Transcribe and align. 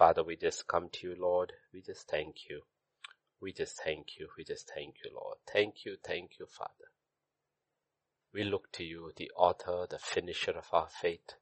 Father, 0.00 0.24
we 0.24 0.34
just 0.34 0.66
come 0.66 0.88
to 0.94 1.08
you, 1.08 1.16
Lord. 1.20 1.52
We 1.74 1.82
just 1.82 2.08
thank 2.10 2.48
you. 2.48 2.62
We 3.42 3.52
just 3.52 3.78
thank 3.84 4.18
you. 4.18 4.28
We 4.38 4.44
just 4.44 4.70
thank 4.74 4.94
you, 5.04 5.10
Lord. 5.14 5.36
Thank 5.52 5.84
you. 5.84 5.96
Thank 6.02 6.38
you, 6.38 6.46
Father. 6.46 6.88
We 8.32 8.44
look 8.44 8.72
to 8.72 8.82
you, 8.82 9.12
the 9.14 9.30
author, 9.36 9.86
the 9.90 9.98
finisher 9.98 10.52
of 10.52 10.68
our 10.72 10.88
faith. 10.88 11.34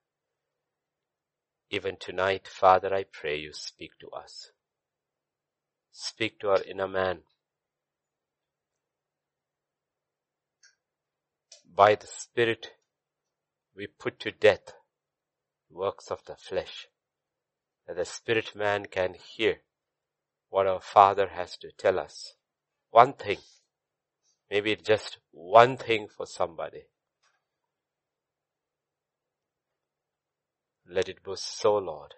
Even 1.70 1.98
tonight, 2.00 2.48
Father, 2.48 2.92
I 2.92 3.04
pray 3.04 3.36
you 3.38 3.52
speak 3.52 3.92
to 4.00 4.08
us. 4.10 4.50
Speak 5.92 6.40
to 6.40 6.50
our 6.50 6.62
inner 6.64 6.88
man. 6.88 7.20
By 11.72 11.94
the 11.94 12.08
Spirit, 12.08 12.72
we 13.76 13.86
put 13.86 14.18
to 14.22 14.32
death 14.32 14.72
works 15.70 16.10
of 16.10 16.24
the 16.26 16.34
flesh, 16.34 16.88
that 17.88 17.96
the 17.96 18.04
spirit 18.04 18.54
man 18.54 18.86
can 18.86 19.14
hear 19.14 19.56
what 20.50 20.66
our 20.66 20.80
Father 20.80 21.28
has 21.28 21.56
to 21.56 21.72
tell 21.72 21.98
us. 21.98 22.34
One 22.90 23.14
thing, 23.14 23.38
maybe 24.50 24.76
just 24.76 25.18
one 25.32 25.76
thing 25.76 26.06
for 26.14 26.26
somebody. 26.26 26.84
Let 30.88 31.08
it 31.08 31.24
be 31.24 31.32
so, 31.36 31.76
Lord. 31.78 32.14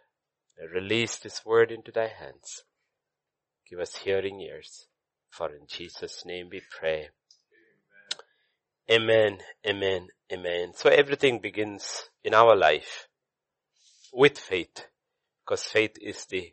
Release 0.73 1.17
this 1.17 1.45
word 1.47 1.73
into 1.73 1.91
thy 1.91 2.09
hands. 2.09 2.65
Give 3.69 3.79
us 3.79 3.97
hearing 3.97 4.41
ears. 4.41 4.87
For 5.31 5.49
in 5.49 5.67
Jesus' 5.67 6.25
name 6.25 6.49
we 6.51 6.61
pray. 6.79 7.09
Amen, 8.91 9.39
amen, 9.67 10.09
amen. 10.33 10.73
So 10.75 10.91
everything 10.91 11.39
begins 11.39 12.11
in 12.25 12.35
our 12.35 12.57
life 12.57 13.07
with 14.13 14.37
faith, 14.39 14.87
because 15.51 15.65
faith 15.65 15.97
is 16.01 16.27
the 16.27 16.53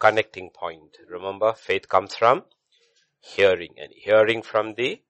connecting 0.00 0.48
point. 0.48 0.96
Remember, 1.10 1.52
faith 1.52 1.86
comes 1.86 2.14
from 2.14 2.44
hearing 3.20 3.74
and 3.76 3.92
hearing 3.94 4.40
from 4.40 4.72
the 4.78 5.02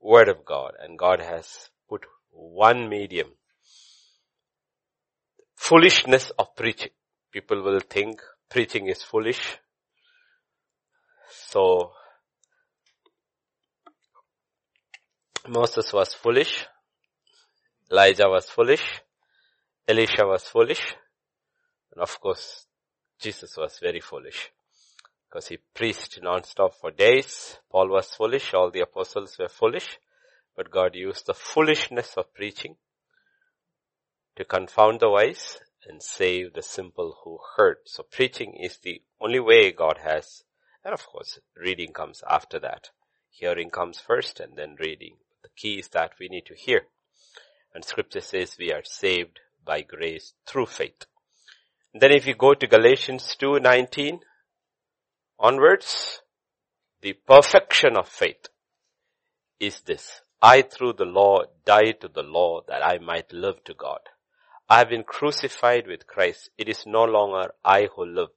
word 0.00 0.26
of 0.30 0.46
God 0.46 0.72
and 0.80 0.98
God 0.98 1.20
has 1.20 1.68
put 1.86 2.06
one 2.30 2.88
medium. 2.88 3.28
Foolishness 5.54 6.32
of 6.38 6.56
preaching. 6.56 6.92
People 7.30 7.60
will 7.60 7.80
think 7.80 8.22
preaching 8.48 8.86
is 8.86 9.02
foolish. 9.02 9.58
So, 11.50 11.92
Moses 15.46 15.92
was 15.92 16.14
foolish. 16.14 16.66
Elijah 17.92 18.30
was 18.30 18.48
foolish. 18.48 19.02
Elisha 19.86 20.26
was 20.26 20.44
foolish. 20.44 20.94
And 21.92 22.02
of 22.02 22.20
course, 22.20 22.66
Jesus 23.20 23.56
was 23.56 23.78
very 23.78 24.00
foolish. 24.00 24.50
Because 25.28 25.48
he 25.48 25.58
preached 25.74 26.20
non-stop 26.22 26.74
for 26.80 26.90
days. 26.90 27.58
Paul 27.70 27.88
was 27.88 28.10
foolish. 28.10 28.52
All 28.54 28.70
the 28.70 28.80
apostles 28.80 29.36
were 29.38 29.48
foolish. 29.48 29.98
But 30.56 30.70
God 30.70 30.94
used 30.94 31.26
the 31.26 31.34
foolishness 31.34 32.14
of 32.16 32.34
preaching 32.34 32.76
to 34.36 34.44
confound 34.44 35.00
the 35.00 35.10
wise 35.10 35.58
and 35.86 36.02
save 36.02 36.54
the 36.54 36.62
simple 36.62 37.18
who 37.24 37.38
heard. 37.56 37.78
So 37.86 38.02
preaching 38.02 38.54
is 38.54 38.78
the 38.78 39.02
only 39.20 39.40
way 39.40 39.72
God 39.72 39.98
has. 40.02 40.44
And 40.84 40.94
of 40.94 41.06
course, 41.06 41.38
reading 41.56 41.92
comes 41.92 42.22
after 42.28 42.58
that. 42.60 42.90
Hearing 43.30 43.70
comes 43.70 44.00
first 44.00 44.40
and 44.40 44.56
then 44.56 44.76
reading. 44.78 45.16
The 45.42 45.50
key 45.56 45.78
is 45.78 45.88
that 45.88 46.12
we 46.18 46.28
need 46.28 46.46
to 46.46 46.54
hear. 46.54 46.82
And 47.74 47.84
scripture 47.84 48.20
says 48.20 48.56
we 48.58 48.72
are 48.72 48.82
saved 48.84 49.40
by 49.64 49.82
grace 49.82 50.34
through 50.46 50.66
faith. 50.66 51.06
Then 51.92 52.12
if 52.12 52.24
you 52.26 52.34
go 52.34 52.54
to 52.54 52.66
Galatians 52.68 53.36
2:19 53.36 54.20
onwards, 55.38 56.22
the 57.00 57.14
perfection 57.14 57.96
of 57.96 58.08
faith 58.08 58.46
is 59.58 59.80
this. 59.80 60.20
I 60.40 60.62
through 60.62 60.94
the 60.94 61.04
law 61.04 61.42
died 61.64 62.00
to 62.00 62.08
the 62.08 62.22
law 62.22 62.60
that 62.68 62.84
I 62.84 62.98
might 62.98 63.32
live 63.32 63.64
to 63.64 63.74
God. 63.74 64.00
I 64.68 64.78
have 64.78 64.90
been 64.90 65.02
crucified 65.02 65.88
with 65.88 66.06
Christ. 66.06 66.50
It 66.56 66.68
is 66.68 66.86
no 66.86 67.04
longer 67.04 67.52
I 67.64 67.88
who 67.94 68.04
live, 68.04 68.30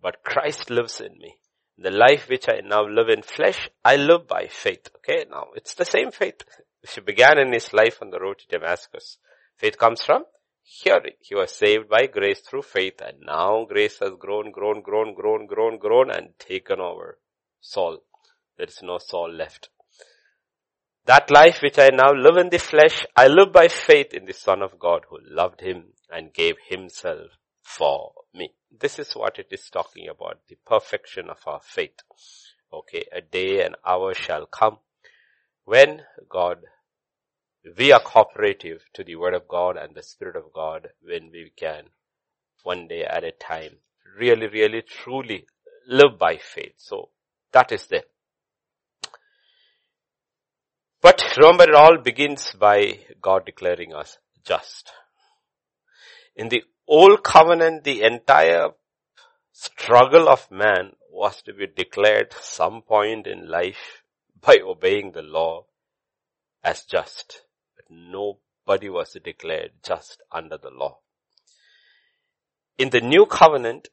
but 0.00 0.24
Christ 0.24 0.70
lives 0.70 1.00
in 1.02 1.18
me. 1.18 1.36
The 1.76 1.90
life 1.90 2.28
which 2.30 2.48
I 2.48 2.60
now 2.64 2.86
live 2.86 3.10
in 3.10 3.22
flesh, 3.22 3.68
I 3.84 3.96
live 3.96 4.26
by 4.26 4.46
faith. 4.48 4.88
Okay, 4.96 5.26
now 5.30 5.48
it's 5.54 5.74
the 5.74 5.84
same 5.84 6.10
faith. 6.10 6.42
She 6.84 7.02
began 7.02 7.38
in 7.38 7.52
his 7.52 7.74
life 7.74 7.98
on 8.00 8.10
the 8.10 8.20
road 8.20 8.38
to 8.38 8.46
Damascus. 8.48 9.18
Faith 9.58 9.76
comes 9.76 10.02
from 10.02 10.24
hearing. 10.70 11.14
He 11.20 11.34
was 11.34 11.50
saved 11.52 11.88
by 11.88 12.06
grace 12.06 12.40
through 12.40 12.62
faith 12.62 13.00
and 13.00 13.20
now 13.26 13.66
grace 13.68 13.98
has 13.98 14.12
grown, 14.18 14.52
grown, 14.52 14.82
grown, 14.82 15.14
grown, 15.14 15.46
grown, 15.46 15.78
grown 15.78 16.10
and 16.10 16.38
taken 16.38 16.80
over 16.80 17.18
Saul. 17.60 17.98
There 18.56 18.68
is 18.68 18.78
no 18.82 18.98
Saul 18.98 19.32
left. 19.32 19.68
That 21.06 21.30
life 21.30 21.60
which 21.60 21.78
I 21.78 21.88
now 21.92 22.12
live 22.12 22.36
in 22.36 22.50
the 22.50 22.58
flesh, 22.58 23.04
I 23.16 23.26
live 23.26 23.52
by 23.52 23.66
faith 23.66 24.14
in 24.14 24.26
the 24.26 24.32
Son 24.32 24.62
of 24.62 24.78
God 24.78 25.06
who 25.08 25.18
loved 25.22 25.60
him 25.60 25.86
and 26.08 26.32
gave 26.32 26.54
himself 26.68 27.32
for 27.62 28.12
me. 28.32 28.52
This 28.70 28.98
is 29.00 29.12
what 29.14 29.38
it 29.38 29.48
is 29.50 29.68
talking 29.70 30.08
about, 30.08 30.38
the 30.48 30.56
perfection 30.64 31.28
of 31.28 31.38
our 31.46 31.60
faith. 31.62 31.98
Okay, 32.72 33.06
a 33.12 33.20
day 33.20 33.64
and 33.64 33.74
hour 33.84 34.14
shall 34.14 34.46
come 34.46 34.78
when 35.64 36.02
God 36.28 36.58
we 37.76 37.92
are 37.92 38.00
cooperative 38.00 38.82
to 38.94 39.04
the 39.04 39.16
word 39.16 39.34
of 39.34 39.46
God 39.46 39.76
and 39.76 39.94
the 39.94 40.02
spirit 40.02 40.36
of 40.36 40.52
God 40.52 40.88
when 41.02 41.30
we 41.30 41.52
can 41.56 41.84
one 42.62 42.88
day 42.88 43.04
at 43.04 43.24
a 43.24 43.32
time 43.32 43.76
really, 44.18 44.48
really, 44.48 44.82
truly 44.82 45.46
live 45.86 46.18
by 46.18 46.36
faith. 46.36 46.74
So 46.76 47.10
that 47.52 47.72
is 47.72 47.86
there. 47.86 48.04
But 51.02 51.22
remember 51.38 51.64
it 51.64 51.74
all 51.74 51.98
begins 51.98 52.52
by 52.52 53.00
God 53.20 53.46
declaring 53.46 53.94
us 53.94 54.18
just. 54.44 54.90
In 56.36 56.48
the 56.48 56.62
old 56.86 57.22
covenant, 57.22 57.84
the 57.84 58.02
entire 58.02 58.70
struggle 59.52 60.28
of 60.28 60.50
man 60.50 60.92
was 61.10 61.42
to 61.42 61.52
be 61.52 61.66
declared 61.66 62.32
some 62.40 62.82
point 62.82 63.26
in 63.26 63.48
life 63.48 64.02
by 64.40 64.58
obeying 64.62 65.12
the 65.12 65.22
law 65.22 65.66
as 66.62 66.84
just 66.84 67.42
nobody 67.90 68.88
was 68.88 69.16
declared 69.22 69.72
just 69.82 70.22
under 70.30 70.56
the 70.56 70.70
law. 70.70 70.98
In 72.78 72.90
the 72.90 73.00
new 73.00 73.26
covenant, 73.26 73.88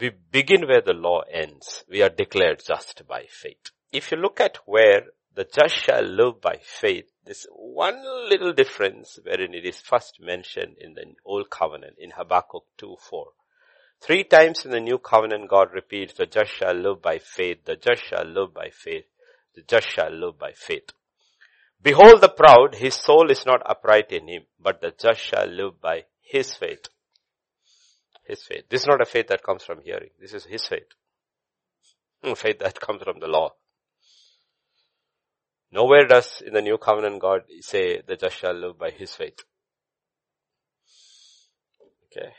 we 0.00 0.10
begin 0.10 0.66
where 0.66 0.80
the 0.80 0.92
law 0.92 1.22
ends. 1.30 1.84
We 1.88 2.02
are 2.02 2.08
declared 2.08 2.62
just 2.66 3.02
by 3.06 3.26
faith. 3.28 3.70
If 3.92 4.10
you 4.10 4.16
look 4.16 4.40
at 4.40 4.58
where 4.66 5.06
the 5.34 5.44
just 5.44 5.74
shall 5.76 6.02
live 6.02 6.40
by 6.40 6.58
faith, 6.62 7.10
there's 7.24 7.46
one 7.50 8.02
little 8.28 8.52
difference 8.52 9.18
wherein 9.22 9.54
it 9.54 9.64
is 9.64 9.80
first 9.80 10.20
mentioned 10.20 10.76
in 10.78 10.94
the 10.94 11.14
old 11.24 11.50
covenant 11.50 11.96
in 11.98 12.12
Habakkuk 12.12 12.64
2 12.78 12.96
4. 12.98 13.26
Three 14.00 14.24
times 14.24 14.64
in 14.64 14.70
the 14.70 14.80
new 14.80 14.98
covenant 14.98 15.48
God 15.48 15.68
repeats, 15.72 16.14
the 16.14 16.26
just 16.26 16.52
shall 16.52 16.74
live 16.74 17.00
by 17.00 17.18
faith, 17.18 17.64
the 17.64 17.76
just 17.76 18.04
shall 18.04 18.24
live 18.24 18.52
by 18.52 18.70
faith, 18.70 19.06
the 19.54 19.62
just 19.62 19.88
shall 19.88 20.10
live 20.10 20.38
by 20.38 20.52
faith. 20.52 20.90
Behold 21.84 22.22
the 22.22 22.30
proud, 22.30 22.76
his 22.76 22.94
soul 22.94 23.30
is 23.30 23.44
not 23.44 23.60
upright 23.66 24.10
in 24.10 24.26
him, 24.26 24.44
but 24.58 24.80
the 24.80 24.90
just 24.98 25.20
shall 25.20 25.46
live 25.46 25.82
by 25.82 26.04
his 26.22 26.54
faith. 26.54 26.88
His 28.26 28.42
faith. 28.42 28.64
This 28.70 28.80
is 28.80 28.86
not 28.86 29.02
a 29.02 29.04
faith 29.04 29.26
that 29.26 29.42
comes 29.42 29.64
from 29.64 29.82
hearing. 29.82 30.08
This 30.18 30.32
is 30.32 30.46
his 30.46 30.66
faith. 30.66 30.88
Hmm, 32.22 32.32
faith 32.32 32.60
that 32.60 32.80
comes 32.80 33.02
from 33.02 33.20
the 33.20 33.26
law. 33.26 33.50
Nowhere 35.72 36.06
does 36.06 36.42
in 36.46 36.54
the 36.54 36.62
new 36.62 36.78
covenant 36.78 37.20
God 37.20 37.42
say 37.60 38.00
the 38.00 38.16
just 38.16 38.38
shall 38.38 38.54
live 38.54 38.78
by 38.78 38.88
his 38.90 39.14
faith. 39.14 39.40
Okay. 42.06 42.30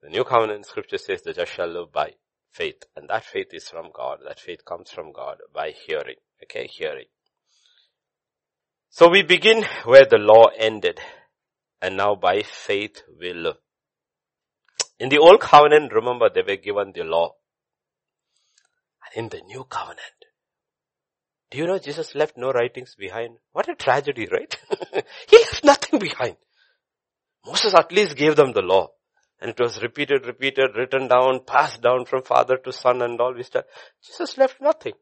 The 0.00 0.10
new 0.10 0.22
covenant 0.22 0.66
scripture 0.66 0.98
says 0.98 1.22
the 1.22 1.32
just 1.32 1.52
shall 1.52 1.66
live 1.66 1.90
by 1.90 2.12
faith. 2.52 2.84
And 2.94 3.08
that 3.08 3.24
faith 3.24 3.48
is 3.50 3.68
from 3.68 3.90
God. 3.92 4.18
That 4.24 4.38
faith 4.38 4.64
comes 4.64 4.92
from 4.92 5.12
God 5.12 5.38
by 5.52 5.72
hearing. 5.72 6.16
Okay, 6.44 6.68
hearing. 6.68 7.06
So 8.96 9.08
we 9.08 9.22
begin 9.22 9.64
where 9.86 10.06
the 10.08 10.18
law 10.18 10.50
ended 10.56 11.00
and 11.82 11.96
now 11.96 12.14
by 12.14 12.42
faith 12.42 13.02
we 13.18 13.32
live. 13.32 13.56
In 15.00 15.08
the 15.08 15.18
old 15.18 15.40
covenant, 15.40 15.92
remember 15.92 16.30
they 16.32 16.42
were 16.42 16.62
given 16.62 16.92
the 16.94 17.02
law. 17.02 17.32
And 19.04 19.24
in 19.24 19.28
the 19.30 19.44
new 19.44 19.64
covenant, 19.64 19.98
do 21.50 21.58
you 21.58 21.66
know 21.66 21.80
Jesus 21.80 22.14
left 22.14 22.36
no 22.36 22.52
writings 22.52 22.94
behind? 22.96 23.38
What 23.50 23.68
a 23.68 23.74
tragedy, 23.74 24.28
right? 24.30 24.56
he 25.28 25.38
left 25.38 25.64
nothing 25.64 25.98
behind. 25.98 26.36
Moses 27.44 27.74
at 27.74 27.90
least 27.90 28.14
gave 28.14 28.36
them 28.36 28.52
the 28.52 28.62
law. 28.62 28.90
And 29.40 29.50
it 29.50 29.58
was 29.58 29.82
repeated, 29.82 30.24
repeated, 30.24 30.76
written 30.76 31.08
down, 31.08 31.40
passed 31.44 31.82
down 31.82 32.04
from 32.04 32.22
father 32.22 32.58
to 32.58 32.72
son 32.72 33.02
and 33.02 33.20
all. 33.20 33.34
This 33.34 33.48
stuff. 33.48 33.64
Jesus 34.06 34.38
left 34.38 34.60
nothing. 34.60 34.94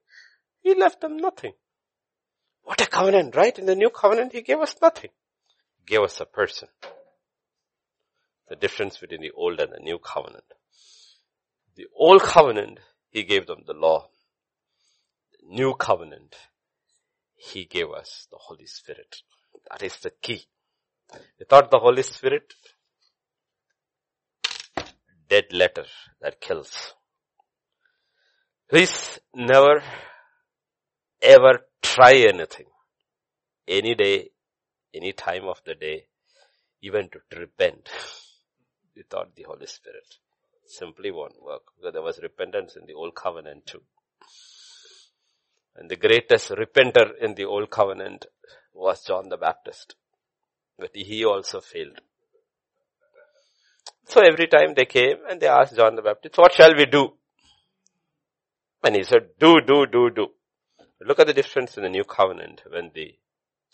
He 0.63 0.75
left 0.75 1.03
them 1.03 1.19
nothing. 1.19 1.53
What 2.65 2.81
a 2.81 2.87
covenant, 2.87 3.35
right? 3.37 3.59
In 3.59 3.67
the 3.67 3.75
new 3.75 3.91
covenant, 3.91 4.33
he 4.33 4.43
gave 4.43 4.59
us 4.59 4.77
nothing. 4.81 5.11
He 5.79 5.85
gave 5.87 6.03
us 6.03 6.21
a 6.21 6.25
person. 6.25 6.69
The 8.49 8.57
difference 8.57 8.99
between 8.99 9.21
the 9.21 9.33
old 9.33 9.61
and 9.61 9.73
the 9.73 9.81
new 9.81 9.99
covenant. 9.99 10.45
The 11.77 11.87
old 11.97 12.23
covenant, 12.23 12.81
he 13.11 13.25
gave 13.25 13.47
them 13.47 13.63
the 13.67 13.73
law. 13.73 14.09
The 15.33 15.55
new 15.55 15.75
covenant, 15.75 16.37
he 17.35 17.65
gave 17.65 17.91
us 17.91 18.29
the 18.31 18.39
Holy 18.39 18.67
Spirit. 18.67 19.23
That 19.71 19.83
is 19.83 19.97
the 19.99 20.11
key. 20.11 20.47
Without 21.39 21.71
the 21.71 21.79
Holy 21.79 22.03
Spirit, 22.03 22.55
dead 25.29 25.53
letter 25.53 25.87
that 26.21 26.41
kills. 26.41 26.95
Please 28.69 29.19
never 29.35 29.83
ever 31.23 31.61
try 31.81 32.15
anything. 32.15 32.67
Any 33.67 33.95
day, 33.95 34.31
any 34.95 35.13
time 35.13 35.45
of 35.45 35.61
the 35.65 35.75
day, 35.75 36.07
even 36.83 37.09
to 37.11 37.21
repent 37.39 37.89
without 38.97 39.35
the 39.35 39.45
Holy 39.45 39.67
Spirit. 39.67 40.05
Simply 40.67 41.11
won't 41.11 41.43
work 41.43 41.63
because 41.77 41.93
there 41.93 42.03
was 42.03 42.21
repentance 42.23 42.77
in 42.77 42.87
the 42.87 42.95
old 42.95 43.15
covenant 43.15 43.67
too. 43.67 43.83
And 45.77 45.91
the 45.91 45.97
greatest 45.97 46.51
repenter 46.51 47.13
in 47.21 47.35
the 47.35 47.45
old 47.45 47.71
covenant 47.71 48.27
was 48.75 49.05
John 49.05 49.29
the 49.29 49.37
Baptist. 49.37 49.95
But 50.79 50.91
he 50.95 51.25
also 51.25 51.61
failed. 51.61 52.01
So 54.07 54.21
every 54.21 54.47
time 54.47 54.75
they 54.75 54.85
came 54.85 55.19
and 55.29 55.41
they 55.41 55.47
asked 55.47 55.77
John 55.77 55.97
the 55.97 56.03
Baptist, 56.03 56.37
what 56.37 56.53
shall 56.53 56.75
we 56.77 56.87
do? 56.87 57.13
And 58.85 58.97
he 58.97 59.05
said, 59.05 59.29
do, 59.39 59.61
do, 59.61 59.87
do, 59.87 60.11
do. 60.11 60.29
Look 61.07 61.19
at 61.19 61.27
the 61.27 61.35
difference 61.35 61.77
in 61.77 61.83
the 61.83 61.89
new 61.89 62.05
covenant 62.05 62.63
when 62.71 62.91
the 62.95 63.15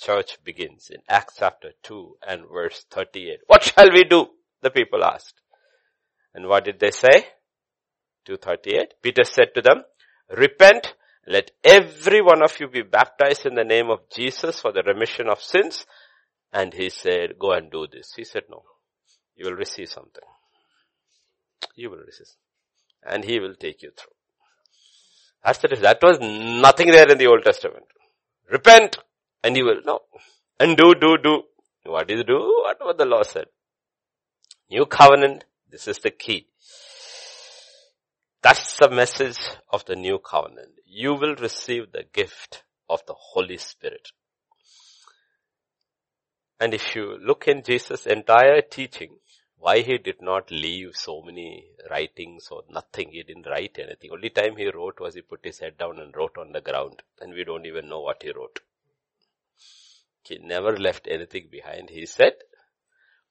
church 0.01 0.39
begins 0.45 0.91
in 0.91 1.03
Acts 1.09 1.35
chapter 1.39 1.73
2 1.83 2.17
and 2.27 2.43
verse 2.51 2.85
38. 2.91 3.41
What 3.47 3.65
shall 3.65 3.91
we 3.93 4.05
do? 4.05 4.29
The 4.63 4.71
people 4.71 5.05
asked. 5.05 5.41
And 6.35 6.47
what 6.47 6.65
did 6.65 6.81
they 6.81 6.91
say? 6.91 7.27
238. 8.27 8.95
Peter 9.03 9.25
said 9.25 9.49
to 9.55 9.63
them, 9.63 9.83
repent, 10.31 10.95
let 11.27 11.51
every 11.65 12.23
one 12.23 12.43
of 12.43 12.59
you 12.61 12.69
be 12.69 12.83
baptized 12.83 13.45
in 13.45 13.55
the 13.55 13.65
name 13.65 13.91
of 13.91 14.09
Jesus 14.15 14.61
for 14.61 14.73
the 14.73 14.83
remission 14.83 15.29
of 15.29 15.43
sins. 15.43 15.85
And 16.53 16.73
he 16.73 16.89
said, 16.89 17.39
go 17.39 17.53
and 17.53 17.71
do 17.71 17.87
this. 17.91 18.15
He 18.17 18.25
said, 18.25 18.45
no, 18.51 18.63
you 19.37 19.47
will 19.47 19.57
receive 19.57 19.89
something. 19.89 20.25
You 21.75 21.91
will 21.91 21.99
receive. 21.99 22.29
And 23.03 23.25
he 23.25 23.39
will 23.39 23.55
take 23.55 23.83
you 23.83 23.91
through. 23.97 24.18
That's 25.49 25.61
the, 25.61 25.69
that 25.81 26.03
was 26.03 26.19
nothing 26.21 26.91
there 26.91 27.11
in 27.11 27.17
the 27.17 27.27
Old 27.27 27.43
Testament. 27.43 27.87
Repent 28.51 28.99
and 29.43 29.57
you 29.57 29.65
will, 29.65 29.81
no. 29.83 30.01
And 30.61 30.77
do, 30.77 30.95
do, 30.95 31.17
do. 31.17 31.43
What 31.85 32.11
is 32.11 32.25
do? 32.25 32.35
What, 32.65 32.77
what 32.81 32.99
the 32.99 33.07
law 33.07 33.23
said. 33.23 33.47
New 34.71 34.85
covenant, 34.85 35.45
this 35.71 35.89
is 35.89 36.01
the 36.01 36.11
key. 36.11 36.49
That's 38.43 38.77
the 38.77 38.91
message 38.91 39.39
of 39.71 39.87
the 39.87 39.97
new 39.97 40.19
covenant. 40.19 40.73
You 40.85 41.15
will 41.15 41.35
receive 41.37 41.93
the 41.93 42.05
gift 42.13 42.65
of 42.91 43.01
the 43.07 43.15
Holy 43.17 43.57
Spirit. 43.57 44.09
And 46.61 46.75
if 46.75 46.95
you 46.95 47.17
look 47.25 47.49
in 47.49 47.63
Jesus' 47.63 48.05
entire 48.05 48.61
teaching, 48.61 49.17
why 49.61 49.81
he 49.81 49.99
did 49.99 50.23
not 50.23 50.51
leave 50.51 50.95
so 50.95 51.21
many 51.23 51.67
writings 51.91 52.49
or 52.51 52.63
nothing. 52.71 53.11
He 53.11 53.23
didn't 53.23 53.47
write 53.47 53.79
anything. 53.79 54.11
Only 54.13 54.31
time 54.31 54.57
he 54.57 54.71
wrote 54.71 55.01
was 55.01 55.15
he 55.15 55.23
put 55.23 55.45
his 55.45 55.59
head 55.59 55.77
down 55.79 55.99
and 55.99 56.15
wrote 56.17 56.39
on 56.39 56.53
the 56.53 56.61
ground. 56.61 57.03
And 57.21 57.35
we 57.35 57.45
don't 57.45 57.67
even 57.67 57.89
know 57.89 58.01
what 58.01 58.23
he 58.23 58.31
wrote. 58.31 58.61
He 60.23 60.39
never 60.39 60.77
left 60.77 61.09
anything 61.11 61.49
behind. 61.51 61.91
He 61.91 62.07
said, 62.07 62.35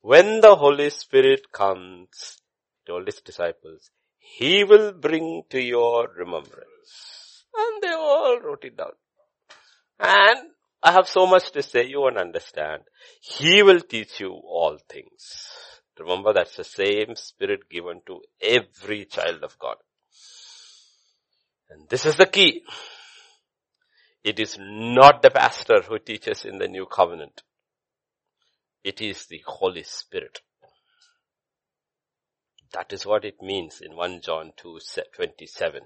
when 0.02 0.42
the 0.42 0.56
Holy 0.56 0.90
Spirit 0.90 1.52
comes, 1.52 2.42
told 2.86 3.08
his 3.08 3.22
disciples, 3.22 3.90
he 4.18 4.64
will 4.64 4.92
bring 4.92 5.44
to 5.50 5.62
your 5.62 6.10
remembrance. 6.16 7.46
And 7.56 7.82
they 7.82 7.94
all 7.94 8.40
wrote 8.40 8.64
it 8.66 8.78
down. 8.78 8.92
And 10.00 10.50
I 10.84 10.92
have 10.92 11.08
so 11.08 11.26
much 11.26 11.52
to 11.52 11.64
say, 11.64 11.86
you 11.86 12.02
won't 12.02 12.18
understand. 12.18 12.84
He 13.22 13.64
will 13.64 13.82
teach 13.82 14.20
you 14.20 14.32
all 14.32 14.78
things. 14.90 15.50
Remember 16.00 16.34
that's 16.34 16.56
the 16.56 16.64
same 16.64 17.16
spirit 17.16 17.70
given 17.70 18.02
to 18.06 18.22
every 18.42 19.06
child 19.06 19.44
of 19.44 19.58
God. 19.58 19.78
And 21.70 21.90
this 21.90 22.06
is 22.06 22.16
the 22.16 22.26
key. 22.26 22.64
It 24.24 24.40
is 24.40 24.58
not 24.60 25.22
the 25.22 25.32
pastor 25.32 25.82
who 25.88 26.00
teaches 26.00 26.46
in 26.46 26.58
the 26.58 26.68
new 26.68 26.86
covenant. 26.86 27.44
It 28.84 29.02
is 29.02 29.26
the 29.26 29.42
Holy 29.46 29.84
Spirit. 29.84 30.40
That 32.74 32.92
is 32.92 33.06
what 33.06 33.26
it 33.26 33.42
means 33.42 33.82
in 33.82 33.96
1 33.96 34.22
John 34.22 34.52
2, 34.58 34.80
27. 35.16 35.82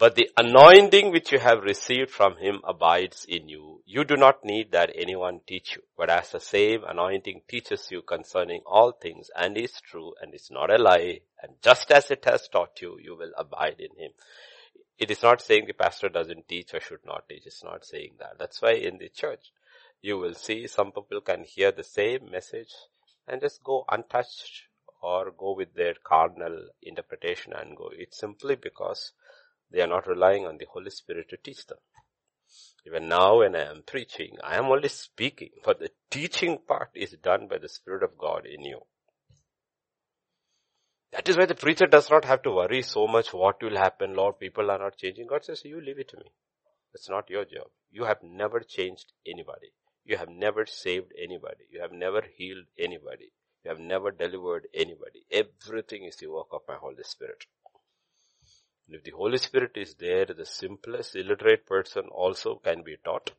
But 0.00 0.14
the 0.14 0.30
anointing 0.34 1.10
which 1.10 1.30
you 1.30 1.38
have 1.40 1.62
received 1.62 2.08
from 2.08 2.38
him 2.38 2.62
abides 2.66 3.26
in 3.28 3.50
you. 3.50 3.82
You 3.84 4.02
do 4.02 4.16
not 4.16 4.42
need 4.42 4.72
that 4.72 4.90
anyone 4.94 5.40
teach 5.46 5.76
you, 5.76 5.82
but 5.94 6.08
as 6.08 6.30
the 6.30 6.40
same 6.40 6.84
anointing 6.84 7.42
teaches 7.46 7.86
you 7.90 8.00
concerning 8.00 8.62
all 8.64 8.92
things 8.92 9.28
and 9.36 9.58
is 9.58 9.78
true 9.82 10.14
and 10.22 10.34
is 10.34 10.48
not 10.50 10.70
a 10.70 10.78
lie, 10.78 11.20
and 11.42 11.52
just 11.62 11.92
as 11.92 12.10
it 12.10 12.24
has 12.24 12.48
taught 12.48 12.80
you, 12.80 12.96
you 12.98 13.14
will 13.14 13.32
abide 13.36 13.78
in 13.78 13.94
him. 14.02 14.12
It 14.98 15.10
is 15.10 15.22
not 15.22 15.42
saying 15.42 15.66
the 15.66 15.74
pastor 15.74 16.08
doesn't 16.08 16.48
teach 16.48 16.72
or 16.72 16.80
should 16.80 17.04
not 17.04 17.28
teach. 17.28 17.42
It's 17.44 17.62
not 17.62 17.84
saying 17.84 18.14
that. 18.20 18.38
That's 18.38 18.62
why 18.62 18.72
in 18.72 18.96
the 18.96 19.10
church, 19.10 19.52
you 20.00 20.16
will 20.16 20.34
see 20.34 20.66
some 20.66 20.92
people 20.92 21.20
can 21.20 21.44
hear 21.44 21.72
the 21.72 21.84
same 21.84 22.30
message 22.30 22.72
and 23.28 23.42
just 23.42 23.62
go 23.62 23.84
untouched 23.86 24.62
or 25.02 25.30
go 25.30 25.54
with 25.54 25.74
their 25.74 25.94
carnal 26.02 26.68
interpretation 26.82 27.52
and 27.52 27.76
go. 27.76 27.90
It's 27.92 28.18
simply 28.18 28.56
because 28.56 29.12
they 29.70 29.80
are 29.80 29.86
not 29.86 30.06
relying 30.06 30.46
on 30.46 30.58
the 30.58 30.66
Holy 30.72 30.90
Spirit 30.90 31.28
to 31.30 31.36
teach 31.36 31.66
them. 31.66 31.78
Even 32.86 33.08
now 33.08 33.38
when 33.38 33.54
I 33.54 33.70
am 33.70 33.82
preaching, 33.86 34.36
I 34.42 34.56
am 34.56 34.66
only 34.66 34.88
speaking, 34.88 35.50
but 35.64 35.78
the 35.78 35.90
teaching 36.10 36.58
part 36.66 36.90
is 36.94 37.12
done 37.22 37.46
by 37.48 37.58
the 37.58 37.68
Spirit 37.68 38.02
of 38.02 38.18
God 38.18 38.46
in 38.46 38.64
you. 38.64 38.80
That 41.12 41.28
is 41.28 41.36
why 41.36 41.46
the 41.46 41.54
preacher 41.54 41.86
does 41.86 42.08
not 42.08 42.24
have 42.24 42.42
to 42.42 42.52
worry 42.52 42.82
so 42.82 43.06
much 43.06 43.34
what 43.34 43.62
will 43.62 43.76
happen, 43.76 44.14
Lord, 44.14 44.38
people 44.38 44.70
are 44.70 44.78
not 44.78 44.96
changing. 44.96 45.26
God 45.26 45.44
says, 45.44 45.64
you 45.64 45.80
leave 45.80 45.98
it 45.98 46.08
to 46.10 46.16
me. 46.16 46.32
It's 46.94 47.08
not 47.08 47.30
your 47.30 47.44
job. 47.44 47.68
You 47.90 48.04
have 48.04 48.22
never 48.22 48.60
changed 48.60 49.12
anybody. 49.26 49.72
You 50.04 50.16
have 50.16 50.28
never 50.28 50.66
saved 50.66 51.12
anybody. 51.22 51.64
You 51.70 51.80
have 51.80 51.92
never 51.92 52.22
healed 52.36 52.66
anybody. 52.78 53.32
You 53.64 53.70
have 53.70 53.80
never 53.80 54.10
delivered 54.10 54.68
anybody. 54.72 55.24
Everything 55.30 56.04
is 56.04 56.16
the 56.16 56.28
work 56.28 56.48
of 56.52 56.62
my 56.66 56.76
Holy 56.76 57.02
Spirit. 57.04 57.44
And 58.90 58.98
if 58.98 59.04
the 59.04 59.12
Holy 59.12 59.38
Spirit 59.38 59.76
is 59.76 59.94
there, 59.94 60.26
the 60.26 60.44
simplest 60.44 61.14
illiterate 61.14 61.64
person 61.64 62.06
also 62.10 62.56
can 62.56 62.82
be 62.82 62.96
taught. 63.04 63.30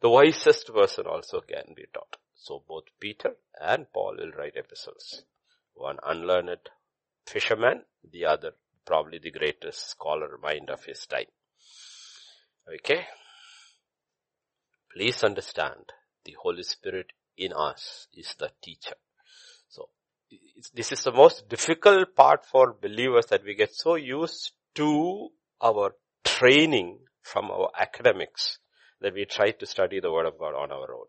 The 0.00 0.08
wisest 0.08 0.72
person 0.72 1.06
also 1.06 1.42
can 1.42 1.74
be 1.76 1.84
taught. 1.92 2.16
So 2.34 2.62
both 2.66 2.84
Peter 2.98 3.34
and 3.60 3.92
Paul 3.92 4.16
will 4.18 4.30
write 4.30 4.56
epistles. 4.56 5.24
One 5.74 5.98
unlearned 6.02 6.70
fisherman, 7.26 7.82
the 8.10 8.24
other 8.24 8.52
probably 8.86 9.18
the 9.18 9.30
greatest 9.30 9.90
scholar 9.90 10.38
mind 10.42 10.70
of 10.70 10.82
his 10.84 11.04
time. 11.04 11.26
Okay? 12.74 13.04
Please 14.94 15.22
understand 15.22 15.92
the 16.24 16.36
Holy 16.40 16.62
Spirit 16.62 17.12
in 17.36 17.52
us 17.52 18.06
is 18.14 18.34
the 18.38 18.50
teacher. 18.62 18.96
So, 19.68 19.90
this 20.72 20.90
is 20.90 21.04
the 21.04 21.12
most 21.12 21.50
difficult 21.50 22.16
part 22.16 22.46
for 22.46 22.72
believers 22.72 23.26
that 23.26 23.44
we 23.44 23.54
get 23.54 23.74
so 23.74 23.96
used 23.96 24.52
to 24.74 25.30
our 25.62 25.94
training 26.24 26.98
from 27.22 27.50
our 27.50 27.70
academics 27.78 28.58
that 29.00 29.14
we 29.14 29.24
try 29.24 29.50
to 29.50 29.66
study 29.66 30.00
the 30.00 30.12
Word 30.12 30.26
of 30.26 30.38
God 30.38 30.54
on 30.54 30.70
our 30.70 30.94
own. 30.94 31.06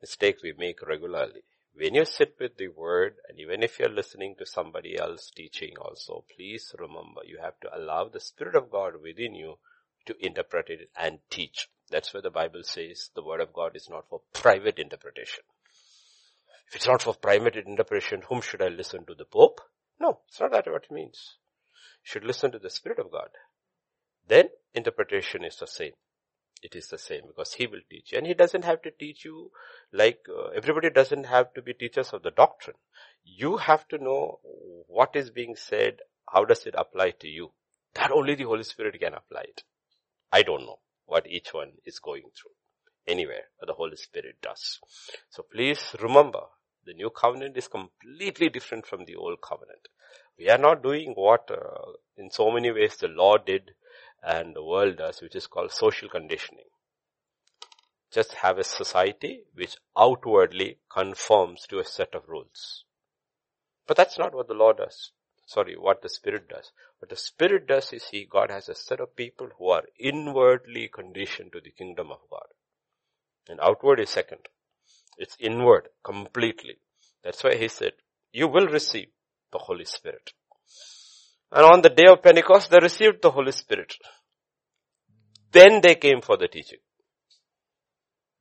Mistakes 0.00 0.42
we 0.42 0.52
make 0.56 0.86
regularly. 0.86 1.42
When 1.74 1.94
you 1.94 2.04
sit 2.04 2.36
with 2.40 2.56
the 2.56 2.68
Word, 2.68 3.14
and 3.28 3.38
even 3.38 3.62
if 3.62 3.78
you're 3.78 3.88
listening 3.88 4.34
to 4.38 4.46
somebody 4.46 4.98
else 4.98 5.30
teaching 5.34 5.74
also, 5.80 6.24
please 6.36 6.74
remember 6.78 7.22
you 7.24 7.38
have 7.42 7.58
to 7.60 7.76
allow 7.76 8.08
the 8.08 8.20
Spirit 8.20 8.54
of 8.54 8.70
God 8.70 8.94
within 9.02 9.34
you 9.34 9.58
to 10.06 10.14
interpret 10.24 10.70
it 10.70 10.90
and 10.96 11.18
teach. 11.30 11.68
That's 11.90 12.12
where 12.12 12.22
the 12.22 12.30
Bible 12.30 12.62
says 12.62 13.10
the 13.14 13.24
Word 13.24 13.40
of 13.40 13.52
God 13.52 13.76
is 13.76 13.88
not 13.88 14.08
for 14.08 14.20
private 14.32 14.78
interpretation. 14.78 15.44
If 16.68 16.76
it's 16.76 16.86
not 16.86 17.02
for 17.02 17.14
private 17.14 17.56
interpretation, 17.56 18.22
whom 18.28 18.42
should 18.42 18.62
I 18.62 18.68
listen 18.68 19.06
to? 19.06 19.14
The 19.14 19.24
Pope? 19.24 19.60
No, 20.00 20.20
it's 20.28 20.40
not 20.40 20.52
that 20.52 20.66
what 20.66 20.84
it 20.84 20.92
means 20.92 21.37
should 22.08 22.24
listen 22.24 22.50
to 22.52 22.58
the 22.58 22.70
Spirit 22.70 22.98
of 22.98 23.12
God. 23.12 23.28
Then 24.26 24.48
interpretation 24.74 25.44
is 25.44 25.56
the 25.56 25.66
same. 25.66 25.92
It 26.62 26.74
is 26.74 26.88
the 26.88 26.98
same 26.98 27.22
because 27.28 27.52
He 27.54 27.66
will 27.66 27.82
teach 27.90 28.12
you. 28.12 28.18
And 28.18 28.26
He 28.26 28.34
doesn't 28.34 28.64
have 28.64 28.82
to 28.82 28.90
teach 28.90 29.24
you 29.24 29.50
like 29.92 30.20
uh, 30.28 30.48
everybody 30.56 30.90
doesn't 30.90 31.26
have 31.26 31.52
to 31.54 31.62
be 31.62 31.74
teachers 31.74 32.12
of 32.12 32.22
the 32.22 32.30
doctrine. 32.30 32.76
You 33.24 33.58
have 33.58 33.86
to 33.88 33.98
know 33.98 34.40
what 34.86 35.14
is 35.14 35.30
being 35.30 35.54
said, 35.56 35.98
how 36.32 36.44
does 36.44 36.66
it 36.66 36.74
apply 36.76 37.10
to 37.20 37.28
you. 37.28 37.52
That 37.94 38.10
only 38.10 38.34
the 38.34 38.44
Holy 38.44 38.64
Spirit 38.64 38.98
can 39.00 39.14
apply 39.14 39.42
it. 39.42 39.62
I 40.32 40.42
don't 40.42 40.66
know 40.66 40.80
what 41.06 41.26
each 41.26 41.52
one 41.52 41.72
is 41.84 41.98
going 41.98 42.30
through 42.36 42.52
anywhere, 43.06 43.44
but 43.58 43.66
the 43.66 43.74
Holy 43.74 43.96
Spirit 43.96 44.36
does. 44.42 44.78
So 45.30 45.44
please 45.52 45.94
remember, 46.00 46.44
The 46.88 46.94
new 46.94 47.10
covenant 47.10 47.54
is 47.58 47.68
completely 47.68 48.48
different 48.48 48.86
from 48.86 49.04
the 49.04 49.14
old 49.14 49.42
covenant. 49.42 49.88
We 50.38 50.48
are 50.50 50.58
not 50.58 50.82
doing 50.82 51.14
what 51.14 51.50
uh, 51.50 51.92
in 52.16 52.30
so 52.30 52.50
many 52.50 52.70
ways 52.70 52.96
the 52.96 53.08
law 53.08 53.38
did 53.38 53.72
and 54.22 54.54
the 54.54 54.62
world 54.64 54.98
does, 54.98 55.20
which 55.20 55.34
is 55.34 55.46
called 55.46 55.72
social 55.72 56.08
conditioning. 56.08 56.64
Just 58.12 58.34
have 58.34 58.58
a 58.58 58.64
society 58.64 59.42
which 59.54 59.76
outwardly 59.96 60.78
conforms 60.90 61.66
to 61.68 61.78
a 61.78 61.84
set 61.84 62.14
of 62.14 62.28
rules. 62.28 62.84
But 63.86 63.96
that's 63.96 64.18
not 64.18 64.34
what 64.34 64.48
the 64.48 64.54
law 64.54 64.72
does. 64.72 65.10
Sorry, 65.46 65.76
what 65.76 66.02
the 66.02 66.08
Spirit 66.08 66.48
does. 66.48 66.72
What 66.98 67.08
the 67.10 67.16
Spirit 67.16 67.66
does 67.66 67.92
is 67.92 68.08
He, 68.08 68.24
God 68.24 68.50
has 68.50 68.68
a 68.68 68.74
set 68.74 69.00
of 69.00 69.16
people 69.16 69.48
who 69.58 69.68
are 69.68 69.84
inwardly 69.98 70.88
conditioned 70.88 71.52
to 71.52 71.60
the 71.60 71.70
kingdom 71.70 72.10
of 72.10 72.18
God. 72.30 72.46
And 73.48 73.58
outward 73.60 73.98
is 73.98 74.10
second. 74.10 74.48
It's 75.16 75.36
inward 75.40 75.88
completely. 76.04 76.78
That's 77.24 77.42
why 77.42 77.56
He 77.56 77.68
said, 77.68 77.92
you 78.32 78.46
will 78.46 78.68
receive 78.68 79.08
the 79.52 79.58
Holy 79.58 79.84
Spirit. 79.84 80.32
And 81.50 81.64
on 81.64 81.82
the 81.82 81.90
day 81.90 82.06
of 82.10 82.22
Pentecost, 82.22 82.70
they 82.70 82.78
received 82.80 83.22
the 83.22 83.30
Holy 83.30 83.52
Spirit. 83.52 83.94
Then 85.52 85.80
they 85.82 85.94
came 85.94 86.20
for 86.20 86.36
the 86.36 86.48
teaching. 86.48 86.78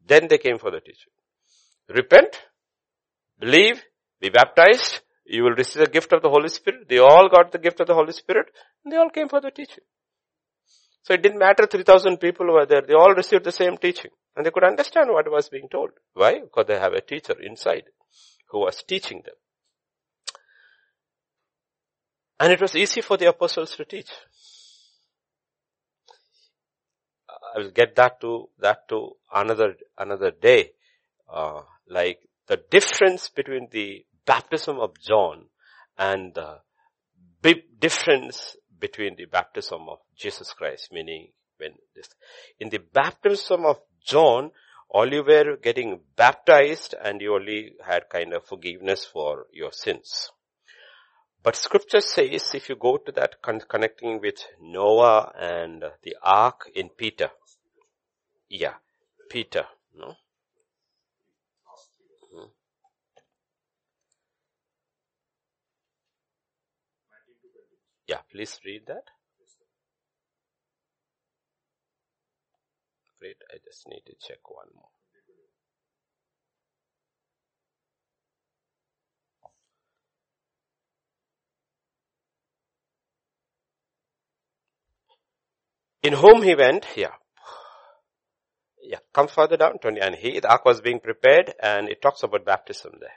Then 0.05 0.27
they 0.27 0.37
came 0.37 0.57
for 0.57 0.71
the 0.71 0.79
teaching. 0.79 1.11
Repent, 1.89 2.37
believe, 3.39 3.81
be 4.19 4.29
baptized, 4.29 5.01
you 5.25 5.43
will 5.43 5.51
receive 5.51 5.85
the 5.85 5.91
gift 5.91 6.11
of 6.13 6.21
the 6.21 6.29
Holy 6.29 6.49
Spirit. 6.49 6.87
They 6.87 6.99
all 6.99 7.29
got 7.29 7.51
the 7.51 7.59
gift 7.59 7.79
of 7.79 7.87
the 7.87 7.93
Holy 7.93 8.13
Spirit, 8.13 8.47
and 8.83 8.91
they 8.91 8.97
all 8.97 9.09
came 9.09 9.29
for 9.29 9.41
the 9.41 9.51
teaching. 9.51 9.83
So 11.03 11.13
it 11.13 11.21
didn't 11.21 11.39
matter 11.39 11.65
3000 11.65 12.17
people 12.17 12.47
were 12.47 12.65
there, 12.65 12.81
they 12.81 12.93
all 12.93 13.13
received 13.13 13.45
the 13.45 13.51
same 13.51 13.77
teaching. 13.77 14.11
And 14.35 14.45
they 14.45 14.51
could 14.51 14.63
understand 14.63 15.09
what 15.09 15.29
was 15.31 15.49
being 15.49 15.69
told. 15.69 15.91
Why? 16.13 16.41
Because 16.41 16.65
they 16.67 16.77
have 16.77 16.93
a 16.93 17.01
teacher 17.01 17.35
inside 17.41 17.83
who 18.49 18.59
was 18.59 18.83
teaching 18.83 19.21
them. 19.25 19.35
And 22.39 22.53
it 22.53 22.61
was 22.61 22.75
easy 22.75 23.01
for 23.01 23.17
the 23.17 23.29
apostles 23.29 23.75
to 23.75 23.85
teach. 23.85 24.11
I 27.55 27.59
will 27.59 27.71
get 27.71 27.95
that 27.95 28.21
to, 28.21 28.49
that 28.59 28.87
to 28.89 29.11
another, 29.33 29.75
another 29.97 30.31
day. 30.31 30.71
Uh, 31.31 31.61
like 31.89 32.19
the 32.47 32.57
difference 32.69 33.29
between 33.29 33.67
the 33.71 34.05
baptism 34.25 34.79
of 34.79 34.99
John 34.99 35.45
and 35.97 36.33
the 36.35 36.59
big 37.41 37.79
difference 37.79 38.55
between 38.79 39.15
the 39.15 39.25
baptism 39.25 39.89
of 39.89 39.99
Jesus 40.15 40.53
Christ, 40.53 40.89
meaning 40.91 41.31
when 41.57 41.73
this, 41.95 42.09
in 42.59 42.69
the 42.69 42.79
baptism 42.93 43.65
of 43.65 43.77
John, 44.05 44.51
all 44.89 45.11
you 45.11 45.23
were 45.23 45.57
getting 45.57 45.99
baptized 46.15 46.95
and 47.03 47.21
you 47.21 47.35
only 47.35 47.73
had 47.85 48.09
kind 48.09 48.33
of 48.33 48.45
forgiveness 48.45 49.05
for 49.05 49.47
your 49.51 49.71
sins. 49.71 50.31
But 51.47 51.55
scripture 51.55 52.01
says 52.01 52.53
if 52.55 52.67
you 52.67 52.75
go 52.75 52.97
to 52.97 53.11
that 53.13 53.41
con- 53.41 53.61
connecting 53.69 54.19
with 54.19 54.35
Noah 54.61 55.31
and 55.39 55.81
the 56.03 56.17
ark 56.21 56.69
in 56.75 56.89
Peter. 56.89 57.31
Yeah, 58.49 58.73
Peter, 59.29 59.65
no? 59.95 60.15
Hmm. 62.33 62.49
Yeah, 68.07 68.19
please 68.29 68.59
read 68.65 68.81
that. 68.87 69.05
Wait, 73.21 73.37
I 73.53 73.59
just 73.63 73.87
need 73.87 74.01
to 74.07 74.15
check 74.19 74.39
one 74.49 74.67
more. 74.75 74.89
In 86.03 86.13
whom 86.13 86.43
he 86.43 86.55
went, 86.55 86.85
yeah. 86.95 87.13
Yeah, 88.81 88.99
come 89.13 89.27
further 89.27 89.57
down, 89.57 89.79
20, 89.79 89.99
and 89.99 90.15
he, 90.15 90.39
the 90.39 90.49
ark 90.49 90.63
was 90.63 90.81
being 90.81 90.99
prepared, 90.99 91.53
and 91.61 91.89
it 91.89 92.01
talks 92.01 92.23
about 92.23 92.45
baptism 92.45 92.93
there. 92.99 93.09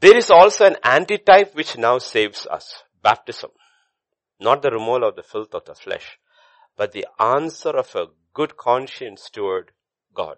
There 0.00 0.16
is 0.16 0.30
also 0.30 0.66
an 0.66 0.76
antitype 0.84 1.54
which 1.54 1.76
now 1.76 1.98
saves 1.98 2.46
us. 2.46 2.82
Baptism. 3.02 3.50
Not 4.38 4.62
the 4.62 4.70
removal 4.70 5.08
of 5.08 5.16
the 5.16 5.22
filth 5.22 5.54
of 5.54 5.64
the 5.64 5.74
flesh, 5.74 6.18
but 6.76 6.92
the 6.92 7.06
answer 7.18 7.70
of 7.70 7.94
a 7.94 8.06
good 8.32 8.56
conscience 8.56 9.30
toward 9.30 9.70
God. 10.14 10.36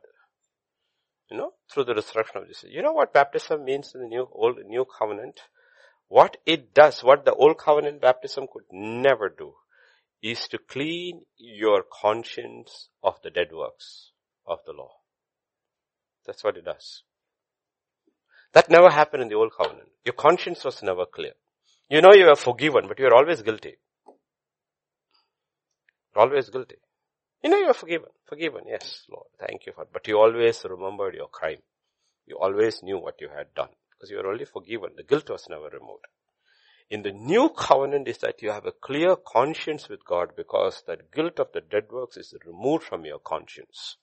You 1.31 1.37
know, 1.37 1.55
through 1.71 1.85
the 1.85 1.95
resurrection 1.95 2.39
of 2.39 2.47
Jesus. 2.47 2.71
You 2.71 2.83
know 2.83 2.93
what 2.93 3.13
baptism 3.13 3.65
means 3.65 3.93
in 3.95 4.03
the 4.03 4.07
new, 4.07 4.29
old, 4.33 4.59
new 4.65 4.85
covenant? 4.85 5.41
What 6.09 6.37
it 6.47 6.73
does, 6.73 7.03
what 7.03 7.25
the 7.25 7.35
old 7.35 7.59
covenant 7.59 8.01
baptism 8.01 8.47
could 8.53 8.65
never 8.71 9.29
do, 9.29 9.55
is 10.23 10.49
to 10.49 10.59
clean 10.59 11.23
your 11.37 11.85
conscience 12.03 12.89
of 13.03 13.21
the 13.23 13.31
dead 13.31 13.49
works 13.53 14.13
of 14.47 14.59
the 14.67 14.73
law. 14.73 14.91
That's 16.27 16.43
what 16.43 16.57
it 16.57 16.65
does. 16.65 17.03
That 18.53 18.71
never 18.71 18.91
happened 18.91 19.23
in 19.23 19.29
the 19.29 19.35
old 19.35 19.53
covenant. 19.57 19.89
Your 20.05 20.15
conscience 20.15 20.65
was 20.65 20.83
never 20.83 21.05
clear. 21.07 21.33
You 21.89 22.01
know 22.01 22.13
you 22.13 22.29
are 22.29 22.37
forgiven, 22.37 22.89
but 22.89 22.99
you 22.99 23.07
are 23.07 23.15
always 23.15 23.43
guilty. 23.43 23.77
Always 26.15 26.49
guilty. 26.49 26.77
You 27.43 27.51
know 27.51 27.59
you 27.59 27.67
are 27.67 27.75
forgiven. 27.75 28.09
Forgiven, 28.25 28.63
yes, 28.67 29.03
Lord. 29.11 29.27
Thank 29.39 29.67
you 29.67 29.73
for 29.75 29.87
But 29.93 30.09
you 30.09 30.19
always 30.19 30.65
remembered 30.65 31.15
your 31.15 31.29
crime. 31.29 31.61
You 32.27 32.39
always 32.39 32.83
knew 32.83 32.99
what 32.99 33.21
you 33.21 33.29
had 33.29 33.55
done. 33.55 33.69
Because 33.91 34.11
you 34.11 34.17
were 34.17 34.27
only 34.27 34.47
forgiven. 34.47 34.91
The 34.97 35.05
guilt 35.05 35.29
was 35.31 35.47
never 35.49 35.69
removed 35.69 36.07
in 36.89 37.03
the 37.03 37.13
new 37.13 37.49
covenant 37.49 38.07
is 38.07 38.19
that 38.19 38.43
you 38.43 38.51
have 38.51 38.67
a 38.67 38.73
clear 38.73 39.17
conscience 39.17 39.89
with 39.89 40.05
God 40.05 40.31
because 40.37 40.85
that 40.87 41.11
guilt 41.11 41.41
of 41.41 41.51
the 41.53 41.61
dead 41.61 41.91
works 41.91 42.17
is 42.17 42.33
removed 42.47 42.85
from 42.85 43.05
your 43.05 43.19
conscience. 43.19 43.97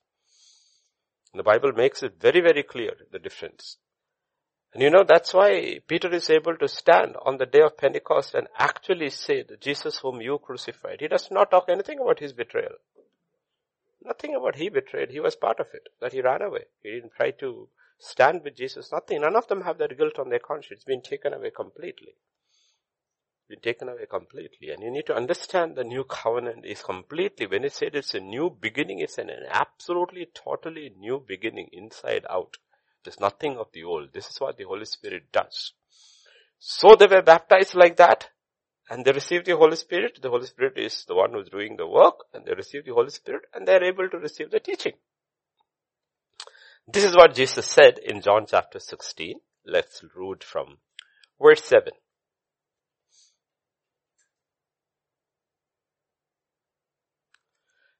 The 1.32 1.42
Bible 1.42 1.72
makes 1.72 2.02
it 2.02 2.20
very, 2.20 2.40
very 2.40 2.62
clear, 2.62 2.92
the 3.10 3.18
difference. 3.18 3.78
And 4.74 4.82
you 4.82 4.90
know, 4.90 5.04
that's 5.06 5.32
why 5.32 5.80
Peter 5.86 6.12
is 6.12 6.28
able 6.28 6.56
to 6.56 6.68
stand 6.68 7.16
on 7.24 7.38
the 7.38 7.46
day 7.46 7.62
of 7.62 7.78
Pentecost 7.78 8.34
and 8.34 8.48
actually 8.58 9.10
say 9.10 9.42
that 9.42 9.60
Jesus 9.60 9.98
whom 9.98 10.20
you 10.20 10.38
crucified. 10.38 11.00
He 11.00 11.08
does 11.08 11.30
not 11.30 11.50
talk 11.50 11.66
anything 11.68 12.00
about 12.00 12.20
his 12.20 12.32
betrayal. 12.32 12.74
Nothing 14.04 14.34
about 14.34 14.56
he 14.56 14.68
betrayed. 14.68 15.10
He 15.10 15.20
was 15.20 15.36
part 15.36 15.58
of 15.58 15.68
it. 15.72 15.88
That 16.00 16.12
he 16.12 16.20
ran 16.20 16.42
away. 16.42 16.64
He 16.82 16.90
didn't 16.90 17.12
try 17.16 17.30
to 17.30 17.68
stand 17.98 18.42
with 18.44 18.56
Jesus. 18.56 18.92
Nothing. 18.92 19.22
None 19.22 19.36
of 19.36 19.48
them 19.48 19.62
have 19.62 19.78
that 19.78 19.96
guilt 19.96 20.18
on 20.18 20.28
their 20.28 20.40
conscience. 20.40 20.84
Been 20.84 21.02
taken 21.02 21.32
away 21.32 21.50
completely 21.50 22.16
been 23.48 23.60
taken 23.60 23.88
away 23.88 24.06
completely. 24.08 24.70
And 24.70 24.82
you 24.82 24.90
need 24.90 25.06
to 25.06 25.14
understand 25.14 25.76
the 25.76 25.84
new 25.84 26.04
covenant 26.04 26.64
is 26.64 26.82
completely, 26.82 27.46
when 27.46 27.64
it 27.64 27.72
said 27.72 27.94
it's 27.94 28.14
a 28.14 28.20
new 28.20 28.50
beginning, 28.50 29.00
it's 29.00 29.18
an, 29.18 29.30
an 29.30 29.44
absolutely, 29.50 30.28
totally 30.34 30.92
new 30.98 31.22
beginning 31.26 31.68
inside 31.72 32.24
out. 32.30 32.56
There's 33.04 33.20
nothing 33.20 33.58
of 33.58 33.68
the 33.72 33.84
old. 33.84 34.12
This 34.12 34.28
is 34.28 34.40
what 34.40 34.56
the 34.56 34.64
Holy 34.64 34.86
Spirit 34.86 35.30
does. 35.32 35.72
So 36.58 36.96
they 36.96 37.06
were 37.06 37.22
baptized 37.22 37.74
like 37.74 37.96
that, 37.96 38.30
and 38.88 39.04
they 39.04 39.12
received 39.12 39.46
the 39.46 39.56
Holy 39.56 39.76
Spirit. 39.76 40.20
The 40.22 40.30
Holy 40.30 40.46
Spirit 40.46 40.78
is 40.78 41.04
the 41.04 41.14
one 41.14 41.32
who's 41.32 41.50
doing 41.50 41.76
the 41.76 41.86
work, 41.86 42.24
and 42.32 42.46
they 42.46 42.54
receive 42.54 42.86
the 42.86 42.94
Holy 42.94 43.10
Spirit, 43.10 43.42
and 43.52 43.68
they're 43.68 43.84
able 43.84 44.08
to 44.08 44.18
receive 44.18 44.50
the 44.50 44.60
teaching. 44.60 44.94
This 46.86 47.04
is 47.04 47.14
what 47.14 47.34
Jesus 47.34 47.66
said 47.66 47.98
in 47.98 48.20
John 48.20 48.46
chapter 48.46 48.78
16. 48.78 49.40
Let's 49.66 50.02
read 50.14 50.42
from 50.42 50.78
verse 51.40 51.64
7. 51.64 51.92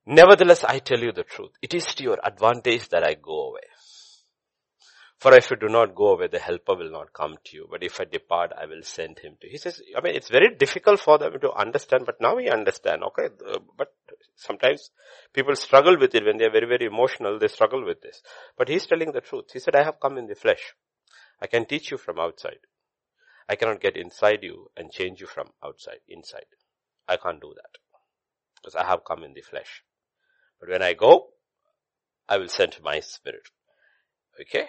Nevertheless, 0.06 0.64
I 0.64 0.80
tell 0.80 1.00
you 1.00 1.12
the 1.12 1.24
truth. 1.24 1.52
It 1.62 1.74
is 1.74 1.86
to 1.86 2.02
your 2.02 2.18
advantage 2.22 2.88
that 2.90 3.04
I 3.04 3.14
go 3.14 3.48
away. 3.48 3.62
For 5.18 5.32
if 5.34 5.50
you 5.50 5.56
do 5.56 5.68
not 5.68 5.94
go 5.94 6.08
away, 6.08 6.26
the 6.26 6.38
helper 6.38 6.74
will 6.76 6.90
not 6.90 7.14
come 7.14 7.36
to 7.42 7.56
you. 7.56 7.66
But 7.70 7.82
if 7.82 7.98
I 7.98 8.04
depart, 8.04 8.52
I 8.60 8.66
will 8.66 8.82
send 8.82 9.20
him 9.20 9.36
to 9.40 9.46
you. 9.46 9.52
He 9.52 9.56
says, 9.56 9.80
I 9.96 10.02
mean, 10.02 10.14
it's 10.14 10.28
very 10.28 10.54
difficult 10.54 11.00
for 11.00 11.16
them 11.16 11.40
to 11.40 11.52
understand, 11.52 12.04
but 12.04 12.20
now 12.20 12.36
we 12.36 12.50
understand, 12.50 13.02
okay? 13.04 13.28
Uh, 13.48 13.60
but 13.78 13.94
sometimes 14.36 14.90
people 15.32 15.56
struggle 15.56 15.96
with 15.98 16.14
it 16.14 16.26
when 16.26 16.36
they're 16.36 16.52
very, 16.52 16.66
very 16.66 16.84
emotional, 16.84 17.38
they 17.38 17.48
struggle 17.48 17.82
with 17.86 18.02
this. 18.02 18.20
But 18.58 18.68
he's 18.68 18.84
telling 18.84 19.12
the 19.12 19.22
truth. 19.22 19.46
He 19.52 19.60
said, 19.60 19.74
I 19.74 19.84
have 19.84 19.98
come 19.98 20.18
in 20.18 20.26
the 20.26 20.34
flesh. 20.34 20.74
I 21.40 21.46
can 21.46 21.64
teach 21.64 21.90
you 21.90 21.96
from 21.96 22.18
outside. 22.18 22.58
I 23.48 23.56
cannot 23.56 23.80
get 23.80 23.96
inside 23.96 24.40
you 24.42 24.70
and 24.76 24.90
change 24.90 25.22
you 25.22 25.26
from 25.26 25.48
outside, 25.64 26.00
inside. 26.06 26.46
I 27.08 27.16
can't 27.16 27.40
do 27.40 27.54
that. 27.54 27.78
Because 28.56 28.74
I 28.74 28.86
have 28.86 29.04
come 29.06 29.24
in 29.24 29.32
the 29.32 29.40
flesh. 29.40 29.82
But 30.64 30.72
when 30.72 30.82
I 30.82 30.94
go, 30.94 31.26
I 32.26 32.38
will 32.38 32.48
send 32.48 32.78
my 32.82 33.00
spirit. 33.00 33.50
Okay? 34.40 34.66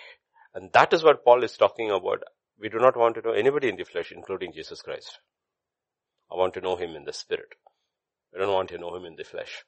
And 0.53 0.69
that 0.73 0.91
is 0.91 1.05
what 1.05 1.23
Paul 1.23 1.41
is 1.45 1.55
talking 1.55 1.89
about. 1.89 2.21
We 2.59 2.67
do 2.67 2.79
not 2.79 2.97
want 2.97 3.15
to 3.15 3.21
know 3.21 3.31
anybody 3.31 3.69
in 3.69 3.77
the 3.77 3.85
flesh, 3.85 4.11
including 4.11 4.51
Jesus 4.51 4.81
Christ. 4.81 5.19
I 6.29 6.35
want 6.35 6.53
to 6.55 6.59
know 6.59 6.75
him 6.75 6.97
in 6.97 7.05
the 7.05 7.13
spirit. 7.13 7.55
I 8.35 8.39
don't 8.39 8.53
want 8.53 8.69
to 8.69 8.77
know 8.77 8.93
him 8.93 9.05
in 9.05 9.15
the 9.15 9.23
flesh. 9.23 9.63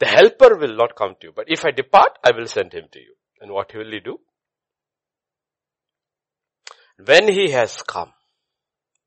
The 0.00 0.06
helper 0.06 0.58
will 0.58 0.76
not 0.76 0.96
come 0.96 1.14
to 1.20 1.28
you, 1.28 1.32
but 1.34 1.46
if 1.48 1.64
I 1.64 1.70
depart, 1.70 2.18
I 2.22 2.32
will 2.32 2.46
send 2.46 2.74
him 2.74 2.88
to 2.92 2.98
you. 2.98 3.14
And 3.40 3.52
what 3.52 3.74
will 3.74 3.90
he 3.90 4.00
do? 4.00 4.20
When 7.02 7.28
he 7.28 7.52
has 7.52 7.80
come, 7.80 8.12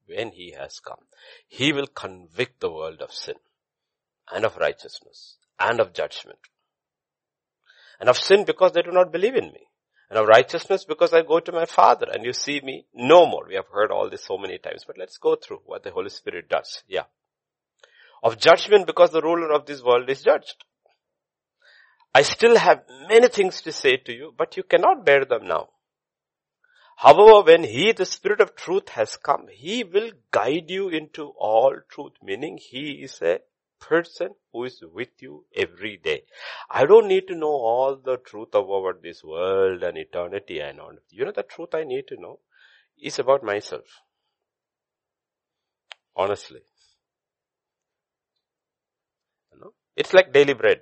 when 0.07 0.31
he 0.31 0.55
has 0.57 0.79
come, 0.79 1.05
he 1.47 1.71
will 1.71 1.87
convict 1.87 2.61
the 2.61 2.71
world 2.71 2.99
of 3.01 3.13
sin 3.13 3.35
and 4.31 4.43
of 4.43 4.57
righteousness 4.57 5.37
and 5.69 5.79
of 5.79 5.93
judgment. 5.93 6.39
And 7.99 8.09
of 8.09 8.17
sin 8.17 8.45
because 8.45 8.71
they 8.71 8.81
do 8.81 8.91
not 8.91 9.11
believe 9.11 9.35
in 9.35 9.45
me. 9.45 9.67
And 10.09 10.19
of 10.19 10.27
righteousness 10.27 10.83
because 10.85 11.13
I 11.13 11.21
go 11.21 11.39
to 11.39 11.51
my 11.51 11.65
Father 11.65 12.07
and 12.11 12.25
you 12.25 12.33
see 12.33 12.59
me 12.61 12.85
no 12.93 13.25
more. 13.25 13.45
We 13.47 13.55
have 13.55 13.67
heard 13.71 13.91
all 13.91 14.09
this 14.09 14.25
so 14.25 14.37
many 14.37 14.57
times, 14.57 14.83
but 14.85 14.97
let's 14.97 15.17
go 15.17 15.35
through 15.35 15.61
what 15.65 15.83
the 15.83 15.91
Holy 15.91 16.09
Spirit 16.09 16.49
does. 16.49 16.83
Yeah. 16.87 17.03
Of 18.23 18.37
judgment 18.37 18.87
because 18.87 19.11
the 19.11 19.21
ruler 19.21 19.51
of 19.53 19.65
this 19.65 19.81
world 19.81 20.09
is 20.09 20.21
judged. 20.21 20.65
I 22.13 22.23
still 22.23 22.57
have 22.57 22.83
many 23.07 23.29
things 23.29 23.61
to 23.61 23.71
say 23.71 23.95
to 23.97 24.13
you, 24.13 24.33
but 24.37 24.57
you 24.57 24.63
cannot 24.63 25.05
bear 25.05 25.23
them 25.23 25.47
now. 25.47 25.69
However, 26.97 27.41
when 27.43 27.63
He, 27.63 27.93
the 27.93 28.05
Spirit 28.05 28.41
of 28.41 28.55
truth 28.55 28.89
has 28.89 29.15
come, 29.15 29.47
He 29.49 29.83
will 29.83 30.11
guide 30.29 30.69
you 30.69 30.89
into 30.89 31.33
all 31.37 31.73
truth, 31.89 32.13
meaning 32.21 32.59
He 32.61 33.01
is 33.03 33.21
a 33.21 33.39
person 33.81 34.29
who 34.53 34.63
is 34.65 34.81
with 34.93 35.09
you 35.19 35.45
every 35.55 35.97
day. 35.97 36.23
I 36.69 36.85
don't 36.85 37.07
need 37.07 37.27
to 37.27 37.35
know 37.35 37.51
all 37.71 37.95
the 37.95 38.17
truth 38.17 38.53
about 38.53 39.01
this 39.01 39.23
world 39.23 39.83
and 39.83 39.97
eternity 39.97 40.59
and 40.59 40.79
all. 40.79 40.93
You 41.09 41.25
know 41.25 41.31
the 41.31 41.43
truth 41.43 41.73
I 41.73 41.83
need 41.83 42.07
to 42.07 42.21
know 42.21 42.39
is 43.01 43.19
about 43.19 43.43
myself. 43.43 43.85
Honestly. 46.15 46.61
You 49.53 49.59
know? 49.59 49.73
It's 49.95 50.13
like 50.13 50.31
daily 50.31 50.53
bread. 50.53 50.81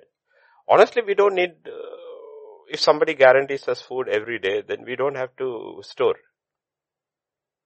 Honestly, 0.68 1.02
we 1.04 1.14
don't 1.14 1.34
need, 1.34 1.50
uh, 1.66 2.68
if 2.68 2.80
somebody 2.80 3.14
guarantees 3.14 3.66
us 3.66 3.82
food 3.82 4.08
every 4.08 4.38
day, 4.38 4.62
then 4.66 4.84
we 4.86 4.94
don't 4.94 5.16
have 5.16 5.34
to 5.38 5.80
store. 5.82 6.16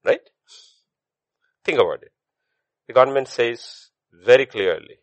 Right? 0.05 0.21
Think 1.65 1.79
about 1.79 2.03
it. 2.03 2.13
The 2.87 2.95
government 2.95 3.29
says 3.29 3.91
very 4.13 4.47
clearly, 4.47 4.99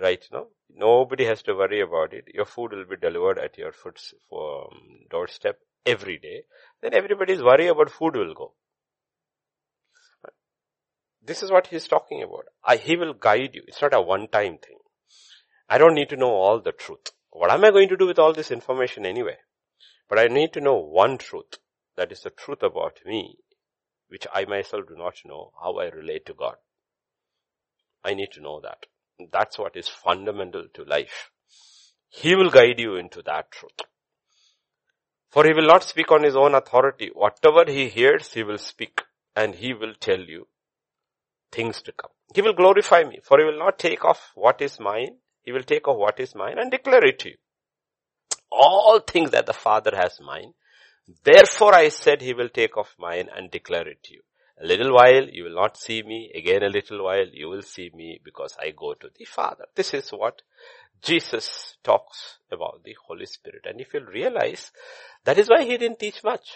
right 0.00 0.24
now, 0.32 0.46
nobody 0.70 1.24
has 1.24 1.42
to 1.42 1.54
worry 1.54 1.80
about 1.80 2.12
it. 2.12 2.24
Your 2.32 2.44
food 2.44 2.72
will 2.72 2.84
be 2.84 2.96
delivered 2.96 3.38
at 3.38 3.58
your 3.58 3.72
foot 3.72 4.00
um, 4.32 5.06
doorstep 5.10 5.58
every 5.84 6.18
day. 6.18 6.42
Then 6.82 6.94
everybody's 6.94 7.42
worry 7.42 7.68
about 7.68 7.90
food 7.90 8.16
will 8.16 8.34
go. 8.34 8.54
This 11.22 11.42
is 11.42 11.50
what 11.50 11.66
he's 11.66 11.88
talking 11.88 12.22
about. 12.22 12.44
I, 12.64 12.76
he 12.76 12.96
will 12.96 13.12
guide 13.12 13.50
you. 13.54 13.62
It's 13.66 13.82
not 13.82 13.94
a 13.94 14.00
one-time 14.00 14.58
thing. 14.58 14.78
I 15.68 15.76
don't 15.76 15.94
need 15.94 16.08
to 16.10 16.16
know 16.16 16.30
all 16.30 16.60
the 16.60 16.72
truth. 16.72 17.10
What 17.30 17.50
am 17.50 17.64
I 17.64 17.70
going 17.70 17.88
to 17.90 17.96
do 17.96 18.06
with 18.06 18.18
all 18.18 18.32
this 18.32 18.50
information 18.50 19.04
anyway? 19.04 19.36
But 20.08 20.18
I 20.18 20.28
need 20.28 20.52
to 20.54 20.60
know 20.60 20.76
one 20.76 21.18
truth. 21.18 21.58
That 21.96 22.12
is 22.12 22.22
the 22.22 22.30
truth 22.30 22.62
about 22.62 23.00
me, 23.04 23.38
which 24.08 24.26
I 24.32 24.44
myself 24.44 24.84
do 24.88 24.96
not 24.96 25.16
know 25.24 25.52
how 25.62 25.76
I 25.78 25.88
relate 25.88 26.24
to 26.26 26.34
God. 26.34 26.56
I 28.04 28.14
need 28.14 28.30
to 28.32 28.40
know 28.40 28.60
that. 28.62 28.86
That's 29.32 29.58
what 29.58 29.76
is 29.76 29.88
fundamental 29.88 30.66
to 30.74 30.84
life. 30.84 31.30
He 32.08 32.34
will 32.34 32.50
guide 32.50 32.78
you 32.78 32.96
into 32.96 33.22
that 33.22 33.50
truth. 33.50 33.80
For 35.30 35.44
he 35.44 35.52
will 35.52 35.66
not 35.66 35.82
speak 35.82 36.10
on 36.10 36.22
his 36.22 36.36
own 36.36 36.54
authority. 36.54 37.10
Whatever 37.12 37.70
he 37.70 37.88
hears, 37.88 38.32
he 38.32 38.42
will 38.42 38.58
speak 38.58 39.02
and 39.36 39.54
he 39.54 39.74
will 39.74 39.94
tell 40.00 40.20
you 40.20 40.48
things 41.52 41.82
to 41.82 41.92
come. 41.92 42.10
He 42.34 42.42
will 42.42 42.54
glorify 42.54 43.04
me 43.04 43.20
for 43.22 43.38
he 43.38 43.44
will 43.44 43.58
not 43.58 43.78
take 43.78 44.04
off 44.04 44.32
what 44.34 44.60
is 44.60 44.78
mine 44.80 45.16
he 45.48 45.52
will 45.52 45.62
take 45.62 45.88
off 45.88 45.96
what 45.96 46.20
is 46.20 46.34
mine 46.34 46.58
and 46.58 46.70
declare 46.70 47.02
it 47.06 47.20
to 47.20 47.30
you. 47.30 47.36
All 48.52 49.00
things 49.00 49.30
that 49.30 49.46
the 49.46 49.54
Father 49.54 49.92
has 49.94 50.20
mine. 50.20 50.52
Therefore 51.24 51.74
I 51.74 51.88
said 51.88 52.20
he 52.20 52.34
will 52.34 52.50
take 52.50 52.76
off 52.76 52.94
mine 52.98 53.30
and 53.34 53.50
declare 53.50 53.88
it 53.88 54.02
to 54.02 54.12
you. 54.12 54.20
A 54.60 54.66
little 54.66 54.92
while 54.92 55.28
you 55.28 55.44
will 55.44 55.54
not 55.54 55.76
see 55.76 56.02
me. 56.02 56.32
Again 56.34 56.62
a 56.62 56.68
little 56.68 57.04
while 57.04 57.26
you 57.32 57.48
will 57.48 57.62
see 57.62 57.90
me 57.94 58.20
because 58.24 58.56
I 58.60 58.72
go 58.72 58.94
to 58.94 59.08
the 59.16 59.24
Father. 59.24 59.66
This 59.74 59.94
is 59.94 60.10
what 60.10 60.42
Jesus 61.00 61.76
talks 61.84 62.38
about 62.50 62.82
the 62.84 62.96
Holy 63.06 63.26
Spirit. 63.26 63.66
And 63.68 63.80
if 63.80 63.94
you'll 63.94 64.04
realize, 64.04 64.72
that 65.24 65.38
is 65.38 65.48
why 65.48 65.62
he 65.64 65.76
didn't 65.76 66.00
teach 66.00 66.24
much. 66.24 66.48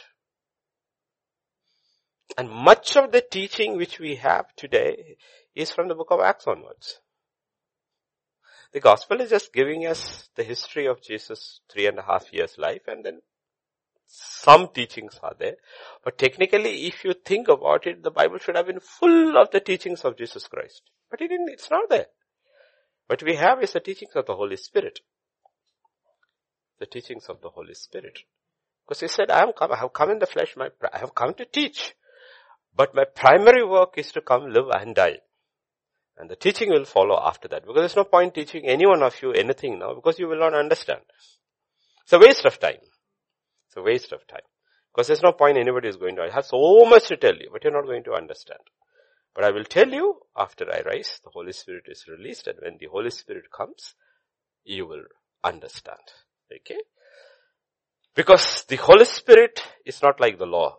And 2.36 2.50
much 2.50 2.96
of 2.96 3.12
the 3.12 3.20
teaching 3.20 3.76
which 3.76 4.00
we 4.00 4.16
have 4.16 4.46
today 4.56 5.16
is 5.54 5.70
from 5.70 5.88
the 5.88 5.94
book 5.94 6.08
of 6.10 6.20
Acts 6.20 6.46
onwards. 6.46 6.98
The 8.72 8.80
gospel 8.80 9.20
is 9.20 9.30
just 9.30 9.52
giving 9.52 9.86
us 9.86 10.28
the 10.34 10.42
history 10.42 10.86
of 10.86 11.02
Jesus' 11.02 11.60
three 11.70 11.86
and 11.86 11.98
a 11.98 12.02
half 12.02 12.32
years 12.32 12.56
life 12.56 12.82
and 12.88 13.04
then 13.04 13.20
some 14.06 14.68
teachings 14.74 15.18
are 15.22 15.34
there. 15.38 15.56
But 16.04 16.18
technically, 16.18 16.86
if 16.86 17.04
you 17.04 17.14
think 17.14 17.48
about 17.48 17.86
it, 17.86 18.02
the 18.02 18.10
Bible 18.10 18.38
should 18.38 18.56
have 18.56 18.66
been 18.66 18.80
full 18.80 19.36
of 19.38 19.50
the 19.50 19.60
teachings 19.60 20.02
of 20.02 20.18
Jesus 20.18 20.46
Christ. 20.46 20.82
But 21.10 21.20
it 21.20 21.28
didn't, 21.28 21.50
it's 21.50 21.70
not 21.70 21.88
there. 21.88 22.06
What 23.06 23.22
we 23.22 23.36
have 23.36 23.62
is 23.62 23.72
the 23.72 23.80
teachings 23.80 24.14
of 24.14 24.26
the 24.26 24.34
Holy 24.34 24.56
Spirit. 24.56 25.00
The 26.78 26.86
teachings 26.86 27.26
of 27.28 27.40
the 27.40 27.50
Holy 27.50 27.74
Spirit. 27.74 28.18
Because 28.84 29.00
he 29.00 29.08
said, 29.08 29.30
I 29.30 29.40
have 29.40 29.54
come, 29.54 29.72
I 29.72 29.76
have 29.76 29.92
come 29.92 30.10
in 30.10 30.18
the 30.18 30.26
flesh, 30.26 30.54
my, 30.56 30.68
I 30.92 30.98
have 30.98 31.14
come 31.14 31.34
to 31.34 31.44
teach. 31.44 31.94
But 32.74 32.94
my 32.94 33.04
primary 33.04 33.64
work 33.64 33.94
is 33.96 34.12
to 34.12 34.20
come, 34.20 34.50
live 34.50 34.68
and 34.72 34.94
die. 34.94 35.18
And 36.18 36.28
the 36.28 36.36
teaching 36.36 36.70
will 36.70 36.84
follow 36.84 37.18
after 37.22 37.48
that. 37.48 37.62
Because 37.62 37.80
there's 37.80 37.96
no 37.96 38.04
point 38.04 38.34
teaching 38.34 38.66
any 38.66 38.86
one 38.86 39.02
of 39.02 39.20
you 39.22 39.32
anything 39.32 39.78
now 39.78 39.94
because 39.94 40.18
you 40.18 40.28
will 40.28 40.38
not 40.38 40.54
understand. 40.54 41.00
It's 42.04 42.12
a 42.12 42.18
waste 42.18 42.44
of 42.44 42.58
time. 42.58 42.78
It's 43.72 43.78
a 43.78 43.82
waste 43.82 44.12
of 44.12 44.26
time. 44.26 44.44
Because 44.92 45.06
there's 45.06 45.22
no 45.22 45.32
point 45.32 45.56
anybody 45.56 45.88
is 45.88 45.96
going 45.96 46.16
to, 46.16 46.22
I 46.22 46.30
have 46.30 46.44
so 46.44 46.84
much 46.84 47.08
to 47.08 47.16
tell 47.16 47.34
you, 47.34 47.48
but 47.50 47.64
you're 47.64 47.72
not 47.72 47.86
going 47.86 48.04
to 48.04 48.12
understand. 48.12 48.60
But 49.34 49.44
I 49.44 49.50
will 49.50 49.64
tell 49.64 49.88
you 49.88 50.20
after 50.36 50.70
I 50.70 50.82
rise, 50.82 51.20
the 51.24 51.30
Holy 51.30 51.52
Spirit 51.52 51.84
is 51.86 52.04
released 52.06 52.46
and 52.48 52.58
when 52.60 52.76
the 52.78 52.88
Holy 52.88 53.08
Spirit 53.08 53.44
comes, 53.50 53.94
you 54.62 54.86
will 54.86 55.04
understand. 55.42 56.00
Okay? 56.54 56.80
Because 58.14 58.64
the 58.68 58.76
Holy 58.76 59.06
Spirit 59.06 59.62
is 59.86 60.02
not 60.02 60.20
like 60.20 60.38
the 60.38 60.44
law. 60.44 60.76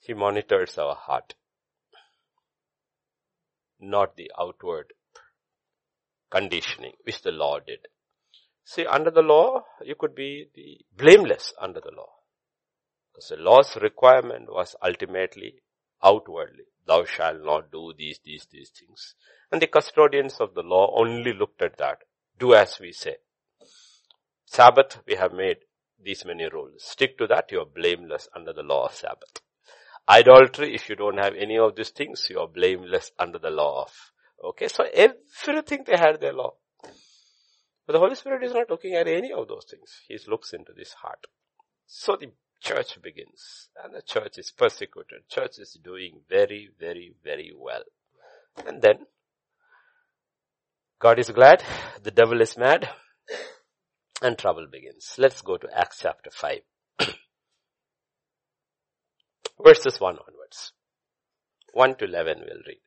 He 0.00 0.12
monitors 0.12 0.76
our 0.76 0.94
heart 0.94 1.34
not 3.80 4.16
the 4.16 4.30
outward 4.38 4.92
conditioning, 6.30 6.92
which 7.04 7.22
the 7.22 7.32
law 7.32 7.58
did. 7.58 7.80
See, 8.64 8.86
under 8.86 9.10
the 9.10 9.22
law, 9.22 9.64
you 9.84 9.94
could 9.94 10.14
be 10.14 10.48
the 10.54 10.78
blameless 10.96 11.52
under 11.60 11.80
the 11.80 11.90
law. 11.90 12.10
Because 13.12 13.28
the 13.28 13.36
law's 13.36 13.76
requirement 13.76 14.52
was 14.52 14.76
ultimately 14.82 15.56
outwardly. 16.02 16.64
Thou 16.86 17.04
shalt 17.04 17.44
not 17.44 17.70
do 17.70 17.92
these, 17.96 18.20
these, 18.24 18.46
these 18.50 18.70
things. 18.70 19.14
And 19.50 19.60
the 19.60 19.66
custodians 19.66 20.40
of 20.40 20.54
the 20.54 20.62
law 20.62 20.94
only 20.98 21.32
looked 21.32 21.62
at 21.62 21.78
that. 21.78 21.98
Do 22.38 22.54
as 22.54 22.78
we 22.80 22.92
say. 22.92 23.16
Sabbath, 24.46 24.98
we 25.06 25.14
have 25.14 25.32
made 25.32 25.58
these 26.02 26.24
many 26.24 26.48
rules. 26.48 26.82
Stick 26.84 27.18
to 27.18 27.26
that, 27.28 27.52
you 27.52 27.60
are 27.60 27.66
blameless 27.66 28.28
under 28.34 28.52
the 28.52 28.62
law 28.62 28.86
of 28.86 28.94
Sabbath. 28.94 29.40
Idolatry, 30.08 30.74
if 30.74 30.88
you 30.88 30.96
don't 30.96 31.18
have 31.18 31.34
any 31.36 31.58
of 31.58 31.76
these 31.76 31.90
things, 31.90 32.26
you 32.28 32.40
are 32.40 32.48
blameless 32.48 33.12
under 33.18 33.38
the 33.38 33.50
law 33.50 33.82
of. 33.82 34.12
Okay, 34.42 34.68
so 34.68 34.84
everything 34.92 35.84
they 35.86 35.96
had 35.96 36.20
their 36.20 36.32
law. 36.32 36.54
But 37.86 37.94
the 37.94 37.98
Holy 37.98 38.14
Spirit 38.14 38.44
is 38.44 38.52
not 38.52 38.70
looking 38.70 38.94
at 38.94 39.08
any 39.08 39.32
of 39.32 39.48
those 39.48 39.66
things. 39.68 40.00
He 40.06 40.18
looks 40.28 40.52
into 40.52 40.72
this 40.72 40.92
heart. 40.92 41.26
So 41.86 42.16
the 42.16 42.32
church 42.60 43.00
begins 43.02 43.68
and 43.82 43.94
the 43.94 44.02
church 44.02 44.38
is 44.38 44.52
persecuted. 44.52 45.28
Church 45.28 45.58
is 45.58 45.76
doing 45.82 46.20
very, 46.28 46.70
very, 46.78 47.14
very 47.24 47.52
well. 47.56 47.82
And 48.66 48.80
then 48.80 49.06
God 51.00 51.18
is 51.18 51.30
glad, 51.30 51.64
the 52.02 52.12
devil 52.12 52.40
is 52.40 52.56
mad, 52.56 52.88
and 54.22 54.38
trouble 54.38 54.68
begins. 54.70 55.16
Let's 55.18 55.42
go 55.42 55.56
to 55.56 55.68
Acts 55.76 55.98
chapter 56.02 56.30
5. 56.30 56.60
Verses 59.64 60.00
1 60.00 60.18
onwards. 60.18 60.72
1 61.72 61.96
to 61.96 62.04
11 62.04 62.38
we'll 62.46 62.62
read. 62.66 62.80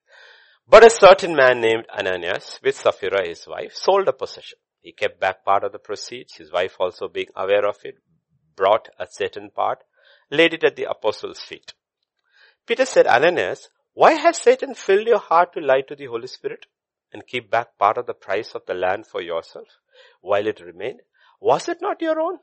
But 0.68 0.86
a 0.86 0.90
certain 0.90 1.36
man 1.36 1.60
named 1.60 1.86
Ananias, 1.96 2.60
with 2.64 2.76
Sapphira 2.76 3.28
his 3.28 3.46
wife, 3.46 3.74
sold 3.74 4.08
a 4.08 4.14
possession. 4.14 4.58
He 4.86 4.92
kept 4.92 5.20
back 5.20 5.44
part 5.44 5.64
of 5.64 5.72
the 5.72 5.80
proceeds, 5.80 6.36
his 6.36 6.52
wife 6.52 6.76
also 6.80 7.08
being 7.08 7.30
aware 7.36 7.66
of 7.66 7.78
it, 7.84 7.98
brought 8.56 8.88
a 9.00 9.08
certain 9.10 9.50
part, 9.50 9.84
laid 10.30 10.54
it 10.54 10.64
at 10.64 10.76
the 10.76 10.88
apostles' 10.88 11.40
feet. 11.40 11.74
Peter 12.68 12.86
said, 12.86 13.08
Ananias, 13.08 13.70
why 13.96 14.12
has 14.12 14.38
Satan 14.38 14.76
filled 14.76 15.08
your 15.08 15.18
heart 15.18 15.54
to 15.54 15.60
lie 15.60 15.82
to 15.88 15.96
the 15.96 16.06
Holy 16.06 16.28
Spirit 16.28 16.68
and 17.12 17.26
keep 17.26 17.50
back 17.50 17.80
part 17.80 17.98
of 17.98 18.06
the 18.06 18.14
price 18.14 18.54
of 18.54 18.68
the 18.68 18.76
land 18.76 19.08
for 19.08 19.24
yourself 19.24 19.66
while 20.22 20.46
it 20.46 20.60
remained? 20.60 21.02
Was 21.42 21.68
it 21.68 21.82
not 21.82 22.00
your 22.00 22.22
own? 22.22 22.38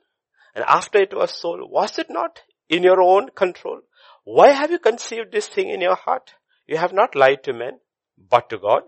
And 0.53 0.65
after 0.67 0.99
it 0.99 1.15
was 1.15 1.33
sold, 1.33 1.71
was 1.71 1.97
it 1.97 2.11
not 2.11 2.41
in 2.69 2.83
your 2.83 3.01
own 3.01 3.31
control? 3.37 3.83
Why 4.25 4.51
have 4.51 4.73
you 4.73 4.81
conceived 4.81 5.31
this 5.31 5.47
thing 5.47 5.69
in 5.69 5.81
your 5.81 5.95
heart? 5.95 6.35
You 6.67 6.79
have 6.79 6.93
not 6.93 7.15
lied 7.15 7.45
to 7.45 7.53
men, 7.53 7.79
but 8.19 8.51
to 8.51 8.59
God. 8.59 8.83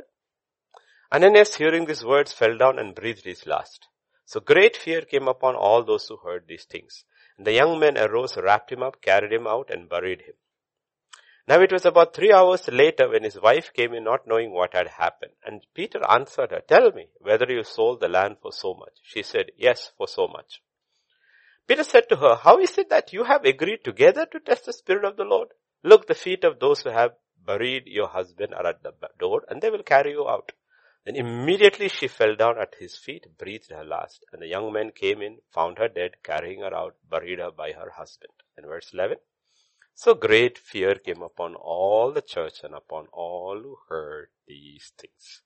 Ananias 1.12 1.54
hearing 1.56 1.86
these 1.86 2.04
words 2.04 2.32
fell 2.32 2.56
down 2.56 2.78
and 2.78 2.94
breathed 2.94 3.24
his 3.24 3.46
last. 3.46 3.88
So 4.24 4.40
great 4.40 4.76
fear 4.76 5.02
came 5.02 5.28
upon 5.28 5.54
all 5.54 5.84
those 5.84 6.06
who 6.08 6.16
heard 6.16 6.44
these 6.48 6.64
things. 6.64 7.04
And 7.36 7.46
The 7.46 7.52
young 7.52 7.78
men 7.78 7.98
arose, 7.98 8.36
wrapped 8.36 8.72
him 8.72 8.82
up, 8.82 9.02
carried 9.02 9.32
him 9.32 9.46
out 9.46 9.70
and 9.70 9.88
buried 9.88 10.22
him. 10.22 10.34
Now 11.46 11.60
it 11.60 11.72
was 11.72 11.84
about 11.84 12.14
three 12.14 12.32
hours 12.32 12.68
later 12.68 13.10
when 13.10 13.22
his 13.22 13.38
wife 13.38 13.70
came 13.74 13.92
in 13.92 14.04
not 14.04 14.26
knowing 14.26 14.52
what 14.52 14.72
had 14.72 14.88
happened. 14.88 15.32
And 15.44 15.66
Peter 15.74 16.00
answered 16.08 16.52
her, 16.52 16.62
tell 16.66 16.90
me 16.92 17.08
whether 17.20 17.44
you 17.50 17.64
sold 17.64 18.00
the 18.00 18.08
land 18.08 18.38
for 18.40 18.50
so 18.50 18.72
much. 18.72 18.94
She 19.02 19.22
said, 19.22 19.50
yes, 19.58 19.92
for 19.98 20.08
so 20.08 20.26
much. 20.26 20.62
Peter 21.66 21.84
said 21.84 22.08
to 22.08 22.16
her, 22.16 22.36
how 22.36 22.58
is 22.58 22.78
it 22.78 22.88
that 22.88 23.12
you 23.12 23.24
have 23.24 23.44
agreed 23.44 23.84
together 23.84 24.26
to 24.26 24.40
test 24.40 24.64
the 24.64 24.72
Spirit 24.72 25.04
of 25.04 25.16
the 25.16 25.24
Lord? 25.24 25.48
Look, 25.82 26.06
the 26.06 26.14
feet 26.14 26.44
of 26.44 26.60
those 26.60 26.80
who 26.80 26.90
have 26.90 27.12
buried 27.44 27.84
your 27.86 28.08
husband 28.08 28.54
are 28.54 28.66
at 28.66 28.82
the 28.82 28.92
door 29.18 29.44
and 29.48 29.60
they 29.60 29.68
will 29.68 29.82
carry 29.82 30.12
you 30.12 30.26
out. 30.26 30.52
Then 31.04 31.16
immediately 31.16 31.88
she 31.88 32.08
fell 32.08 32.34
down 32.34 32.58
at 32.58 32.76
his 32.78 32.96
feet, 32.96 33.26
breathed 33.36 33.70
her 33.70 33.84
last, 33.84 34.24
and 34.32 34.40
the 34.40 34.46
young 34.46 34.72
men 34.72 34.90
came 34.90 35.20
in, 35.20 35.38
found 35.52 35.78
her 35.78 35.88
dead, 35.88 36.22
carrying 36.22 36.60
her 36.60 36.74
out, 36.74 36.96
buried 37.08 37.38
her 37.40 37.50
by 37.50 37.72
her 37.72 37.90
husband. 37.90 38.32
And 38.56 38.66
verse 38.66 38.90
11. 38.94 39.18
So 39.94 40.14
great 40.14 40.58
fear 40.58 40.94
came 40.96 41.22
upon 41.22 41.54
all 41.54 42.10
the 42.10 42.22
church 42.22 42.64
and 42.64 42.74
upon 42.74 43.06
all 43.12 43.60
who 43.62 43.76
heard 43.88 44.28
these 44.48 44.92
things. 44.98 45.42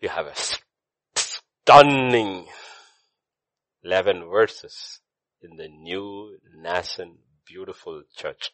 You 0.00 0.08
have 0.08 0.26
a 0.26 0.34
stunning 1.16 2.46
11 3.82 4.28
verses 4.30 5.00
in 5.42 5.56
the 5.56 5.68
new, 5.68 6.38
nascent, 6.56 7.18
beautiful 7.44 8.04
church. 8.16 8.52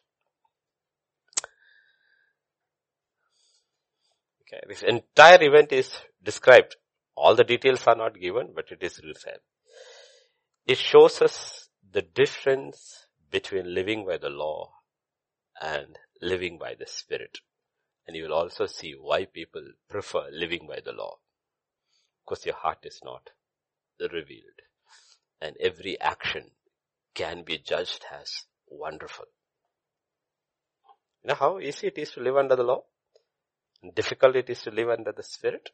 Okay, 4.51 4.63
this 4.67 4.83
entire 4.83 5.41
event 5.43 5.71
is 5.71 5.91
described. 6.21 6.75
All 7.15 7.35
the 7.35 7.43
details 7.43 7.83
are 7.87 7.95
not 7.95 8.19
given, 8.19 8.49
but 8.53 8.71
it 8.71 8.83
is 8.83 8.99
written. 9.03 9.39
It 10.65 10.77
shows 10.77 11.21
us 11.21 11.69
the 11.91 12.01
difference 12.01 13.07
between 13.29 13.73
living 13.73 14.05
by 14.05 14.17
the 14.17 14.29
law 14.29 14.71
and 15.61 15.97
living 16.21 16.57
by 16.57 16.75
the 16.77 16.85
spirit. 16.85 17.39
And 18.07 18.17
you 18.17 18.23
will 18.23 18.33
also 18.33 18.65
see 18.65 18.93
why 18.99 19.25
people 19.25 19.63
prefer 19.89 20.27
living 20.31 20.67
by 20.67 20.79
the 20.83 20.91
law. 20.91 21.17
Because 22.25 22.45
your 22.45 22.55
heart 22.55 22.79
is 22.83 22.99
not 23.03 23.29
revealed. 23.99 24.61
And 25.39 25.55
every 25.59 25.99
action 25.99 26.51
can 27.13 27.43
be 27.43 27.57
judged 27.57 28.05
as 28.11 28.43
wonderful. 28.67 29.25
You 31.23 31.29
know 31.29 31.35
how 31.35 31.59
easy 31.59 31.87
it 31.87 31.97
is 31.97 32.11
to 32.11 32.21
live 32.21 32.37
under 32.37 32.55
the 32.55 32.63
law? 32.63 32.83
Difficult 33.95 34.35
it 34.35 34.49
is 34.49 34.61
to 34.61 34.71
live 34.71 34.89
under 34.89 35.11
the 35.11 35.23
Spirit. 35.23 35.69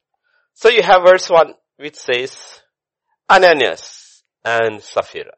So 0.54 0.70
you 0.70 0.82
have 0.84 1.04
verse 1.04 1.30
1 1.30 1.54
which 1.78 1.96
says 1.96 2.62
Ananias 3.30 4.24
and 4.44 4.82
Sapphira. 4.82 5.34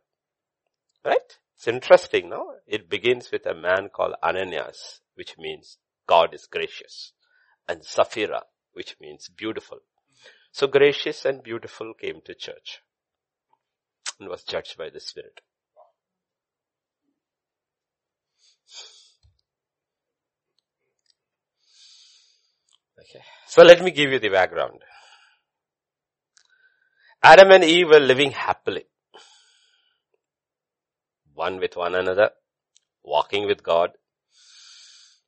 Right? 1.04 1.38
It's 1.56 1.68
interesting, 1.68 2.30
no? 2.30 2.54
It 2.68 2.90
begins 2.90 3.32
with 3.32 3.46
a 3.46 3.54
man 3.54 3.90
called 3.94 4.16
Ananias, 4.24 5.02
which 5.16 5.38
means 5.38 5.78
God 6.08 6.34
is 6.34 6.46
gracious. 6.46 7.14
And 7.68 7.84
Sapphira, 7.84 8.44
which 8.74 8.96
means 9.02 9.30
beautiful. 9.30 9.80
So 10.52 10.68
gracious 10.68 11.26
and 11.26 11.44
beautiful 11.44 11.94
came 11.94 12.22
to 12.26 12.34
church 12.34 12.82
and 14.20 14.30
was 14.30 14.44
judged 14.44 14.78
by 14.78 14.90
the 14.90 15.00
Spirit. 15.00 15.42
Okay. 23.00 23.24
So 23.48 23.64
let 23.64 23.82
me 23.82 23.92
give 23.92 24.12
you 24.12 24.20
the 24.20 24.30
background. 24.30 24.80
Adam 27.24 27.52
and 27.52 27.64
Eve 27.64 27.90
were 27.90 28.00
living 28.00 28.32
happily. 28.32 28.86
One 31.34 31.60
with 31.60 31.78
one 31.78 31.96
another, 31.96 32.32
walking 33.04 33.46
with 33.46 33.64
God. 33.64 33.92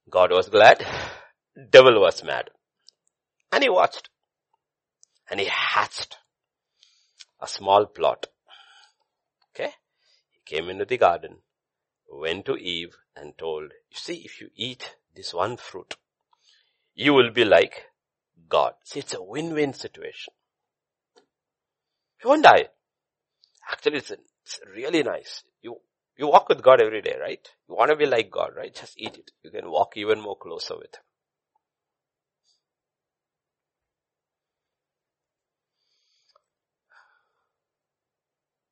God 0.10 0.32
was 0.32 0.50
glad. 0.50 0.86
Devil 1.70 2.02
was 2.02 2.24
mad. 2.24 2.50
And 3.52 3.64
he 3.64 3.70
watched. 3.70 4.10
And 5.30 5.40
he 5.40 5.48
hatched 5.50 6.18
a 7.40 7.48
small 7.48 7.86
plot. 7.86 8.28
Okay. 9.54 9.72
He 10.32 10.42
came 10.46 10.70
into 10.70 10.86
the 10.86 10.98
garden, 10.98 11.38
went 12.10 12.46
to 12.46 12.56
Eve 12.56 12.96
and 13.16 13.38
told, 13.38 13.64
you 13.64 13.98
see, 13.98 14.24
if 14.26 14.42
you 14.42 14.50
eat 14.56 14.96
this 15.16 15.34
one 15.34 15.58
fruit, 15.58 15.96
you 16.96 17.14
will 17.14 17.32
be 17.32 17.46
like 17.46 17.86
God. 18.50 18.74
See, 18.84 19.00
it's 19.00 19.14
a 19.14 19.22
win-win 19.22 19.74
situation. 19.74 20.34
You 22.24 22.30
won't 22.30 22.44
die. 22.44 22.68
Actually, 23.72 23.98
it's, 23.98 24.12
it's 24.12 24.60
really 24.76 25.04
nice. 25.04 25.44
You, 25.62 25.78
you 26.18 26.28
walk 26.28 26.50
with 26.50 26.62
God 26.62 26.82
every 26.82 27.02
day, 27.02 27.16
right? 27.20 27.48
You 27.70 27.76
want 27.76 27.92
to 27.92 27.98
be 27.98 28.06
like 28.06 28.30
God, 28.30 28.52
right? 28.56 28.74
Just 28.74 29.00
eat 29.00 29.18
it. 29.18 29.32
You 29.44 29.52
can 29.52 29.70
walk 29.70 29.94
even 29.96 30.22
more 30.22 30.38
closer 30.38 30.76
with 30.76 30.94
Him. 30.96 31.02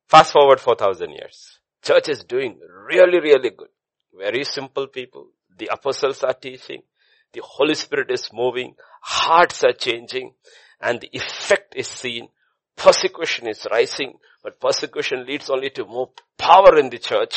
Fast 0.08 0.32
forward 0.32 0.60
4,000 0.60 1.10
years. 1.12 1.60
Church 1.82 2.08
is 2.08 2.24
doing 2.24 2.58
really, 2.86 3.20
really 3.20 3.50
good. 3.50 3.68
Very 4.12 4.44
simple 4.44 4.88
people. 4.88 5.28
The 5.56 5.68
apostles 5.72 6.22
are 6.24 6.34
teaching. 6.34 6.82
The 7.32 7.42
Holy 7.42 7.74
Spirit 7.74 8.10
is 8.10 8.30
moving, 8.32 8.74
hearts 9.02 9.62
are 9.62 9.72
changing, 9.72 10.34
and 10.80 11.00
the 11.00 11.10
effect 11.12 11.74
is 11.76 11.86
seen. 11.86 12.28
Persecution 12.76 13.46
is 13.46 13.66
rising, 13.70 14.18
but 14.42 14.60
persecution 14.60 15.26
leads 15.26 15.50
only 15.50 15.70
to 15.70 15.84
more 15.84 16.10
power 16.38 16.76
in 16.78 16.90
the 16.90 16.98
church, 16.98 17.36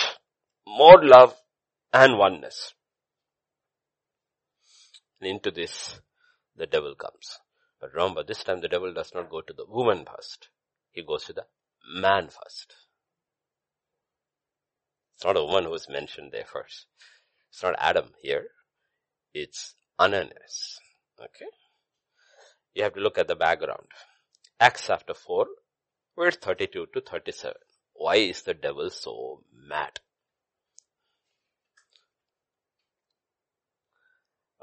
more 0.65 1.03
love 1.03 1.35
and 1.91 2.17
oneness. 2.17 2.73
And 5.19 5.29
into 5.29 5.51
this, 5.51 5.99
the 6.55 6.65
devil 6.65 6.95
comes. 6.95 7.39
But 7.79 7.93
remember, 7.93 8.23
this 8.23 8.43
time 8.43 8.61
the 8.61 8.69
devil 8.69 8.93
does 8.93 9.11
not 9.13 9.29
go 9.29 9.41
to 9.41 9.53
the 9.53 9.65
woman 9.67 10.05
first. 10.05 10.49
He 10.91 11.03
goes 11.03 11.25
to 11.25 11.33
the 11.33 11.45
man 11.85 12.29
first. 12.29 12.73
It's 15.15 15.25
not 15.25 15.37
a 15.37 15.43
woman 15.43 15.65
who 15.65 15.73
is 15.73 15.87
mentioned 15.89 16.31
there 16.31 16.45
first. 16.45 16.85
It's 17.49 17.61
not 17.61 17.75
Adam 17.77 18.11
here. 18.21 18.47
It's 19.33 19.75
Ananias. 19.99 20.79
Okay. 21.19 21.45
You 22.73 22.83
have 22.83 22.93
to 22.93 22.99
look 22.99 23.17
at 23.17 23.27
the 23.27 23.35
background. 23.35 23.87
Acts 24.59 24.87
chapter 24.87 25.13
4, 25.13 25.45
verse 26.17 26.37
32 26.37 26.87
to 26.93 27.01
37. 27.01 27.53
Why 27.93 28.15
is 28.15 28.41
the 28.41 28.53
devil 28.53 28.89
so 28.89 29.43
mad? 29.53 29.99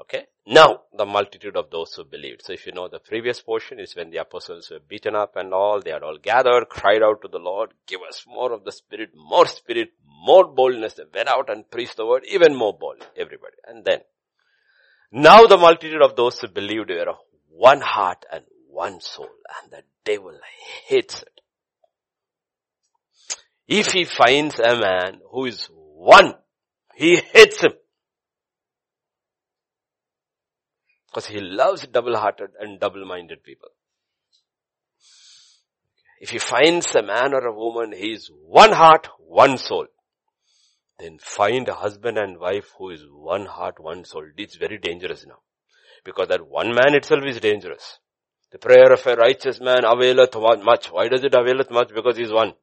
Okay. 0.01 0.25
Now, 0.45 0.81
the 0.97 1.05
multitude 1.05 1.55
of 1.55 1.69
those 1.69 1.93
who 1.93 2.03
believed. 2.03 2.41
So 2.43 2.53
if 2.53 2.65
you 2.65 2.73
know 2.73 2.87
the 2.87 2.99
previous 2.99 3.39
portion 3.39 3.79
is 3.79 3.95
when 3.95 4.09
the 4.09 4.17
apostles 4.17 4.69
were 4.69 4.79
beaten 4.79 5.15
up 5.15 5.35
and 5.35 5.53
all, 5.53 5.79
they 5.79 5.91
had 5.91 6.03
all 6.03 6.17
gathered, 6.17 6.67
cried 6.67 7.03
out 7.03 7.21
to 7.21 7.27
the 7.27 7.39
Lord, 7.39 7.73
give 7.87 8.01
us 8.07 8.25
more 8.27 8.51
of 8.51 8.65
the 8.65 8.71
Spirit, 8.71 9.11
more 9.15 9.45
Spirit, 9.45 9.91
more 10.03 10.45
boldness. 10.45 10.95
They 10.95 11.03
went 11.13 11.29
out 11.29 11.49
and 11.49 11.69
preached 11.69 11.97
the 11.97 12.05
word, 12.05 12.23
even 12.27 12.55
more 12.55 12.77
bold, 12.77 13.05
everybody. 13.15 13.55
And 13.67 13.85
then 13.85 13.99
now 15.11 15.45
the 15.45 15.57
multitude 15.57 16.01
of 16.01 16.15
those 16.15 16.39
who 16.39 16.47
believed 16.47 16.89
were 16.89 17.13
one 17.49 17.81
heart 17.81 18.25
and 18.31 18.43
one 18.69 19.01
soul 19.01 19.29
and 19.61 19.71
the 19.71 19.83
devil 20.05 20.37
hates 20.87 21.21
it. 21.21 21.41
If 23.67 23.91
he 23.91 24.05
finds 24.05 24.59
a 24.59 24.75
man 24.79 25.21
who 25.31 25.45
is 25.45 25.69
one, 25.71 26.33
he 26.95 27.17
hates 27.17 27.61
him. 27.61 27.73
Because 31.07 31.27
he 31.27 31.39
loves 31.39 31.85
double-hearted 31.87 32.51
and 32.59 32.79
double-minded 32.79 33.43
people. 33.43 33.69
If 36.21 36.29
he 36.29 36.39
finds 36.39 36.95
a 36.95 37.01
man 37.01 37.33
or 37.33 37.45
a 37.45 37.53
woman, 37.53 37.91
he 37.91 38.13
is 38.13 38.29
one 38.45 38.71
heart, 38.71 39.09
one 39.19 39.57
soul 39.57 39.87
then 41.01 41.17
find 41.19 41.67
a 41.67 41.73
husband 41.73 42.17
and 42.17 42.39
wife 42.39 42.71
who 42.77 42.89
is 42.91 43.03
one 43.09 43.45
heart, 43.45 43.79
one 43.79 44.05
soul. 44.05 44.25
It's 44.37 44.55
very 44.55 44.77
dangerous 44.77 45.25
now. 45.25 45.39
Because 46.03 46.27
that 46.29 46.47
one 46.47 46.73
man 46.73 46.95
itself 46.95 47.23
is 47.25 47.39
dangerous. 47.39 47.99
The 48.51 48.59
prayer 48.59 48.91
of 48.91 49.05
a 49.07 49.15
righteous 49.15 49.59
man 49.61 49.83
availeth 49.85 50.35
much. 50.63 50.91
Why 50.91 51.07
does 51.07 51.23
it 51.23 51.33
availeth 51.33 51.71
much? 51.71 51.93
Because 51.93 52.17
he's 52.17 52.31
one. 52.31 52.53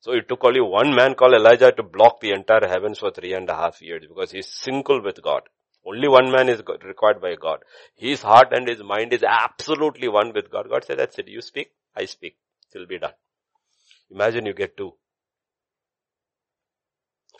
So 0.00 0.12
it 0.12 0.28
took 0.28 0.44
only 0.44 0.60
one 0.60 0.94
man 0.94 1.14
called 1.14 1.34
Elijah 1.34 1.70
to 1.70 1.82
block 1.82 2.20
the 2.20 2.32
entire 2.32 2.66
heavens 2.66 2.98
for 2.98 3.12
three 3.12 3.34
and 3.34 3.48
a 3.48 3.54
half 3.54 3.80
years 3.80 4.04
because 4.08 4.32
he's 4.32 4.48
single 4.48 5.00
with 5.00 5.22
God. 5.22 5.42
Only 5.86 6.08
one 6.08 6.30
man 6.30 6.48
is 6.48 6.62
required 6.84 7.20
by 7.20 7.36
God. 7.36 7.60
His 7.94 8.22
heart 8.22 8.48
and 8.52 8.68
his 8.68 8.82
mind 8.82 9.12
is 9.12 9.22
absolutely 9.22 10.08
one 10.08 10.32
with 10.32 10.50
God. 10.50 10.68
God 10.68 10.84
said, 10.84 10.98
that's 10.98 11.18
it. 11.18 11.28
You 11.28 11.40
speak, 11.40 11.72
I 11.96 12.06
speak. 12.06 12.36
It 12.74 12.78
will 12.78 12.86
be 12.86 12.98
done. 12.98 13.12
Imagine 14.10 14.46
you 14.46 14.54
get 14.54 14.76
two 14.76 14.94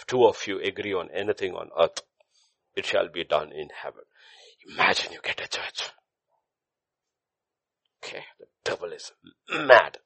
two 0.07 0.27
of 0.27 0.47
you 0.47 0.61
agree 0.61 0.95
on 0.95 1.11
anything 1.12 1.55
on 1.55 1.71
earth, 1.79 2.03
it 2.75 2.87
shall 2.87 3.09
be 3.09 3.25
done 3.25 3.53
in 3.53 3.69
heaven. 3.83 4.03
Imagine 4.69 5.12
you 5.12 5.21
get 5.23 5.41
a 5.41 5.49
church. 5.49 5.91
Okay, 8.03 8.25
the 8.38 8.47
devil 8.65 8.93
is 8.93 9.12
mad. 9.51 9.99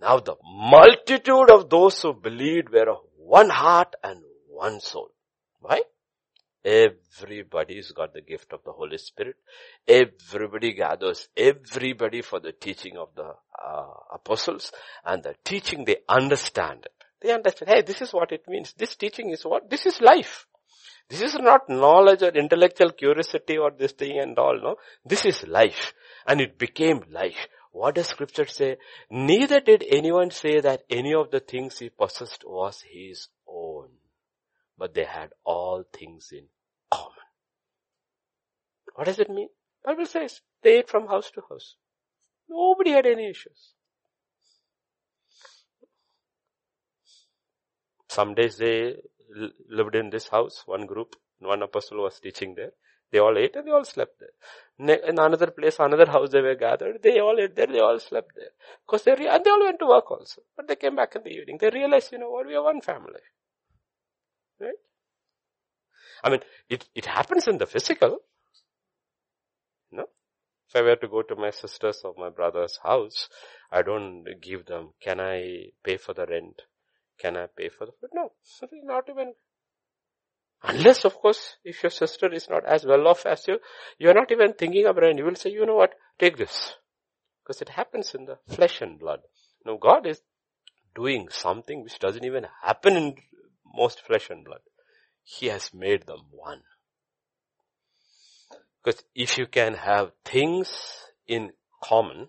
Now 0.00 0.18
the 0.18 0.36
multitude 0.42 1.50
of 1.50 1.68
those 1.68 2.00
who 2.02 2.14
believed 2.14 2.70
were 2.70 2.90
of 2.90 2.98
one 3.16 3.50
heart 3.50 3.94
and 4.02 4.22
one 4.48 4.80
soul. 4.80 5.10
Why? 5.60 5.82
Everybody's 6.64 7.92
got 7.92 8.12
the 8.12 8.20
gift 8.20 8.52
of 8.52 8.62
the 8.64 8.72
Holy 8.72 8.98
Spirit. 8.98 9.36
Everybody 9.86 10.74
gathers 10.74 11.28
everybody 11.36 12.22
for 12.22 12.40
the 12.40 12.52
teaching 12.52 12.96
of 12.98 13.08
the 13.14 13.32
uh, 13.62 13.92
apostles 14.12 14.72
and 15.04 15.22
the 15.22 15.34
teaching 15.44 15.84
they 15.84 15.98
understand. 16.08 16.86
They 17.20 17.32
understand, 17.32 17.70
hey, 17.70 17.82
this 17.82 18.00
is 18.00 18.12
what 18.12 18.32
it 18.32 18.48
means. 18.48 18.72
This 18.76 18.96
teaching 18.96 19.30
is 19.30 19.44
what? 19.44 19.68
This 19.68 19.86
is 19.86 20.00
life. 20.00 20.46
This 21.08 21.22
is 21.22 21.34
not 21.34 21.68
knowledge 21.68 22.22
or 22.22 22.28
intellectual 22.28 22.92
curiosity 22.92 23.58
or 23.58 23.70
this 23.70 23.92
thing 23.92 24.18
and 24.18 24.38
all, 24.38 24.58
no. 24.60 24.76
This 25.04 25.26
is 25.26 25.46
life. 25.46 25.92
And 26.26 26.40
it 26.40 26.58
became 26.58 27.02
life. 27.10 27.48
What 27.72 27.96
does 27.96 28.06
scripture 28.06 28.46
say? 28.46 28.76
Neither 29.10 29.60
did 29.60 29.84
anyone 29.88 30.30
say 30.30 30.60
that 30.60 30.84
any 30.88 31.14
of 31.14 31.30
the 31.30 31.40
things 31.40 31.78
he 31.78 31.88
possessed 31.88 32.44
was 32.46 32.84
his 32.88 33.28
own 33.46 33.88
but 34.80 34.94
they 34.94 35.04
had 35.04 35.30
all 35.44 35.84
things 35.92 36.30
in 36.32 36.46
common. 36.90 37.28
What 38.94 39.04
does 39.04 39.18
it 39.18 39.28
mean? 39.28 39.50
Bible 39.84 40.06
says 40.06 40.40
they 40.62 40.78
ate 40.78 40.88
from 40.88 41.06
house 41.06 41.30
to 41.32 41.42
house. 41.48 41.76
Nobody 42.48 42.90
had 42.92 43.06
any 43.06 43.28
issues. 43.28 43.74
Some 48.10 48.34
days 48.34 48.56
they 48.56 48.96
lived 49.68 49.94
in 49.94 50.10
this 50.10 50.26
house, 50.26 50.64
one 50.66 50.84
group, 50.84 51.14
one 51.38 51.62
apostle 51.62 52.02
was 52.02 52.18
teaching 52.18 52.56
there. 52.56 52.72
They 53.12 53.20
all 53.20 53.38
ate 53.38 53.54
and 53.54 53.64
they 53.64 53.70
all 53.70 53.84
slept 53.84 54.20
there. 54.20 54.98
In 55.08 55.18
another 55.20 55.52
place, 55.52 55.76
another 55.78 56.06
house 56.06 56.30
they 56.30 56.40
were 56.40 56.56
gathered. 56.56 57.00
They 57.04 57.20
all 57.20 57.38
ate 57.38 57.54
there, 57.54 57.68
they 57.68 57.78
all 57.78 58.00
slept 58.00 58.32
there. 58.34 58.50
Because 58.84 59.04
they, 59.04 59.14
re- 59.14 59.28
and 59.28 59.44
they 59.44 59.50
all 59.50 59.62
went 59.64 59.78
to 59.78 59.86
work 59.86 60.10
also. 60.10 60.42
But 60.56 60.66
they 60.66 60.74
came 60.74 60.96
back 60.96 61.14
in 61.14 61.22
the 61.22 61.30
evening. 61.30 61.58
They 61.60 61.70
realized, 61.70 62.10
you 62.10 62.18
know 62.18 62.30
what, 62.30 62.48
we 62.48 62.56
are 62.56 62.64
one 62.64 62.80
family. 62.80 63.20
Right? 64.58 64.74
I 66.24 66.30
mean, 66.30 66.40
it, 66.68 66.88
it 66.96 67.06
happens 67.06 67.46
in 67.46 67.58
the 67.58 67.66
physical. 67.66 68.18
No? 69.92 70.06
If 70.68 70.74
I 70.74 70.82
were 70.82 70.96
to 70.96 71.08
go 71.08 71.22
to 71.22 71.36
my 71.36 71.50
sister's 71.50 72.00
or 72.02 72.14
my 72.18 72.30
brother's 72.30 72.76
house, 72.82 73.28
I 73.70 73.82
don't 73.82 74.24
give 74.42 74.66
them, 74.66 74.94
can 75.00 75.20
I 75.20 75.66
pay 75.84 75.96
for 75.96 76.12
the 76.12 76.26
rent? 76.26 76.62
Can 77.20 77.36
I 77.36 77.46
pay 77.54 77.68
for 77.68 77.86
the 77.86 77.92
food? 77.92 78.10
No. 78.14 78.32
Not 78.84 79.08
even. 79.08 79.34
Unless, 80.62 81.04
of 81.04 81.14
course, 81.14 81.56
if 81.64 81.82
your 81.82 81.90
sister 81.90 82.32
is 82.32 82.48
not 82.48 82.66
as 82.66 82.84
well 82.84 83.06
off 83.08 83.24
as 83.26 83.46
you, 83.48 83.58
you're 83.98 84.14
not 84.14 84.30
even 84.30 84.52
thinking 84.52 84.86
of 84.86 84.96
rent. 84.96 85.18
You 85.18 85.24
will 85.24 85.34
say, 85.34 85.50
you 85.50 85.64
know 85.64 85.76
what, 85.76 85.94
take 86.18 86.36
this. 86.36 86.74
Because 87.42 87.62
it 87.62 87.70
happens 87.70 88.14
in 88.14 88.26
the 88.26 88.38
flesh 88.48 88.80
and 88.80 88.98
blood. 88.98 89.20
Now 89.64 89.78
God 89.78 90.06
is 90.06 90.20
doing 90.94 91.28
something 91.30 91.82
which 91.82 91.98
doesn't 91.98 92.24
even 92.24 92.46
happen 92.62 92.96
in 92.96 93.14
most 93.74 94.00
flesh 94.02 94.28
and 94.30 94.44
blood. 94.44 94.60
He 95.22 95.46
has 95.46 95.72
made 95.72 96.06
them 96.06 96.26
one. 96.30 96.62
Because 98.82 99.02
if 99.14 99.38
you 99.38 99.46
can 99.46 99.74
have 99.74 100.12
things 100.24 101.04
in 101.26 101.52
common, 101.82 102.28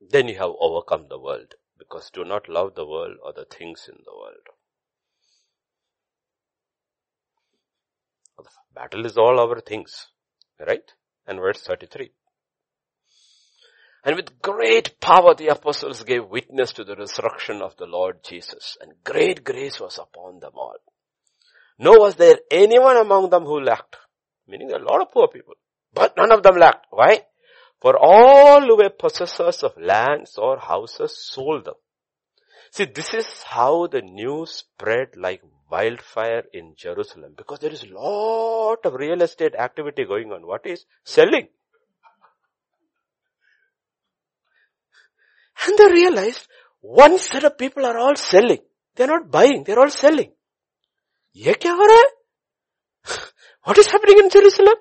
then 0.00 0.28
you 0.28 0.36
have 0.36 0.52
overcome 0.58 1.06
the 1.08 1.18
world. 1.18 1.54
Because 1.82 2.10
do 2.10 2.24
not 2.24 2.48
love 2.48 2.74
the 2.76 2.86
world 2.86 3.16
or 3.24 3.32
the 3.32 3.44
things 3.44 3.88
in 3.88 3.98
the 4.04 4.14
world. 4.16 4.46
Battle 8.72 9.04
is 9.04 9.18
all 9.18 9.40
our 9.40 9.60
things. 9.60 10.06
Right? 10.64 10.88
And 11.26 11.40
verse 11.40 11.60
33. 11.62 12.12
And 14.04 14.16
with 14.16 14.40
great 14.40 15.00
power 15.00 15.34
the 15.34 15.48
apostles 15.48 16.04
gave 16.04 16.28
witness 16.28 16.72
to 16.74 16.84
the 16.84 16.94
resurrection 16.94 17.60
of 17.62 17.76
the 17.76 17.86
Lord 17.86 18.22
Jesus. 18.24 18.76
And 18.80 18.92
great 19.02 19.42
grace 19.42 19.80
was 19.80 19.98
upon 19.98 20.38
them 20.38 20.52
all. 20.54 20.76
Nor 21.78 21.98
was 21.98 22.14
there 22.14 22.38
anyone 22.50 22.96
among 22.96 23.30
them 23.30 23.44
who 23.44 23.60
lacked. 23.60 23.96
Meaning 24.46 24.72
a 24.72 24.78
lot 24.78 25.02
of 25.02 25.10
poor 25.10 25.26
people. 25.28 25.54
But 25.92 26.16
none 26.16 26.30
of 26.30 26.44
them 26.44 26.56
lacked. 26.56 26.86
Why? 26.90 27.22
For 27.82 27.98
all 27.98 28.60
who 28.60 28.76
were 28.76 28.90
possessors 28.90 29.64
of 29.64 29.76
lands 29.76 30.38
or 30.38 30.56
houses 30.58 31.18
sold 31.18 31.64
them. 31.64 31.74
See, 32.70 32.84
this 32.84 33.12
is 33.12 33.26
how 33.42 33.88
the 33.88 34.02
news 34.02 34.50
spread 34.52 35.16
like 35.16 35.42
wildfire 35.68 36.44
in 36.52 36.74
Jerusalem 36.76 37.34
because 37.36 37.58
there 37.58 37.72
is 37.72 37.82
a 37.82 37.92
lot 37.92 38.78
of 38.84 38.94
real 38.94 39.20
estate 39.20 39.56
activity 39.56 40.04
going 40.04 40.30
on. 40.30 40.46
What 40.46 40.64
is 40.64 40.84
selling? 41.02 41.48
And 45.66 45.76
they 45.76 45.92
realized 45.92 46.46
one 46.80 47.18
set 47.18 47.42
of 47.42 47.58
people 47.58 47.84
are 47.84 47.98
all 47.98 48.14
selling. 48.14 48.60
They're 48.94 49.08
not 49.08 49.30
buying, 49.30 49.64
they're 49.64 49.80
all 49.80 49.90
selling. 49.90 50.32
What 53.64 53.78
is 53.78 53.86
happening 53.88 54.18
in 54.18 54.30
Jerusalem? 54.30 54.74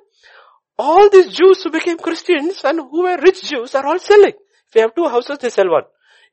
All 0.78 1.10
these 1.10 1.34
Jews 1.34 1.64
who 1.64 1.70
became 1.70 1.98
Christians 1.98 2.62
and 2.64 2.80
who 2.80 3.04
were 3.04 3.18
rich 3.18 3.44
Jews 3.44 3.76
are 3.76 3.86
all 3.86 4.00
selling. 4.00 4.34
If 4.68 4.74
they 4.74 4.82
have 4.82 4.96
two 4.96 5.08
houses, 5.08 5.38
they 5.40 5.50
sell 5.50 5.70
one. 5.70 5.84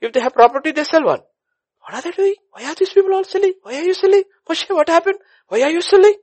If 0.00 0.12
they 0.12 0.20
have 0.20 0.32
property, 0.32 0.72
they 0.72 0.84
sell 0.84 1.04
one. 1.04 1.20
What 1.80 1.94
are 1.94 2.02
they 2.02 2.10
doing? 2.10 2.34
Why 2.52 2.64
are 2.66 2.74
these 2.74 2.90
people 2.90 3.14
all 3.14 3.24
selling? 3.24 3.54
Why 3.62 3.76
are 3.76 3.82
you 3.82 3.94
selling? 3.94 4.22
Moshe, 4.48 4.68
what 4.74 4.88
happened? 4.88 5.18
Why 5.48 5.62
are 5.62 5.70
you 5.70 5.80
selling? 5.80 6.14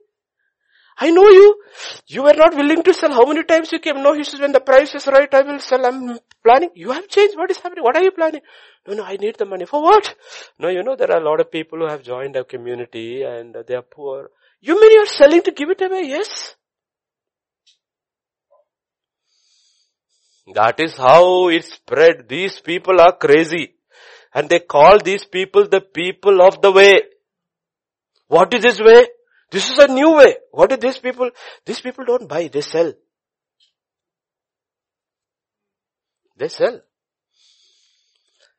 I 0.98 1.10
know 1.10 1.28
you. 1.28 1.60
You 2.06 2.22
were 2.22 2.32
not 2.32 2.54
willing 2.54 2.82
to 2.82 2.94
sell. 2.94 3.12
How 3.12 3.26
many 3.26 3.44
times 3.44 3.70
you 3.70 3.80
came? 3.80 4.02
No, 4.02 4.14
he 4.14 4.24
says, 4.24 4.40
when 4.40 4.52
the 4.52 4.60
price 4.60 4.94
is 4.94 5.06
right, 5.06 5.32
I 5.34 5.42
will 5.42 5.58
sell. 5.58 5.84
I'm 5.84 6.18
planning. 6.42 6.70
You 6.74 6.92
have 6.92 7.06
changed. 7.08 7.36
What 7.36 7.50
is 7.50 7.58
happening? 7.58 7.84
What 7.84 7.96
are 7.96 8.02
you 8.02 8.12
planning? 8.12 8.40
No, 8.86 8.94
no, 8.94 9.04
I 9.04 9.16
need 9.16 9.36
the 9.36 9.44
money. 9.44 9.66
For 9.66 9.82
what? 9.82 10.14
No, 10.58 10.68
you 10.68 10.82
know, 10.82 10.96
there 10.96 11.10
are 11.12 11.20
a 11.20 11.24
lot 11.24 11.40
of 11.40 11.50
people 11.50 11.80
who 11.80 11.86
have 11.86 12.02
joined 12.02 12.36
our 12.36 12.44
community 12.44 13.24
and 13.24 13.54
they 13.66 13.74
are 13.74 13.82
poor. 13.82 14.30
You 14.60 14.80
mean 14.80 14.92
you're 14.92 15.06
selling 15.06 15.42
to 15.42 15.50
give 15.50 15.68
it 15.68 15.82
away? 15.82 16.04
Yes. 16.04 16.56
That 20.54 20.78
is 20.78 20.96
how 20.96 21.48
it 21.48 21.64
spread. 21.64 22.28
These 22.28 22.60
people 22.60 23.00
are 23.00 23.16
crazy. 23.16 23.74
And 24.32 24.48
they 24.48 24.60
call 24.60 24.98
these 24.98 25.24
people 25.24 25.66
the 25.68 25.80
people 25.80 26.40
of 26.42 26.60
the 26.62 26.70
way. 26.70 27.02
What 28.28 28.52
is 28.54 28.62
this 28.62 28.80
way? 28.80 29.06
This 29.50 29.70
is 29.70 29.78
a 29.78 29.88
new 29.88 30.16
way. 30.16 30.36
What 30.50 30.70
do 30.70 30.76
these 30.76 30.98
people? 30.98 31.30
These 31.64 31.80
people 31.80 32.04
don't 32.04 32.28
buy, 32.28 32.48
they 32.48 32.60
sell. 32.60 32.92
They 36.36 36.48
sell. 36.48 36.80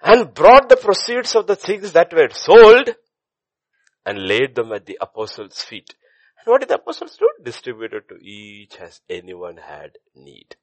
And 0.01 0.33
brought 0.33 0.69
the 0.69 0.77
proceeds 0.77 1.35
of 1.35 1.47
the 1.47 1.55
things 1.55 1.93
that 1.93 2.13
were 2.13 2.29
sold 2.31 2.89
and 4.05 4.27
laid 4.27 4.55
them 4.55 4.71
at 4.71 4.85
the 4.85 4.97
apostles' 5.01 5.61
feet. 5.61 5.93
And 6.39 6.51
what 6.51 6.61
did 6.61 6.69
the 6.69 6.75
apostles 6.75 7.17
do? 7.17 7.29
Distributed 7.43 8.07
to 8.09 8.15
each 8.15 8.77
as 8.77 9.01
anyone 9.09 9.57
had 9.57 9.97
need. 10.15 10.55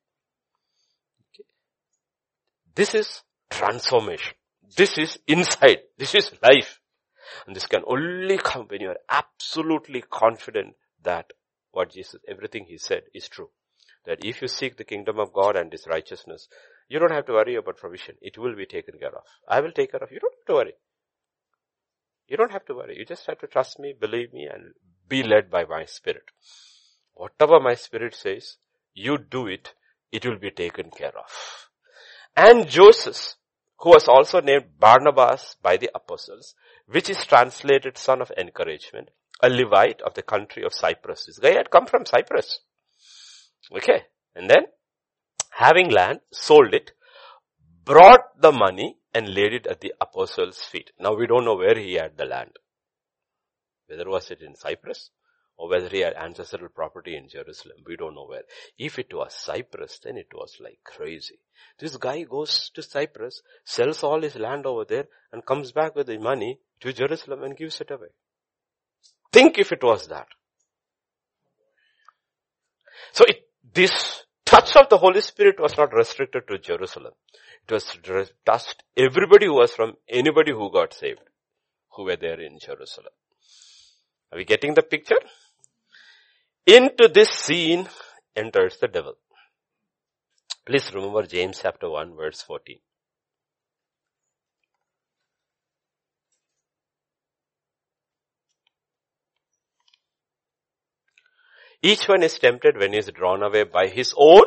This 2.74 2.94
is 2.94 3.22
transformation. 3.50 4.34
This 4.76 4.98
is 4.98 5.18
insight. 5.26 5.82
This 5.96 6.14
is 6.14 6.32
life. 6.42 6.80
And 7.46 7.54
this 7.54 7.66
can 7.66 7.82
only 7.86 8.38
come 8.38 8.66
when 8.68 8.80
you 8.80 8.88
are 8.88 8.98
absolutely 9.08 10.02
confident 10.02 10.74
that 11.02 11.32
what 11.70 11.92
Jesus, 11.92 12.20
everything 12.26 12.64
he 12.66 12.78
said 12.78 13.02
is 13.14 13.28
true. 13.28 13.50
That 14.06 14.24
if 14.24 14.42
you 14.42 14.48
seek 14.48 14.76
the 14.76 14.84
kingdom 14.84 15.18
of 15.18 15.32
God 15.32 15.56
and 15.56 15.70
his 15.70 15.86
righteousness, 15.86 16.48
you 16.88 16.98
don't 16.98 17.12
have 17.12 17.26
to 17.26 17.32
worry 17.32 17.54
about 17.54 17.76
provision. 17.76 18.16
It 18.20 18.38
will 18.38 18.54
be 18.54 18.66
taken 18.66 18.98
care 18.98 19.14
of. 19.14 19.24
I 19.48 19.60
will 19.60 19.72
take 19.72 19.92
care 19.92 20.02
of 20.02 20.10
you. 20.10 20.20
don't 20.20 20.34
have 20.34 20.46
to 20.46 20.54
worry. 20.54 20.74
You 22.28 22.36
don't 22.36 22.52
have 22.52 22.64
to 22.66 22.74
worry. 22.74 22.98
You 22.98 23.04
just 23.04 23.26
have 23.26 23.38
to 23.38 23.46
trust 23.46 23.78
me, 23.78 23.94
believe 23.98 24.32
me, 24.32 24.48
and 24.52 24.72
be 25.08 25.22
led 25.22 25.50
by 25.50 25.64
my 25.64 25.84
spirit. 25.84 26.24
Whatever 27.14 27.60
my 27.60 27.74
spirit 27.74 28.14
says, 28.14 28.56
you 28.94 29.18
do 29.18 29.46
it, 29.46 29.74
it 30.10 30.26
will 30.26 30.38
be 30.38 30.50
taken 30.50 30.90
care 30.90 31.16
of. 31.16 31.63
And 32.36 32.68
Joseph, 32.68 33.36
who 33.78 33.90
was 33.90 34.08
also 34.08 34.40
named 34.40 34.78
Barnabas 34.78 35.56
by 35.62 35.76
the 35.76 35.90
apostles, 35.94 36.54
which 36.86 37.08
is 37.08 37.24
translated 37.24 37.96
son 37.96 38.20
of 38.20 38.32
encouragement, 38.36 39.10
a 39.42 39.48
Levite 39.48 40.00
of 40.02 40.14
the 40.14 40.22
country 40.22 40.64
of 40.64 40.74
Cyprus. 40.74 41.26
This 41.26 41.38
guy 41.38 41.52
had 41.52 41.70
come 41.70 41.86
from 41.86 42.06
Cyprus. 42.06 42.60
Okay. 43.72 44.04
And 44.34 44.50
then, 44.50 44.64
having 45.50 45.90
land, 45.90 46.20
sold 46.32 46.74
it, 46.74 46.92
brought 47.84 48.40
the 48.40 48.52
money 48.52 48.96
and 49.12 49.32
laid 49.32 49.52
it 49.52 49.66
at 49.66 49.80
the 49.80 49.94
apostles' 50.00 50.58
feet. 50.58 50.90
Now 50.98 51.14
we 51.14 51.26
don't 51.26 51.44
know 51.44 51.56
where 51.56 51.78
he 51.78 51.94
had 51.94 52.16
the 52.16 52.24
land. 52.24 52.50
Whether 53.86 54.08
was 54.08 54.30
it 54.30 54.42
in 54.42 54.56
Cyprus 54.56 55.10
or 55.56 55.68
whether 55.68 55.88
he 55.88 56.00
had 56.00 56.14
ancestral 56.14 56.68
property 56.68 57.16
in 57.16 57.28
Jerusalem. 57.28 57.78
We 57.86 57.96
don't 57.96 58.14
know 58.14 58.26
where. 58.26 58.42
If 58.78 58.98
it 58.98 59.14
was 59.14 59.34
Cyprus, 59.34 60.00
then 60.02 60.16
it 60.16 60.28
was 60.34 60.56
like 60.60 60.80
crazy. 60.84 61.38
This 61.78 61.96
guy 61.96 62.22
goes 62.22 62.70
to 62.74 62.82
Cyprus, 62.82 63.42
sells 63.64 64.02
all 64.02 64.20
his 64.20 64.36
land 64.36 64.66
over 64.66 64.84
there 64.84 65.06
and 65.32 65.46
comes 65.46 65.72
back 65.72 65.94
with 65.94 66.08
the 66.08 66.18
money 66.18 66.58
to 66.80 66.92
Jerusalem 66.92 67.44
and 67.44 67.56
gives 67.56 67.80
it 67.80 67.90
away. 67.90 68.08
Think 69.32 69.58
if 69.58 69.72
it 69.72 69.82
was 69.82 70.08
that. 70.08 70.26
So 73.12 73.24
it, 73.26 73.48
this 73.72 74.24
touch 74.44 74.76
of 74.76 74.88
the 74.88 74.98
Holy 74.98 75.20
Spirit 75.20 75.60
was 75.60 75.76
not 75.76 75.92
restricted 75.92 76.48
to 76.48 76.58
Jerusalem. 76.58 77.12
It 77.68 77.72
was 77.72 77.96
touched 78.44 78.82
everybody 78.96 79.46
who 79.46 79.54
was 79.54 79.72
from 79.72 79.94
anybody 80.08 80.52
who 80.52 80.70
got 80.70 80.92
saved, 80.94 81.20
who 81.92 82.04
were 82.04 82.16
there 82.16 82.40
in 82.40 82.58
Jerusalem. 82.58 83.12
Are 84.32 84.38
we 84.38 84.44
getting 84.44 84.74
the 84.74 84.82
picture? 84.82 85.18
Into 86.66 87.08
this 87.08 87.28
scene 87.28 87.88
enters 88.34 88.78
the 88.78 88.88
devil. 88.88 89.14
Please 90.64 90.90
remember 90.94 91.26
James 91.26 91.60
chapter 91.60 91.90
1 91.90 92.16
verse 92.16 92.40
14. 92.40 92.78
Each 101.82 102.08
one 102.08 102.22
is 102.22 102.38
tempted 102.38 102.78
when 102.78 102.94
he 102.94 102.98
is 102.98 103.10
drawn 103.14 103.42
away 103.42 103.64
by 103.64 103.88
his 103.88 104.14
own 104.16 104.44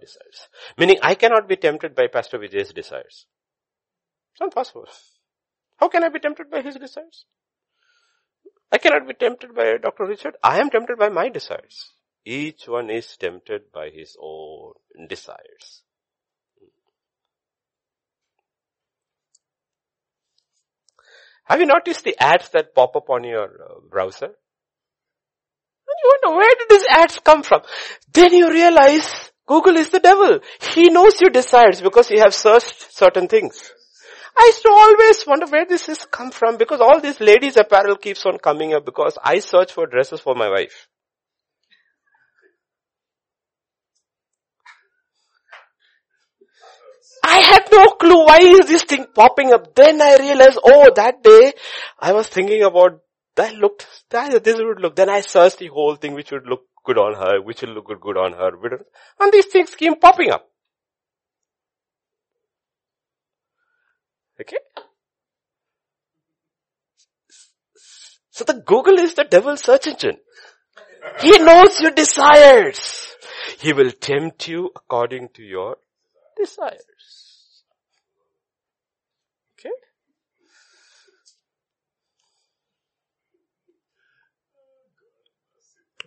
desires. 0.00 0.48
Meaning 0.78 0.96
I 1.02 1.14
cannot 1.14 1.46
be 1.46 1.56
tempted 1.56 1.94
by 1.94 2.06
Pastor 2.06 2.38
Vijay's 2.38 2.72
desires. 2.72 3.26
It's 4.32 4.40
not 4.40 4.54
possible. 4.54 4.86
How 5.76 5.88
can 5.88 6.04
I 6.04 6.08
be 6.08 6.20
tempted 6.20 6.50
by 6.50 6.62
his 6.62 6.76
desires? 6.76 7.26
I 8.70 8.78
cannot 8.78 9.06
be 9.06 9.14
tempted 9.14 9.54
by 9.54 9.78
Dr. 9.82 10.04
Richard. 10.06 10.36
I 10.42 10.60
am 10.60 10.70
tempted 10.70 10.98
by 10.98 11.08
my 11.08 11.28
desires. 11.28 11.90
Each 12.24 12.68
one 12.68 12.90
is 12.90 13.16
tempted 13.16 13.72
by 13.72 13.88
his 13.90 14.16
own 14.20 14.74
desires. 15.08 15.82
Have 21.44 21.60
you 21.60 21.66
noticed 21.66 22.04
the 22.04 22.16
ads 22.20 22.50
that 22.50 22.74
pop 22.74 22.94
up 22.94 23.08
on 23.08 23.24
your 23.24 23.44
uh, 23.44 23.80
browser? 23.88 24.34
you 26.02 26.18
wonder, 26.22 26.38
where 26.38 26.54
did 26.54 26.68
these 26.68 26.86
ads 26.90 27.18
come 27.20 27.42
from? 27.42 27.62
Then 28.12 28.32
you 28.32 28.50
realize 28.50 29.30
Google 29.46 29.76
is 29.76 29.90
the 29.90 30.00
devil. 30.00 30.40
He 30.74 30.90
knows 30.90 31.20
your 31.20 31.30
desires 31.30 31.80
because 31.80 32.10
you 32.10 32.20
have 32.20 32.34
searched 32.34 32.94
certain 32.94 33.28
things. 33.28 33.72
I 34.38 34.44
used 34.46 34.62
to 34.62 34.70
always 34.70 35.26
wonder 35.26 35.46
where 35.46 35.66
this 35.66 35.86
has 35.86 36.06
come 36.06 36.30
from 36.30 36.58
because 36.58 36.80
all 36.80 37.00
these 37.00 37.20
ladies 37.20 37.56
apparel 37.56 37.96
keeps 37.96 38.24
on 38.24 38.38
coming 38.38 38.72
up 38.72 38.84
because 38.84 39.18
I 39.22 39.40
search 39.40 39.72
for 39.72 39.86
dresses 39.86 40.20
for 40.20 40.36
my 40.36 40.48
wife. 40.48 40.86
I 47.24 47.38
had 47.40 47.64
no 47.72 47.86
clue 47.86 48.24
why 48.24 48.38
is 48.40 48.68
this 48.68 48.84
thing 48.84 49.06
popping 49.12 49.52
up. 49.52 49.74
Then 49.74 50.00
I 50.00 50.16
realized, 50.18 50.60
oh, 50.62 50.92
that 50.94 51.22
day 51.22 51.52
I 51.98 52.12
was 52.12 52.28
thinking 52.28 52.62
about 52.62 53.00
that 53.34 53.54
looked, 53.54 53.86
that, 54.10 54.44
this 54.44 54.56
would 54.56 54.80
look, 54.80 54.96
then 54.96 55.08
I 55.08 55.20
searched 55.20 55.58
the 55.58 55.68
whole 55.68 55.96
thing 55.96 56.14
which 56.14 56.30
would 56.30 56.46
look 56.46 56.62
good 56.84 56.98
on 56.98 57.14
her, 57.14 57.42
which 57.42 57.62
will 57.62 57.70
look 57.70 57.86
good, 57.86 58.00
good 58.00 58.16
on 58.16 58.32
her, 58.32 58.50
and 59.20 59.32
these 59.32 59.46
things 59.46 59.74
came 59.74 59.96
popping 59.96 60.30
up. 60.30 60.48
Okay? 64.40 64.56
So 68.30 68.44
the 68.44 68.54
Google 68.54 68.98
is 69.00 69.14
the 69.14 69.24
devil's 69.24 69.62
search 69.62 69.88
engine. 69.88 70.18
He 71.20 71.38
knows 71.38 71.80
your 71.80 71.90
desires. 71.90 73.16
He 73.58 73.72
will 73.72 73.90
tempt 73.90 74.46
you 74.46 74.70
according 74.76 75.30
to 75.34 75.42
your 75.42 75.76
desires. 76.36 77.64
Okay? 79.58 79.74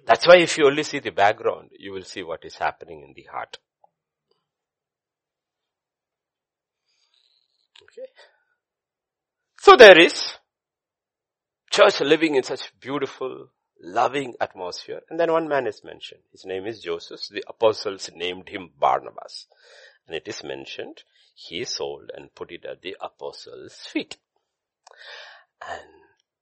That's 0.06 0.26
why 0.26 0.38
if 0.38 0.58
you 0.58 0.68
only 0.68 0.84
see 0.84 1.00
the 1.00 1.12
background, 1.12 1.72
you 1.78 1.92
will 1.92 2.04
see 2.04 2.24
what 2.24 2.46
is 2.46 2.56
happening 2.56 3.04
in 3.06 3.14
the 3.14 3.30
heart. 3.30 3.58
Okay. 7.92 8.08
So 9.60 9.76
there 9.76 10.00
is 10.00 10.34
church 11.72 12.00
living 12.00 12.36
in 12.36 12.44
such 12.44 12.72
beautiful, 12.80 13.50
loving 13.82 14.34
atmosphere. 14.40 15.02
And 15.10 15.20
then 15.20 15.32
one 15.32 15.50
man 15.50 15.68
is 15.68 15.84
mentioned. 15.84 16.22
His 16.32 16.46
name 16.46 16.66
is 16.66 16.82
Joseph. 16.82 17.28
The 17.30 17.44
apostles 17.48 18.10
named 18.16 18.48
him 18.48 18.70
Barnabas. 18.80 19.48
And 20.08 20.16
it 20.16 20.28
is 20.28 20.44
mentioned, 20.44 21.04
he 21.36 21.66
sold 21.66 22.12
and 22.16 22.34
put 22.34 22.52
it 22.52 22.66
at 22.66 22.82
the 22.82 22.96
apostles' 23.02 23.76
feet. 23.76 24.18
And 25.62 25.90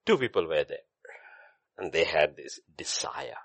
two 0.06 0.18
people 0.18 0.48
were 0.48 0.66
there. 0.66 0.86
And 1.78 1.92
they 1.92 2.04
had 2.04 2.36
this 2.36 2.60
desire 2.78 3.38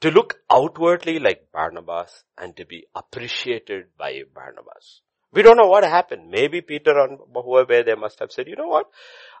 to 0.00 0.10
look 0.10 0.40
outwardly 0.50 1.18
like 1.18 1.52
Barnabas 1.52 2.24
and 2.38 2.56
to 2.56 2.64
be 2.64 2.86
appreciated 2.94 3.96
by 3.98 4.22
Barnabas. 4.34 5.02
We 5.32 5.42
don't 5.42 5.56
know 5.56 5.68
what 5.68 5.84
happened. 5.84 6.30
Maybe 6.30 6.60
Peter 6.60 6.98
or 6.98 7.42
whoever 7.42 7.82
they 7.82 7.94
must 7.94 8.18
have 8.18 8.32
said, 8.32 8.48
you 8.48 8.56
know 8.56 8.66
what? 8.66 8.86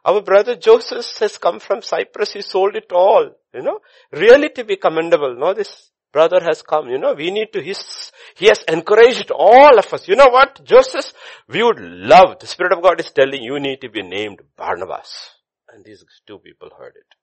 Our 0.04 0.20
brother 0.22 0.56
Joseph 0.56 1.18
has 1.18 1.36
come 1.36 1.58
from 1.58 1.82
Cyprus. 1.82 2.32
He 2.32 2.42
sold 2.42 2.76
it 2.76 2.92
all. 2.92 3.30
You 3.52 3.62
know, 3.62 3.80
really 4.12 4.50
to 4.50 4.64
be 4.64 4.76
commendable. 4.76 5.34
No, 5.36 5.52
this 5.52 5.90
brother 6.12 6.40
has 6.40 6.62
come. 6.62 6.88
You 6.88 6.98
know, 6.98 7.14
we 7.14 7.32
need 7.32 7.52
to, 7.54 7.60
his, 7.60 8.12
he 8.36 8.46
has 8.46 8.62
encouraged 8.68 9.32
all 9.32 9.76
of 9.78 9.92
us. 9.92 10.06
You 10.06 10.14
know 10.14 10.28
what, 10.28 10.64
Joseph? 10.64 11.12
We 11.48 11.62
would 11.64 11.80
love, 11.80 12.38
the 12.38 12.46
Spirit 12.46 12.72
of 12.72 12.82
God 12.82 13.00
is 13.00 13.10
telling 13.10 13.42
you 13.42 13.58
need 13.58 13.80
to 13.80 13.88
be 13.88 14.02
named 14.02 14.40
Barnabas. 14.56 15.30
And 15.72 15.84
these 15.84 16.04
two 16.26 16.38
people 16.38 16.70
heard 16.78 16.94
it. 16.96 17.16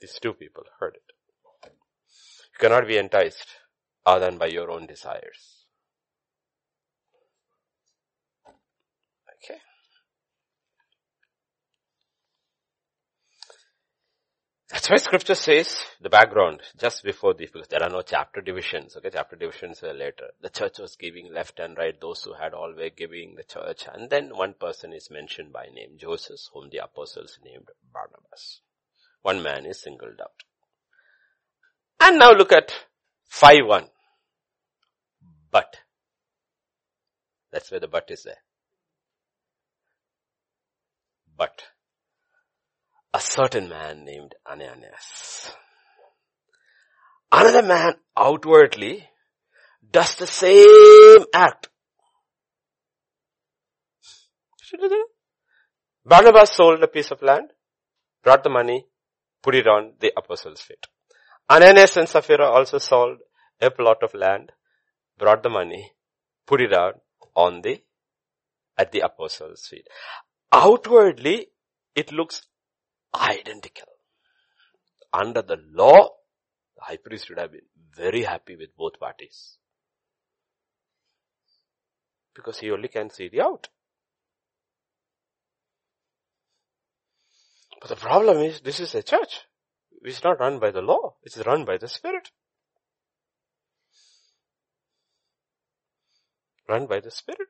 These 0.00 0.18
two 0.20 0.32
people 0.34 0.64
heard 0.80 0.96
it. 0.96 1.70
You 1.70 2.58
cannot 2.58 2.86
be 2.86 2.98
enticed 2.98 3.46
other 4.06 4.26
than 4.26 4.38
by 4.38 4.46
your 4.46 4.70
own 4.70 4.86
desires. 4.86 5.64
Okay. 9.44 9.60
That's 14.70 14.90
why 14.90 14.96
scripture 14.96 15.34
says 15.34 15.84
the 16.00 16.10
background 16.10 16.60
just 16.78 17.04
before 17.04 17.34
the, 17.34 17.46
because 17.46 17.68
there 17.68 17.82
are 17.82 17.90
no 17.90 18.02
chapter 18.02 18.40
divisions, 18.40 18.96
okay, 18.96 19.10
chapter 19.12 19.36
divisions 19.36 19.80
were 19.82 19.92
later. 19.92 20.30
The 20.40 20.50
church 20.50 20.78
was 20.78 20.96
giving 20.96 21.32
left 21.32 21.60
and 21.60 21.76
right, 21.76 21.98
those 22.00 22.24
who 22.24 22.34
had 22.34 22.54
all 22.54 22.74
were 22.76 22.90
giving 22.90 23.34
the 23.36 23.44
church, 23.44 23.84
and 23.92 24.10
then 24.10 24.36
one 24.36 24.54
person 24.58 24.92
is 24.92 25.10
mentioned 25.10 25.52
by 25.52 25.66
name, 25.66 25.96
Joseph, 25.98 26.40
whom 26.52 26.70
the 26.70 26.82
apostles 26.82 27.38
named 27.44 27.68
Barnabas. 27.92 28.60
One 29.22 29.42
man 29.42 29.64
is 29.64 29.80
singled 29.80 30.20
out. 30.20 30.42
And 32.00 32.18
now 32.18 32.32
look 32.32 32.52
at 32.52 32.74
5-1. 33.40 33.88
But. 35.50 35.76
That's 37.52 37.70
where 37.70 37.80
the 37.80 37.88
but 37.88 38.10
is 38.10 38.22
there. 38.22 38.42
But. 41.36 41.62
A 43.12 43.20
certain 43.20 43.68
man 43.68 44.04
named 44.04 44.34
Ananias. 44.50 45.52
Another 47.30 47.62
man 47.62 47.94
outwardly 48.16 49.08
does 49.90 50.14
the 50.16 50.26
same 50.26 51.24
act. 51.34 51.68
Barnabas 56.04 56.52
sold 56.52 56.82
a 56.82 56.88
piece 56.88 57.10
of 57.10 57.22
land, 57.22 57.50
brought 58.22 58.44
the 58.44 58.50
money, 58.50 58.86
put 59.42 59.54
it 59.54 59.66
on 59.66 59.94
the 60.00 60.12
apostles' 60.16 60.60
feet. 60.60 60.86
Ananias 61.50 61.96
and 61.98 62.08
Sapphira 62.08 62.46
also 62.46 62.78
sold 62.78 63.18
a 63.60 63.70
plot 63.70 64.02
of 64.02 64.14
land, 64.14 64.52
brought 65.18 65.42
the 65.42 65.50
money, 65.50 65.92
put 66.46 66.60
it 66.60 66.72
out 66.72 67.00
on 67.36 67.60
the, 67.62 67.82
at 68.78 68.92
the 68.92 69.00
apostles' 69.00 69.66
feet. 69.66 69.86
Outwardly, 70.52 71.48
it 71.94 72.12
looks 72.12 72.46
identical. 73.14 73.88
Under 75.12 75.42
the 75.42 75.58
law, 75.70 76.08
the 76.76 76.82
high 76.82 76.96
priest 76.96 77.28
would 77.28 77.38
have 77.38 77.52
been 77.52 77.68
very 77.94 78.22
happy 78.22 78.56
with 78.56 78.76
both 78.76 78.98
parties. 78.98 79.58
Because 82.34 82.58
he 82.58 82.70
only 82.70 82.88
can 82.88 83.10
see 83.10 83.28
the 83.28 83.42
out. 83.42 83.68
But 87.80 87.90
the 87.90 87.96
problem 87.96 88.38
is, 88.38 88.60
this 88.60 88.80
is 88.80 88.94
a 88.94 89.02
church. 89.02 89.42
It's 90.04 90.22
not 90.22 90.38
run 90.38 90.58
by 90.58 90.70
the 90.70 90.82
law. 90.82 91.14
It's 91.22 91.38
run 91.38 91.64
by 91.64 91.78
the 91.78 91.88
Spirit. 91.88 92.30
Run 96.68 96.86
by 96.86 97.00
the 97.00 97.10
Spirit. 97.10 97.48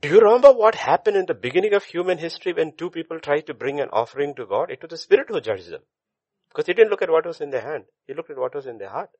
Do 0.00 0.08
you 0.08 0.20
remember 0.20 0.52
what 0.52 0.76
happened 0.76 1.16
in 1.16 1.26
the 1.26 1.34
beginning 1.34 1.74
of 1.74 1.84
human 1.84 2.18
history 2.18 2.52
when 2.52 2.76
two 2.76 2.90
people 2.90 3.18
tried 3.20 3.46
to 3.48 3.54
bring 3.54 3.80
an 3.80 3.88
offering 3.92 4.34
to 4.36 4.46
God? 4.46 4.70
It 4.70 4.80
was 4.80 4.90
the 4.90 4.96
Spirit 4.96 5.26
who 5.28 5.40
judged 5.40 5.70
them. 5.70 5.82
Because 6.48 6.66
he 6.66 6.72
didn't 6.74 6.90
look 6.90 7.02
at 7.02 7.10
what 7.10 7.26
was 7.26 7.40
in 7.40 7.50
their 7.50 7.60
hand. 7.60 7.84
He 8.06 8.14
looked 8.14 8.30
at 8.30 8.38
what 8.38 8.54
was 8.54 8.66
in 8.66 8.78
their 8.78 8.88
heart. 8.88 9.10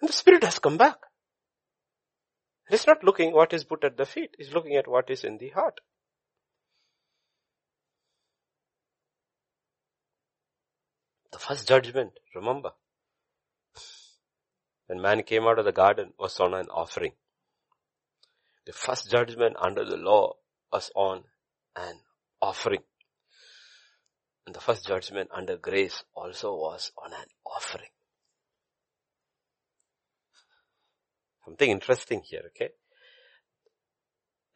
And 0.00 0.08
the 0.08 0.14
Spirit 0.14 0.44
has 0.44 0.58
come 0.58 0.78
back. 0.78 0.96
He's 2.68 2.86
not 2.86 3.02
looking 3.02 3.32
what 3.32 3.52
is 3.52 3.64
put 3.64 3.84
at 3.84 3.96
the 3.96 4.06
feet. 4.06 4.36
He's 4.38 4.54
looking 4.54 4.76
at 4.76 4.88
what 4.88 5.10
is 5.10 5.24
in 5.24 5.38
the 5.38 5.48
heart. 5.50 5.80
First 11.40 11.66
judgment, 11.66 12.12
remember, 12.34 12.70
when 14.86 15.00
man 15.00 15.22
came 15.22 15.44
out 15.44 15.58
of 15.58 15.64
the 15.64 15.72
garden 15.72 16.12
was 16.18 16.38
on 16.40 16.54
an 16.54 16.66
offering. 16.68 17.12
The 18.66 18.72
first 18.72 19.10
judgment 19.10 19.56
under 19.60 19.84
the 19.84 19.96
law 19.96 20.34
was 20.72 20.90
on 20.94 21.24
an 21.76 22.00
offering. 22.40 22.82
And 24.46 24.54
the 24.54 24.60
first 24.60 24.86
judgment 24.86 25.30
under 25.34 25.56
grace 25.56 26.04
also 26.14 26.54
was 26.54 26.92
on 27.02 27.12
an 27.12 27.26
offering. 27.46 27.90
Something 31.44 31.70
interesting 31.70 32.22
here, 32.24 32.42
okay? 32.48 32.70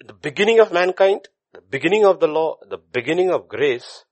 the 0.07 0.13
beginning 0.13 0.61
of 0.61 0.73
mankind, 0.73 1.29
the 1.53 1.61
beginning 1.61 2.05
of 2.05 2.21
the 2.21 2.27
law, 2.27 2.57
the 2.69 2.79
beginning 2.79 3.31
of 3.31 3.49
grace, 3.49 4.05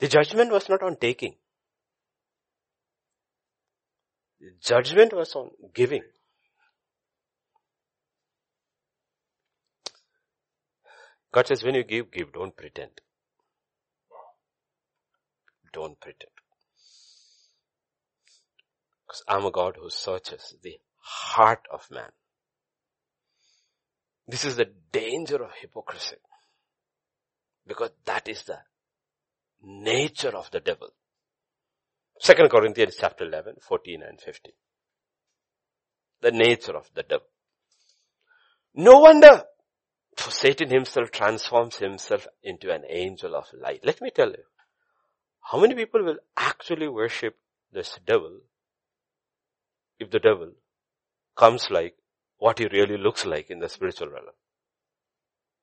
the 0.00 0.08
judgment 0.08 0.50
was 0.50 0.68
not 0.68 0.82
on 0.82 0.96
taking. 0.96 1.36
The 4.31 4.31
judgment 4.60 5.12
was 5.12 5.34
on 5.34 5.50
giving. 5.74 6.02
God 11.32 11.46
says 11.46 11.64
when 11.64 11.74
you 11.74 11.84
give, 11.84 12.10
give, 12.10 12.32
don't 12.32 12.56
pretend. 12.56 13.00
Don't 15.72 15.98
pretend. 16.00 16.30
Because 19.06 19.22
I'm 19.26 19.46
a 19.46 19.50
God 19.50 19.76
who 19.80 19.88
searches 19.88 20.54
the 20.62 20.78
heart 20.98 21.66
of 21.72 21.90
man. 21.90 22.10
This 24.28 24.44
is 24.44 24.56
the 24.56 24.68
danger 24.92 25.42
of 25.42 25.50
hypocrisy. 25.60 26.16
Because 27.66 27.90
that 28.04 28.28
is 28.28 28.42
the 28.42 28.58
nature 29.62 30.36
of 30.36 30.50
the 30.50 30.60
devil. 30.60 30.90
Second 32.22 32.50
Corinthians 32.50 32.94
chapter 33.00 33.24
11, 33.24 33.56
14 33.60 34.00
and 34.08 34.20
15. 34.20 34.52
The 36.20 36.30
nature 36.30 36.76
of 36.76 36.88
the 36.94 37.02
devil. 37.02 37.26
No 38.76 39.00
wonder 39.00 39.42
for 40.16 40.30
Satan 40.30 40.70
himself 40.70 41.10
transforms 41.10 41.78
himself 41.78 42.28
into 42.44 42.72
an 42.72 42.84
angel 42.88 43.34
of 43.34 43.46
light. 43.60 43.80
Let 43.82 44.00
me 44.00 44.10
tell 44.14 44.28
you, 44.28 44.44
how 45.40 45.58
many 45.58 45.74
people 45.74 46.04
will 46.04 46.18
actually 46.36 46.86
worship 46.86 47.34
this 47.72 47.98
devil 48.06 48.38
if 49.98 50.12
the 50.12 50.20
devil 50.20 50.52
comes 51.36 51.72
like 51.72 51.96
what 52.38 52.60
he 52.60 52.68
really 52.68 52.98
looks 52.98 53.26
like 53.26 53.50
in 53.50 53.58
the 53.58 53.68
spiritual 53.68 54.10
realm? 54.10 54.26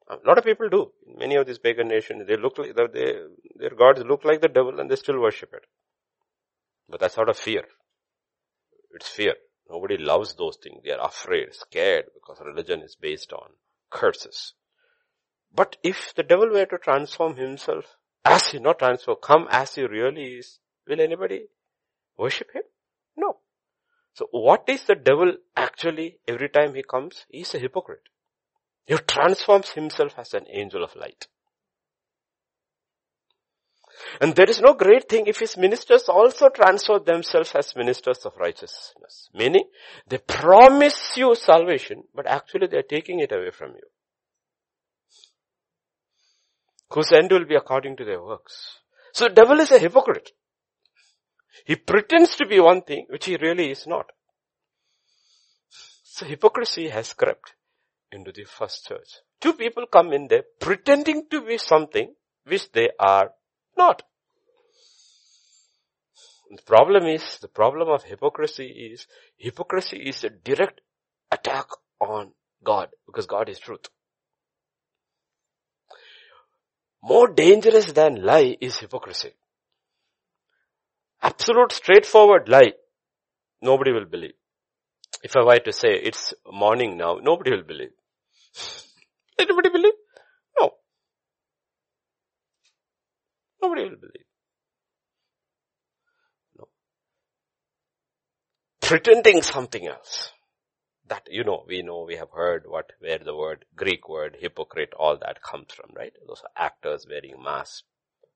A 0.09 0.27
lot 0.27 0.37
of 0.37 0.43
people 0.43 0.67
do. 0.67 0.91
Many 1.17 1.35
of 1.35 1.47
these 1.47 1.59
pagan 1.59 1.87
nations, 1.87 2.27
they 2.27 2.35
look 2.35 2.57
like, 2.57 2.75
their 2.75 3.75
gods 3.77 4.03
look 4.03 4.25
like 4.25 4.41
the 4.41 4.49
devil 4.49 4.77
and 4.77 4.91
they 4.91 4.97
still 4.97 5.21
worship 5.21 5.53
it. 5.53 5.63
But 6.89 6.99
that's 6.99 7.17
out 7.17 7.29
of 7.29 7.37
fear. 7.37 7.63
It's 8.91 9.07
fear. 9.07 9.35
Nobody 9.69 9.97
loves 9.97 10.33
those 10.33 10.57
things. 10.57 10.81
They 10.83 10.91
are 10.91 11.07
afraid, 11.07 11.53
scared 11.53 12.05
because 12.13 12.43
religion 12.43 12.81
is 12.81 12.95
based 12.95 13.31
on 13.31 13.49
curses. 13.91 14.53
But 15.53 15.77
if 15.83 16.13
the 16.15 16.23
devil 16.23 16.49
were 16.49 16.65
to 16.65 16.77
transform 16.77 17.35
himself 17.35 17.85
as 18.25 18.49
he 18.49 18.59
not 18.59 18.79
transform, 18.79 19.17
come 19.21 19.47
as 19.51 19.75
he 19.75 19.83
really 19.83 20.37
is, 20.37 20.59
will 20.87 20.99
anybody 20.99 21.45
worship 22.17 22.51
him? 22.53 22.63
No. 23.15 23.37
So 24.13 24.27
what 24.31 24.63
is 24.67 24.83
the 24.83 24.95
devil 24.95 25.33
actually 25.55 26.17
every 26.27 26.49
time 26.49 26.73
he 26.73 26.83
comes? 26.83 27.25
He's 27.29 27.53
a 27.53 27.59
hypocrite. 27.59 28.09
He 28.85 28.95
transforms 28.95 29.69
himself 29.69 30.13
as 30.17 30.33
an 30.33 30.45
angel 30.49 30.83
of 30.83 30.95
light. 30.95 31.27
And 34.21 34.35
there 34.35 34.49
is 34.49 34.61
no 34.61 34.73
great 34.73 35.07
thing 35.07 35.27
if 35.27 35.39
his 35.39 35.57
ministers 35.57 36.03
also 36.09 36.49
transfer 36.49 36.99
themselves 36.99 37.53
as 37.55 37.75
ministers 37.75 38.25
of 38.25 38.35
righteousness. 38.37 39.29
Meaning, 39.33 39.65
they 40.07 40.17
promise 40.17 41.15
you 41.15 41.35
salvation, 41.35 42.03
but 42.13 42.27
actually 42.27 42.67
they 42.67 42.77
are 42.77 42.83
taking 42.89 43.19
it 43.19 43.31
away 43.31 43.51
from 43.51 43.71
you. 43.71 43.87
Whose 46.91 47.11
end 47.11 47.31
will 47.31 47.45
be 47.45 47.55
according 47.55 47.97
to 47.97 48.05
their 48.05 48.21
works. 48.21 48.79
So 49.13 49.27
devil 49.27 49.59
is 49.59 49.71
a 49.71 49.79
hypocrite. 49.79 50.31
He 51.65 51.75
pretends 51.75 52.35
to 52.37 52.45
be 52.45 52.59
one 52.59 52.81
thing, 52.81 53.05
which 53.09 53.25
he 53.25 53.37
really 53.37 53.69
is 53.71 53.85
not. 53.85 54.07
So 56.03 56.25
hypocrisy 56.25 56.89
has 56.89 57.13
crept 57.13 57.53
into 58.11 58.31
the 58.31 58.43
first 58.43 58.87
church. 58.87 59.19
Two 59.39 59.53
people 59.53 59.85
come 59.85 60.11
in 60.11 60.27
there 60.27 60.43
pretending 60.59 61.27
to 61.29 61.41
be 61.41 61.57
something 61.57 62.13
which 62.45 62.71
they 62.71 62.89
are 62.99 63.31
not. 63.79 64.03
The 66.51 66.63
problem 66.63 67.05
is, 67.05 67.23
the 67.41 67.47
problem 67.47 67.89
of 67.89 68.03
hypocrisy 68.03 68.67
is, 68.93 69.07
hypocrisy 69.37 69.97
is 69.97 70.23
a 70.23 70.29
direct 70.29 70.81
attack 71.31 71.67
on 71.99 72.31
God, 72.63 72.89
because 73.05 73.27
God 73.27 73.49
is 73.49 73.59
truth. 73.59 73.85
More 77.03 77.27
dangerous 77.27 77.91
than 77.93 78.23
lie 78.23 78.57
is 78.59 78.79
hypocrisy. 78.79 79.31
Absolute 81.21 81.71
straightforward 81.71 82.49
lie, 82.49 82.73
nobody 83.61 83.91
will 83.91 84.05
believe. 84.05 84.33
If 85.23 85.35
I 85.37 85.43
were 85.43 85.59
to 85.59 85.73
say 85.73 85.89
it's 86.09 86.33
morning 86.51 86.97
now, 86.97 87.19
nobody 87.21 87.51
will 87.51 87.63
believe? 87.63 87.91
No. 90.59 90.71
Nobody 93.61 93.83
will 93.83 93.97
believe. 93.97 94.25
No. 96.57 96.67
Pretending 98.81 99.41
something 99.41 99.87
else. 99.87 100.31
That, 101.07 101.23
you 101.29 101.43
know, 101.43 101.65
we 101.67 101.81
know, 101.81 102.05
we 102.07 102.17
have 102.17 102.29
heard 102.31 102.65
what, 102.67 102.91
where 102.99 103.17
the 103.17 103.35
word, 103.35 103.65
Greek 103.75 104.07
word, 104.07 104.37
hypocrite, 104.39 104.93
all 104.97 105.17
that 105.17 105.41
comes 105.41 105.73
from, 105.73 105.89
right? 105.95 106.13
Those 106.27 106.41
are 106.43 106.65
actors 106.65 107.07
wearing 107.09 107.41
masks. 107.43 107.83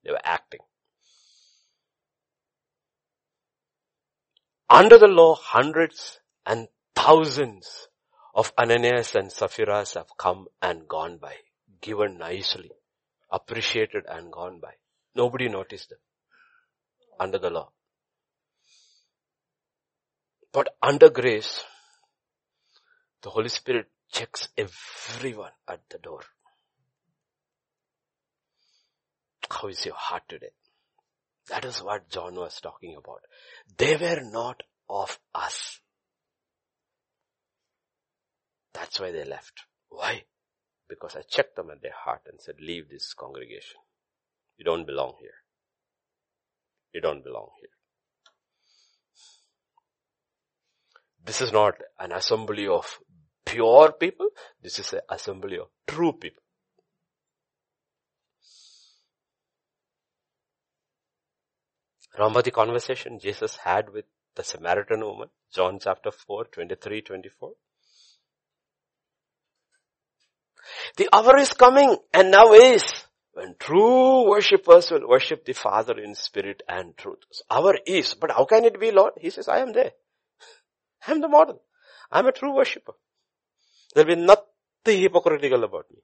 They 0.04 0.12
were 0.12 0.22
acting. 0.24 0.62
Under 4.70 4.98
the 4.98 5.08
law, 5.08 5.36
hundreds 5.36 6.20
and 6.48 6.68
thousands 6.96 7.88
of 8.34 8.52
Ananias 8.58 9.14
and 9.14 9.32
Sapphira's 9.32 9.94
have 9.94 10.10
come 10.18 10.48
and 10.62 10.88
gone 10.88 11.18
by, 11.18 11.36
given 11.82 12.18
nicely, 12.18 12.72
appreciated 13.32 14.06
and 14.10 14.32
gone 14.32 14.60
by. 14.60 14.74
Nobody 15.16 15.50
noticed 15.50 15.90
them 15.90 16.00
under 17.20 17.38
the 17.38 17.50
law. 17.50 17.72
But 20.52 20.76
under 20.82 21.10
grace, 21.10 21.64
the 23.22 23.30
Holy 23.30 23.50
Spirit 23.50 23.88
checks 24.12 24.50
everyone 24.58 25.52
at 25.68 25.82
the 25.90 25.98
door. 25.98 26.22
How 29.50 29.68
is 29.68 29.86
your 29.86 29.96
heart 29.96 30.24
today? 30.28 30.52
That 31.50 31.66
is 31.66 31.82
what 31.82 32.10
John 32.10 32.36
was 32.36 32.60
talking 32.62 32.96
about. 32.96 33.22
They 33.78 33.96
were 33.98 34.22
not 34.22 34.62
of 34.90 35.20
us. 35.34 35.80
That's 38.74 39.00
why 39.00 39.12
they 39.12 39.24
left. 39.24 39.64
Why? 39.90 40.24
Because 40.90 41.16
I 41.16 41.22
checked 41.22 41.56
them 41.56 41.70
at 41.70 41.82
their 41.82 41.94
heart 41.96 42.22
and 42.28 42.40
said, 42.42 42.56
leave 42.60 42.90
this 42.90 43.14
congregation. 43.14 43.78
You 44.58 44.66
don't 44.66 44.86
belong 44.86 45.16
here. 45.20 45.40
You 46.94 47.02
don't 47.02 47.24
belong 47.24 47.50
here. 47.60 47.70
This 51.26 51.42
is 51.42 51.52
not 51.52 51.76
an 52.00 52.12
assembly 52.12 52.68
of 52.68 53.00
pure 53.46 53.94
people. 53.94 54.28
This 54.62 54.80
is 54.80 54.94
an 54.94 55.02
assembly 55.10 55.58
of 55.58 55.68
true 55.88 56.14
people. 56.14 56.44
Remember 62.18 62.42
the 62.42 62.52
conversation 62.52 63.20
Jesus 63.20 63.56
had 63.56 63.90
with 63.92 64.06
the 64.36 64.44
Samaritan 64.44 65.02
woman, 65.02 65.30
John 65.54 65.80
chapter 65.82 66.12
4, 66.12 66.46
23, 66.46 67.02
24? 67.02 67.54
The 70.98 71.10
hour 71.12 71.38
is 71.38 71.54
coming 71.54 71.98
and 72.14 72.32
now 72.32 72.54
is 72.54 72.84
when 73.34 73.56
true 73.60 74.30
worshippers 74.30 74.92
will 74.92 75.08
worship 75.08 75.46
the 75.46 75.54
Father 75.54 76.00
in 76.00 76.16
spirit 76.16 76.62
and 76.68 76.96
truth. 76.96 77.20
So 77.32 77.44
hour 77.50 77.76
is, 77.86 78.14
but 78.14 78.32
how 78.32 78.46
can 78.46 78.64
it 78.64 78.80
be 78.80 78.92
Lord? 78.92 79.14
He 79.20 79.30
says, 79.30 79.48
I 79.48 79.60
am 79.60 79.74
there. 79.74 79.92
I 81.08 81.12
am 81.12 81.22
the 81.22 81.28
model. 81.28 81.62
I 82.12 82.20
am 82.20 82.28
a 82.28 82.32
true 82.32 82.56
worshipper. 82.56 82.94
There 83.96 84.06
will 84.06 84.16
be 84.16 84.22
nothing 84.22 85.02
hypocritical 85.02 85.64
about 85.64 85.86
me. 85.92 86.02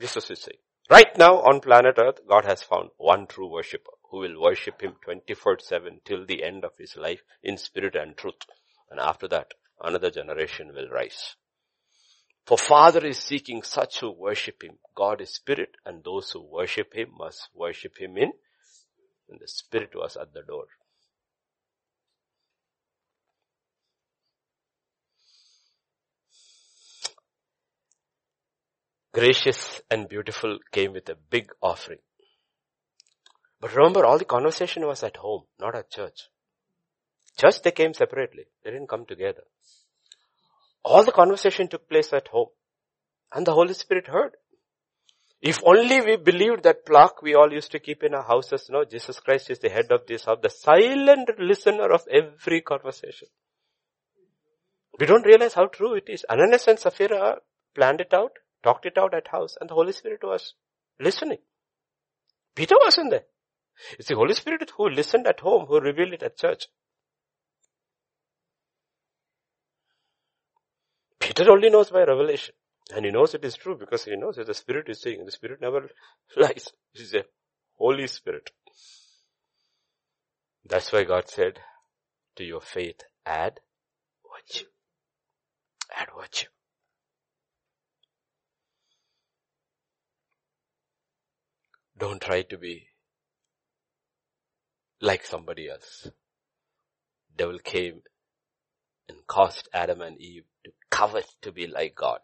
Jesus 0.00 0.30
is 0.30 0.40
saying. 0.40 0.58
Right 0.88 1.18
now 1.18 1.40
on 1.40 1.60
planet 1.60 1.96
earth, 1.98 2.20
God 2.28 2.44
has 2.44 2.62
found 2.62 2.90
one 2.96 3.26
true 3.26 3.50
worshipper 3.50 3.90
who 4.10 4.18
will 4.18 4.40
worship 4.40 4.80
Him 4.80 4.94
24-7 5.06 6.04
till 6.04 6.24
the 6.24 6.44
end 6.44 6.64
of 6.64 6.72
His 6.78 6.96
life 6.96 7.22
in 7.42 7.58
spirit 7.58 7.96
and 7.96 8.16
truth. 8.16 8.46
And 8.90 9.00
after 9.00 9.26
that, 9.28 9.52
another 9.82 10.10
generation 10.10 10.72
will 10.74 10.88
rise. 10.88 11.34
For 12.46 12.56
Father 12.56 13.04
is 13.04 13.18
seeking 13.18 13.64
such 13.64 13.98
who 14.00 14.12
worship 14.12 14.62
Him. 14.62 14.78
God 14.94 15.20
is 15.20 15.34
Spirit 15.34 15.70
and 15.84 16.04
those 16.04 16.30
who 16.30 16.40
worship 16.40 16.94
Him 16.94 17.10
must 17.18 17.48
worship 17.52 17.98
Him 17.98 18.16
in. 18.16 18.32
And 19.28 19.40
the 19.40 19.48
Spirit 19.48 19.90
was 19.94 20.16
at 20.16 20.32
the 20.32 20.42
door. 20.42 20.66
Gracious 29.12 29.80
and 29.90 30.08
beautiful 30.08 30.58
came 30.70 30.92
with 30.92 31.08
a 31.08 31.16
big 31.16 31.50
offering. 31.60 31.98
But 33.60 33.74
remember 33.74 34.04
all 34.04 34.18
the 34.18 34.24
conversation 34.24 34.86
was 34.86 35.02
at 35.02 35.16
home, 35.16 35.44
not 35.58 35.74
at 35.74 35.90
church. 35.90 36.28
Church 37.36 37.62
they 37.62 37.72
came 37.72 37.94
separately. 37.94 38.44
They 38.62 38.70
didn't 38.70 38.88
come 38.88 39.06
together. 39.06 39.42
All 40.86 41.02
the 41.02 41.10
conversation 41.10 41.66
took 41.66 41.88
place 41.88 42.12
at 42.12 42.28
home. 42.28 42.46
And 43.34 43.44
the 43.44 43.52
Holy 43.52 43.74
Spirit 43.74 44.06
heard. 44.06 44.36
If 45.42 45.58
only 45.64 46.00
we 46.00 46.16
believed 46.16 46.62
that 46.62 46.86
plaque 46.86 47.22
we 47.22 47.34
all 47.34 47.52
used 47.52 47.72
to 47.72 47.80
keep 47.80 48.04
in 48.04 48.14
our 48.14 48.22
houses, 48.22 48.68
no, 48.70 48.84
Jesus 48.84 49.18
Christ 49.18 49.50
is 49.50 49.58
the 49.58 49.68
head 49.68 49.90
of 49.90 50.06
this 50.06 50.24
house, 50.24 50.38
the 50.40 50.48
silent 50.48 51.28
listener 51.40 51.90
of 51.90 52.06
every 52.08 52.60
conversation. 52.60 53.26
We 55.00 55.06
don't 55.06 55.26
realize 55.26 55.54
how 55.54 55.66
true 55.66 55.94
it 55.94 56.04
is. 56.06 56.24
Ananias 56.30 56.68
and 56.68 56.78
Sapphira 56.78 57.38
planned 57.74 58.00
it 58.00 58.14
out, 58.14 58.30
talked 58.62 58.86
it 58.86 58.96
out 58.96 59.12
at 59.12 59.26
house, 59.26 59.56
and 59.60 59.68
the 59.68 59.74
Holy 59.74 59.92
Spirit 59.92 60.22
was 60.22 60.54
listening. 61.00 61.38
Peter 62.54 62.76
wasn't 62.80 63.10
there. 63.10 63.24
It's 63.98 64.08
the 64.08 64.14
Holy 64.14 64.34
Spirit 64.34 64.70
who 64.76 64.88
listened 64.88 65.26
at 65.26 65.40
home, 65.40 65.66
who 65.66 65.80
revealed 65.80 66.12
it 66.12 66.22
at 66.22 66.38
church. 66.38 66.68
Peter 71.26 71.50
only 71.50 71.70
knows 71.70 71.90
by 71.90 72.04
revelation. 72.04 72.54
And 72.94 73.04
he 73.04 73.10
knows 73.10 73.34
it 73.34 73.44
is 73.44 73.56
true 73.56 73.76
because 73.76 74.04
he 74.04 74.14
knows 74.16 74.36
that 74.36 74.46
the 74.46 74.54
Spirit 74.54 74.88
is 74.88 75.00
saying. 75.00 75.24
The 75.24 75.32
Spirit 75.32 75.60
never 75.60 75.90
lies. 76.36 76.68
He's 76.92 77.14
a 77.14 77.24
Holy 77.76 78.06
Spirit. 78.06 78.50
That's 80.64 80.92
why 80.92 81.02
God 81.02 81.28
said, 81.28 81.58
to 82.36 82.44
your 82.44 82.60
faith, 82.60 83.00
add 83.24 83.60
virtue. 84.32 84.66
Add 85.96 86.08
virtue. 86.16 86.48
Don't 91.98 92.20
try 92.22 92.42
to 92.42 92.58
be 92.58 92.88
like 95.00 95.26
somebody 95.26 95.68
else. 95.68 96.08
Devil 97.36 97.58
came 97.58 98.02
and 99.08 99.26
caused 99.26 99.68
Adam 99.72 100.02
and 100.02 100.20
Eve 100.20 100.44
covet 100.90 101.26
to 101.42 101.52
be 101.52 101.66
like 101.66 101.94
God. 101.94 102.20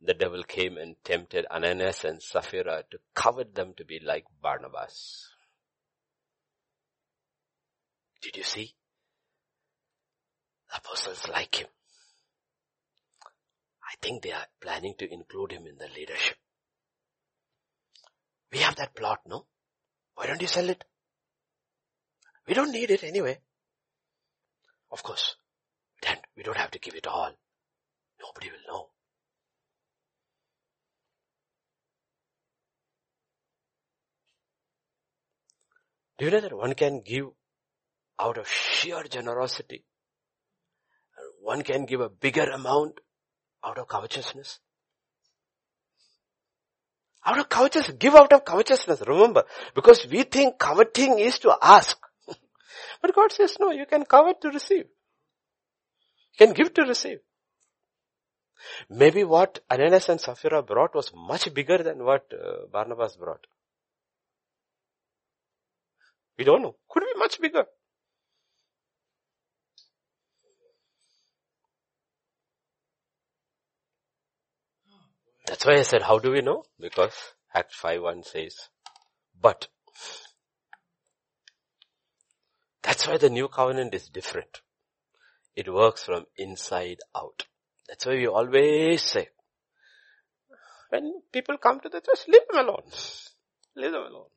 The 0.00 0.14
devil 0.14 0.42
came 0.42 0.76
and 0.76 0.96
tempted 1.04 1.46
Ananias 1.46 2.04
and 2.04 2.20
Sapphira 2.20 2.82
to 2.90 2.98
covet 3.14 3.54
them 3.54 3.74
to 3.76 3.84
be 3.84 4.00
like 4.04 4.24
Barnabas. 4.40 5.28
Did 8.20 8.36
you 8.36 8.42
see? 8.42 8.74
The 10.70 10.78
apostles 10.78 11.28
like 11.28 11.54
him. 11.56 11.68
I 13.84 13.94
think 14.00 14.22
they 14.22 14.32
are 14.32 14.46
planning 14.60 14.94
to 14.98 15.12
include 15.12 15.52
him 15.52 15.66
in 15.66 15.76
the 15.78 15.88
leadership. 15.94 16.36
We 18.50 18.58
have 18.58 18.76
that 18.76 18.94
plot, 18.94 19.20
no? 19.26 19.46
Why 20.14 20.26
don't 20.26 20.42
you 20.42 20.48
sell 20.48 20.68
it? 20.68 20.84
We 22.46 22.54
don't 22.54 22.72
need 22.72 22.90
it 22.90 23.04
anyway. 23.04 23.38
Of 24.90 25.02
course, 25.02 25.36
then 26.02 26.16
we 26.36 26.42
don't 26.42 26.56
have 26.56 26.70
to 26.72 26.78
give 26.78 26.94
it 26.94 27.06
all. 27.06 27.32
Nobody 28.20 28.50
will 28.50 28.72
know. 28.72 28.88
Do 36.18 36.26
you 36.26 36.30
know 36.30 36.40
that 36.40 36.56
one 36.56 36.74
can 36.74 37.00
give 37.00 37.26
out 38.20 38.38
of 38.38 38.48
sheer 38.48 39.02
generosity? 39.04 39.84
One 41.40 41.62
can 41.62 41.84
give 41.84 42.00
a 42.00 42.08
bigger 42.08 42.44
amount 42.44 43.00
out 43.64 43.78
of 43.78 43.88
covetousness. 43.88 44.60
Out 47.24 47.38
of 47.38 47.48
covetousness, 47.48 47.96
give 47.98 48.14
out 48.14 48.32
of 48.32 48.44
covetousness, 48.44 49.02
remember. 49.06 49.44
Because 49.74 50.06
we 50.08 50.22
think 50.22 50.58
coveting 50.58 51.18
is 51.18 51.38
to 51.40 51.56
ask. 51.60 51.98
but 53.02 53.14
God 53.14 53.32
says, 53.32 53.56
no, 53.58 53.70
you 53.70 53.86
can 53.86 54.04
covet 54.04 54.40
to 54.42 54.50
receive. 54.50 54.86
Can 56.38 56.52
give 56.52 56.74
to 56.74 56.82
receive. 56.82 57.18
Maybe 58.88 59.24
what 59.24 59.60
Ananias 59.70 60.08
and 60.08 60.20
Sapphira 60.20 60.62
brought 60.62 60.94
was 60.94 61.12
much 61.14 61.52
bigger 61.52 61.78
than 61.78 62.04
what 62.04 62.26
uh, 62.32 62.66
Barnabas 62.72 63.16
brought. 63.16 63.46
We 66.38 66.44
don't 66.44 66.62
know. 66.62 66.76
Could 66.88 67.02
be 67.02 67.18
much 67.18 67.40
bigger. 67.40 67.64
That's 75.46 75.66
why 75.66 75.74
I 75.74 75.82
said, 75.82 76.02
how 76.02 76.18
do 76.18 76.30
we 76.30 76.40
know? 76.40 76.64
Because 76.80 77.14
Act 77.54 77.74
5.1 77.74 78.24
says, 78.24 78.56
but. 79.40 79.68
That's 82.82 83.06
why 83.06 83.16
the 83.16 83.30
new 83.30 83.48
covenant 83.48 83.94
is 83.94 84.08
different. 84.08 84.60
It 85.54 85.72
works 85.72 86.04
from 86.04 86.26
inside 86.36 86.98
out. 87.14 87.46
That's 87.88 88.06
why 88.06 88.14
we 88.14 88.26
always 88.26 89.02
say, 89.02 89.28
when 90.88 91.22
people 91.32 91.58
come 91.58 91.80
to 91.80 91.88
the 91.88 92.00
church, 92.00 92.26
leave 92.28 92.46
them 92.50 92.66
alone. 92.66 92.82
Leave 93.76 93.92
them 93.92 94.02
alone. 94.02 94.28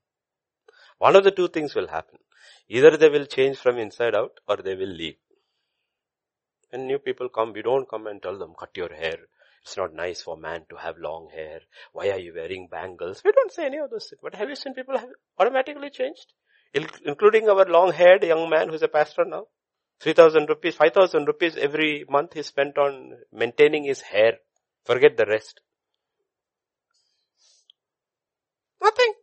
One 0.97 1.15
of 1.15 1.23
the 1.23 1.31
two 1.31 1.49
things 1.49 1.75
will 1.75 1.87
happen. 1.87 2.19
Either 2.67 2.97
they 2.97 3.09
will 3.09 3.25
change 3.25 3.57
from 3.57 3.77
inside 3.77 4.15
out 4.15 4.39
or 4.47 4.57
they 4.57 4.75
will 4.75 4.89
leave. 4.89 5.17
When 6.69 6.87
new 6.87 6.99
people 6.99 7.29
come, 7.29 7.53
we 7.53 7.61
don't 7.61 7.89
come 7.89 8.07
and 8.07 8.21
tell 8.21 8.37
them, 8.37 8.53
cut 8.57 8.75
your 8.75 8.93
hair. 8.93 9.17
It's 9.63 9.77
not 9.77 9.93
nice 9.93 10.21
for 10.21 10.37
man 10.37 10.65
to 10.69 10.75
have 10.75 10.97
long 10.97 11.29
hair. 11.33 11.59
Why 11.91 12.09
are 12.11 12.19
you 12.19 12.33
wearing 12.35 12.67
bangles? 12.69 13.21
We 13.23 13.31
don't 13.31 13.51
say 13.51 13.65
any 13.65 13.77
of 13.77 13.89
those 13.89 14.07
things. 14.09 14.19
But 14.21 14.35
have 14.35 14.49
you 14.49 14.55
seen 14.55 14.73
people 14.73 14.97
have 14.97 15.09
automatically 15.39 15.89
changed? 15.89 16.33
Including 16.73 17.49
our 17.49 17.65
long 17.65 17.91
haired 17.91 18.23
young 18.23 18.49
man 18.49 18.69
who's 18.69 18.83
a 18.83 18.87
pastor 18.87 19.25
now. 19.25 19.47
3000 20.01 20.49
rupees, 20.49 20.75
5000 20.75 21.25
rupees 21.25 21.57
every 21.57 22.05
month 22.09 22.33
he 22.33 22.43
spent 22.43 22.77
on 22.77 23.13
maintaining 23.31 23.83
his 23.85 24.01
hair. 24.01 24.33
Forget 24.85 25.17
the 25.17 25.25
rest. 25.25 25.61
Nothing. 28.81 29.13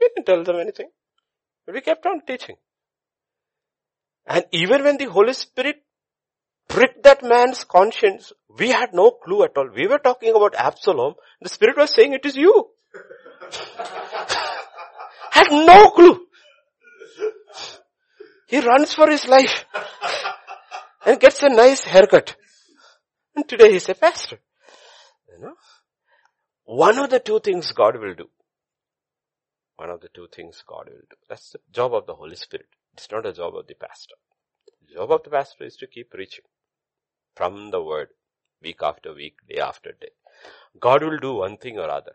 We 0.00 0.08
didn't 0.14 0.26
tell 0.26 0.44
them 0.44 0.56
anything. 0.56 0.88
We 1.66 1.80
kept 1.80 2.06
on 2.06 2.22
teaching. 2.26 2.56
And 4.26 4.44
even 4.52 4.84
when 4.84 4.96
the 4.96 5.06
Holy 5.06 5.32
Spirit 5.32 5.82
pricked 6.68 7.02
that 7.02 7.22
man's 7.22 7.64
conscience, 7.64 8.32
we 8.58 8.70
had 8.70 8.94
no 8.94 9.10
clue 9.10 9.42
at 9.44 9.56
all. 9.56 9.68
We 9.74 9.86
were 9.88 9.98
talking 9.98 10.34
about 10.34 10.54
Absalom. 10.54 11.14
The 11.42 11.48
Spirit 11.48 11.76
was 11.76 11.92
saying 11.92 12.12
it 12.12 12.24
is 12.24 12.36
you. 12.36 12.70
had 15.30 15.50
no 15.50 15.90
clue. 15.90 16.26
He 18.46 18.60
runs 18.60 18.92
for 18.94 19.08
his 19.08 19.26
life 19.28 19.64
and 21.10 21.18
gets 21.18 21.42
a 21.42 21.48
nice 21.48 21.82
haircut. 21.82 22.36
And 23.34 23.48
today 23.48 23.72
he's 23.72 23.88
a 23.88 23.94
pastor. 23.94 24.38
You 25.28 25.44
know? 25.44 25.54
One 26.64 26.98
of 26.98 27.10
the 27.10 27.18
two 27.18 27.40
things 27.40 27.72
God 27.72 27.98
will 27.98 28.14
do. 28.14 28.28
One 29.76 29.90
of 29.90 30.00
the 30.00 30.08
two 30.14 30.28
things 30.32 30.62
God 30.64 30.86
will 30.86 31.06
do. 31.10 31.16
That's 31.28 31.50
the 31.50 31.58
job 31.72 31.94
of 31.94 32.06
the 32.06 32.14
Holy 32.14 32.36
Spirit. 32.36 32.68
It's 32.94 33.10
not 33.10 33.26
a 33.26 33.32
job 33.32 33.56
of 33.56 33.66
the 33.66 33.74
pastor. 33.74 34.14
The 34.86 34.94
job 34.94 35.10
of 35.10 35.24
the 35.24 35.30
pastor 35.30 35.64
is 35.64 35.76
to 35.78 35.88
keep 35.88 36.10
preaching 36.10 36.44
from 37.34 37.70
the 37.72 37.82
word 37.82 38.10
week 38.62 38.80
after 38.80 39.12
week, 39.12 39.34
day 39.48 39.60
after 39.60 39.92
day. 40.00 40.12
God 40.78 41.02
will 41.02 41.18
do 41.18 41.34
one 41.34 41.56
thing 41.56 41.78
or 41.78 41.90
other. 41.90 42.14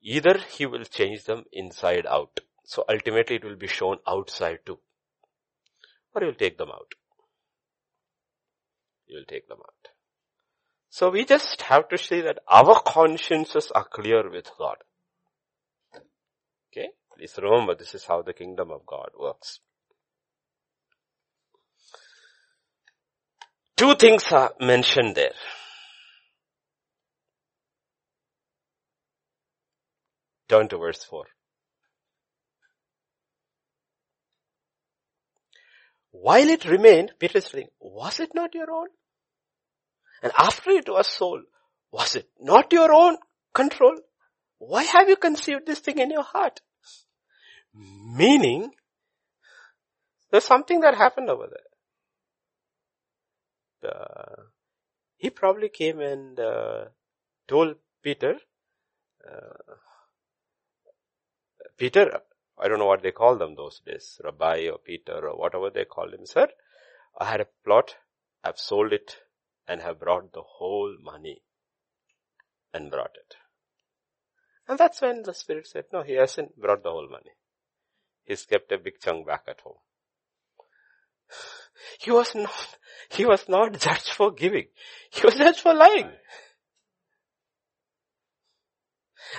Either 0.00 0.38
he 0.38 0.64
will 0.64 0.84
change 0.84 1.24
them 1.24 1.44
inside 1.52 2.06
out. 2.06 2.40
So 2.64 2.84
ultimately 2.88 3.36
it 3.36 3.44
will 3.44 3.56
be 3.56 3.66
shown 3.66 3.98
outside 4.06 4.60
too 4.64 4.78
or 6.14 6.22
he 6.22 6.26
will 6.26 6.34
take 6.34 6.58
them 6.58 6.70
out. 6.70 6.94
You'll 9.10 9.24
take 9.24 9.48
them 9.48 9.58
out. 9.58 9.92
So 10.88 11.10
we 11.10 11.24
just 11.24 11.62
have 11.62 11.88
to 11.88 11.98
say 11.98 12.20
that 12.20 12.38
our 12.48 12.80
consciences 12.86 13.72
are 13.74 13.84
clear 13.84 14.30
with 14.30 14.48
God. 14.56 14.76
Okay? 16.72 16.90
Please 17.16 17.34
remember 17.42 17.74
this 17.74 17.94
is 17.94 18.04
how 18.04 18.22
the 18.22 18.32
kingdom 18.32 18.70
of 18.70 18.86
God 18.86 19.10
works. 19.18 19.58
Two 23.76 23.96
things 23.96 24.30
are 24.30 24.52
mentioned 24.60 25.16
there. 25.16 25.34
Turn 30.48 30.68
to 30.68 30.78
verse 30.78 31.02
4. 31.02 31.24
While 36.12 36.48
it 36.48 36.64
remained, 36.64 37.12
Peter 37.18 37.38
is 37.38 37.46
saying, 37.46 37.68
was 37.80 38.20
it 38.20 38.30
not 38.34 38.54
your 38.54 38.70
own? 38.70 38.88
And 40.22 40.32
after 40.36 40.70
it 40.70 40.88
was 40.88 41.06
sold, 41.06 41.42
was 41.90 42.16
it 42.16 42.28
not 42.40 42.72
your 42.72 42.92
own 42.92 43.16
control? 43.54 43.96
Why 44.58 44.82
have 44.82 45.08
you 45.08 45.16
conceived 45.16 45.66
this 45.66 45.80
thing 45.80 45.98
in 45.98 46.10
your 46.10 46.22
heart? 46.22 46.60
Meaning, 47.74 48.70
there's 50.30 50.44
something 50.44 50.80
that 50.80 50.94
happened 50.94 51.30
over 51.30 51.48
there. 51.50 51.60
Uh, 53.90 54.42
he 55.16 55.30
probably 55.30 55.70
came 55.70 56.00
and 56.00 56.38
uh, 56.38 56.84
told 57.48 57.76
Peter, 58.02 58.34
uh, 59.26 59.74
Peter, 61.78 62.20
I 62.58 62.68
don't 62.68 62.78
know 62.78 62.86
what 62.86 63.02
they 63.02 63.12
call 63.12 63.36
them 63.36 63.54
those 63.54 63.80
days, 63.80 64.20
Rabbi 64.22 64.68
or 64.68 64.78
Peter 64.78 65.28
or 65.28 65.38
whatever 65.38 65.70
they 65.70 65.86
call 65.86 66.12
him, 66.12 66.26
sir. 66.26 66.48
I 67.18 67.24
had 67.24 67.40
a 67.40 67.46
plot, 67.64 67.96
I've 68.44 68.58
sold 68.58 68.92
it 68.92 69.16
and 69.70 69.82
have 69.82 70.00
brought 70.00 70.32
the 70.32 70.42
whole 70.42 70.96
money 71.00 71.42
and 72.74 72.90
brought 72.90 73.14
it. 73.14 73.36
And 74.66 74.76
that's 74.76 75.00
when 75.00 75.22
the 75.22 75.32
Spirit 75.32 75.68
said, 75.68 75.84
no, 75.92 76.02
he 76.02 76.14
hasn't 76.14 76.60
brought 76.60 76.82
the 76.82 76.90
whole 76.90 77.08
money. 77.08 77.30
He's 78.24 78.44
kept 78.44 78.72
a 78.72 78.78
big 78.78 78.94
chunk 79.00 79.28
back 79.28 79.44
at 79.46 79.60
home. 79.60 79.78
He 82.00 82.10
was 82.10 82.34
not, 82.34 82.76
he 83.10 83.24
was 83.24 83.48
not 83.48 83.78
judged 83.78 84.10
for 84.10 84.32
giving. 84.32 84.66
He 85.12 85.22
was 85.24 85.34
judged 85.34 85.60
for 85.60 85.72
lying. 85.72 86.10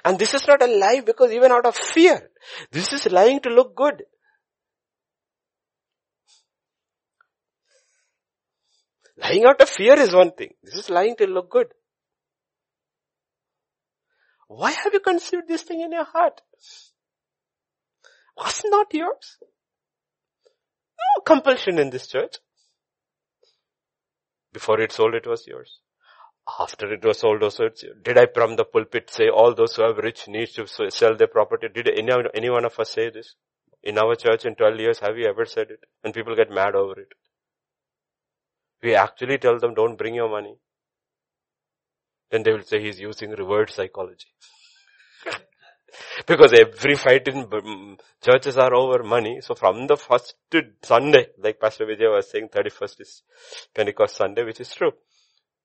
And 0.05 0.17
this 0.17 0.33
is 0.33 0.47
not 0.47 0.63
a 0.63 0.67
lie 0.67 1.01
because 1.05 1.31
even 1.31 1.51
out 1.51 1.65
of 1.65 1.75
fear. 1.75 2.29
This 2.71 2.93
is 2.93 3.11
lying 3.11 3.41
to 3.41 3.49
look 3.49 3.75
good. 3.75 4.03
Lying 9.21 9.45
out 9.45 9.61
of 9.61 9.69
fear 9.69 9.99
is 9.99 10.13
one 10.13 10.31
thing. 10.31 10.53
This 10.63 10.75
is 10.75 10.89
lying 10.89 11.15
to 11.17 11.27
look 11.27 11.49
good. 11.49 11.67
Why 14.47 14.71
have 14.71 14.93
you 14.93 14.99
conceived 14.99 15.47
this 15.47 15.61
thing 15.61 15.81
in 15.81 15.91
your 15.91 16.05
heart? 16.05 16.41
Was 18.35 18.61
not 18.65 18.93
yours? 18.93 19.37
No 20.43 21.21
compulsion 21.25 21.77
in 21.79 21.89
this 21.89 22.07
church. 22.07 22.37
Before 24.53 24.79
it 24.81 24.91
sold, 24.91 25.13
it 25.13 25.27
was 25.27 25.45
yours. 25.47 25.79
After 26.59 26.91
it 26.91 27.05
was 27.05 27.19
sold 27.19 27.43
also, 27.43 27.69
did 28.03 28.17
I 28.17 28.25
from 28.33 28.55
the 28.55 28.65
pulpit 28.65 29.09
say 29.09 29.29
all 29.29 29.53
those 29.53 29.75
who 29.75 29.83
have 29.83 29.97
rich 29.97 30.27
needs 30.27 30.53
to 30.53 30.67
sell 30.89 31.15
their 31.15 31.27
property? 31.27 31.67
Did 31.73 31.87
any, 31.87 32.11
any 32.33 32.49
one 32.49 32.65
of 32.65 32.77
us 32.79 32.89
say 32.91 33.09
this? 33.09 33.35
In 33.83 33.97
our 33.97 34.15
church 34.15 34.45
in 34.45 34.55
12 34.55 34.79
years, 34.79 34.99
have 34.99 35.15
we 35.15 35.27
ever 35.27 35.45
said 35.45 35.69
it? 35.69 35.83
And 36.03 36.13
people 36.13 36.35
get 36.35 36.51
mad 36.51 36.75
over 36.75 36.99
it. 36.99 37.13
We 38.83 38.95
actually 38.95 39.37
tell 39.37 39.59
them 39.59 39.73
don't 39.73 39.97
bring 39.97 40.15
your 40.15 40.29
money. 40.29 40.55
Then 42.29 42.43
they 42.43 42.51
will 42.51 42.63
say 42.63 42.81
he's 42.81 42.99
using 42.99 43.31
reverse 43.31 43.75
psychology. 43.75 44.33
because 46.27 46.53
every 46.53 46.95
fight 46.95 47.27
in 47.27 47.45
mm, 47.45 47.99
churches 48.21 48.57
are 48.57 48.73
over 48.73 49.03
money. 49.03 49.39
So 49.41 49.55
from 49.55 49.87
the 49.87 49.97
first 49.97 50.35
Sunday, 50.81 51.27
like 51.37 51.59
Pastor 51.59 51.85
Vijay 51.85 52.13
was 52.15 52.29
saying, 52.31 52.49
31st 52.49 53.01
is 53.01 53.23
Pentecost 53.75 54.15
Sunday, 54.15 54.43
which 54.43 54.61
is 54.61 54.73
true. 54.73 54.93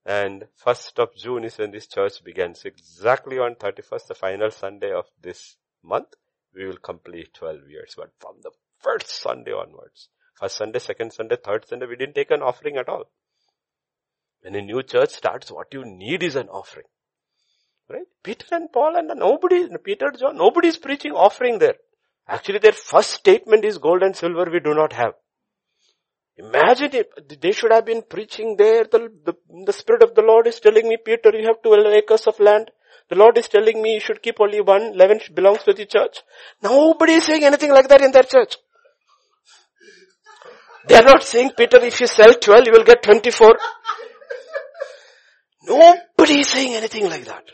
And 0.05 0.45
1st 0.65 0.99
of 0.99 1.17
June 1.17 1.45
is 1.45 1.59
when 1.59 1.73
this 1.73 1.87
church 1.87 2.23
begins. 2.25 2.65
Exactly 2.65 3.39
on 3.39 3.55
31st, 3.57 4.07
the 4.09 4.15
final 4.15 4.51
Sunday 4.51 4.93
of 4.93 5.07
this 5.21 5.57
month, 5.83 6.15
we 6.55 6.67
will 6.67 6.77
complete 6.77 7.35
12 7.35 7.69
years. 7.69 7.95
But 7.97 8.11
from 8.21 8.37
the 8.43 8.53
first 8.81 9.09
Sunday 9.09 9.53
onwards, 9.53 10.09
first 10.39 10.57
Sunday, 10.57 10.79
second 10.79 11.13
Sunday, 11.13 11.37
third 11.43 11.67
Sunday, 11.69 11.87
we 11.87 11.97
didn't 11.97 12.15
take 12.15 12.31
an 12.31 12.43
offering 12.43 12.77
at 12.77 12.89
all. 12.89 13.05
When 14.43 14.55
a 14.55 14.63
new 14.63 14.83
church 14.83 15.11
starts, 15.11 15.51
what 15.51 15.73
you 15.73 15.85
need 15.85 16.23
is 16.23 16.37
an 16.37 16.49
offering. 16.49 16.87
Right? 17.89 18.07
Peter 18.23 18.47
and 18.53 18.73
Paul 18.73 18.97
and 18.97 19.09
nobody, 19.17 19.69
Peter, 19.85 20.13
John, 20.19 20.37
nobody 20.37 20.69
is 20.69 20.77
preaching 20.77 21.13
offering 21.13 21.59
there. 21.59 21.77
Actually 22.29 22.59
their 22.59 22.73
first 22.73 23.11
statement 23.11 23.65
is 23.65 23.79
gold 23.79 24.03
and 24.03 24.17
silver 24.17 24.51
we 24.51 24.61
do 24.61 24.75
not 24.75 24.93
have. 24.93 25.15
Imagine 26.37 26.91
it, 26.93 27.41
they 27.41 27.53
should 27.53 27.73
have 27.73 27.87
been 27.87 28.03
preaching 28.03 28.57
there. 28.57 28.85
The, 28.85 29.11
the, 29.25 29.35
the 29.65 29.73
Spirit 29.73 30.03
of 30.03 30.15
the 30.15 30.23
Lord 30.23 30.47
is 30.47 30.61
telling 30.61 30.87
me, 30.87 30.99
Peter, 31.03 31.31
you 31.35 31.47
have 31.47 31.63
12 31.63 31.87
acres 31.95 32.27
of 32.27 32.39
land. 32.41 32.71
The 33.09 33.17
Lord 33.17 33.39
is 33.39 33.49
telling 33.49 33.81
me 33.81 33.95
you 33.95 34.01
should 34.01 34.21
keep 34.21 34.41
only 34.41 34.61
one, 34.61 34.95
11 34.95 35.21
belongs 35.35 35.63
to 35.63 35.73
the 35.73 35.87
church. 35.87 36.19
Nobody 36.63 37.15
is 37.15 37.25
saying 37.25 37.45
anything 37.45 37.71
like 37.71 37.89
that 37.89 38.03
in 38.03 38.11
their 38.11 38.25
church. 38.25 38.57
They 40.89 40.95
are 40.95 41.03
not 41.03 41.23
saying, 41.23 41.51
Peter, 41.57 41.79
if 41.79 42.01
you 42.01 42.07
sell 42.07 42.33
12, 42.33 42.67
you 42.67 42.73
will 42.73 42.85
get 42.85 43.03
24. 43.03 43.57
Nobody 45.69 46.41
is 46.41 46.49
saying 46.49 46.75
anything 46.75 47.09
like 47.09 47.25
that. 47.25 47.45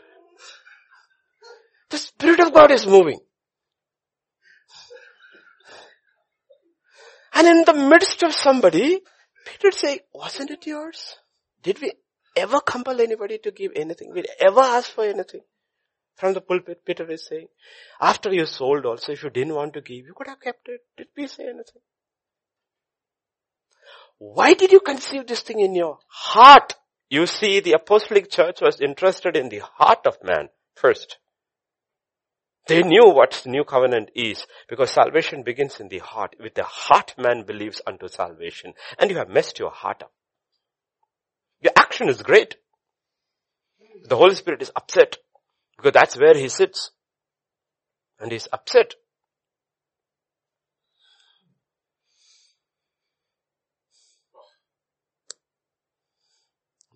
The 1.91 1.99
Spirit 1.99 2.41
of 2.41 2.53
God 2.53 2.71
is 2.71 2.87
moving. 2.87 3.21
And 7.35 7.47
in 7.47 7.65
the 7.65 7.89
midst 7.89 8.23
of 8.23 8.35
somebody, 8.35 9.01
Peter 9.47 9.71
say, 9.71 10.01
wasn't 10.13 10.51
it 10.51 10.67
yours? 10.67 11.17
Did 11.63 11.81
we 11.81 11.93
ever 12.37 12.61
compel 12.61 13.01
anybody 13.01 13.39
to 13.39 13.51
give 13.51 13.73
anything? 13.75 14.13
Did 14.15 14.27
we 14.29 14.47
ever 14.47 14.61
ask 14.61 14.91
for 14.91 15.05
anything? 15.05 15.41
From 16.17 16.35
the 16.35 16.41
pulpit, 16.43 16.85
Peter 16.85 17.11
is 17.11 17.27
saying, 17.27 17.49
after 18.01 18.33
you 18.33 18.45
sold 18.45 18.85
also, 18.85 19.13
if 19.13 19.23
you 19.23 19.31
didn't 19.31 19.55
want 19.55 19.73
to 19.75 19.81
give, 19.81 20.05
you 20.05 20.13
could 20.15 20.29
have 20.29 20.41
kept 20.41 20.69
it. 20.69 20.81
Did 20.97 21.09
we 21.17 21.27
say 21.27 21.45
anything? 21.45 21.83
Why 24.25 24.55
did 24.55 24.71
you 24.71 24.79
conceive 24.79 25.27
this 25.27 25.41
thing 25.41 25.59
in 25.59 25.75
your 25.75 25.99
heart? 26.07 26.75
You 27.11 27.27
see, 27.27 27.59
the 27.59 27.73
apostolic 27.73 28.31
church 28.31 28.61
was 28.61 28.81
interested 28.81 29.37
in 29.37 29.49
the 29.49 29.63
heart 29.65 30.07
of 30.07 30.23
man 30.23 30.49
first. 30.77 31.19
They 32.69 32.85
knew 32.85 33.11
what 33.11 33.43
new 33.45 33.65
covenant 33.65 34.11
is 34.15 34.47
because 34.69 34.93
salvation 34.93 35.43
begins 35.43 35.81
in 35.81 35.89
the 35.89 35.99
heart. 35.99 36.37
With 36.39 36.55
the 36.55 36.63
heart 36.63 37.15
man 37.19 37.43
believes 37.45 37.83
unto 37.85 38.07
salvation 38.07 38.75
and 38.97 39.11
you 39.11 39.17
have 39.17 39.29
messed 39.29 39.59
your 39.59 39.71
heart 39.71 40.05
up. 40.05 40.13
Your 41.61 41.73
action 41.77 42.09
is 42.09 42.23
great. 42.23 42.55
The 44.05 44.17
Holy 44.17 44.37
Spirit 44.37 44.63
is 44.63 44.71
upset 44.77 45.17
because 45.77 45.93
that's 45.95 46.17
where 46.17 46.37
he 46.37 46.49
sits 46.49 46.93
and 48.21 48.31
he's 48.31 48.47
upset. 48.53 48.95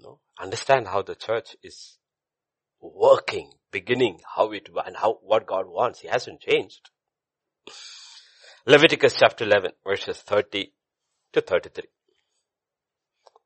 No, 0.01 0.20
understand 0.41 0.89
how 0.89 1.03
the 1.03 1.14
church 1.14 1.57
is 1.62 1.99
working, 2.80 3.53
beginning, 3.72 4.20
how 4.37 4.53
it, 4.53 4.68
and 4.84 4.97
how, 4.97 5.18
what 5.22 5.47
God 5.47 5.66
wants. 5.66 6.01
He 6.01 6.09
hasn't 6.09 6.41
changed. 6.41 6.91
Leviticus 8.66 9.14
chapter 9.18 9.45
11 9.45 9.72
verses 9.87 10.18
30 10.18 10.72
to 11.32 11.41
33. 11.41 11.84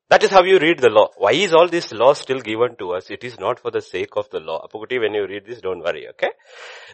That 0.09 0.25
is 0.25 0.31
how 0.31 0.43
you 0.43 0.59
read 0.59 0.81
the 0.81 0.91
law. 0.91 1.09
Why 1.19 1.33
is 1.33 1.53
all 1.53 1.69
this 1.69 1.93
law 1.93 2.15
still 2.15 2.41
given 2.41 2.75
to 2.81 2.95
us? 2.95 3.11
It 3.11 3.23
is 3.23 3.39
not 3.39 3.61
for 3.61 3.71
the 3.71 3.81
sake 3.81 4.17
of 4.17 4.29
the 4.31 4.41
law. 4.41 4.67
Apokoti, 4.67 4.99
when 5.01 5.15
you 5.15 5.25
read 5.25 5.45
this, 5.47 5.61
don't 5.61 5.85
worry, 5.85 6.09
okay? 6.09 6.31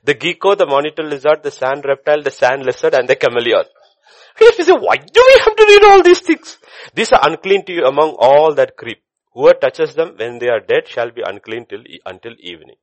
The 0.04 0.12
gecko, 0.12 0.54
the 0.54 0.66
monitor 0.66 1.02
lizard, 1.02 1.42
the 1.42 1.50
sand 1.50 1.84
reptile, 1.86 2.22
the 2.22 2.30
sand 2.30 2.66
lizard, 2.66 2.92
and 2.92 3.08
the 3.08 3.16
chameleon. 3.16 3.64
You 4.38 4.52
say, 4.52 4.72
why 4.72 4.96
do 4.96 5.24
we 5.26 5.40
have 5.44 5.56
to 5.56 5.64
read 5.66 5.84
all 5.84 6.02
these 6.02 6.20
things? 6.20 6.58
These 6.94 7.12
are 7.12 7.20
unclean 7.22 7.64
to 7.64 7.72
you 7.72 7.86
among 7.86 8.16
all 8.18 8.54
that 8.54 8.76
creep. 8.76 9.02
Whoever 9.35 9.59
touches 9.59 9.95
them 9.95 10.15
when 10.17 10.39
they 10.39 10.49
are 10.49 10.59
dead 10.59 10.87
shall 10.87 11.11
be 11.11 11.21
unclean 11.25 11.65
till, 11.65 11.83
until 12.05 12.33
evening. 12.39 12.75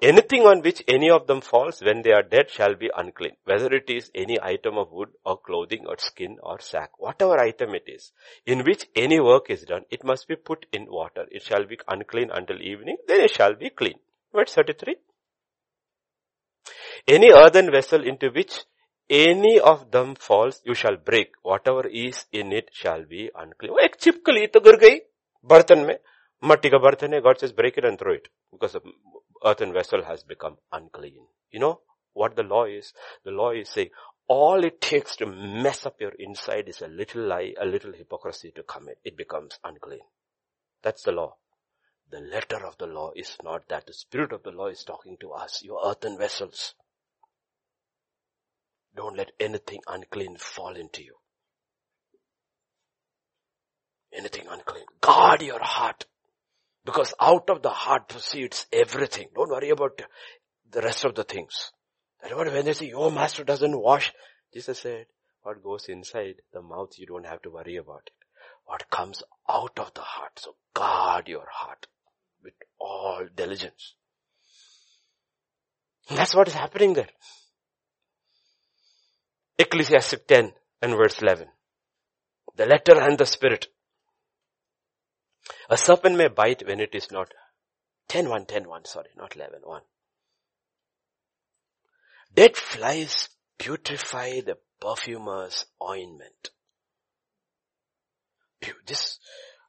Anything 0.00 0.42
on 0.46 0.62
which 0.62 0.82
any 0.88 1.10
of 1.10 1.26
them 1.26 1.40
falls 1.40 1.80
when 1.82 2.02
they 2.02 2.12
are 2.12 2.22
dead 2.22 2.50
shall 2.50 2.74
be 2.74 2.90
unclean, 2.96 3.36
whether 3.44 3.72
it 3.72 3.88
is 3.88 4.10
any 4.14 4.38
item 4.42 4.78
of 4.78 4.90
wood 4.90 5.10
or 5.24 5.36
clothing 5.38 5.86
or 5.86 5.96
skin 5.98 6.38
or 6.42 6.58
sack, 6.60 6.98
whatever 6.98 7.38
item 7.38 7.74
it 7.74 7.84
is, 7.86 8.12
in 8.46 8.64
which 8.64 8.86
any 8.96 9.20
work 9.20 9.50
is 9.50 9.62
done, 9.62 9.84
it 9.90 10.02
must 10.04 10.26
be 10.26 10.36
put 10.36 10.66
in 10.72 10.86
water. 10.86 11.26
It 11.30 11.42
shall 11.42 11.66
be 11.66 11.78
unclean 11.86 12.30
until 12.32 12.60
evening, 12.60 12.96
then 13.06 13.20
it 13.20 13.30
shall 13.30 13.54
be 13.54 13.70
clean. 13.70 13.98
Verse 14.34 14.54
33. 14.54 14.96
Any 17.06 17.30
earthen 17.30 17.70
vessel 17.70 18.02
into 18.02 18.30
which 18.30 18.64
any 19.10 19.60
of 19.60 19.90
them 19.90 20.14
falls, 20.14 20.62
you 20.64 20.74
shall 20.74 20.96
break. 20.96 21.32
Whatever 21.42 21.86
is 21.86 22.24
in 22.32 22.52
it 22.52 22.70
shall 22.72 23.04
be 23.04 23.30
unclean. 23.34 23.78
एक 23.84 23.96
छिपकली 24.00 24.46
तो 24.46 24.60
गिर 24.60 24.76
गई 24.76 24.98
Burthen 25.47 25.85
mein, 25.87 25.97
matti 26.41 26.69
ka 26.69 26.79
burthen 26.79 27.13
hai, 27.13 27.21
God 27.21 27.39
says 27.39 27.53
break 27.53 27.77
it 27.77 27.85
and 27.85 27.99
throw 27.99 28.13
it 28.13 28.27
because 28.51 28.73
the 28.73 28.81
earthen 29.45 29.73
vessel 29.73 30.03
has 30.03 30.23
become 30.23 30.57
unclean. 30.71 31.27
You 31.51 31.59
know 31.59 31.81
what 32.13 32.35
the 32.35 32.43
law 32.43 32.65
is? 32.65 32.93
The 33.23 33.31
law 33.31 33.51
is 33.51 33.69
saying 33.69 33.89
all 34.27 34.65
it 34.65 34.81
takes 34.81 35.15
to 35.17 35.25
mess 35.25 35.85
up 35.85 36.01
your 36.01 36.13
inside 36.19 36.67
is 36.67 36.81
a 36.81 36.87
little 36.87 37.23
lie, 37.23 37.53
a 37.61 37.65
little 37.65 37.93
hypocrisy 37.93 38.51
to 38.55 38.63
commit. 38.63 38.99
It 39.05 39.15
becomes 39.17 39.59
unclean. 39.63 40.01
That's 40.83 41.03
the 41.03 41.13
law. 41.13 41.35
The 42.11 42.19
letter 42.19 42.65
of 42.65 42.77
the 42.77 42.87
law 42.87 43.11
is 43.15 43.37
not 43.43 43.67
that. 43.69 43.87
The 43.87 43.93
spirit 43.93 44.33
of 44.33 44.43
the 44.43 44.51
law 44.51 44.67
is 44.67 44.83
talking 44.83 45.17
to 45.21 45.31
us, 45.31 45.61
your 45.63 45.81
earthen 45.85 46.17
vessels. 46.17 46.73
Don't 48.95 49.17
let 49.17 49.31
anything 49.39 49.81
unclean 49.87 50.37
fall 50.37 50.75
into 50.75 51.03
you 51.03 51.15
anything 54.17 54.45
unclean. 54.49 54.85
Guard 55.01 55.41
your 55.41 55.61
heart. 55.61 56.05
Because 56.85 57.13
out 57.19 57.49
of 57.49 57.61
the 57.61 57.69
heart 57.69 58.09
proceeds 58.09 58.65
everything. 58.71 59.27
Don't 59.35 59.49
worry 59.49 59.69
about 59.69 60.01
the 60.71 60.81
rest 60.81 61.05
of 61.05 61.15
the 61.15 61.23
things. 61.23 61.71
What 62.31 62.51
when 62.51 62.65
they 62.65 62.73
say, 62.73 62.87
your 62.87 63.11
master 63.11 63.43
doesn't 63.43 63.79
wash, 63.79 64.13
Jesus 64.53 64.79
said, 64.79 65.05
what 65.43 65.63
goes 65.63 65.85
inside 65.87 66.35
the 66.51 66.61
mouth, 66.61 66.91
you 66.97 67.05
don't 67.05 67.25
have 67.25 67.41
to 67.43 67.49
worry 67.49 67.77
about 67.77 68.03
it. 68.07 68.13
What 68.65 68.89
comes 68.89 69.23
out 69.49 69.77
of 69.77 69.93
the 69.93 70.01
heart. 70.01 70.39
So 70.39 70.55
guard 70.73 71.27
your 71.27 71.45
heart 71.49 71.87
with 72.43 72.53
all 72.79 73.25
diligence. 73.35 73.93
That's 76.09 76.35
what 76.35 76.47
is 76.47 76.53
happening 76.53 76.93
there. 76.93 77.09
Ecclesiastic 79.57 80.27
10 80.27 80.53
and 80.81 80.95
verse 80.95 81.21
11. 81.21 81.47
The 82.55 82.65
letter 82.65 82.99
and 82.99 83.17
the 83.17 83.25
spirit. 83.25 83.67
A 85.69 85.77
serpent 85.77 86.17
may 86.17 86.27
bite 86.27 86.65
when 86.65 86.79
it 86.79 86.93
is 86.95 87.11
not 87.11 87.33
10 88.09 88.29
1, 88.29 88.45
10 88.45 88.67
1, 88.67 88.85
sorry, 88.85 89.09
not 89.17 89.35
11 89.35 89.61
1. 89.63 89.81
Dead 92.33 92.55
flies 92.55 93.29
beautify 93.57 94.41
the 94.41 94.57
perfumer's 94.79 95.65
ointment. 95.81 96.51
This 98.85 99.19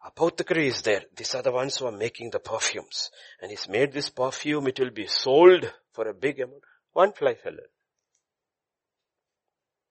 apothecary 0.05 0.69
is 0.69 0.83
there. 0.83 1.03
These 1.17 1.35
are 1.35 1.43
the 1.43 1.53
ones 1.53 1.77
who 1.77 1.87
are 1.87 1.93
making 1.93 2.31
the 2.31 2.39
perfumes. 2.39 3.11
And 3.41 3.51
he's 3.51 3.69
made 3.69 3.93
this 3.93 4.11
perfume, 4.11 4.67
it 4.69 4.79
will 4.79 4.91
be 4.91 5.07
sold 5.07 5.73
for 5.93 6.09
a 6.09 6.15
big 6.15 6.41
amount. 6.41 6.63
One 6.93 7.13
fly 7.13 7.35
fell 7.35 7.53
in. 7.53 7.59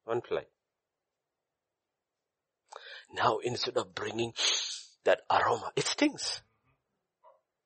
One 0.05 0.21
fly. 0.21 0.43
Now 3.13 3.39
instead 3.43 3.77
of 3.77 3.95
bringing 3.95 4.33
that 5.07 5.21
aroma, 5.31 5.71
it 5.77 5.87
stings. 5.87 6.41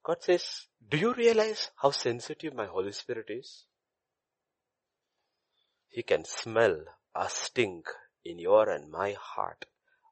God 0.03 0.17
says, 0.21 0.67
do 0.89 0.97
you 0.97 1.13
realize 1.13 1.71
how 1.75 1.89
sensitive 1.89 2.53
my 2.53 2.67
Holy 2.67 2.91
Spirit 2.91 3.25
is? 3.29 3.65
He 5.89 6.03
can 6.03 6.23
smell 6.23 6.77
a 7.15 7.27
stink 7.29 7.87
in 8.23 8.37
your 8.37 8.69
and 8.69 8.91
my 8.91 9.15
heart 9.19 9.65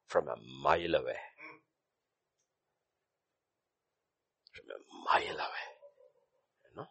from 0.07 0.27
a 0.27 0.35
mile 0.63 0.95
away. 0.95 1.21
From 4.51 4.65
a 4.75 4.79
mile 5.13 5.35
away. 5.35 5.67
You 6.65 6.77
know? 6.77 6.87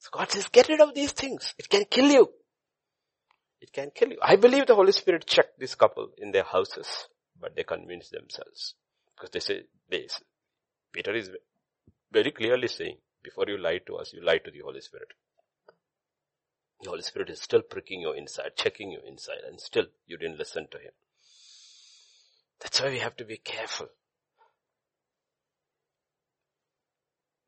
So 0.00 0.10
God 0.12 0.30
says, 0.30 0.48
get 0.52 0.68
rid 0.68 0.82
of 0.82 0.94
these 0.94 1.12
things. 1.12 1.54
It 1.58 1.70
can 1.70 1.84
kill 1.90 2.10
you. 2.10 2.28
It 3.60 3.72
can 3.72 3.90
kill 3.94 4.10
you. 4.10 4.18
I 4.22 4.36
believe 4.36 4.66
the 4.66 4.74
Holy 4.74 4.92
Spirit 4.92 5.26
checked 5.26 5.58
this 5.60 5.74
couple 5.74 6.10
in 6.16 6.32
their 6.32 6.44
houses, 6.44 7.08
but 7.38 7.54
they 7.54 7.64
convinced 7.64 8.10
themselves. 8.10 8.74
Because 9.14 9.30
they 9.30 9.40
say, 9.40 9.62
they, 9.90 10.08
Peter 10.92 11.14
is 11.14 11.30
very 12.10 12.30
clearly 12.30 12.68
saying, 12.68 12.96
before 13.22 13.44
you 13.48 13.58
lie 13.58 13.78
to 13.86 13.96
us, 13.96 14.12
you 14.14 14.24
lie 14.24 14.38
to 14.38 14.50
the 14.50 14.60
Holy 14.60 14.80
Spirit. 14.80 15.08
The 16.82 16.88
Holy 16.88 17.02
Spirit 17.02 17.28
is 17.28 17.40
still 17.40 17.60
pricking 17.60 18.00
you 18.00 18.12
inside, 18.12 18.52
checking 18.56 18.90
you 18.90 19.00
inside, 19.06 19.42
and 19.46 19.60
still 19.60 19.84
you 20.06 20.16
didn't 20.16 20.38
listen 20.38 20.66
to 20.70 20.78
Him. 20.78 20.92
That's 22.60 22.80
why 22.80 22.88
we 22.88 22.98
have 23.00 23.16
to 23.16 23.24
be 23.24 23.36
careful. 23.36 23.88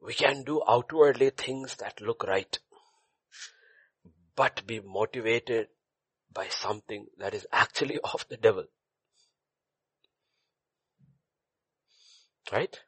We 0.02 0.12
can 0.12 0.42
do 0.44 0.62
outwardly 0.68 1.30
things 1.30 1.76
that 1.76 2.00
look 2.00 2.24
right, 2.24 2.58
but 4.36 4.66
be 4.66 4.80
motivated 4.80 5.68
by 6.32 6.48
something 6.48 7.06
that 7.18 7.34
is 7.34 7.46
actually 7.52 7.98
of 8.14 8.26
the 8.28 8.36
devil. 8.36 8.64
Right? 12.52 12.78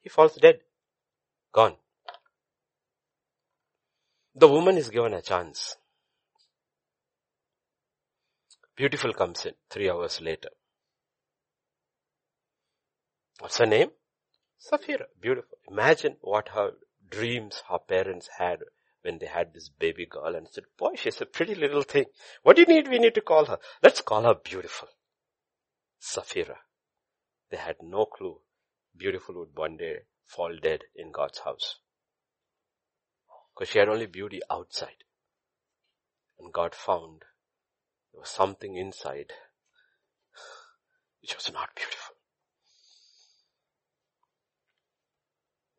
He 0.00 0.08
falls 0.08 0.34
dead. 0.36 0.60
Gone. 1.52 1.76
The 4.34 4.48
woman 4.48 4.76
is 4.76 4.90
given 4.90 5.14
a 5.14 5.22
chance. 5.22 5.76
Beautiful 8.76 9.14
comes 9.14 9.46
in 9.46 9.54
three 9.70 9.88
hours 9.88 10.20
later. 10.20 10.50
What's 13.40 13.58
her 13.58 13.66
name? 13.66 13.90
Sapphira. 14.58 15.06
Beautiful. 15.20 15.58
Imagine 15.68 16.16
what 16.20 16.50
her 16.50 16.72
dreams 17.08 17.62
her 17.70 17.78
parents 17.78 18.28
had 18.38 18.60
when 19.06 19.18
they 19.18 19.26
had 19.26 19.54
this 19.54 19.68
baby 19.68 20.04
girl 20.04 20.34
and 20.34 20.48
said, 20.50 20.64
boy, 20.76 20.90
she's 20.96 21.20
a 21.20 21.26
pretty 21.26 21.54
little 21.54 21.82
thing. 21.82 22.06
What 22.42 22.56
do 22.56 22.62
you 22.62 22.66
need? 22.66 22.88
We 22.88 22.98
need 22.98 23.14
to 23.14 23.20
call 23.20 23.44
her. 23.44 23.58
Let's 23.80 24.00
call 24.00 24.24
her 24.24 24.34
beautiful. 24.34 24.88
Sapphira. 26.00 26.58
They 27.50 27.56
had 27.56 27.76
no 27.80 28.04
clue. 28.06 28.40
Beautiful 28.96 29.38
would 29.38 29.54
one 29.54 29.76
day 29.76 30.00
fall 30.26 30.56
dead 30.60 30.80
in 30.96 31.12
God's 31.12 31.38
house. 31.38 31.76
Because 33.54 33.70
she 33.70 33.78
had 33.78 33.88
only 33.88 34.06
beauty 34.06 34.40
outside. 34.50 35.04
And 36.40 36.52
God 36.52 36.74
found 36.74 37.22
there 38.12 38.20
was 38.20 38.28
something 38.28 38.76
inside 38.76 39.32
which 41.22 41.36
was 41.36 41.52
not 41.52 41.74
beautiful. 41.76 42.16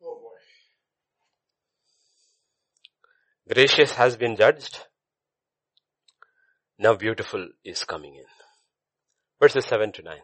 Oh 0.02 0.14
boy. 0.14 0.38
Gracious 3.52 3.92
has 3.92 4.16
been 4.16 4.36
judged. 4.36 4.78
Now 6.78 6.94
beautiful 6.94 7.48
is 7.64 7.82
coming 7.84 8.16
in. 8.16 8.26
Verses 9.40 9.64
7 9.64 9.90
to 9.92 10.02
9. 10.02 10.16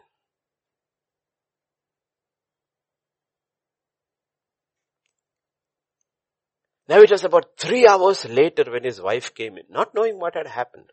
Now 6.87 6.99
it 6.99 7.09
was 7.09 7.23
about 7.23 7.57
three 7.57 7.87
hours 7.87 8.25
later 8.25 8.65
when 8.69 8.83
his 8.83 9.01
wife 9.01 9.33
came 9.33 9.57
in, 9.57 9.63
not 9.69 9.95
knowing 9.95 10.19
what 10.19 10.35
had 10.35 10.45
happened. 10.45 10.91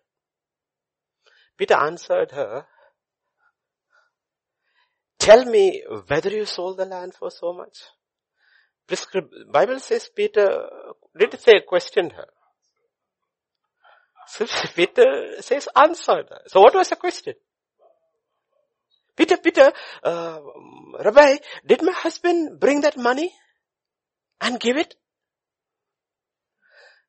Peter 1.58 1.74
answered 1.74 2.30
her, 2.30 2.64
tell 5.18 5.44
me 5.44 5.82
whether 6.06 6.30
you 6.30 6.46
sold 6.46 6.78
the 6.78 6.86
land 6.86 7.12
for 7.12 7.30
so 7.30 7.52
much. 7.52 7.76
Bible 9.50 9.78
says 9.80 10.10
Peter 10.14 10.68
did 11.18 11.40
say 11.40 11.60
questioned 11.66 12.12
her. 12.12 12.26
So 14.26 14.46
Peter 14.74 15.40
says 15.40 15.68
answered. 15.76 16.28
So 16.46 16.60
what 16.60 16.74
was 16.74 16.88
the 16.88 16.96
question? 16.96 17.34
Peter, 19.16 19.36
Peter, 19.36 19.72
uh, 20.02 20.40
Rabbi, 21.04 21.36
did 21.66 21.82
my 21.82 21.92
husband 21.92 22.58
bring 22.58 22.80
that 22.80 22.96
money 22.96 23.32
and 24.40 24.58
give 24.58 24.76
it? 24.76 24.94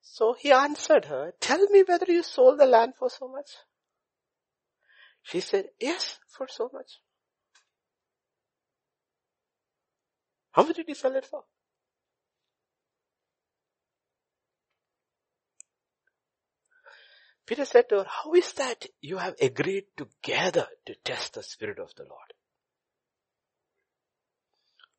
So 0.01 0.35
he 0.37 0.51
answered 0.51 1.05
her, 1.05 1.33
tell 1.39 1.65
me 1.69 1.83
whether 1.87 2.05
you 2.11 2.23
sold 2.23 2.59
the 2.59 2.65
land 2.65 2.93
for 2.99 3.09
so 3.09 3.27
much. 3.29 3.49
She 5.23 5.39
said, 5.39 5.67
yes, 5.79 6.19
for 6.27 6.47
so 6.49 6.69
much. 6.73 6.99
How 10.51 10.63
much 10.63 10.75
did 10.75 10.89
you 10.89 10.95
sell 10.95 11.15
it 11.15 11.25
for? 11.25 11.43
Peter 17.45 17.65
said 17.65 17.89
to 17.89 17.97
her, 17.97 18.05
how 18.07 18.33
is 18.33 18.53
that 18.53 18.85
you 19.01 19.17
have 19.17 19.35
agreed 19.41 19.85
together 19.97 20.67
to 20.85 20.95
test 21.03 21.33
the 21.33 21.43
Spirit 21.43 21.79
of 21.79 21.93
the 21.95 22.03
Lord? 22.03 22.33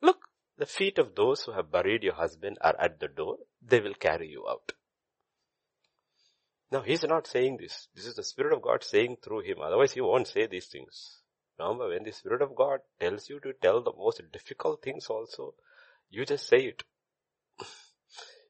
Look, 0.03 0.29
the 0.59 0.67
feet 0.67 0.99
of 0.99 1.15
those 1.15 1.43
who 1.43 1.53
have 1.53 1.73
buried 1.73 2.03
your 2.03 2.15
husband 2.15 2.59
are 2.61 2.77
at 2.79 3.01
the 3.01 3.09
door. 3.09 3.39
They 3.63 3.81
will 3.81 3.95
carry 3.95 4.29
you 4.29 4.47
out. 4.49 4.73
Now 6.71 6.83
he's 6.83 7.03
not 7.05 7.27
saying 7.27 7.59
this. 7.61 7.89
This 7.95 8.07
is 8.07 8.15
the 8.15 8.25
Spirit 8.25 8.53
of 8.53 8.63
God 8.63 8.85
saying 8.85 9.19
through 9.23 9.41
him. 9.41 9.59
Otherwise 9.63 9.93
he 9.93 10.01
won't 10.01 10.27
say 10.27 10.47
these 10.47 10.67
things. 10.67 11.21
Remember, 11.59 11.89
when 11.89 12.03
the 12.03 12.13
Spirit 12.13 12.43
of 12.43 12.55
God 12.55 12.81
tells 13.01 13.31
you 13.31 13.41
to 13.41 13.53
tell 13.63 13.83
the 13.83 13.93
most 13.97 14.21
difficult 14.33 14.83
things 14.83 15.07
also, 15.07 15.55
you 16.11 16.25
just 16.27 16.49
say 16.49 16.59
it. 16.59 16.83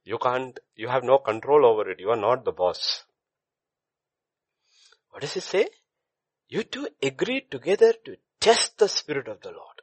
You 0.05 0.19
can't, 0.19 0.59
you 0.75 0.89
have 0.89 1.05
no 1.05 1.19
control 1.19 1.65
over 1.65 1.91
it. 1.91 2.01
You 2.01 2.11
are 2.11 2.17
not 2.17 2.45
the 2.45 2.53
boss. 2.53 3.04
What 5.15 5.21
does 5.21 5.35
he 5.35 5.41
say? 5.41 5.69
You 6.49 6.65
two 6.65 6.89
agreed 7.01 7.49
together 7.49 7.95
to 8.05 8.17
test 8.41 8.79
the 8.79 8.89
Spirit 8.89 9.29
of 9.29 9.41
the 9.43 9.53
Lord. 9.53 9.81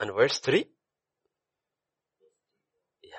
And 0.00 0.12
verse 0.12 0.40
3, 0.40 0.66
Yeah. 3.04 3.10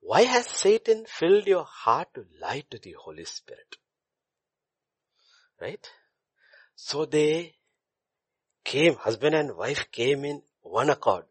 Why 0.00 0.22
has 0.22 0.46
Satan 0.46 1.04
filled 1.06 1.46
your 1.46 1.64
heart 1.64 2.08
to 2.14 2.24
lie 2.40 2.64
to 2.70 2.78
the 2.78 2.94
Holy 2.98 3.26
Spirit? 3.26 3.76
Right? 5.60 5.86
So 6.74 7.04
they 7.04 7.56
came, 8.64 8.94
husband 8.94 9.34
and 9.34 9.58
wife 9.58 9.92
came 9.92 10.24
in 10.24 10.40
one 10.62 10.88
accord 10.88 11.26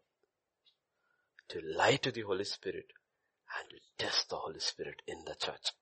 to 1.48 1.60
lie 1.76 1.96
to 1.96 2.12
the 2.12 2.20
Holy 2.20 2.44
Spirit 2.44 2.92
and 3.58 3.70
to 3.70 3.76
test 3.98 4.28
the 4.28 4.36
Holy 4.36 4.60
Spirit 4.60 5.02
in 5.08 5.24
the 5.24 5.34
church. 5.34 5.72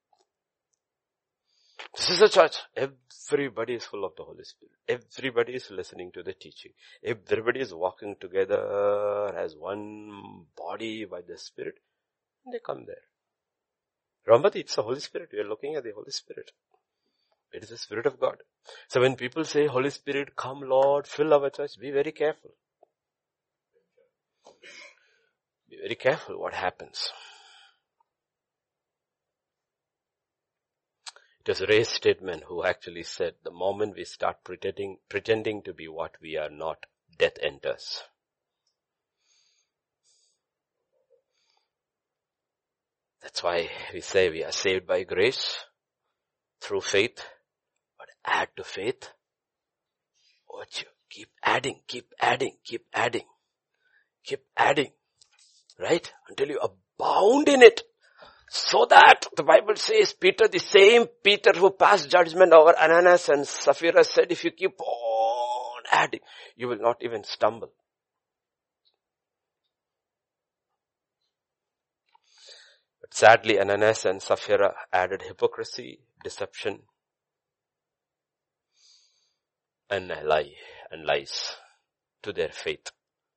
This 1.96 2.10
is 2.10 2.22
a 2.22 2.28
church. 2.28 2.56
Everybody 2.76 3.74
is 3.74 3.84
full 3.84 4.04
of 4.04 4.12
the 4.16 4.24
Holy 4.24 4.44
Spirit. 4.44 4.72
Everybody 4.88 5.54
is 5.54 5.70
listening 5.70 6.12
to 6.12 6.22
the 6.22 6.32
teaching. 6.32 6.72
Everybody 7.04 7.60
is 7.60 7.74
walking 7.74 8.16
together 8.20 9.34
as 9.36 9.56
one 9.56 10.46
body 10.56 11.04
by 11.04 11.20
the 11.26 11.38
Spirit. 11.38 11.74
They 12.50 12.60
come 12.64 12.84
there. 12.86 13.04
Remember, 14.26 14.50
it's 14.54 14.76
the 14.76 14.82
Holy 14.82 15.00
Spirit. 15.00 15.30
We 15.32 15.40
are 15.40 15.48
looking 15.48 15.74
at 15.76 15.84
the 15.84 15.92
Holy 15.92 16.10
Spirit. 16.10 16.52
It 17.52 17.64
is 17.64 17.70
the 17.70 17.78
Spirit 17.78 18.06
of 18.06 18.20
God. 18.20 18.36
So 18.88 19.00
when 19.00 19.16
people 19.16 19.44
say, 19.44 19.66
Holy 19.66 19.90
Spirit, 19.90 20.36
come 20.36 20.60
Lord, 20.60 21.06
fill 21.06 21.34
our 21.34 21.50
church, 21.50 21.78
be 21.80 21.90
very 21.90 22.12
careful. 22.12 22.50
Be 25.68 25.76
very 25.76 25.96
careful 25.96 26.40
what 26.40 26.54
happens. 26.54 27.12
It 31.40 31.48
was 31.48 31.60
Ray 31.62 31.84
Stedman 31.84 32.42
who 32.46 32.64
actually 32.64 33.02
said 33.02 33.34
the 33.42 33.50
moment 33.50 33.96
we 33.96 34.04
start 34.04 34.44
pretending, 34.44 34.98
pretending 35.08 35.62
to 35.62 35.72
be 35.72 35.88
what 35.88 36.16
we 36.20 36.36
are 36.36 36.50
not, 36.50 36.84
death 37.18 37.38
enters. 37.42 38.02
That's 43.22 43.42
why 43.42 43.70
we 43.92 44.00
say 44.00 44.28
we 44.28 44.44
are 44.44 44.52
saved 44.52 44.86
by 44.86 45.02
grace 45.04 45.64
through 46.60 46.82
faith, 46.82 47.24
but 47.98 48.08
add 48.24 48.48
to 48.56 48.64
faith 48.64 49.08
virtue. 50.60 50.86
Keep 51.08 51.30
adding, 51.42 51.80
keep 51.88 52.12
adding, 52.20 52.56
keep 52.64 52.86
adding, 52.94 53.26
keep 54.24 54.44
adding, 54.56 54.92
right? 55.78 56.12
Until 56.28 56.48
you 56.48 56.60
abound 56.60 57.48
in 57.48 57.62
it. 57.62 57.82
So 58.52 58.84
that 58.90 59.28
the 59.36 59.44
Bible 59.44 59.76
says 59.76 60.12
Peter, 60.12 60.48
the 60.48 60.58
same 60.58 61.06
Peter 61.22 61.52
who 61.54 61.70
passed 61.70 62.10
judgment 62.10 62.52
over 62.52 62.76
Ananias 62.76 63.28
and 63.28 63.46
Sapphira 63.46 64.02
said, 64.02 64.26
if 64.30 64.42
you 64.42 64.50
keep 64.50 64.80
on 64.80 65.82
adding, 65.92 66.18
you 66.56 66.66
will 66.66 66.80
not 66.80 66.96
even 67.00 67.22
stumble. 67.22 67.70
But 73.00 73.14
sadly, 73.14 73.60
Ananias 73.60 74.04
and 74.04 74.20
Sapphira 74.20 74.74
added 74.92 75.22
hypocrisy, 75.22 76.00
deception, 76.24 76.80
and 79.88 80.08
lie 80.24 80.54
and 80.90 81.06
lies 81.06 81.54
to 82.24 82.32
their 82.32 82.50
faith. 82.50 82.90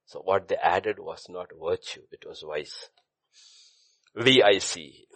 So 0.07 0.21
what 0.21 0.47
they 0.47 0.55
added 0.55 0.97
was 0.97 1.27
not 1.29 1.51
virtue, 1.63 2.01
it 2.11 2.25
was 2.27 2.43
vice. 2.47 2.89
V-I-C. 4.15 5.07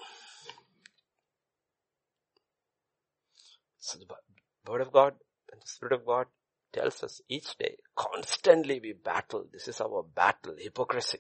So 3.80 4.00
the 4.00 4.72
word 4.72 4.82
of 4.82 4.92
God 4.92 5.14
and 5.52 5.62
the 5.62 5.68
spirit 5.68 5.94
of 5.94 6.06
God 6.06 6.26
tells 6.74 7.04
us 7.04 7.22
each 7.30 7.58
day, 7.58 7.78
constantly 7.96 8.80
we 8.82 8.94
battle. 8.94 9.46
This 9.52 9.68
is 9.68 9.80
our 9.80 10.04
battle, 10.04 10.56
hypocrisy. 10.58 11.20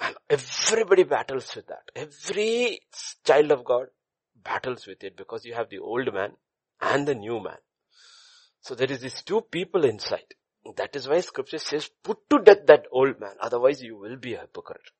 And 0.00 0.14
everybody 0.30 1.04
battles 1.04 1.54
with 1.56 1.66
that. 1.68 1.90
Every 1.96 2.80
child 3.24 3.50
of 3.50 3.64
God 3.64 3.86
battles 4.42 4.86
with 4.86 5.02
it 5.04 5.16
because 5.16 5.44
you 5.44 5.54
have 5.54 5.70
the 5.70 5.78
old 5.78 6.12
man 6.12 6.32
and 6.80 7.06
the 7.06 7.14
new 7.14 7.42
man. 7.42 7.58
So 8.60 8.74
there 8.74 8.90
is 8.90 9.00
these 9.00 9.22
two 9.22 9.40
people 9.40 9.84
inside. 9.84 10.34
That 10.76 10.94
is 10.94 11.08
why 11.08 11.20
scripture 11.20 11.58
says, 11.58 11.90
put 12.02 12.18
to 12.30 12.38
death 12.38 12.66
that 12.66 12.86
old 12.92 13.20
man, 13.20 13.34
otherwise 13.40 13.82
you 13.82 13.96
will 13.98 14.16
be 14.16 14.34
a 14.34 14.40
hypocrite. 14.40 14.90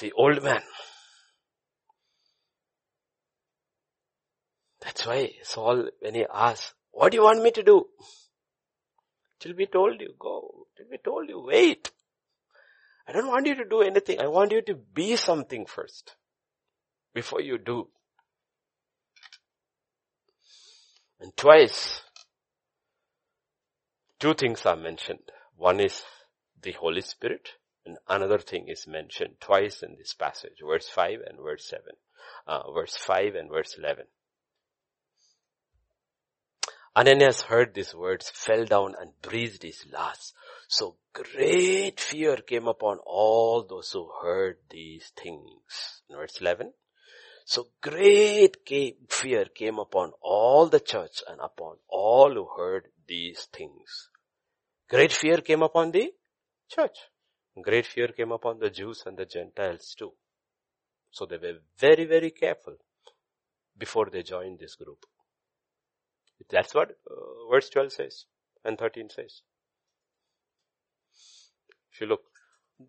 The 0.00 0.12
old 0.12 0.42
man. 0.42 0.62
That's 4.80 5.06
why 5.06 5.32
Saul, 5.42 5.90
when 6.00 6.14
he 6.14 6.26
asked, 6.32 6.74
what 6.90 7.12
do 7.12 7.18
you 7.18 7.24
want 7.24 7.42
me 7.42 7.50
to 7.52 7.62
do? 7.62 7.86
Till 9.38 9.54
we 9.56 9.66
told 9.66 10.00
you, 10.00 10.14
go. 10.18 10.66
Till 10.76 10.86
we 10.90 10.98
told 10.98 11.28
you, 11.28 11.40
wait. 11.40 11.90
I 13.06 13.12
don't 13.12 13.28
want 13.28 13.46
you 13.46 13.54
to 13.56 13.64
do 13.64 13.82
anything. 13.82 14.20
I 14.20 14.28
want 14.28 14.52
you 14.52 14.62
to 14.62 14.74
be 14.74 15.16
something 15.16 15.66
first. 15.66 16.16
Before 17.14 17.40
you 17.40 17.58
do. 17.58 17.88
And 21.22 21.36
twice, 21.36 22.02
two 24.18 24.34
things 24.34 24.66
are 24.66 24.76
mentioned. 24.76 25.30
One 25.56 25.78
is 25.78 26.02
the 26.60 26.72
Holy 26.72 27.00
Spirit 27.00 27.48
and 27.84 27.98
another 28.08 28.38
thing 28.38 28.68
is 28.68 28.86
mentioned 28.86 29.34
twice 29.40 29.82
in 29.82 29.96
this 29.96 30.14
passage. 30.14 30.58
Verse 30.64 30.88
5 30.88 31.20
and 31.26 31.38
verse 31.38 31.64
7. 31.66 31.84
Uh, 32.46 32.72
verse 32.72 32.96
5 32.96 33.34
and 33.34 33.48
verse 33.50 33.76
11. 33.78 34.04
Ananias 36.94 37.42
heard 37.42 37.72
these 37.72 37.94
words, 37.94 38.30
fell 38.30 38.66
down 38.66 38.94
and 39.00 39.12
breathed 39.22 39.62
his 39.62 39.84
last. 39.90 40.34
So 40.68 40.96
great 41.12 41.98
fear 41.98 42.36
came 42.36 42.68
upon 42.68 42.98
all 43.06 43.64
those 43.64 43.90
who 43.92 44.10
heard 44.22 44.58
these 44.70 45.10
things. 45.16 46.02
Verse 46.10 46.40
11. 46.40 46.72
So 47.44 47.68
great 47.80 48.56
fear 49.10 49.44
came 49.46 49.78
upon 49.78 50.12
all 50.20 50.68
the 50.68 50.80
church 50.80 51.22
and 51.28 51.40
upon 51.40 51.76
all 51.88 52.32
who 52.32 52.48
heard 52.56 52.88
these 53.06 53.48
things. 53.52 54.08
Great 54.88 55.12
fear 55.12 55.38
came 55.38 55.62
upon 55.62 55.90
the 55.90 56.12
church. 56.68 56.98
Great 57.60 57.86
fear 57.86 58.08
came 58.08 58.32
upon 58.32 58.58
the 58.58 58.70
Jews 58.70 59.02
and 59.06 59.16
the 59.16 59.26
Gentiles 59.26 59.94
too. 59.98 60.12
So 61.10 61.26
they 61.26 61.36
were 61.36 61.58
very, 61.78 62.04
very 62.06 62.30
careful 62.30 62.76
before 63.76 64.08
they 64.10 64.22
joined 64.22 64.58
this 64.58 64.74
group. 64.76 65.04
That's 66.50 66.74
what 66.74 66.90
uh, 66.90 67.50
verse 67.50 67.68
12 67.70 67.92
says 67.92 68.24
and 68.64 68.78
13 68.78 69.10
says. 69.10 69.42
If 71.92 72.00
you 72.00 72.06
look, 72.06 72.22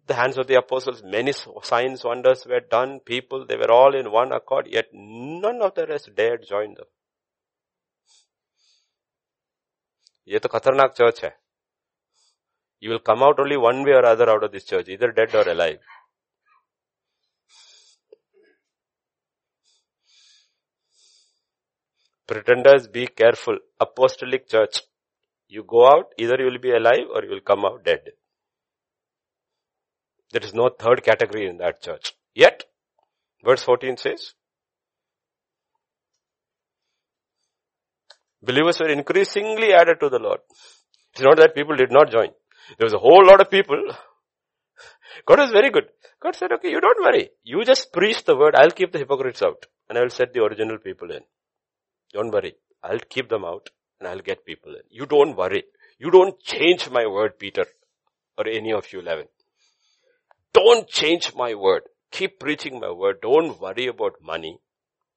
the 0.06 0.14
hands 0.14 0.36
of 0.38 0.46
the 0.46 0.54
apostles, 0.54 1.02
many 1.02 1.32
signs, 1.62 2.04
wonders 2.04 2.46
were 2.46 2.60
done, 2.60 3.00
people, 3.00 3.46
they 3.46 3.56
were 3.56 3.70
all 3.70 3.94
in 3.94 4.10
one 4.10 4.32
accord, 4.32 4.66
yet 4.70 4.86
none 4.92 5.62
of 5.62 5.74
the 5.74 5.86
rest 5.86 6.14
dared 6.14 6.46
join 6.46 6.74
them. 6.74 6.86
ये 10.28 10.38
तो 10.38 10.48
खतरनाक 10.48 10.92
church 10.96 11.24
है 11.24 11.30
You 12.80 12.90
will 12.90 13.00
come 13.00 13.22
out 13.22 13.40
only 13.40 13.56
one 13.56 13.82
way 13.84 13.92
or 13.92 14.04
other 14.04 14.28
out 14.30 14.44
of 14.44 14.52
this 14.52 14.64
church, 14.64 14.88
either 14.88 15.10
dead 15.10 15.34
or 15.34 15.48
alive. 15.48 15.78
Pretenders, 22.26 22.86
be 22.86 23.06
careful. 23.06 23.58
Apostolic 23.80 24.48
church. 24.48 24.82
You 25.48 25.64
go 25.64 25.86
out, 25.86 26.12
either 26.18 26.36
you 26.38 26.44
will 26.44 26.58
be 26.58 26.70
alive 26.72 27.06
or 27.12 27.24
you 27.24 27.30
will 27.30 27.40
come 27.40 27.64
out 27.64 27.84
dead. 27.84 28.10
There 30.33 30.43
is 30.43 30.53
no 30.55 30.69
third 30.69 31.03
category 31.03 31.47
in 31.47 31.57
that 31.57 31.81
church. 31.81 32.13
Yet, 32.33 32.63
verse 33.45 33.63
14 33.63 33.97
says, 33.97 34.33
believers 38.41 38.79
were 38.79 38.89
increasingly 38.89 39.73
added 39.73 39.99
to 39.99 40.09
the 40.09 40.17
Lord. 40.17 40.39
It's 41.13 41.21
not 41.21 41.37
that 41.37 41.53
people 41.53 41.75
did 41.75 41.91
not 41.91 42.09
join. 42.09 42.29
There 42.77 42.85
was 42.85 42.93
a 42.93 42.97
whole 42.97 43.23
lot 43.23 43.41
of 43.41 43.51
people. 43.51 43.77
God 45.27 45.39
was 45.39 45.51
very 45.51 45.69
good. 45.69 45.85
God 46.19 46.35
said, 46.35 46.51
okay, 46.53 46.71
you 46.71 46.81
don't 46.81 47.03
worry. 47.03 47.29
You 47.43 47.63
just 47.63 47.93
preach 47.93 48.23
the 48.23 48.35
word. 48.35 48.55
I'll 48.55 48.71
keep 48.71 48.91
the 48.91 48.97
hypocrites 48.97 49.43
out 49.43 49.67
and 49.87 49.99
I 49.99 50.01
will 50.01 50.09
set 50.09 50.33
the 50.33 50.43
original 50.43 50.79
people 50.79 51.11
in. 51.11 51.21
Don't 52.11 52.31
worry. 52.31 52.55
I'll 52.81 53.05
keep 53.07 53.29
them 53.29 53.45
out 53.45 53.69
and 53.99 54.09
I'll 54.09 54.19
get 54.19 54.45
people 54.45 54.73
in. 54.73 54.81
You 54.89 55.05
don't 55.05 55.37
worry. 55.37 55.65
You 55.99 56.09
don't 56.09 56.39
change 56.41 56.89
my 56.89 57.05
word, 57.05 57.37
Peter, 57.37 57.65
or 58.35 58.47
any 58.47 58.73
of 58.73 58.91
you 58.91 59.01
11. 59.01 59.27
Don't 60.53 60.87
change 60.87 61.33
my 61.35 61.55
word. 61.55 61.83
Keep 62.11 62.39
preaching 62.39 62.79
my 62.79 62.91
word. 62.91 63.21
Don't 63.21 63.59
worry 63.59 63.87
about 63.87 64.21
money, 64.21 64.59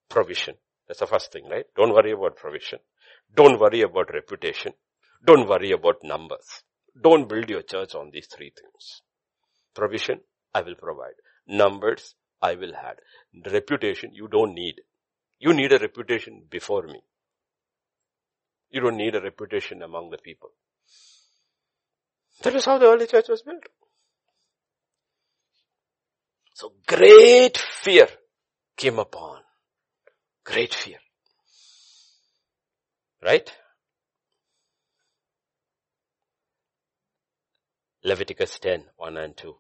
provision. 0.09 0.55
That's 0.89 1.01
the 1.01 1.07
first 1.07 1.33
thing, 1.33 1.49
right? 1.49 1.67
Don't 1.77 1.93
worry 1.93 2.13
about 2.13 2.37
provision. 2.37 2.79
Don't 3.35 3.61
worry 3.61 3.83
about 3.83 4.13
reputation. 4.15 4.73
Don't 5.25 5.49
worry 5.49 5.73
about 5.73 5.97
numbers. 6.03 6.63
Don't 7.01 7.29
build 7.29 7.51
your 7.51 7.63
church 7.63 7.95
on 7.95 8.11
these 8.13 8.27
three 8.27 8.51
things. 8.59 9.03
Provision, 9.75 10.21
I 10.55 10.63
will 10.63 10.77
provide. 10.77 11.15
Numbers, 11.47 12.15
I 12.41 12.55
will 12.55 12.75
add. 12.75 12.97
Reputation, 13.53 14.15
you 14.15 14.29
don't 14.29 14.55
need. 14.55 14.77
You 15.39 15.53
need 15.53 15.73
a 15.73 15.79
reputation 15.79 16.45
before 16.49 16.87
me. 16.87 17.01
You 18.71 18.81
don't 18.81 18.97
need 18.97 19.15
a 19.15 19.21
reputation 19.21 19.83
among 19.83 20.11
the 20.11 20.19
people. 20.19 20.51
That 22.43 22.55
is 22.55 22.65
how 22.65 22.79
the 22.79 22.87
early 22.87 23.07
church 23.07 23.29
was 23.29 23.43
built. 23.43 23.65
So 26.57 26.73
great 26.87 27.59
fear 27.59 28.09
came 28.79 28.99
upon. 28.99 29.43
Great 30.43 30.73
fear. 30.73 30.97
Right? 33.23 33.47
Leviticus 38.03 38.59
10, 38.59 38.87
1 38.97 39.17
and 39.19 39.37
2. 39.37 39.55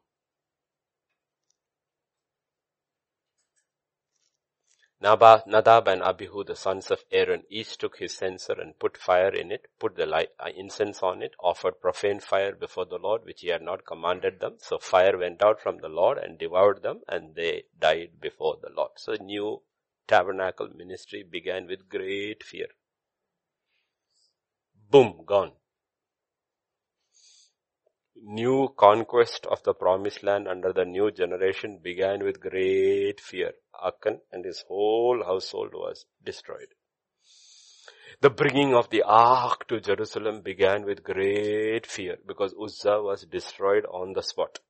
Nadab 4.99 5.89
and 5.89 6.03
Abihu, 6.03 6.43
the 6.43 6.57
sons 6.57 6.91
of 6.91 7.05
Aaron, 7.13 7.45
each 7.51 7.77
took 7.77 7.99
his 7.99 8.15
censer 8.15 8.55
and 8.55 8.79
put 8.79 8.97
fire 8.97 9.35
in 9.35 9.53
it, 9.53 9.67
put 9.79 9.95
the 9.95 10.07
light, 10.07 10.31
uh, 10.41 10.49
incense 10.57 11.03
on 11.03 11.23
it, 11.23 11.35
offered 11.39 11.81
profane 11.83 12.19
fire 12.19 12.55
before 12.55 12.87
the 12.87 12.99
Lord, 12.99 13.25
which 13.25 13.43
he 13.43 13.49
had 13.49 13.61
not 13.61 13.85
commanded 13.85 14.41
them. 14.41 14.55
So 14.59 14.79
fire 14.79 15.19
went 15.19 15.43
out 15.43 15.61
from 15.61 15.79
the 15.79 15.89
Lord 15.89 16.17
and 16.17 16.39
devoured 16.39 16.83
them, 16.83 17.03
and 17.09 17.35
they 17.35 17.65
died 17.79 18.21
before 18.21 18.57
the 18.63 18.71
Lord. 18.71 18.93
So 18.97 19.15
new 19.21 19.63
tabernacle 20.09 20.71
ministry 20.75 21.23
began 21.23 21.67
with 21.67 21.91
great 21.91 22.43
fear. 22.43 22.69
Boom, 24.91 25.25
gone. 25.27 25.53
New 28.23 28.75
conquest 28.77 29.47
of 29.47 29.63
the 29.63 29.75
promised 29.75 30.23
land 30.23 30.49
under 30.49 30.73
the 30.73 30.85
new 30.85 31.11
generation 31.11 31.79
began 31.83 32.25
with 32.25 32.41
great 32.41 33.21
fear. 33.21 33.53
Achan 33.85 34.21
and 34.33 34.45
his 34.45 34.65
whole 34.69 35.23
household 35.25 35.75
was 35.75 36.07
destroyed. 36.25 36.69
The 38.21 38.31
bringing 38.31 38.75
of 38.75 38.89
the 38.89 39.03
ark 39.03 39.69
to 39.69 39.81
Jerusalem 39.81 40.41
began 40.41 40.85
with 40.85 41.05
great 41.05 41.87
fear 41.87 42.17
because 42.27 42.55
Uzzah 42.61 43.03
was 43.03 43.27
destroyed 43.27 43.85
on 43.85 44.15
the 44.15 44.23
spot. 44.23 44.61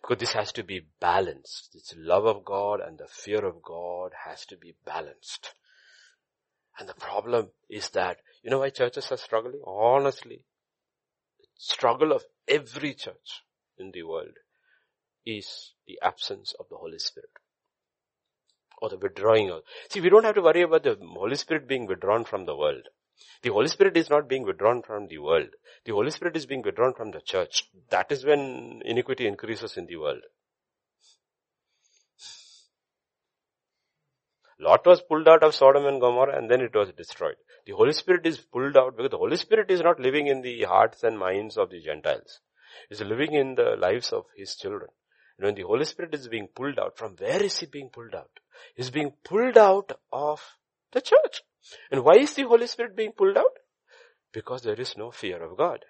Because 0.00 0.18
this 0.18 0.32
has 0.32 0.50
to 0.52 0.62
be 0.62 0.86
balanced. 1.00 1.74
This 1.74 1.94
love 1.96 2.24
of 2.24 2.44
God 2.44 2.80
and 2.80 2.98
the 2.98 3.06
fear 3.06 3.44
of 3.44 3.62
God 3.62 4.12
has 4.24 4.46
to 4.46 4.56
be 4.56 4.74
balanced. 4.84 5.54
And 6.78 6.88
the 6.88 6.94
problem 6.94 7.50
is 7.68 7.90
that, 7.90 8.18
you 8.42 8.50
know 8.50 8.60
why 8.60 8.70
churches 8.70 9.12
are 9.12 9.18
struggling? 9.18 9.60
Honestly, 9.66 10.44
struggle 11.56 12.12
of 12.12 12.24
every 12.48 12.94
church 12.94 13.42
in 13.78 13.90
the 13.92 14.02
world 14.02 14.36
is 15.26 15.72
the 15.86 15.98
absence 16.02 16.54
of 16.58 16.68
the 16.68 16.76
Holy 16.76 16.98
Spirit 16.98 17.30
or 18.80 18.88
the 18.88 18.98
withdrawing 18.98 19.50
of. 19.50 19.62
See, 19.88 20.00
we 20.00 20.10
don't 20.10 20.24
have 20.24 20.34
to 20.34 20.42
worry 20.42 20.62
about 20.62 20.82
the 20.82 20.96
Holy 21.00 21.36
Spirit 21.36 21.66
being 21.66 21.86
withdrawn 21.86 22.24
from 22.24 22.44
the 22.44 22.56
world. 22.56 22.88
The 23.42 23.50
Holy 23.50 23.68
Spirit 23.68 23.96
is 23.96 24.10
not 24.10 24.28
being 24.28 24.42
withdrawn 24.42 24.82
from 24.82 25.08
the 25.08 25.18
world. 25.18 25.48
The 25.84 25.92
Holy 25.92 26.10
Spirit 26.10 26.36
is 26.36 26.46
being 26.46 26.62
withdrawn 26.62 26.94
from 26.94 27.12
the 27.12 27.20
church. 27.20 27.70
That 27.90 28.10
is 28.10 28.24
when 28.24 28.82
iniquity 28.84 29.26
increases 29.26 29.76
in 29.76 29.86
the 29.86 29.96
world. 29.96 30.22
Lot 34.60 34.86
was 34.86 35.02
pulled 35.02 35.28
out 35.28 35.42
of 35.42 35.54
Sodom 35.54 35.86
and 35.86 36.00
Gomorrah 36.00 36.36
and 36.38 36.50
then 36.50 36.60
it 36.60 36.74
was 36.74 36.92
destroyed. 36.92 37.36
The 37.66 37.72
Holy 37.72 37.92
Spirit 37.92 38.26
is 38.26 38.38
pulled 38.38 38.76
out 38.76 38.96
because 38.96 39.10
the 39.10 39.18
Holy 39.18 39.36
Spirit 39.36 39.70
is 39.70 39.80
not 39.80 39.98
living 39.98 40.26
in 40.28 40.42
the 40.42 40.62
hearts 40.62 41.02
and 41.02 41.18
minds 41.18 41.56
of 41.56 41.70
the 41.70 41.80
Gentiles. 41.80 42.40
He's 42.88 43.00
living 43.00 43.34
in 43.34 43.54
the 43.54 43.76
lives 43.78 44.12
of 44.12 44.26
His 44.36 44.56
children. 44.56 44.90
And 45.38 45.46
when 45.46 45.54
the 45.54 45.62
Holy 45.62 45.84
Spirit 45.84 46.14
is 46.14 46.28
being 46.28 46.48
pulled 46.54 46.78
out, 46.78 46.96
from 46.96 47.16
where 47.16 47.42
is 47.42 47.58
He 47.58 47.66
being 47.66 47.90
pulled 47.90 48.14
out? 48.14 48.30
He's 48.76 48.90
being 48.90 49.12
pulled 49.24 49.58
out 49.58 49.92
of 50.12 50.40
the 50.92 51.00
church. 51.00 51.42
And 51.90 52.04
why 52.04 52.14
is 52.18 52.34
the 52.34 52.44
Holy 52.44 52.66
Spirit 52.66 52.96
being 52.96 53.12
pulled 53.12 53.36
out? 53.36 53.58
Because 54.32 54.62
there 54.62 54.80
is 54.80 54.96
no 54.96 55.10
fear 55.10 55.42
of 55.42 55.56
God. 55.56 55.84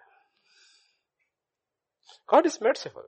God 2.27 2.47
is 2.47 2.61
merciful. 2.61 3.05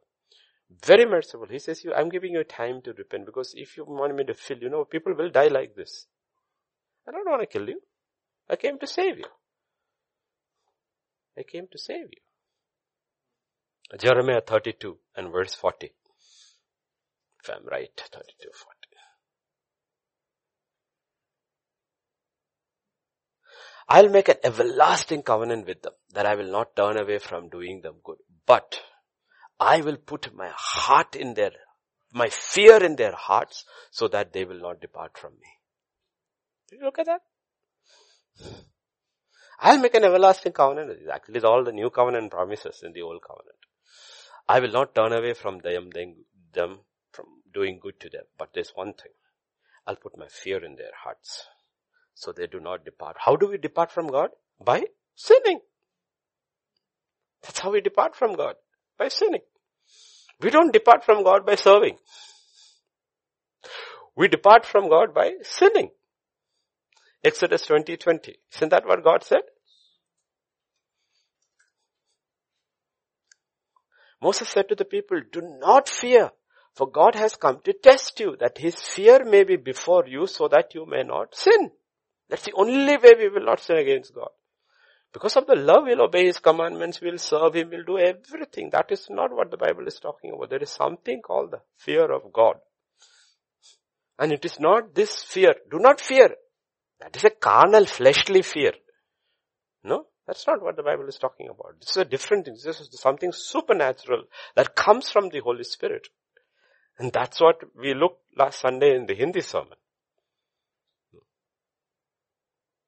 Very 0.70 1.06
merciful. 1.06 1.46
He 1.48 1.58
says, 1.58 1.84
I'm 1.96 2.08
giving 2.08 2.32
you 2.32 2.44
time 2.44 2.82
to 2.82 2.92
repent 2.92 3.26
because 3.26 3.54
if 3.56 3.76
you 3.76 3.84
want 3.84 4.14
me 4.14 4.24
to 4.24 4.34
fill, 4.34 4.58
you 4.58 4.68
know, 4.68 4.84
people 4.84 5.14
will 5.14 5.30
die 5.30 5.48
like 5.48 5.74
this. 5.74 6.06
I 7.08 7.12
don't 7.12 7.28
want 7.28 7.42
to 7.42 7.46
kill 7.46 7.68
you. 7.68 7.80
I 8.50 8.56
came 8.56 8.78
to 8.78 8.86
save 8.86 9.18
you. 9.18 9.26
I 11.38 11.42
came 11.42 11.66
to 11.70 11.78
save 11.78 12.08
you. 12.10 12.22
Jeremiah 13.98 14.40
32 14.40 14.98
and 15.16 15.30
verse 15.30 15.54
40. 15.54 15.92
If 17.42 17.50
I'm 17.50 17.64
right, 17.66 17.90
32, 17.96 18.48
40. 18.52 18.76
I'll 23.88 24.08
make 24.08 24.28
an 24.28 24.36
everlasting 24.42 25.22
covenant 25.22 25.66
with 25.66 25.82
them 25.82 25.92
that 26.12 26.26
I 26.26 26.34
will 26.34 26.50
not 26.50 26.74
turn 26.74 26.96
away 26.96 27.18
from 27.18 27.48
doing 27.48 27.82
them 27.82 27.96
good. 28.02 28.16
But 28.44 28.80
I 29.58 29.80
will 29.80 29.96
put 29.96 30.34
my 30.34 30.50
heart 30.54 31.16
in 31.16 31.34
their, 31.34 31.52
my 32.12 32.28
fear 32.28 32.82
in 32.82 32.96
their 32.96 33.12
hearts 33.12 33.64
so 33.90 34.08
that 34.08 34.32
they 34.32 34.44
will 34.44 34.60
not 34.60 34.80
depart 34.80 35.16
from 35.18 35.32
me. 35.32 35.48
Did 36.68 36.80
you 36.80 36.84
look 36.84 36.98
at 36.98 37.06
that? 37.06 37.22
I'll 39.60 39.78
make 39.78 39.94
an 39.94 40.04
everlasting 40.04 40.52
covenant. 40.52 40.98
Actually 41.10 41.40
all 41.40 41.64
the 41.64 41.72
new 41.72 41.90
covenant 41.90 42.30
promises 42.30 42.82
in 42.84 42.92
the 42.92 43.02
old 43.02 43.22
covenant. 43.22 43.56
I 44.48 44.60
will 44.60 44.70
not 44.70 44.94
turn 44.94 45.12
away 45.12 45.32
from 45.32 45.60
them, 45.60 45.90
them 46.52 46.80
from 47.12 47.26
doing 47.52 47.78
good 47.82 47.98
to 48.00 48.10
them. 48.10 48.24
But 48.38 48.50
there's 48.52 48.72
one 48.74 48.92
thing. 48.92 49.12
I'll 49.86 49.96
put 49.96 50.18
my 50.18 50.28
fear 50.28 50.62
in 50.64 50.76
their 50.76 50.92
hearts 51.02 51.46
so 52.14 52.32
they 52.32 52.46
do 52.46 52.60
not 52.60 52.84
depart. 52.84 53.16
How 53.20 53.36
do 53.36 53.46
we 53.48 53.58
depart 53.58 53.90
from 53.92 54.08
God? 54.08 54.30
By 54.60 54.84
sinning. 55.14 55.60
That's 57.42 57.60
how 57.60 57.70
we 57.70 57.80
depart 57.80 58.16
from 58.16 58.34
God. 58.34 58.56
By 58.98 59.08
sinning. 59.08 59.42
We 60.40 60.50
don't 60.50 60.72
depart 60.72 61.04
from 61.04 61.24
God 61.24 61.46
by 61.46 61.54
serving. 61.54 61.96
We 64.16 64.28
depart 64.28 64.64
from 64.64 64.88
God 64.88 65.14
by 65.14 65.32
sinning. 65.42 65.90
Exodus 67.24 67.62
20, 67.66 67.96
20. 67.96 68.36
Isn't 68.54 68.68
that 68.70 68.86
what 68.86 69.04
God 69.04 69.22
said? 69.22 69.42
Moses 74.22 74.48
said 74.48 74.68
to 74.68 74.74
the 74.74 74.84
people, 74.84 75.20
do 75.30 75.42
not 75.60 75.88
fear, 75.88 76.30
for 76.74 76.90
God 76.90 77.14
has 77.14 77.36
come 77.36 77.60
to 77.64 77.72
test 77.72 78.18
you, 78.20 78.36
that 78.40 78.58
his 78.58 78.76
fear 78.76 79.24
may 79.24 79.44
be 79.44 79.56
before 79.56 80.04
you 80.06 80.26
so 80.26 80.48
that 80.48 80.74
you 80.74 80.86
may 80.86 81.02
not 81.02 81.34
sin. 81.34 81.70
That's 82.28 82.44
the 82.44 82.54
only 82.54 82.96
way 82.96 83.14
we 83.18 83.28
will 83.28 83.44
not 83.44 83.60
sin 83.60 83.76
against 83.76 84.14
God. 84.14 84.30
Because 85.16 85.38
of 85.38 85.46
the 85.46 85.56
love, 85.56 85.84
we'll 85.84 86.02
obey 86.02 86.26
His 86.26 86.40
commandments, 86.40 87.00
we'll 87.00 87.16
serve 87.16 87.54
Him, 87.54 87.70
we'll 87.70 87.84
do 87.84 87.98
everything. 87.98 88.68
That 88.68 88.92
is 88.92 89.06
not 89.08 89.34
what 89.34 89.50
the 89.50 89.56
Bible 89.56 89.86
is 89.86 89.98
talking 89.98 90.30
about. 90.30 90.50
There 90.50 90.62
is 90.62 90.68
something 90.68 91.22
called 91.22 91.52
the 91.52 91.62
fear 91.78 92.12
of 92.12 92.30
God. 92.34 92.56
And 94.18 94.30
it 94.30 94.44
is 94.44 94.60
not 94.60 94.94
this 94.94 95.22
fear. 95.22 95.54
Do 95.70 95.78
not 95.78 96.02
fear. 96.02 96.34
That 97.00 97.16
is 97.16 97.24
a 97.24 97.30
carnal, 97.30 97.86
fleshly 97.86 98.42
fear. 98.42 98.72
No, 99.82 100.04
that's 100.26 100.46
not 100.46 100.62
what 100.62 100.76
the 100.76 100.82
Bible 100.82 101.08
is 101.08 101.16
talking 101.16 101.48
about. 101.48 101.80
This 101.80 101.92
is 101.92 101.96
a 101.96 102.04
different 102.04 102.44
thing. 102.44 102.58
This 102.62 102.78
is 102.78 102.90
something 103.00 103.32
supernatural 103.32 104.24
that 104.54 104.76
comes 104.76 105.10
from 105.10 105.30
the 105.30 105.40
Holy 105.40 105.64
Spirit. 105.64 106.08
And 106.98 107.10
that's 107.10 107.40
what 107.40 107.62
we 107.74 107.94
looked 107.94 108.20
last 108.36 108.60
Sunday 108.60 108.94
in 108.94 109.06
the 109.06 109.14
Hindi 109.14 109.40
sermon. 109.40 109.78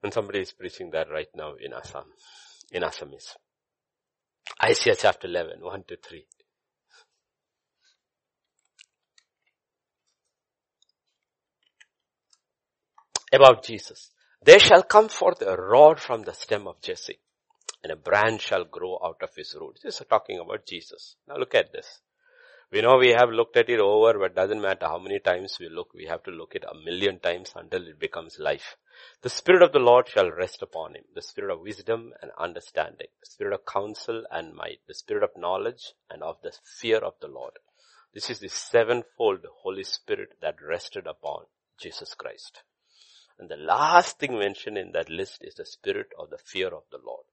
And 0.02 0.12
somebody 0.12 0.40
is 0.40 0.52
preaching 0.52 0.90
that 0.90 1.10
right 1.10 1.28
now 1.34 1.54
in 1.54 1.72
Assam, 1.72 2.04
in 2.70 2.82
Assamese. 2.82 3.34
Isaiah 4.62 4.96
chapter 4.96 5.26
11, 5.26 5.60
1 5.60 5.84
to 5.88 5.96
3. 5.96 6.24
About 13.32 13.64
Jesus. 13.64 14.10
There 14.42 14.58
shall 14.58 14.82
come 14.82 15.08
forth 15.08 15.42
a 15.42 15.56
rod 15.56 16.00
from 16.00 16.22
the 16.22 16.32
stem 16.32 16.66
of 16.66 16.80
Jesse, 16.80 17.18
and 17.82 17.92
a 17.92 17.96
branch 17.96 18.42
shall 18.42 18.64
grow 18.64 18.98
out 19.04 19.20
of 19.22 19.34
his 19.36 19.54
root. 19.60 19.80
This 19.82 20.00
is 20.00 20.06
talking 20.08 20.38
about 20.38 20.64
Jesus. 20.64 21.16
Now 21.26 21.36
look 21.36 21.54
at 21.54 21.72
this. 21.72 22.00
We 22.70 22.82
know 22.82 22.98
we 22.98 23.10
have 23.12 23.30
looked 23.30 23.56
at 23.56 23.70
it 23.70 23.80
over, 23.80 24.18
but 24.18 24.34
doesn't 24.34 24.60
matter 24.60 24.86
how 24.86 24.98
many 24.98 25.20
times 25.20 25.58
we 25.58 25.70
look, 25.70 25.94
we 25.94 26.04
have 26.04 26.22
to 26.24 26.30
look 26.30 26.54
it 26.54 26.64
a 26.64 26.74
million 26.74 27.18
times 27.18 27.54
until 27.56 27.86
it 27.86 27.98
becomes 27.98 28.38
life. 28.38 28.76
The 29.22 29.30
Spirit 29.30 29.62
of 29.62 29.72
the 29.72 29.78
Lord 29.78 30.06
shall 30.06 30.30
rest 30.30 30.60
upon 30.60 30.94
him, 30.94 31.04
the 31.14 31.22
Spirit 31.22 31.50
of 31.50 31.60
wisdom 31.60 32.12
and 32.20 32.30
understanding, 32.36 33.06
the 33.20 33.26
Spirit 33.26 33.54
of 33.54 33.64
counsel 33.64 34.24
and 34.30 34.54
might, 34.54 34.80
the 34.86 34.92
Spirit 34.92 35.22
of 35.22 35.30
knowledge 35.34 35.94
and 36.10 36.22
of 36.22 36.42
the 36.42 36.52
fear 36.78 36.98
of 36.98 37.14
the 37.20 37.28
Lord. 37.28 37.54
This 38.12 38.28
is 38.28 38.40
the 38.40 38.48
sevenfold 38.48 39.46
Holy 39.62 39.84
Spirit 39.84 40.38
that 40.42 40.60
rested 40.60 41.06
upon 41.06 41.44
Jesus 41.80 42.12
Christ. 42.14 42.64
And 43.38 43.48
the 43.48 43.56
last 43.56 44.18
thing 44.18 44.38
mentioned 44.38 44.76
in 44.76 44.92
that 44.92 45.08
list 45.08 45.42
is 45.42 45.54
the 45.54 45.64
Spirit 45.64 46.08
of 46.18 46.28
the 46.28 46.38
fear 46.38 46.68
of 46.68 46.82
the 46.90 46.98
Lord. 46.98 47.24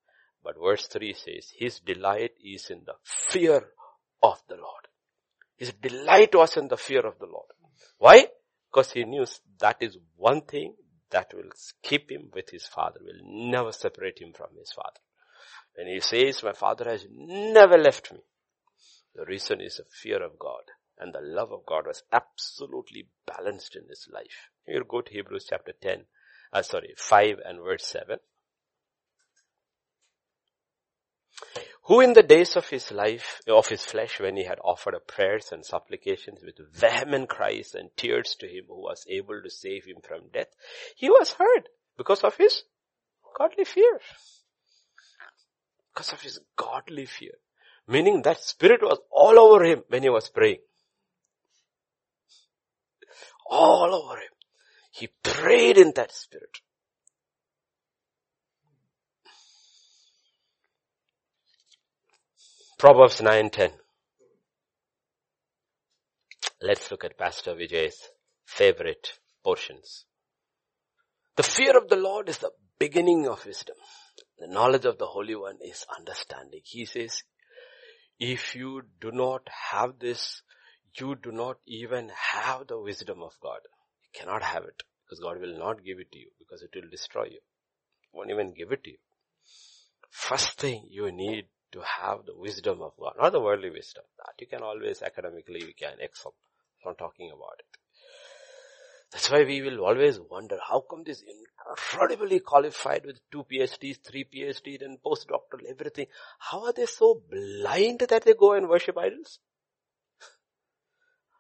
But 0.44 0.56
verse 0.64 0.88
3 0.88 1.14
says, 1.14 1.52
His 1.58 1.80
delight 1.80 2.32
is 2.42 2.70
in 2.70 2.84
the 2.86 2.96
fear 3.04 3.72
of 4.22 4.42
the 4.48 4.56
Lord. 4.56 4.85
His 5.58 5.74
delight 5.74 6.36
was 6.36 6.58
in 6.58 6.68
the 6.68 6.78
fear 6.78 7.06
of 7.06 7.18
the 7.20 7.26
Lord. 7.26 7.50
Why? 7.98 8.28
Because 8.70 8.92
he 8.92 9.06
knew 9.06 9.26
that 9.60 9.78
is 9.82 9.98
one 10.18 10.42
thing 10.42 10.76
that 11.12 11.34
will 11.34 11.50
keep 11.82 12.12
him 12.12 12.30
with 12.34 12.50
his 12.50 12.66
father, 12.66 13.00
will 13.02 13.50
never 13.50 13.72
separate 13.72 14.20
him 14.20 14.34
from 14.34 14.50
his 14.60 14.72
father. 14.72 15.00
When 15.76 15.88
he 15.88 16.00
says, 16.00 16.44
my 16.44 16.54
father 16.54 16.90
has 16.90 17.06
never 17.10 17.78
left 17.78 18.12
me, 18.12 18.20
the 19.16 19.26
reason 19.26 19.62
is 19.62 19.78
the 19.78 19.86
fear 19.90 20.22
of 20.22 20.38
God. 20.38 20.64
And 20.98 21.14
the 21.14 21.22
love 21.22 21.52
of 21.52 21.66
God 21.66 21.88
was 21.88 22.04
absolutely 22.12 23.10
balanced 23.26 23.76
in 23.76 23.84
his 23.90 24.08
life. 24.12 24.50
Here 24.66 24.84
go 24.84 25.02
to 25.02 25.12
Hebrews 25.12 25.48
chapter 25.50 25.74
10, 25.82 26.06
uh, 26.54 26.62
sorry, 26.62 26.94
5 26.98 27.40
and 27.46 27.60
verse 27.60 27.86
7. 27.86 28.20
Who 31.86 32.02
in 32.02 32.14
the 32.14 32.24
days 32.24 32.56
of 32.56 32.68
his 32.70 32.92
life, 32.92 33.42
of 33.48 33.68
his 33.68 33.86
flesh, 33.86 34.20
when 34.20 34.36
he 34.36 34.44
had 34.44 34.58
offered 34.64 34.96
up 34.96 35.08
prayers 35.08 35.50
and 35.52 35.64
supplications 35.64 36.40
with 36.44 36.56
vehement 36.74 37.30
cries 37.30 37.76
and 37.76 37.90
tears 37.96 38.36
to 38.40 38.48
him 38.48 38.66
who 38.68 38.82
was 38.82 39.06
able 39.08 39.40
to 39.42 39.50
save 39.50 39.86
him 39.86 39.98
from 40.02 40.22
death, 40.34 40.48
he 40.96 41.10
was 41.10 41.34
heard 41.34 41.70
because 41.98 42.24
of 42.24 42.36
his 42.38 42.64
godly 43.38 43.66
fear. 43.66 44.00
Because 45.94 46.12
of 46.12 46.22
his 46.22 46.40
godly 46.56 47.06
fear. 47.06 47.34
Meaning 47.88 48.24
that 48.24 48.40
spirit 48.40 48.82
was 48.82 49.00
all 49.12 49.40
over 49.40 49.64
him 49.64 49.84
when 49.90 50.02
he 50.02 50.10
was 50.10 50.28
praying. 50.30 50.62
All 53.48 53.94
over 53.94 54.16
him. 54.16 54.34
He 54.92 55.10
prayed 55.22 55.78
in 55.78 55.94
that 55.96 56.12
spirit. 56.12 56.62
Proverbs 62.78 63.22
9:10. 63.22 63.72
Let's 66.62 66.92
look 66.92 67.06
at 67.06 67.18
Pastor 67.18 67.56
Vijay's 67.56 68.10
favorite 68.46 69.14
portions. 69.46 70.04
The 71.38 71.44
fear 71.44 71.78
of 71.78 71.88
the 71.88 71.96
Lord 71.96 72.28
is 72.28 72.40
the 72.40 72.52
beginning 72.78 73.30
of 73.30 73.46
wisdom. 73.46 73.78
The 74.40 74.48
knowledge 74.48 74.84
of 74.84 74.98
the 74.98 75.06
Holy 75.06 75.36
One 75.36 75.58
is 75.62 75.86
understanding. 75.98 76.60
He 76.66 76.84
says, 76.84 77.24
if 78.20 78.56
you 78.56 78.82
do 79.00 79.10
not 79.14 79.48
have 79.72 80.00
this, 80.00 80.42
you 81.00 81.16
do 81.16 81.32
not 81.32 81.58
even 81.66 82.12
have 82.34 82.68
the 82.68 82.78
wisdom 82.78 83.24
of 83.24 83.40
God. 83.42 83.60
You 84.04 84.20
cannot 84.20 84.44
have 84.44 84.66
it 84.66 84.84
because 85.06 85.22
God 85.22 85.40
will 85.40 85.58
not 85.58 85.86
give 85.86 86.00
it 86.00 86.12
to 86.12 86.20
you 86.20 86.32
because 86.40 86.62
it 86.62 86.72
will 86.76 86.90
destroy 86.90 87.28
you. 87.28 87.40
Won't 88.12 88.32
even 88.32 88.54
give 88.54 88.74
it 88.74 88.84
to 88.84 88.90
you. 88.92 88.98
First 90.10 90.60
thing 90.60 90.88
you 90.90 91.10
need 91.10 91.48
to 91.76 91.82
have 91.82 92.26
the 92.26 92.36
wisdom 92.36 92.82
of 92.82 92.94
God, 93.00 93.14
not 93.20 93.34
the 93.34 93.42
worldly 93.42 93.70
wisdom. 93.70 94.04
That 94.18 94.34
you 94.40 94.48
can 94.48 94.64
always 94.64 95.02
academically, 95.02 95.60
you 95.60 95.74
can 95.78 95.98
excel. 96.00 96.34
I'm 96.88 96.96
talking 96.96 97.32
about 97.32 97.60
it. 97.60 97.66
That's 99.12 99.30
why 99.30 99.44
we 99.44 99.62
will 99.62 99.84
always 99.84 100.20
wonder, 100.20 100.58
how 100.68 100.84
come 100.90 101.04
this 101.06 101.24
incredibly 101.68 102.40
qualified 102.40 103.06
with 103.06 103.20
two 103.32 103.44
PhDs, 103.52 103.98
three 104.04 104.26
PhDs 104.34 104.84
and 104.84 104.98
postdoctoral, 105.06 105.70
everything, 105.70 106.08
how 106.40 106.66
are 106.66 106.74
they 106.74 106.86
so 106.86 107.22
blind 107.30 108.00
that 108.10 108.24
they 108.24 108.34
go 108.34 108.54
and 108.54 108.70
worship 108.70 108.98
idols? 108.98 109.40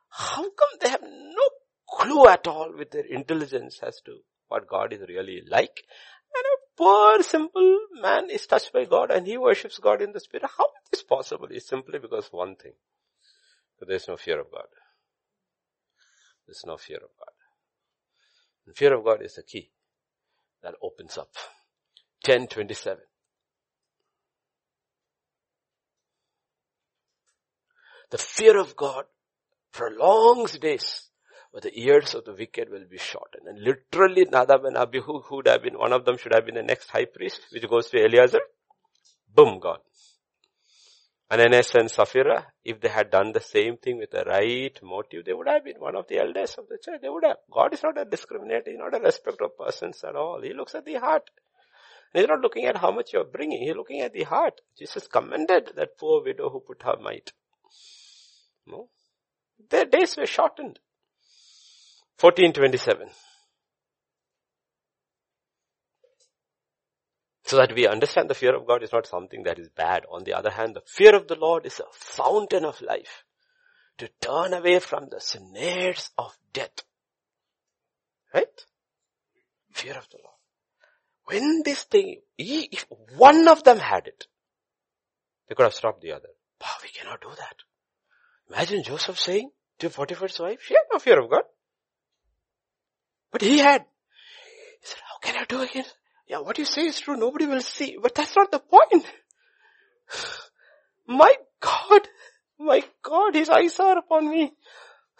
How 0.10 0.44
come 0.44 0.80
they 0.82 0.90
have 0.90 1.02
no 1.04 1.50
clue 1.90 2.28
at 2.28 2.48
all 2.48 2.74
with 2.78 2.92
their 2.92 3.06
intelligence 3.06 3.80
as 3.84 4.02
to 4.06 4.20
what 4.48 4.68
God 4.68 4.94
is 4.94 5.02
really 5.08 5.44
like? 5.50 5.84
And 6.36 6.46
a 6.46 6.58
poor 6.78 7.24
simple 7.24 7.80
man 8.02 8.30
is 8.30 8.46
touched 8.46 8.74
by 8.74 8.86
God 8.86 9.12
and 9.12 9.26
he 9.26 9.38
worships 9.38 9.80
God 9.80 10.02
in 10.02 10.12
the 10.12 10.20
spirit. 10.20 10.50
How 10.58 10.66
is 10.66 10.90
this 10.92 11.04
possible? 11.04 11.48
It's 11.50 11.68
simply 11.68 12.00
because 12.00 12.28
one 12.32 12.56
thing. 12.56 12.74
There's 13.80 14.08
no 14.08 14.18
fear 14.18 14.40
of 14.40 14.52
God. 14.52 14.68
There's 16.48 16.64
no 16.66 16.78
fear 16.78 16.98
of 16.98 17.10
God. 17.20 17.34
And 18.66 18.76
fear 18.76 18.94
of 18.94 19.04
God 19.04 19.22
is 19.22 19.36
the 19.36 19.44
key 19.44 19.72
that 20.64 20.76
opens 20.82 21.18
up. 21.18 21.30
1027. 22.26 23.04
The 28.12 28.18
fear 28.18 28.60
of 28.60 28.76
God 28.76 29.06
prolongs 29.72 30.58
days, 30.58 31.05
but 31.56 31.64
the 31.64 31.80
years 31.80 32.14
of 32.14 32.26
the 32.26 32.34
wicked 32.34 32.70
will 32.70 32.84
be 32.84 32.98
shortened. 32.98 33.48
And 33.48 33.64
literally 33.64 34.26
Nadab 34.30 34.66
and 34.66 34.76
Abihu, 34.76 35.22
who 35.22 35.38
would 35.38 35.48
have 35.48 35.64
been, 35.64 35.78
one 35.78 35.94
of 35.94 36.04
them 36.04 36.18
should 36.18 36.34
have 36.34 36.46
been 36.46 36.56
the 36.56 36.64
next 36.64 36.90
high 36.90 37.06
priest, 37.06 37.40
which 37.50 37.66
goes 37.70 37.90
to 37.92 38.04
Eleazar. 38.04 38.42
Boom, 39.34 39.62
gone. 39.62 39.80
Ananias 41.32 41.74
and 41.76 41.90
Sapphira, 41.90 42.48
if 42.66 42.82
they 42.82 42.90
had 42.90 43.10
done 43.10 43.32
the 43.32 43.40
same 43.40 43.78
thing 43.78 44.00
with 44.00 44.12
the 44.12 44.26
right 44.26 44.78
motive, 44.84 45.24
they 45.24 45.32
would 45.32 45.48
have 45.48 45.64
been 45.64 45.80
one 45.80 45.96
of 45.96 46.10
the 46.10 46.20
elders 46.20 46.56
of 46.58 46.68
the 46.68 46.78
church. 46.78 47.00
They 47.02 47.08
would 47.08 47.24
have. 47.24 47.38
God 47.50 47.74
is 47.74 47.84
not 47.84 47.98
a 47.98 48.04
discriminator. 48.04 48.68
He's 48.68 48.78
not 48.78 48.94
a 48.94 49.00
respect 49.00 49.42
of 49.42 49.58
persons 49.58 50.04
at 50.04 50.18
all. 50.18 50.42
He 50.44 50.54
looks 50.54 50.76
at 50.76 50.84
the 50.84 50.96
heart. 50.96 51.30
He's 52.12 52.28
not 52.28 52.42
looking 52.42 52.66
at 52.66 52.76
how 52.76 52.92
much 52.92 53.14
you're 53.14 53.24
bringing. 53.24 53.62
He's 53.62 53.78
looking 53.78 54.02
at 54.02 54.12
the 54.12 54.24
heart. 54.24 54.60
Jesus 54.78 55.08
commended 55.08 55.72
that 55.78 55.98
poor 55.98 56.22
widow 56.22 56.50
who 56.50 56.60
put 56.60 56.84
her 56.84 56.98
mite. 57.02 57.32
No? 58.68 58.90
Their 59.70 59.86
days 59.86 60.18
were 60.18 60.26
shortened. 60.26 60.80
1427. 62.20 63.10
So 67.44 67.58
that 67.58 67.76
we 67.76 67.88
understand 67.88 68.30
the 68.30 68.34
fear 68.34 68.56
of 68.56 68.66
God 68.66 68.82
is 68.82 68.92
not 68.92 69.06
something 69.06 69.44
that 69.44 69.60
is 69.60 69.70
bad. 69.70 70.06
On 70.12 70.24
the 70.24 70.34
other 70.34 70.50
hand, 70.50 70.76
the 70.76 70.82
fear 70.88 71.16
of 71.16 71.28
the 71.28 71.36
Lord 71.36 71.66
is 71.66 71.80
a 71.80 71.86
fountain 71.92 72.66
of 72.66 72.82
life 72.82 73.24
to 73.98 74.10
turn 74.20 74.54
away 74.54 74.80
from 74.80 75.08
the 75.10 75.22
snares 75.22 76.10
of 76.18 76.36
death. 76.54 76.84
Right? 78.34 78.66
Fear 79.72 79.94
of 79.98 80.10
the 80.10 80.18
Lord. 80.24 80.36
When 81.26 81.62
this 81.64 81.84
thing, 81.84 82.22
if 82.38 82.86
one 83.16 83.48
of 83.48 83.64
them 83.64 83.78
had 83.80 84.08
it, 84.08 84.28
they 85.48 85.56
could 85.56 85.64
have 85.64 85.74
stopped 85.74 86.02
the 86.02 86.14
other. 86.14 86.30
But 86.60 86.82
we 86.82 86.90
cannot 86.90 87.22
do 87.22 87.30
that. 87.30 87.56
Imagine 88.50 88.84
Joseph 88.84 89.20
saying 89.20 89.52
to 89.80 89.90
Potiphar's 89.90 90.40
wife, 90.40 90.62
she 90.64 90.74
had 90.74 90.84
no 90.92 91.00
fear 91.00 91.20
of 91.20 91.30
God. 91.30 91.44
But 93.36 93.42
he 93.42 93.58
had. 93.58 93.82
He 94.80 94.88
said, 94.88 95.00
how 95.10 95.18
can 95.20 95.36
I 95.36 95.44
do 95.44 95.62
it? 95.62 95.94
yeah, 96.26 96.40
what 96.40 96.58
you 96.58 96.64
say 96.64 96.84
is 96.84 97.02
true. 97.02 97.18
Nobody 97.18 97.46
will 97.48 97.60
see. 97.60 97.98
But 98.02 98.16
that's 98.16 98.34
not 98.34 98.50
the 98.50 98.60
point. 98.60 99.06
My 101.06 101.36
God, 101.60 102.08
my 102.58 102.82
God, 103.04 103.36
his 103.36 103.50
eyes 103.50 103.78
are 103.82 103.98
upon 103.98 104.30
me. 104.30 104.54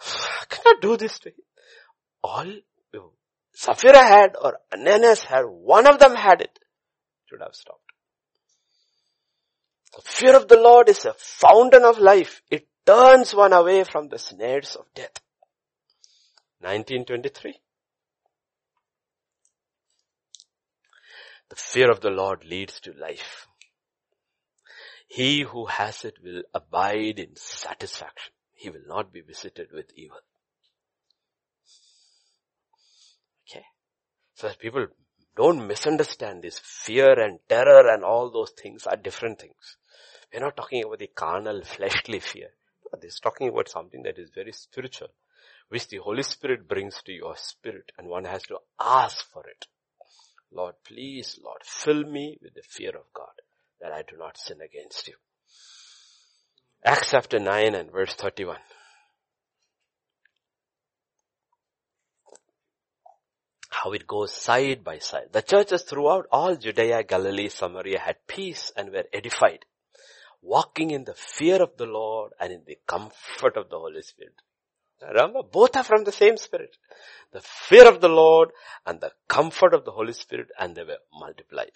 I 0.00 0.44
cannot 0.48 0.80
do 0.80 0.96
this 0.96 1.18
to 1.18 1.28
him. 1.28 1.44
All 2.22 2.52
Sapphira 3.52 4.02
had 4.02 4.34
or 4.42 4.60
Ananias 4.72 5.24
had, 5.24 5.42
one 5.42 5.86
of 5.86 5.98
them 5.98 6.14
had 6.14 6.40
it, 6.40 6.58
should 7.26 7.42
have 7.42 7.54
stopped. 7.54 7.92
The 9.94 10.02
fear 10.02 10.36
of 10.36 10.48
the 10.48 10.58
Lord 10.58 10.88
is 10.88 11.04
a 11.04 11.12
fountain 11.18 11.84
of 11.84 11.98
life. 11.98 12.40
It 12.50 12.66
turns 12.86 13.34
one 13.34 13.52
away 13.52 13.84
from 13.84 14.08
the 14.08 14.18
snares 14.18 14.74
of 14.74 14.86
death. 14.94 15.20
1923. 16.60 17.60
The 21.48 21.56
fear 21.56 21.90
of 21.90 22.00
the 22.00 22.10
Lord 22.10 22.44
leads 22.44 22.80
to 22.80 22.92
life. 22.92 23.46
He 25.08 25.42
who 25.42 25.66
has 25.66 26.04
it 26.04 26.18
will 26.22 26.42
abide 26.52 27.18
in 27.18 27.36
satisfaction. 27.36 28.32
He 28.54 28.70
will 28.70 28.86
not 28.86 29.12
be 29.12 29.20
visited 29.20 29.68
with 29.72 29.92
evil. 29.94 30.18
Okay. 33.48 33.64
So 34.34 34.48
that 34.48 34.58
people 34.58 34.88
don't 35.36 35.66
misunderstand 35.66 36.42
this 36.42 36.58
fear 36.58 37.20
and 37.20 37.38
terror 37.48 37.88
and 37.92 38.02
all 38.02 38.30
those 38.30 38.50
things 38.50 38.86
are 38.86 38.96
different 38.96 39.38
things. 39.38 39.76
We're 40.32 40.40
not 40.40 40.56
talking 40.56 40.82
about 40.82 40.98
the 40.98 41.10
carnal, 41.14 41.62
fleshly 41.62 42.18
fear. 42.18 42.48
This 43.00 43.14
is 43.14 43.20
talking 43.20 43.48
about 43.48 43.68
something 43.68 44.02
that 44.04 44.18
is 44.18 44.30
very 44.34 44.52
spiritual, 44.52 45.08
which 45.68 45.88
the 45.88 45.98
Holy 45.98 46.22
Spirit 46.22 46.66
brings 46.66 47.02
to 47.02 47.12
your 47.12 47.36
spirit 47.36 47.92
and 47.98 48.08
one 48.08 48.24
has 48.24 48.42
to 48.44 48.58
ask 48.80 49.24
for 49.30 49.46
it. 49.46 49.66
Lord, 50.56 50.74
please, 50.84 51.38
Lord, 51.44 51.60
fill 51.62 52.04
me 52.04 52.38
with 52.42 52.54
the 52.54 52.62
fear 52.62 52.90
of 52.90 53.12
God 53.12 53.34
that 53.80 53.92
I 53.92 54.02
do 54.02 54.16
not 54.16 54.38
sin 54.38 54.58
against 54.62 55.06
you. 55.06 55.14
Acts 56.82 57.10
chapter 57.10 57.38
9 57.38 57.74
and 57.74 57.92
verse 57.92 58.14
31. 58.14 58.56
How 63.68 63.92
it 63.92 64.06
goes 64.06 64.32
side 64.32 64.82
by 64.82 64.98
side. 64.98 65.28
The 65.32 65.42
churches 65.42 65.82
throughout 65.82 66.26
all 66.32 66.56
Judea, 66.56 67.02
Galilee, 67.04 67.50
Samaria 67.50 67.98
had 67.98 68.26
peace 68.26 68.72
and 68.76 68.90
were 68.90 69.04
edified, 69.12 69.66
walking 70.40 70.90
in 70.90 71.04
the 71.04 71.14
fear 71.14 71.62
of 71.62 71.76
the 71.76 71.84
Lord 71.84 72.32
and 72.40 72.50
in 72.50 72.62
the 72.66 72.78
comfort 72.86 73.58
of 73.58 73.68
the 73.68 73.78
Holy 73.78 74.00
Spirit. 74.00 74.34
Remember, 75.02 75.42
both 75.42 75.76
are 75.76 75.84
from 75.84 76.04
the 76.04 76.12
same 76.12 76.36
Spirit. 76.36 76.76
The 77.32 77.40
fear 77.40 77.88
of 77.88 78.00
the 78.00 78.08
Lord 78.08 78.50
and 78.86 79.00
the 79.00 79.12
comfort 79.28 79.74
of 79.74 79.84
the 79.84 79.92
Holy 79.92 80.12
Spirit 80.12 80.50
and 80.58 80.74
they 80.74 80.84
were 80.84 80.98
multiplied. 81.12 81.72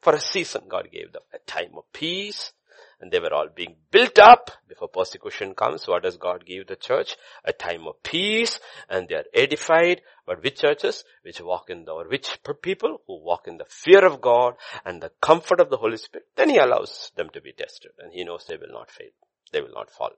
For 0.00 0.14
a 0.14 0.20
season, 0.20 0.64
God 0.68 0.90
gave 0.92 1.12
them 1.12 1.22
a 1.32 1.38
time 1.38 1.72
of 1.76 1.90
peace 1.92 2.52
and 3.00 3.10
they 3.10 3.18
were 3.18 3.32
all 3.32 3.48
being 3.54 3.76
built 3.90 4.18
up 4.18 4.50
before 4.68 4.88
persecution 4.88 5.54
comes. 5.54 5.86
What 5.86 6.02
does 6.02 6.16
God 6.16 6.46
give 6.46 6.66
the 6.66 6.76
church? 6.76 7.16
A 7.44 7.52
time 7.52 7.86
of 7.86 8.02
peace 8.02 8.58
and 8.88 9.08
they 9.08 9.16
are 9.16 9.24
edified. 9.34 10.02
But 10.26 10.42
which 10.42 10.60
churches? 10.60 11.04
Which 11.22 11.40
walk 11.40 11.70
in 11.70 11.84
the, 11.84 11.92
or 11.92 12.08
which 12.08 12.38
people 12.62 13.02
who 13.06 13.22
walk 13.22 13.48
in 13.48 13.58
the 13.58 13.66
fear 13.66 14.04
of 14.04 14.20
God 14.20 14.54
and 14.84 15.02
the 15.02 15.12
comfort 15.20 15.60
of 15.60 15.70
the 15.70 15.76
Holy 15.76 15.98
Spirit. 15.98 16.26
Then 16.36 16.50
He 16.50 16.58
allows 16.58 17.12
them 17.16 17.30
to 17.30 17.40
be 17.40 17.52
tested 17.52 17.92
and 17.98 18.12
He 18.12 18.24
knows 18.24 18.46
they 18.46 18.56
will 18.56 18.72
not 18.72 18.90
fail. 18.90 19.10
They 19.52 19.60
will 19.60 19.74
not 19.74 19.90
fall 19.90 20.12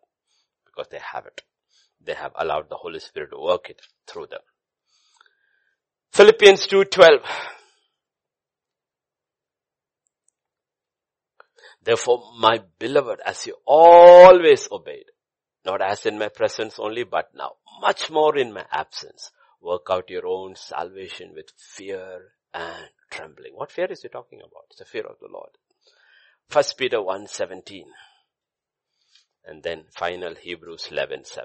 because 0.67 0.89
they 0.91 1.01
have 1.13 1.27
it. 1.27 1.43
They 2.05 2.15
have 2.15 2.33
allowed 2.37 2.69
the 2.69 2.77
Holy 2.77 3.01
Spirit 3.01 3.31
to 3.31 3.41
work 3.41 3.71
it 3.71 3.81
through 4.07 4.27
them. 4.27 4.41
Philippians 6.13 6.67
2.12 6.67 7.21
Therefore, 11.83 12.33
my 12.39 12.61
beloved, 12.79 13.21
as 13.25 13.47
you 13.47 13.57
always 13.65 14.69
obeyed, 14.71 15.07
not 15.65 15.81
as 15.81 16.05
in 16.07 16.19
my 16.19 16.29
presence 16.29 16.79
only, 16.79 17.05
but 17.05 17.31
now, 17.35 17.53
much 17.81 18.11
more 18.11 18.37
in 18.37 18.53
my 18.53 18.65
absence, 18.71 19.31
work 19.61 19.87
out 19.91 20.11
your 20.11 20.27
own 20.27 20.55
salvation 20.55 21.33
with 21.35 21.51
fear 21.57 22.33
and 22.53 22.89
trembling. 23.11 23.53
What 23.55 23.73
fear 23.73 23.87
is 23.91 24.03
he 24.03 24.09
talking 24.09 24.41
about? 24.41 24.65
It's 24.71 24.81
the 24.81 24.85
fear 24.85 25.07
of 25.07 25.19
the 25.21 25.29
Lord. 25.33 25.51
First 26.49 26.77
Peter 26.77 26.99
1.17 26.99 27.85
and 29.45 29.63
then 29.63 29.85
final 29.91 30.35
Hebrews 30.35 30.89
11.7. 30.91 31.39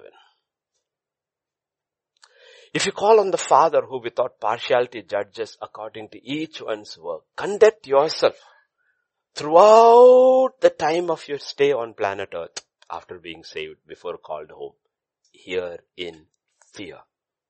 If 2.73 2.87
you 2.87 2.91
call 2.91 3.19
on 3.19 3.29
the 3.29 3.37
Father 3.37 3.81
who 3.81 3.99
without 3.99 4.39
partiality 4.39 5.03
judges 5.03 5.57
according 5.61 6.09
to 6.09 6.27
each 6.27 6.59
one's 6.59 6.97
work, 6.97 7.21
conduct 7.35 7.85
yourself 7.85 8.35
throughout 9.35 10.53
the 10.59 10.71
time 10.71 11.11
of 11.11 11.27
your 11.27 11.37
stay 11.37 11.71
on 11.71 11.93
planet 11.93 12.29
earth 12.33 12.65
after 12.89 13.19
being 13.19 13.43
saved 13.43 13.77
before 13.87 14.17
called 14.17 14.49
home 14.49 14.73
here 15.31 15.79
in 15.97 16.25
fear. 16.73 16.97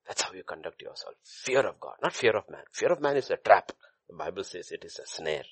That's 0.05 0.23
how 0.23 0.33
you 0.33 0.43
conduct 0.43 0.81
yourself. 0.81 1.15
Fear 1.23 1.67
of 1.67 1.79
God, 1.79 1.95
not 2.01 2.13
fear 2.13 2.35
of 2.35 2.49
man. 2.49 2.63
Fear 2.71 2.91
of 2.91 3.01
man 3.01 3.15
is 3.15 3.31
a 3.31 3.37
trap. 3.37 3.71
The 4.09 4.15
Bible 4.15 4.43
says 4.43 4.71
it 4.71 4.83
is 4.83 4.99
a 4.99 5.07
snare. 5.07 5.45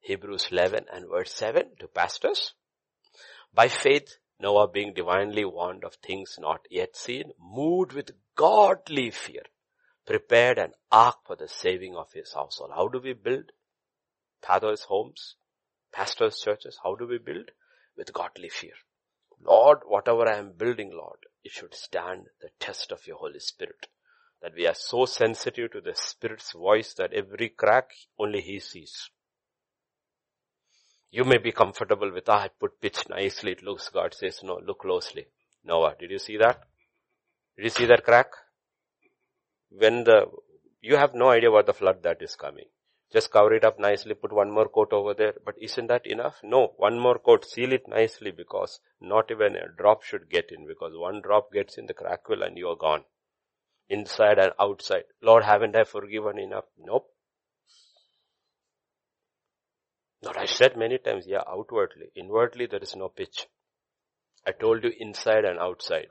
Hebrews 0.00 0.48
11 0.50 0.86
and 0.92 1.08
verse 1.08 1.32
7 1.32 1.76
to 1.78 1.86
pastors. 1.86 2.54
By 3.54 3.68
faith, 3.68 4.16
Noah 4.42 4.66
being 4.66 4.92
divinely 4.92 5.44
warned 5.44 5.84
of 5.84 5.94
things 5.94 6.36
not 6.38 6.66
yet 6.68 6.96
seen, 6.96 7.30
moved 7.40 7.92
with 7.92 8.10
godly 8.34 9.10
fear, 9.12 9.44
prepared 10.04 10.58
an 10.58 10.72
ark 10.90 11.18
for 11.24 11.36
the 11.36 11.46
saving 11.46 11.94
of 11.94 12.12
his 12.12 12.32
household. 12.34 12.72
How 12.74 12.88
do 12.88 12.98
we 12.98 13.12
build 13.12 13.52
pastors' 14.42 14.82
homes, 14.82 15.36
pastors' 15.92 16.40
churches? 16.40 16.80
How 16.82 16.96
do 16.96 17.06
we 17.06 17.18
build? 17.18 17.52
With 17.96 18.12
godly 18.12 18.48
fear. 18.48 18.74
Lord, 19.40 19.80
whatever 19.84 20.28
I 20.28 20.38
am 20.38 20.52
building, 20.52 20.90
Lord, 20.92 21.18
it 21.44 21.52
should 21.52 21.74
stand 21.74 22.26
the 22.40 22.50
test 22.58 22.90
of 22.90 23.06
your 23.06 23.18
Holy 23.18 23.38
Spirit. 23.38 23.86
That 24.40 24.54
we 24.56 24.66
are 24.66 24.74
so 24.74 25.04
sensitive 25.04 25.70
to 25.72 25.80
the 25.80 25.94
Spirit's 25.94 26.52
voice 26.52 26.94
that 26.94 27.12
every 27.12 27.50
crack 27.50 27.90
only 28.18 28.40
He 28.40 28.58
sees. 28.58 29.10
You 31.12 31.24
may 31.24 31.36
be 31.36 31.52
comfortable 31.52 32.10
with, 32.10 32.26
ah, 32.30 32.44
I 32.44 32.48
put 32.48 32.80
pitch 32.80 33.06
nicely, 33.10 33.52
it 33.52 33.62
looks, 33.62 33.90
God 33.90 34.14
says, 34.14 34.40
no, 34.42 34.58
look 34.66 34.78
closely. 34.80 35.26
Noah, 35.62 35.94
did 36.00 36.10
you 36.10 36.18
see 36.18 36.38
that? 36.38 36.62
Did 37.54 37.64
you 37.64 37.70
see 37.70 37.84
that 37.84 38.02
crack? 38.02 38.28
When 39.68 40.04
the, 40.04 40.24
you 40.80 40.96
have 40.96 41.14
no 41.14 41.28
idea 41.28 41.50
what 41.50 41.66
the 41.66 41.74
flood 41.74 42.02
that 42.04 42.22
is 42.22 42.34
coming. 42.34 42.64
Just 43.12 43.30
cover 43.30 43.52
it 43.52 43.62
up 43.62 43.78
nicely, 43.78 44.14
put 44.14 44.32
one 44.32 44.50
more 44.50 44.68
coat 44.68 44.94
over 44.94 45.12
there. 45.12 45.34
But 45.44 45.56
isn't 45.60 45.88
that 45.88 46.06
enough? 46.06 46.40
No, 46.42 46.72
one 46.78 46.98
more 46.98 47.18
coat, 47.18 47.44
seal 47.44 47.74
it 47.74 47.86
nicely 47.86 48.30
because 48.30 48.80
not 48.98 49.30
even 49.30 49.54
a 49.54 49.68
drop 49.68 50.02
should 50.02 50.30
get 50.30 50.50
in 50.50 50.66
because 50.66 50.94
one 50.96 51.20
drop 51.20 51.52
gets 51.52 51.76
in 51.76 51.84
the 51.84 51.92
crack 51.92 52.26
will 52.30 52.42
and 52.42 52.56
you 52.56 52.68
are 52.68 52.76
gone. 52.76 53.04
Inside 53.90 54.38
and 54.38 54.52
outside. 54.58 55.04
Lord, 55.20 55.44
haven't 55.44 55.76
I 55.76 55.84
forgiven 55.84 56.38
enough? 56.38 56.64
Nope. 56.78 57.11
Not 60.22 60.38
I 60.38 60.46
said 60.46 60.76
many 60.76 60.98
times, 60.98 61.24
yeah, 61.26 61.42
outwardly. 61.48 62.10
Inwardly 62.14 62.66
there 62.66 62.82
is 62.82 62.94
no 62.94 63.08
pitch. 63.08 63.46
I 64.46 64.52
told 64.52 64.84
you 64.84 64.92
inside 64.98 65.44
and 65.44 65.58
outside. 65.58 66.08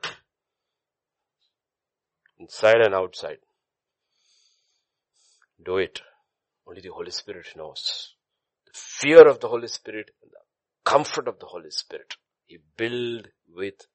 Inside 2.38 2.80
and 2.82 2.94
outside. 2.94 3.38
Do 5.64 5.78
it. 5.78 6.00
Only 6.66 6.80
the 6.80 6.92
Holy 6.92 7.10
Spirit 7.10 7.46
knows. 7.56 8.14
The 8.66 8.72
fear 8.74 9.28
of 9.28 9.40
the 9.40 9.48
Holy 9.48 9.68
Spirit 9.68 10.10
and 10.22 10.30
the 10.30 10.38
comfort 10.90 11.28
of 11.28 11.38
the 11.38 11.46
Holy 11.46 11.70
Spirit. 11.70 12.14
He 12.46 12.58
build 12.76 13.28
with 13.54 13.86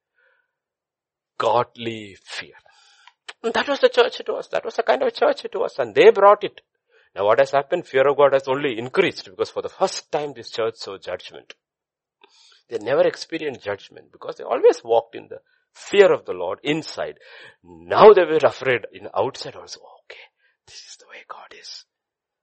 godly 1.38 2.16
fear. 2.22 2.54
And 3.42 3.54
that 3.54 3.68
was 3.68 3.80
the 3.80 3.88
church 3.88 4.20
it 4.20 4.28
was. 4.28 4.48
That 4.48 4.64
was 4.64 4.74
the 4.76 4.82
kind 4.82 5.02
of 5.02 5.14
church 5.14 5.44
it 5.44 5.54
was. 5.54 5.78
And 5.78 5.94
they 5.94 6.10
brought 6.10 6.42
it. 6.42 6.60
Now 7.14 7.24
what 7.24 7.40
has 7.40 7.50
happened? 7.50 7.86
Fear 7.86 8.08
of 8.08 8.16
God 8.16 8.32
has 8.32 8.48
only 8.48 8.78
increased 8.78 9.24
because 9.24 9.50
for 9.50 9.62
the 9.62 9.68
first 9.68 10.10
time 10.12 10.32
this 10.34 10.50
church 10.50 10.76
saw 10.76 10.98
judgment. 10.98 11.54
They 12.68 12.78
never 12.78 13.06
experienced 13.06 13.64
judgment 13.64 14.12
because 14.12 14.36
they 14.36 14.44
always 14.44 14.84
walked 14.84 15.14
in 15.14 15.28
the 15.28 15.40
fear 15.72 16.12
of 16.12 16.26
the 16.26 16.32
Lord 16.32 16.60
inside. 16.62 17.18
Now 17.64 18.12
they 18.12 18.24
were 18.24 18.40
afraid 18.42 18.86
in 18.92 19.08
outside 19.14 19.56
also. 19.56 19.80
Okay, 20.04 20.20
this 20.66 20.76
is 20.76 20.96
the 20.98 21.06
way 21.06 21.24
God 21.28 21.54
is. 21.58 21.84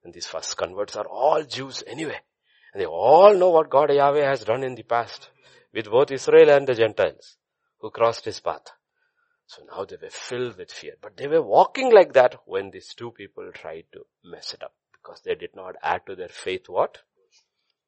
And 0.04 0.14
these 0.14 0.28
first 0.28 0.56
converts 0.58 0.96
are 0.96 1.08
all 1.08 1.44
Jews 1.44 1.84
anyway. 1.86 2.20
And 2.74 2.82
they 2.82 2.88
all 2.88 3.36
know 3.36 3.50
what 3.50 3.70
God 3.70 3.92
Yahweh 3.92 4.26
has 4.26 4.44
done 4.44 4.64
in 4.64 4.76
the 4.76 4.84
past 4.84 5.30
with 5.74 5.90
both 5.90 6.12
Israel 6.12 6.50
and 6.50 6.68
the 6.68 6.76
Gentiles 6.76 7.38
who 7.80 7.90
crossed 7.90 8.26
his 8.26 8.40
path. 8.40 8.68
So 9.48 9.64
now 9.66 9.86
they 9.86 9.98
were 10.02 10.10
filled 10.10 10.58
with 10.58 10.72
fear. 10.72 10.96
But 11.02 11.18
they 11.18 11.28
were 11.28 11.42
walking 11.42 11.92
like 11.94 12.14
that 12.14 12.36
when 12.46 12.72
these 12.72 12.94
two 12.94 13.12
people 13.12 13.50
tried 13.54 13.86
to 13.94 14.06
mess 14.24 14.54
it 14.54 14.64
up 14.64 14.74
because 14.92 15.22
they 15.22 15.36
did 15.36 15.56
not 15.56 15.76
add 15.84 16.02
to 16.08 16.16
their 16.16 16.30
faith 16.30 16.68
what? 16.68 17.00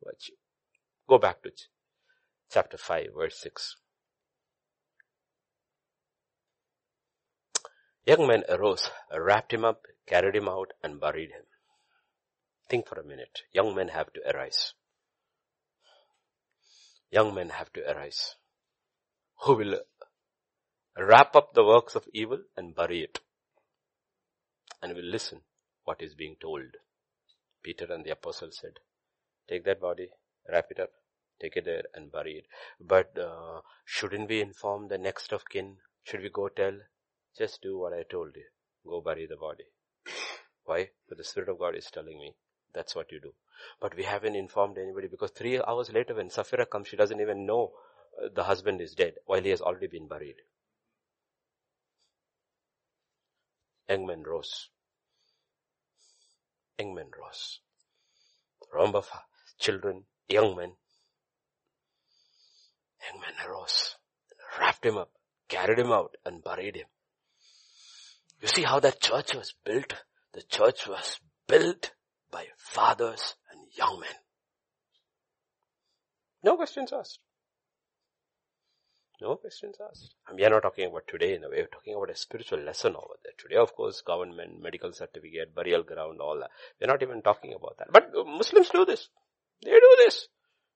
Virtue. 0.03 0.33
Go 1.09 1.17
back 1.17 1.41
to 1.43 1.51
chapter 2.51 2.77
5 2.77 3.07
verse 3.15 3.39
6. 3.39 3.75
Young 8.05 8.27
men 8.27 8.43
arose, 8.47 8.89
wrapped 9.13 9.51
him 9.53 9.65
up, 9.65 9.81
carried 10.05 10.35
him 10.35 10.47
out 10.47 10.71
and 10.81 10.99
buried 10.99 11.31
him. 11.31 11.43
Think 12.69 12.87
for 12.87 12.99
a 12.99 13.03
minute. 13.03 13.41
Young 13.51 13.75
men 13.75 13.89
have 13.89 14.13
to 14.13 14.21
arise. 14.29 14.73
Young 17.11 17.33
men 17.33 17.49
have 17.49 17.71
to 17.73 17.81
arise. 17.91 18.35
Who 19.43 19.55
will 19.55 19.81
wrap 20.97 21.35
up 21.35 21.53
the 21.53 21.63
works 21.63 21.95
of 21.95 22.07
evil 22.13 22.39
and 22.55 22.75
bury 22.75 23.03
it. 23.03 23.19
And 24.81 24.93
will 24.95 25.03
listen 25.03 25.41
what 25.83 26.01
is 26.01 26.13
being 26.13 26.35
told. 26.39 26.77
Peter 27.63 27.85
and 27.89 28.03
the 28.03 28.11
apostle 28.11 28.49
said, 28.51 28.79
take 29.49 29.65
that 29.65 29.81
body, 29.81 30.09
wrap 30.49 30.65
it 30.71 30.79
up, 30.79 30.91
take 31.41 31.57
it 31.57 31.65
there 31.65 31.83
and 31.93 32.11
bury 32.11 32.33
it. 32.37 32.45
But 32.79 33.17
uh, 33.17 33.61
shouldn't 33.85 34.29
we 34.29 34.41
inform 34.41 34.87
the 34.87 34.97
next 34.97 35.31
of 35.31 35.47
kin? 35.49 35.77
Should 36.03 36.21
we 36.21 36.29
go 36.29 36.49
tell? 36.49 36.77
Just 37.37 37.61
do 37.61 37.77
what 37.77 37.93
I 37.93 38.03
told 38.03 38.35
you. 38.35 38.45
Go 38.87 39.01
bury 39.01 39.27
the 39.27 39.35
body. 39.35 39.65
Why? 40.65 40.89
But 41.07 41.17
the 41.17 41.23
Spirit 41.23 41.49
of 41.49 41.59
God 41.59 41.75
is 41.75 41.89
telling 41.91 42.19
me 42.19 42.35
that's 42.73 42.95
what 42.95 43.11
you 43.11 43.19
do. 43.19 43.33
But 43.79 43.95
we 43.95 44.03
haven't 44.03 44.35
informed 44.35 44.77
anybody 44.77 45.07
because 45.07 45.31
three 45.31 45.59
hours 45.61 45.91
later 45.91 46.15
when 46.15 46.29
Sapphira 46.29 46.65
comes, 46.65 46.87
she 46.87 46.97
doesn't 46.97 47.21
even 47.21 47.45
know 47.45 47.73
uh, 48.23 48.29
the 48.33 48.43
husband 48.43 48.81
is 48.81 48.93
dead 48.93 49.13
while 49.25 49.41
he 49.41 49.49
has 49.49 49.61
already 49.61 49.87
been 49.87 50.07
buried. 50.07 50.35
Young 53.89 54.05
men 54.05 54.23
rose. 54.23 54.69
Young 56.77 56.93
men 56.93 57.09
rose. 57.19 57.59
Remember 58.73 59.01
children, 59.59 60.03
young 60.27 60.55
men. 60.55 60.73
Young 63.05 63.21
men 63.21 63.47
arose, 63.47 63.95
wrapped 64.59 64.85
him 64.85 64.97
up, 64.97 65.11
carried 65.47 65.79
him 65.79 65.91
out 65.91 66.15
and 66.25 66.43
buried 66.43 66.75
him. 66.75 66.87
You 68.41 68.47
see 68.47 68.63
how 68.63 68.79
that 68.81 69.01
church 69.01 69.33
was 69.33 69.53
built? 69.63 69.93
The 70.33 70.41
church 70.43 70.87
was 70.87 71.19
built 71.47 71.91
by 72.29 72.47
fathers 72.57 73.35
and 73.51 73.61
young 73.73 73.99
men. 73.99 74.09
No 76.43 76.55
questions 76.57 76.91
asked. 76.93 77.19
No 79.19 79.35
questions 79.35 79.77
asked. 79.89 80.13
And 80.27 80.37
we 80.37 80.45
are 80.45 80.49
not 80.51 80.61
talking 80.61 80.87
about 80.89 81.07
today 81.07 81.35
in 81.35 81.43
a 81.43 81.49
way, 81.49 81.61
we're 81.61 81.67
talking 81.67 81.95
about 81.95 82.11
a 82.11 82.15
spiritual 82.15 82.59
lesson 82.59 82.95
over 82.95 83.15
there. 83.23 83.33
Today, 83.37 83.55
of 83.55 83.73
course, 83.75 84.01
government, 84.01 84.61
medical 84.61 84.93
certificate, 84.93 85.55
burial 85.55 85.83
ground, 85.83 86.19
all 86.21 86.37
that. 86.39 86.51
We're 86.79 86.87
not 86.87 87.01
even 87.01 87.23
talking 87.23 87.53
about 87.55 87.77
that. 87.79 87.87
But 87.91 88.11
Muslims 88.13 88.69
do 88.69 88.85
this. 88.85 89.09
They 89.63 89.71
do 89.71 89.95
this. 89.97 90.27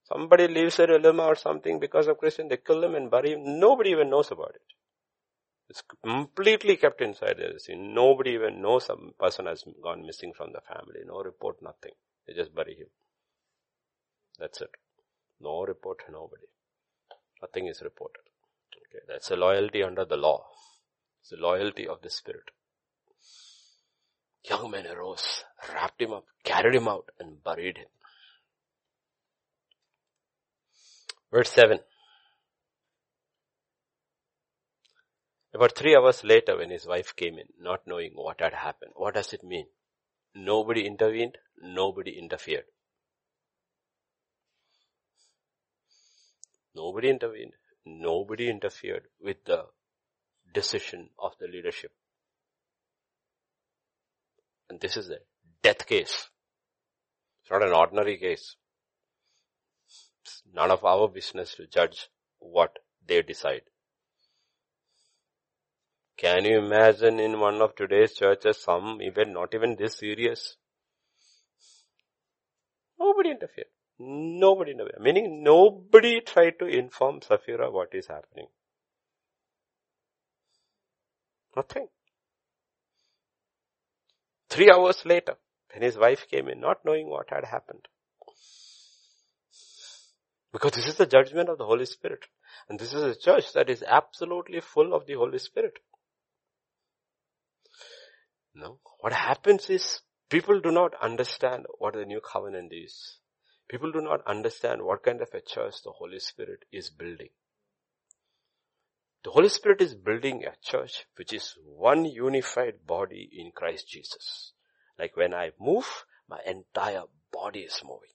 Somebody 0.04 0.48
leaves 0.48 0.80
a 0.80 0.86
ulama 0.86 1.24
or 1.24 1.36
something 1.36 1.80
because 1.80 2.08
of 2.08 2.18
Christian, 2.18 2.48
they 2.48 2.58
kill 2.58 2.84
him 2.84 2.96
and 2.96 3.12
bury 3.12 3.34
him. 3.34 3.60
Nobody 3.60 3.92
even 3.92 4.10
knows 4.10 4.32
about 4.32 4.56
it. 4.56 4.62
It's 5.70 5.84
completely 6.04 6.78
kept 6.78 7.00
inside 7.02 7.38
the 7.38 7.60
scene. 7.60 7.94
Nobody 7.94 8.32
even 8.32 8.62
knows 8.62 8.86
some 8.88 9.14
person 9.20 9.46
has 9.46 9.64
gone 9.82 10.06
missing 10.06 10.34
from 10.36 10.52
the 10.52 10.62
family. 10.62 11.02
No 11.06 11.22
report, 11.22 11.62
nothing. 11.62 11.94
They 12.28 12.34
just 12.34 12.54
bury 12.54 12.76
him. 12.76 12.88
That's 14.40 14.60
it. 14.62 14.72
No 15.40 15.64
report, 15.64 16.00
nobody. 16.12 16.48
Nothing 17.42 17.68
is 17.68 17.82
reported. 17.82 18.31
Okay, 18.76 19.04
that's 19.08 19.32
a 19.32 19.36
loyalty 19.36 19.84
under 19.84 20.06
the 20.06 20.18
law. 20.18 20.46
It's 21.22 21.32
a 21.32 21.36
loyalty 21.36 21.88
of 21.88 22.02
the 22.02 22.10
spirit. 22.10 22.52
Young 24.50 24.72
men 24.72 24.88
arose, 24.88 25.44
wrapped 25.70 26.02
him 26.02 26.14
up, 26.14 26.26
carried 26.44 26.76
him 26.76 26.88
out 26.88 27.10
and 27.20 27.44
buried 27.44 27.78
him. 27.78 27.88
Verse 31.32 31.52
7. 31.52 31.80
About 35.54 35.76
three 35.76 35.96
hours 35.96 36.24
later 36.24 36.58
when 36.58 36.70
his 36.72 36.88
wife 36.88 37.16
came 37.16 37.38
in, 37.38 37.48
not 37.60 37.86
knowing 37.86 38.12
what 38.16 38.40
had 38.40 38.54
happened, 38.54 38.94
what 38.96 39.14
does 39.14 39.34
it 39.34 39.44
mean? 39.44 39.68
Nobody 40.34 40.86
intervened, 40.86 41.38
nobody 41.62 42.18
interfered. 42.18 42.66
Nobody 46.74 47.10
intervened. 47.10 47.54
Nobody 47.86 48.50
interfered 48.50 49.08
with 49.20 49.44
the 49.46 49.66
decision 50.54 51.10
of 51.18 51.34
the 51.40 51.48
leadership. 51.48 51.92
And 54.70 54.80
this 54.80 54.98
is 54.98 55.10
a 55.10 55.18
death 55.64 55.86
case. 55.86 56.30
It's 57.42 57.52
not 57.52 57.64
an 57.64 57.74
ordinary 57.74 58.18
case. 58.18 58.56
It's 60.24 60.44
none 60.54 60.72
of 60.72 60.86
our 60.86 61.08
business 61.08 61.56
to 61.56 61.68
judge 61.68 62.10
what 62.40 62.78
they 63.06 63.22
decide. 63.22 63.64
Can 66.18 66.46
you 66.46 66.60
imagine 66.60 67.20
in 67.20 67.40
one 67.40 67.62
of 67.62 67.76
today's 67.76 68.14
churches 68.14 68.62
some 68.62 69.02
even 69.02 69.34
not 69.34 69.56
even 69.56 69.76
this 69.76 69.98
serious? 69.98 70.56
Nobody 73.00 73.32
interfered. 73.32 73.66
Nobody 74.04 74.74
knew. 74.74 74.88
Meaning 75.00 75.44
nobody 75.44 76.22
tried 76.22 76.58
to 76.58 76.66
inform 76.66 77.22
Sapphira 77.22 77.70
what 77.70 77.90
is 77.94 78.08
happening. 78.08 78.48
Nothing. 81.56 81.88
Three 84.50 84.72
hours 84.72 85.06
later, 85.06 85.36
when 85.72 85.84
his 85.84 85.98
wife 85.98 86.26
came 86.30 86.48
in, 86.48 86.60
not 86.60 86.84
knowing 86.84 87.10
what 87.10 87.30
had 87.30 87.46
happened. 87.46 87.88
Because 90.52 90.72
this 90.72 90.88
is 90.88 90.96
the 90.96 91.06
judgment 91.06 91.50
of 91.50 91.60
the 91.60 91.66
Holy 91.66 91.86
Spirit. 91.86 92.26
And 92.68 92.80
this 92.80 92.94
is 92.94 93.04
a 93.04 93.20
church 93.20 93.54
that 93.54 93.70
is 93.70 93.84
absolutely 93.88 94.62
full 94.62 94.96
of 94.96 95.06
the 95.06 95.14
Holy 95.14 95.38
Spirit. 95.38 95.78
No. 98.56 98.80
What 99.00 99.14
happens 99.14 99.70
is 99.70 100.02
people 100.30 100.60
do 100.60 100.72
not 100.72 100.94
understand 101.02 101.68
what 101.78 101.94
the 101.94 102.06
new 102.06 102.20
covenant 102.20 102.74
is. 102.74 103.21
People 103.72 103.94
do 103.94 104.02
not 104.02 104.28
understand 104.28 104.82
what 104.82 105.02
kind 105.02 105.22
of 105.22 105.30
a 105.34 105.40
church 105.40 105.76
the 105.82 105.92
Holy 105.92 106.20
Spirit 106.20 106.66
is 106.74 106.90
building. 106.90 107.30
The 109.24 109.32
Holy 109.32 109.48
Spirit 109.48 109.82
is 109.82 109.96
building 109.96 110.44
a 110.44 110.58
church 110.62 111.06
which 111.16 111.32
is 111.32 111.56
one 111.64 112.04
unified 112.04 112.86
body 112.86 113.30
in 113.32 113.52
Christ 113.52 113.88
Jesus. 113.88 114.52
Like 115.00 115.16
when 115.16 115.34
I 115.34 115.52
move, 115.58 116.04
my 116.28 116.40
entire 116.46 117.04
body 117.32 117.62
is 117.62 117.82
moving. 117.82 118.10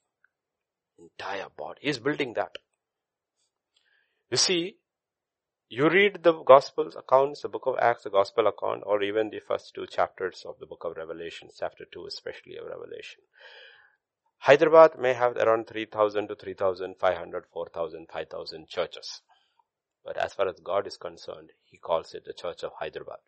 Entire 0.99 1.49
body. 1.57 1.81
He's 1.81 2.01
building 2.01 2.35
that. 2.35 2.53
You 4.31 4.37
see, 4.37 4.77
you 5.71 5.89
read 5.89 6.23
the 6.23 6.35
Gospels 6.43 6.97
accounts, 6.97 7.41
the 7.41 7.49
book 7.49 7.65
of 7.65 7.77
Acts, 7.81 8.05
the 8.05 8.11
Gospel 8.11 8.47
account, 8.47 8.83
or 8.85 9.03
even 9.03 9.31
the 9.31 9.41
first 9.41 9.75
two 9.75 9.87
chapters 9.87 10.45
of 10.47 10.59
the 10.61 10.67
book 10.67 10.85
of 10.85 10.99
Revelation, 10.99 11.49
chapter 11.59 11.87
2 11.91 12.05
especially 12.09 12.59
of 12.59 12.67
Revelation. 12.67 13.23
Hyderabad 14.39 14.99
may 14.99 15.15
have 15.15 15.37
around 15.37 15.67
3,000 15.67 16.29
to 16.29 16.37
3,500, 16.37 17.45
4,000, 17.53 18.07
5,000 18.13 18.69
churches. 18.69 19.23
But 20.05 20.17
as 20.17 20.35
far 20.35 20.49
as 20.49 20.61
God 20.61 20.87
is 20.87 20.97
concerned, 20.97 21.51
He 21.65 21.79
calls 21.79 22.15
it 22.15 22.25
the 22.25 22.33
Church 22.33 22.63
of 22.63 22.73
Hyderabad. 22.79 23.19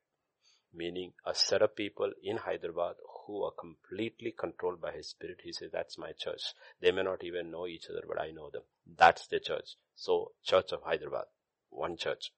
Meaning 0.72 1.14
a 1.26 1.34
set 1.34 1.62
of 1.62 1.74
people 1.74 2.12
in 2.22 2.36
Hyderabad 2.36 2.96
who 3.26 3.42
are 3.42 3.52
completely 3.58 4.32
controlled 4.38 4.80
by 4.80 4.92
His 4.92 5.08
Spirit. 5.08 5.40
He 5.42 5.52
says, 5.52 5.70
that's 5.72 5.98
my 5.98 6.12
church. 6.12 6.42
They 6.80 6.92
may 6.92 7.02
not 7.02 7.24
even 7.24 7.50
know 7.50 7.66
each 7.66 7.88
other, 7.90 8.04
but 8.06 8.20
I 8.20 8.30
know 8.30 8.50
them. 8.50 8.62
That's 8.86 9.26
the 9.26 9.40
church. 9.40 9.76
So, 9.96 10.32
Church 10.44 10.72
of 10.72 10.82
Hyderabad. 10.84 11.24
One 11.70 11.96
church. 11.96 12.32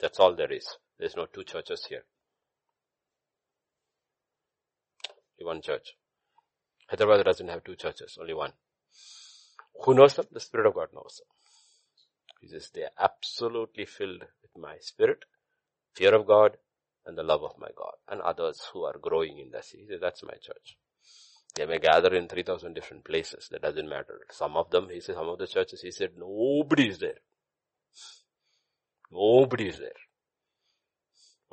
That's 0.00 0.18
all 0.18 0.34
there 0.34 0.52
is. 0.52 0.66
There's 0.98 1.16
no 1.16 1.26
two 1.26 1.44
churches 1.44 1.86
here. 1.88 2.04
One 5.38 5.60
church. 5.60 5.96
Hyderabad 6.88 7.24
doesn't 7.24 7.48
have 7.48 7.64
two 7.64 7.76
churches, 7.76 8.16
only 8.20 8.34
one. 8.34 8.52
Who 9.84 9.94
knows 9.94 10.14
them? 10.14 10.26
The 10.32 10.40
Spirit 10.40 10.66
of 10.66 10.74
God 10.74 10.88
knows 10.94 11.20
them. 11.20 11.26
He 12.40 12.48
says 12.48 12.70
they 12.72 12.82
are 12.82 12.90
absolutely 12.98 13.86
filled 13.86 14.20
with 14.20 14.56
my 14.56 14.76
spirit, 14.80 15.24
fear 15.94 16.14
of 16.14 16.26
God, 16.26 16.56
and 17.04 17.16
the 17.16 17.22
love 17.22 17.42
of 17.42 17.58
my 17.58 17.68
God, 17.76 17.94
and 18.08 18.20
others 18.20 18.60
who 18.72 18.84
are 18.84 18.98
growing 19.00 19.38
in 19.38 19.50
the 19.50 19.62
sea. 19.62 19.78
He 19.78 19.86
says, 19.86 20.00
that's 20.00 20.22
my 20.22 20.34
church. 20.34 20.76
They 21.54 21.66
may 21.66 21.78
gather 21.78 22.14
in 22.14 22.28
3,000 22.28 22.74
different 22.74 23.04
places. 23.04 23.48
That 23.50 23.62
doesn't 23.62 23.88
matter. 23.88 24.20
Some 24.30 24.56
of 24.56 24.70
them, 24.70 24.88
he 24.90 25.00
said, 25.00 25.14
some 25.14 25.28
of 25.28 25.38
the 25.38 25.46
churches, 25.46 25.80
he 25.80 25.90
said, 25.90 26.10
nobody 26.18 26.88
is 26.88 26.98
there. 26.98 27.18
Nobody 29.10 29.68
is 29.68 29.78
there. 29.78 29.88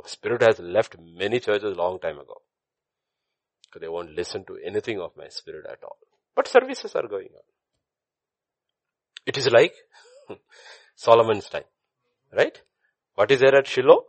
The 0.02 0.10
Spirit 0.10 0.42
has 0.42 0.60
left 0.60 0.98
many 1.00 1.40
churches 1.40 1.78
long 1.78 2.00
time 2.00 2.20
ago. 2.20 2.42
They 3.80 3.88
won't 3.88 4.12
listen 4.12 4.46
to 4.46 4.58
anything 4.66 5.00
of 5.00 5.12
my 5.18 5.28
Spirit 5.30 5.66
at 5.70 5.84
all. 5.84 5.98
But 6.36 6.48
services 6.48 6.96
are 6.96 7.08
going 7.08 7.30
on. 7.34 7.44
It 9.26 9.38
is 9.38 9.48
like 9.52 9.74
Solomon's 10.96 11.50
time. 11.50 11.64
Right? 12.36 12.60
What 13.16 13.32
is 13.32 13.40
there 13.40 13.56
at 13.56 13.68
Shiloh? 13.68 14.06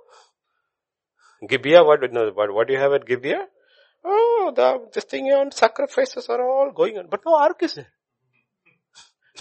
Gibeah, 1.47 1.85
what, 1.85 2.01
no, 2.13 2.31
what, 2.33 2.55
what 2.55 2.67
do 2.67 2.73
you 2.73 2.79
have 2.79 2.93
at 2.93 3.07
Gibeah? 3.07 3.47
Oh, 4.05 4.53
the, 4.55 4.89
this 4.93 5.05
thing 5.05 5.27
on 5.27 5.51
sacrifices 5.51 6.27
are 6.29 6.43
all 6.43 6.73
going 6.73 6.99
on, 6.99 7.09
but 7.11 7.21
no 7.27 7.37
ark 7.37 7.63
is 7.63 7.75
there. 7.75 7.89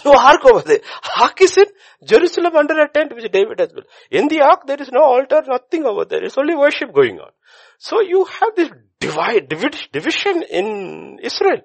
No 0.04 0.12
ark 0.12 0.44
over 0.44 0.62
there. 0.62 0.80
Ark 1.20 1.40
is 1.40 1.56
in 1.56 1.66
Jerusalem 2.04 2.56
under 2.56 2.80
a 2.80 2.88
tent 2.88 3.14
which 3.14 3.30
David 3.30 3.60
has 3.60 3.72
built. 3.72 3.86
In 4.10 4.28
the 4.28 4.40
ark 4.40 4.66
there 4.66 4.80
is 4.80 4.90
no 4.90 5.02
altar, 5.02 5.42
nothing 5.46 5.84
over 5.84 6.04
there. 6.04 6.24
It's 6.24 6.36
only 6.36 6.54
worship 6.56 6.92
going 6.92 7.20
on. 7.20 7.30
So 7.78 8.00
you 8.00 8.24
have 8.24 8.56
this 8.56 8.70
divide, 9.06 9.48
division 9.92 10.42
in 10.42 11.18
Israel. 11.22 11.60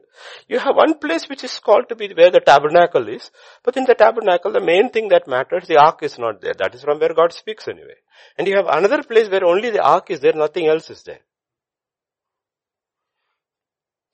You 0.48 0.60
have 0.60 0.76
one 0.76 1.00
place 1.00 1.28
which 1.30 1.44
is 1.44 1.60
called 1.60 1.90
to 1.90 1.96
be 1.96 2.14
where 2.14 2.32
the 2.32 2.40
tabernacle 2.40 3.08
is, 3.08 3.32
but 3.64 3.78
in 3.78 3.86
the 3.86 3.96
tabernacle 3.96 4.52
the 4.52 4.62
main 4.62 4.90
thing 4.90 5.10
that 5.10 5.28
matters, 5.28 5.68
the 5.68 5.78
ark 5.78 6.04
is 6.04 6.18
not 6.18 6.42
there. 6.42 6.54
That 6.58 6.76
is 6.76 6.84
from 6.84 7.00
where 7.00 7.14
God 7.14 7.34
speaks 7.34 7.68
anyway. 7.68 8.00
And 8.38 8.48
you 8.48 8.56
have 8.56 8.68
another 8.68 9.04
place 9.04 9.30
where 9.30 9.46
only 9.46 9.70
the 9.70 9.84
ark 9.84 10.10
is 10.10 10.20
there, 10.20 10.34
nothing 10.34 10.68
else 10.68 10.90
is 10.90 11.04
there. 11.04 11.22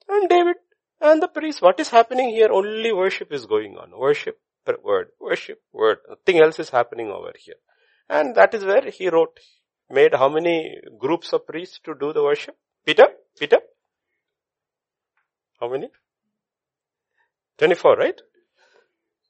And 0.08 0.28
David 0.28 0.56
and 1.00 1.22
the 1.22 1.28
priest, 1.28 1.62
what 1.62 1.80
is 1.80 1.90
happening 1.90 2.30
here? 2.30 2.48
Only 2.50 2.92
worship 2.92 3.32
is 3.32 3.46
going 3.46 3.76
on. 3.76 3.90
Worship, 3.98 4.38
word, 4.82 5.08
worship, 5.20 5.60
word. 5.72 5.98
Nothing 6.08 6.42
else 6.42 6.58
is 6.58 6.70
happening 6.70 7.08
over 7.08 7.32
here. 7.36 7.56
And 8.08 8.36
that 8.36 8.54
is 8.54 8.64
where 8.64 8.88
he 8.90 9.08
wrote, 9.08 9.40
made 9.90 10.14
how 10.14 10.28
many 10.28 10.76
groups 10.98 11.32
of 11.32 11.46
priests 11.46 11.80
to 11.84 11.94
do 11.98 12.12
the 12.12 12.22
worship? 12.22 12.56
Peter? 12.86 13.08
Peter? 13.38 13.58
How 15.60 15.68
many? 15.70 15.88
24, 17.58 17.96
right? 17.96 18.20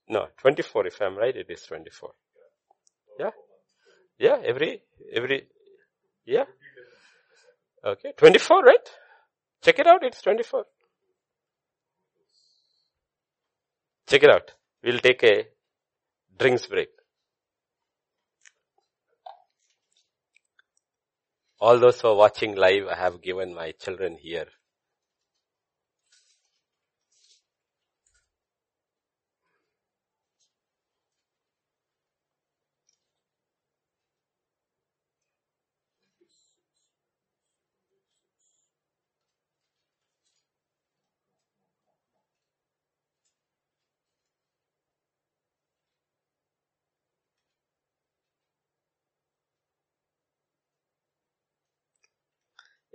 No, 0.09 0.27
24 0.39 0.87
if 0.89 1.01
I'm 1.03 1.17
right, 1.17 1.37
it 1.37 1.47
is 1.51 1.63
24. 1.63 2.11
Yeah? 3.19 3.31
Yeah, 4.19 4.39
every, 4.45 4.83
every, 5.13 5.49
yeah? 6.27 6.45
Okay, 7.85 8.13
24, 8.17 8.63
right? 8.63 8.89
Check 9.63 9.79
it 9.79 9.87
out, 9.87 10.05
it's 10.05 10.23
24. 10.23 10.65
Check 14.09 14.23
it 14.23 14.31
out. 14.31 14.53
We'll 14.83 14.99
take 15.01 15.23
a 15.25 15.47
drinks 16.39 16.67
break. 16.67 16.89
All 21.61 21.79
those 21.79 22.01
who 22.01 22.09
are 22.09 22.15
watching 22.15 22.55
live, 22.55 22.89
I 22.89 22.95
have 22.97 23.21
given 23.21 23.55
my 23.55 23.73
children 23.73 24.17
here. 24.17 24.47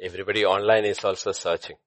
Everybody 0.01 0.43
online 0.45 0.83
is 0.83 1.01
also 1.05 1.31
searching. 1.31 1.77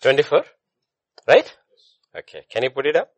Twenty-four, 0.00 0.44
right? 1.28 1.56
Okay. 2.16 2.46
Can 2.50 2.62
you 2.62 2.70
put 2.70 2.86
it 2.86 2.96
up? 2.96 3.10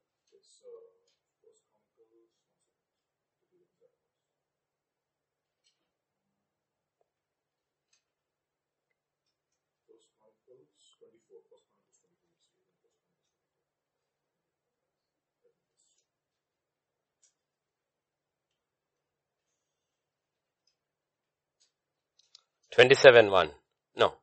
Twenty-seven 22.75 23.31
one. 23.31 23.51
No. 23.97 24.15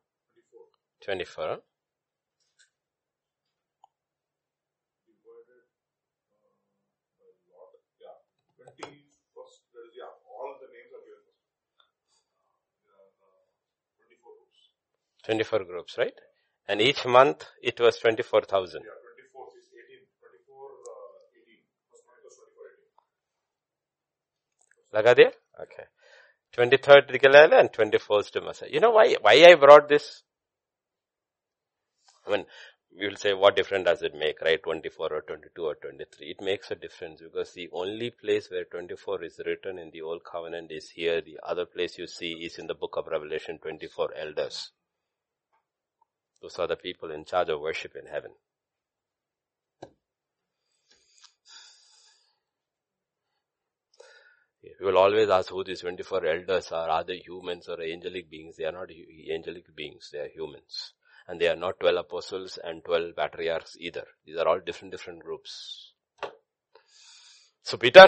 Twenty-four. 1.04 1.46
24 1.46 1.73
groups, 15.66 15.96
right? 15.98 16.14
And 16.68 16.80
each 16.80 17.04
month 17.04 17.44
it 17.62 17.80
was 17.80 17.98
24,000. 17.98 18.82
Yeah, 18.82 18.88
24 18.88 19.48
is 19.58 19.68
18. 19.74 20.00
24, 20.20 20.56
uh, 20.56 21.34
18. 21.44 21.60
Was 21.92 22.00
24, 22.08 22.64
18. 24.92 25.02
Laga 25.02 25.12
diya? 25.18 25.32
Okay. 25.60 25.84
23rd 26.56 27.10
Dikalala 27.10 27.60
and 27.60 27.72
24th 27.72 28.32
Masa. 28.42 28.70
You 28.70 28.80
know 28.80 28.92
why, 28.92 29.14
why 29.20 29.44
I 29.44 29.54
brought 29.56 29.88
this? 29.88 30.22
I 32.26 32.30
mean, 32.30 32.46
we 32.96 33.08
will 33.08 33.16
say 33.16 33.34
what 33.34 33.56
difference 33.56 33.84
does 33.86 34.02
it 34.02 34.14
make, 34.14 34.40
right? 34.40 34.62
24 34.62 35.12
or 35.12 35.22
22 35.22 35.62
or 35.62 35.74
23. 35.74 36.30
It 36.30 36.40
makes 36.40 36.70
a 36.70 36.76
difference 36.76 37.20
because 37.20 37.52
the 37.52 37.68
only 37.72 38.10
place 38.10 38.48
where 38.50 38.64
24 38.64 39.24
is 39.24 39.40
written 39.44 39.78
in 39.78 39.90
the 39.90 40.02
old 40.02 40.22
covenant 40.24 40.70
is 40.70 40.90
here. 40.90 41.20
The 41.20 41.40
other 41.42 41.66
place 41.66 41.98
you 41.98 42.06
see 42.06 42.32
is 42.44 42.58
in 42.58 42.68
the 42.68 42.74
book 42.74 42.94
of 42.96 43.08
Revelation 43.08 43.58
24 43.58 44.14
elders. 44.14 44.70
Those 46.44 46.58
are 46.58 46.66
the 46.66 46.76
people 46.76 47.10
in 47.10 47.24
charge 47.24 47.48
of 47.48 47.58
worship 47.58 47.96
in 47.96 48.04
heaven. 48.04 48.32
We 54.62 54.84
will 54.84 54.98
always 54.98 55.30
ask 55.30 55.48
who 55.48 55.64
these 55.64 55.80
24 55.80 56.26
elders 56.26 56.70
are. 56.70 56.90
Are 56.90 57.02
they 57.02 57.16
humans 57.16 57.66
or 57.70 57.80
angelic 57.80 58.28
beings? 58.28 58.56
They 58.58 58.66
are 58.66 58.72
not 58.72 58.90
angelic 58.90 59.74
beings. 59.74 60.10
They 60.12 60.18
are 60.18 60.28
humans. 60.28 60.92
And 61.26 61.40
they 61.40 61.48
are 61.48 61.56
not 61.56 61.80
12 61.80 61.96
apostles 61.96 62.58
and 62.62 62.84
12 62.84 63.16
patriarchs 63.16 63.78
either. 63.80 64.04
These 64.26 64.36
are 64.36 64.46
all 64.46 64.60
different, 64.60 64.92
different 64.92 65.20
groups. 65.20 65.94
So 67.62 67.78
Peter, 67.78 68.04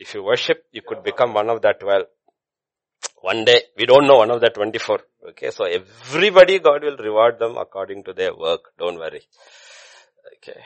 if 0.00 0.12
you 0.12 0.24
worship, 0.24 0.64
you 0.72 0.82
could 0.84 1.04
become 1.04 1.34
one 1.34 1.50
of 1.50 1.62
that 1.62 1.78
12. 1.78 2.06
One 3.22 3.44
day, 3.44 3.62
we 3.76 3.86
don't 3.86 4.06
know 4.06 4.18
one 4.18 4.30
of 4.30 4.40
the 4.40 4.50
24. 4.50 5.00
Okay, 5.30 5.50
so 5.50 5.64
everybody, 5.64 6.58
God 6.58 6.84
will 6.84 6.96
reward 6.96 7.38
them 7.38 7.56
according 7.56 8.04
to 8.04 8.12
their 8.12 8.36
work. 8.36 8.72
Don't 8.78 8.98
worry. 8.98 9.22
Okay. 10.36 10.60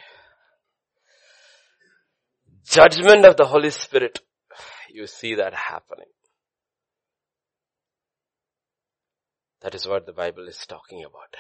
Judgment 2.65 3.25
of 3.25 3.37
the 3.37 3.47
Holy 3.47 3.71
Spirit. 3.71 4.21
You 4.93 5.07
see 5.07 5.37
that 5.37 5.55
happening. 5.55 6.09
That 9.63 9.75
is 9.75 9.87
what 9.87 10.07
the 10.07 10.13
Bible 10.13 10.49
is 10.49 10.65
talking 10.67 11.05
about. 11.05 11.37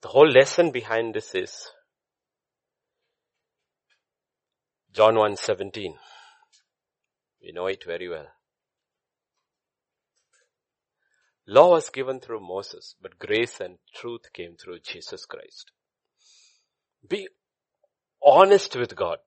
The 0.00 0.08
whole 0.08 0.28
lesson 0.28 0.70
behind 0.70 1.14
this 1.14 1.34
is 1.34 1.70
John 4.92 5.14
1:17. 5.14 5.98
We 7.42 7.52
know 7.52 7.66
it 7.66 7.84
very 7.84 8.08
well. 8.08 8.28
Law 11.46 11.70
was 11.70 11.88
given 11.90 12.20
through 12.20 12.40
Moses, 12.40 12.94
but 13.00 13.18
grace 13.18 13.60
and 13.60 13.78
truth 13.94 14.32
came 14.32 14.56
through 14.56 14.80
Jesus 14.80 15.24
Christ. 15.24 15.72
Be 17.08 17.28
honest 18.22 18.76
with 18.76 18.96
God. 18.96 19.18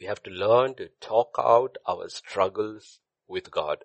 We 0.00 0.06
have 0.06 0.22
to 0.24 0.30
learn 0.30 0.74
to 0.76 0.88
talk 1.00 1.36
out 1.38 1.76
our 1.86 2.08
struggles 2.08 3.00
with 3.28 3.50
God. 3.50 3.84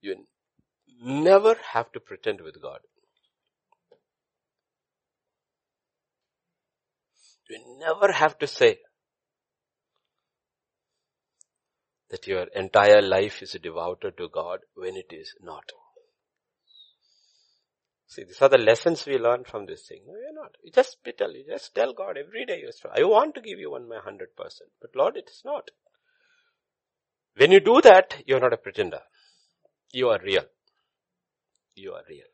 You 0.00 0.26
never 1.02 1.56
have 1.72 1.92
to 1.92 2.00
pretend 2.00 2.40
with 2.40 2.60
God. 2.62 2.80
You 7.48 7.78
never 7.78 8.12
have 8.12 8.38
to 8.38 8.46
say 8.46 8.80
that 12.10 12.26
your 12.26 12.44
entire 12.54 13.02
life 13.02 13.42
is 13.42 13.56
devoted 13.62 14.16
to 14.18 14.28
God 14.28 14.60
when 14.74 14.96
it 14.96 15.12
is 15.12 15.34
not. 15.40 15.70
See, 18.08 18.24
these 18.24 18.40
are 18.40 18.48
the 18.48 18.58
lessons 18.58 19.04
we 19.04 19.18
learn 19.18 19.44
from 19.44 19.66
this 19.66 19.86
thing. 19.86 20.02
No, 20.06 20.14
you're 20.14 20.32
not. 20.32 20.52
You 20.62 20.70
just 20.72 20.98
tell, 21.18 21.32
you 21.32 21.44
just 21.48 21.74
tell 21.74 21.92
God 21.92 22.16
every 22.16 22.46
day 22.46 22.60
you're. 22.60 22.92
I 22.94 23.04
want 23.04 23.34
to 23.34 23.40
give 23.40 23.58
you 23.58 23.72
one 23.72 23.88
my 23.88 23.98
hundred 23.98 24.36
percent, 24.36 24.70
but 24.80 24.94
Lord, 24.94 25.16
it 25.16 25.28
is 25.28 25.42
not. 25.44 25.70
When 27.36 27.50
you 27.50 27.60
do 27.60 27.80
that, 27.82 28.22
you're 28.26 28.40
not 28.40 28.52
a 28.52 28.56
pretender. 28.56 29.00
You 29.92 30.08
are 30.10 30.20
real. 30.22 30.44
You 31.74 31.92
are 31.92 32.02
real. 32.08 32.26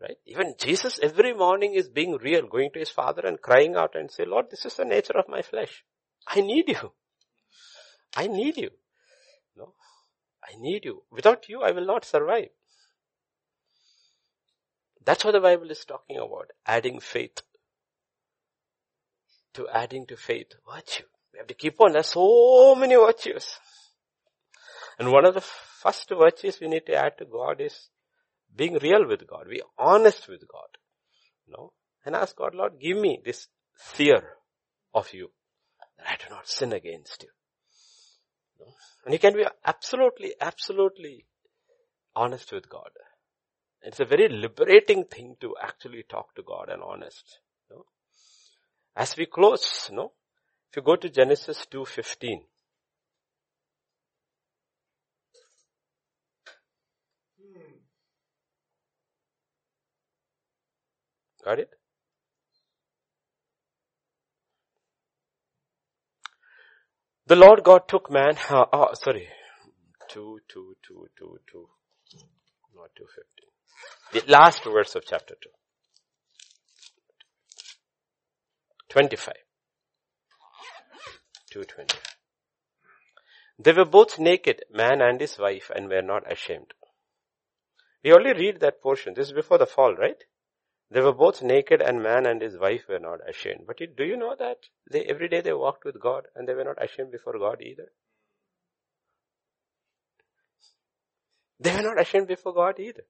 Right? 0.00 0.16
Even 0.26 0.54
Jesus 0.58 1.00
every 1.02 1.34
morning 1.34 1.74
is 1.74 1.88
being 1.88 2.16
real, 2.16 2.46
going 2.46 2.70
to 2.72 2.78
his 2.78 2.90
father 2.90 3.22
and 3.26 3.40
crying 3.40 3.74
out 3.74 3.96
and 3.96 4.10
say, 4.10 4.24
Lord, 4.24 4.46
this 4.50 4.64
is 4.64 4.74
the 4.74 4.84
nature 4.84 5.18
of 5.18 5.28
my 5.28 5.42
flesh. 5.42 5.82
I 6.26 6.40
need 6.40 6.68
you. 6.68 6.92
I 8.16 8.28
need 8.28 8.56
you. 8.56 8.70
No. 9.56 9.74
I 10.44 10.54
need 10.58 10.84
you. 10.84 11.02
Without 11.10 11.48
you, 11.48 11.62
I 11.62 11.72
will 11.72 11.86
not 11.86 12.04
survive. 12.04 12.48
That's 15.04 15.24
what 15.24 15.32
the 15.32 15.40
Bible 15.40 15.70
is 15.70 15.84
talking 15.84 16.16
about. 16.16 16.50
Adding 16.66 17.00
faith. 17.00 17.42
To 19.54 19.66
adding 19.68 20.06
to 20.06 20.16
faith, 20.16 20.52
virtue. 20.72 21.04
We 21.32 21.38
have 21.38 21.48
to 21.48 21.54
keep 21.54 21.80
on. 21.80 21.92
There's 21.92 22.08
so 22.08 22.74
many 22.76 22.94
virtues. 22.94 23.58
And 24.98 25.10
one 25.10 25.24
of 25.24 25.34
the 25.34 25.40
first 25.40 26.08
virtues 26.08 26.60
we 26.60 26.68
need 26.68 26.86
to 26.86 26.94
add 26.94 27.18
to 27.18 27.24
God 27.24 27.60
is 27.60 27.88
being 28.58 28.76
real 28.82 29.06
with 29.06 29.26
God, 29.26 29.46
be 29.48 29.62
honest 29.78 30.28
with 30.28 30.40
God. 30.40 30.68
No? 31.46 31.72
And 32.04 32.14
ask 32.14 32.36
God, 32.36 32.54
Lord, 32.54 32.80
give 32.80 32.98
me 32.98 33.20
this 33.24 33.46
fear 33.74 34.22
of 34.92 35.14
you 35.14 35.30
that 35.96 36.06
I 36.06 36.16
do 36.16 36.34
not 36.34 36.48
sin 36.48 36.72
against 36.72 37.22
you. 37.22 37.28
No? 38.60 38.66
And 39.04 39.14
you 39.14 39.20
can 39.20 39.34
be 39.34 39.46
absolutely, 39.64 40.34
absolutely 40.40 41.26
honest 42.14 42.52
with 42.52 42.68
God. 42.68 42.90
It's 43.80 44.00
a 44.00 44.04
very 44.04 44.28
liberating 44.28 45.04
thing 45.04 45.36
to 45.40 45.54
actually 45.62 46.04
talk 46.08 46.34
to 46.34 46.42
God 46.42 46.68
and 46.68 46.82
honest. 46.82 47.38
No? 47.70 47.84
As 48.96 49.16
we 49.16 49.26
close, 49.26 49.88
no? 49.92 50.12
If 50.70 50.76
you 50.76 50.82
go 50.82 50.96
to 50.96 51.08
Genesis 51.08 51.64
2.15, 51.72 52.40
Got 61.44 61.60
it? 61.60 61.70
The 67.26 67.36
Lord 67.36 67.62
God 67.62 67.88
took 67.88 68.10
man, 68.10 68.36
uh, 68.48 68.64
oh, 68.72 68.88
sorry, 68.94 69.28
2, 70.08 70.40
2, 70.48 70.76
2, 70.86 71.06
2, 71.18 71.38
2, 71.52 71.68
not 72.74 72.90
250. 72.96 74.26
The 74.26 74.32
last 74.32 74.64
verse 74.64 74.94
of 74.94 75.04
chapter 75.06 75.34
2. 75.42 75.50
25. 78.88 79.34
220. 81.50 81.98
They 83.58 83.72
were 83.72 83.84
both 83.84 84.18
naked, 84.18 84.62
man 84.72 85.02
and 85.02 85.20
his 85.20 85.38
wife, 85.38 85.70
and 85.74 85.88
were 85.88 86.00
not 86.00 86.30
ashamed. 86.30 86.72
We 88.02 88.12
only 88.12 88.32
read 88.32 88.60
that 88.60 88.80
portion. 88.80 89.14
This 89.14 89.26
is 89.26 89.32
before 89.32 89.58
the 89.58 89.66
fall, 89.66 89.94
right? 89.94 90.22
They 90.90 91.00
were 91.00 91.12
both 91.12 91.42
naked 91.42 91.82
and 91.82 92.02
man 92.02 92.24
and 92.26 92.40
his 92.40 92.56
wife 92.56 92.84
were 92.88 92.98
not 92.98 93.20
ashamed. 93.28 93.64
But 93.66 93.76
do 93.78 94.04
you 94.04 94.16
know 94.16 94.34
that 94.38 94.58
they, 94.90 95.04
every 95.04 95.28
day 95.28 95.42
they 95.42 95.52
walked 95.52 95.84
with 95.84 96.00
God 96.00 96.24
and 96.34 96.48
they 96.48 96.54
were 96.54 96.64
not 96.64 96.82
ashamed 96.82 97.12
before 97.12 97.38
God 97.38 97.60
either? 97.60 97.92
They 101.60 101.74
were 101.74 101.82
not 101.82 102.00
ashamed 102.00 102.28
before 102.28 102.54
God 102.54 102.78
either. 102.80 103.04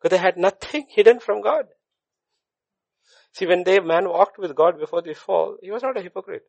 Because 0.00 0.16
they 0.16 0.22
had 0.22 0.36
nothing 0.36 0.86
hidden 0.88 1.20
from 1.20 1.42
God. 1.42 1.66
See, 3.34 3.46
when 3.46 3.62
the 3.62 3.80
man 3.80 4.08
walked 4.08 4.38
with 4.38 4.56
God 4.56 4.78
before 4.78 5.02
the 5.02 5.14
fall, 5.14 5.58
he 5.62 5.70
was 5.70 5.82
not 5.82 5.96
a 5.96 6.02
hypocrite. 6.02 6.42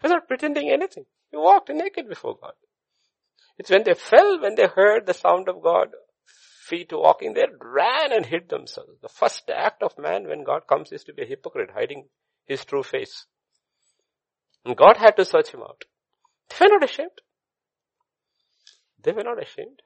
He 0.00 0.06
was 0.06 0.12
not 0.12 0.28
pretending 0.28 0.70
anything. 0.70 1.06
He 1.30 1.36
walked 1.36 1.70
naked 1.70 2.08
before 2.08 2.36
God. 2.40 2.52
It's 3.58 3.70
when 3.70 3.84
they 3.84 3.94
fell, 3.94 4.40
when 4.40 4.54
they 4.54 4.66
heard 4.66 5.06
the 5.06 5.14
sound 5.14 5.48
of 5.48 5.62
God, 5.62 5.88
feet 6.70 6.90
walking 6.92 7.34
there, 7.34 7.48
ran 7.60 8.12
and 8.12 8.24
hid 8.24 8.48
themselves. 8.48 9.00
The 9.02 9.08
first 9.08 9.50
act 9.50 9.82
of 9.82 9.98
man 9.98 10.28
when 10.28 10.44
God 10.44 10.66
comes 10.68 10.92
is 10.92 11.04
to 11.04 11.12
be 11.12 11.22
a 11.22 11.26
hypocrite, 11.26 11.70
hiding 11.74 12.04
his 12.46 12.64
true 12.64 12.84
face. 12.84 13.26
And 14.64 14.76
God 14.76 14.96
had 14.96 15.16
to 15.16 15.24
search 15.24 15.50
him 15.50 15.62
out. 15.62 15.82
They 16.58 16.66
were 16.66 16.78
not 16.78 16.84
ashamed. 16.84 17.18
They 19.02 19.12
were 19.12 19.24
not 19.24 19.42
ashamed. 19.42 19.82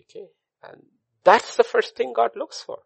Okay. 0.00 0.26
And 0.62 0.82
that's 1.24 1.56
the 1.56 1.64
first 1.64 1.96
thing 1.96 2.12
God 2.14 2.30
looks 2.36 2.62
for. 2.62 2.78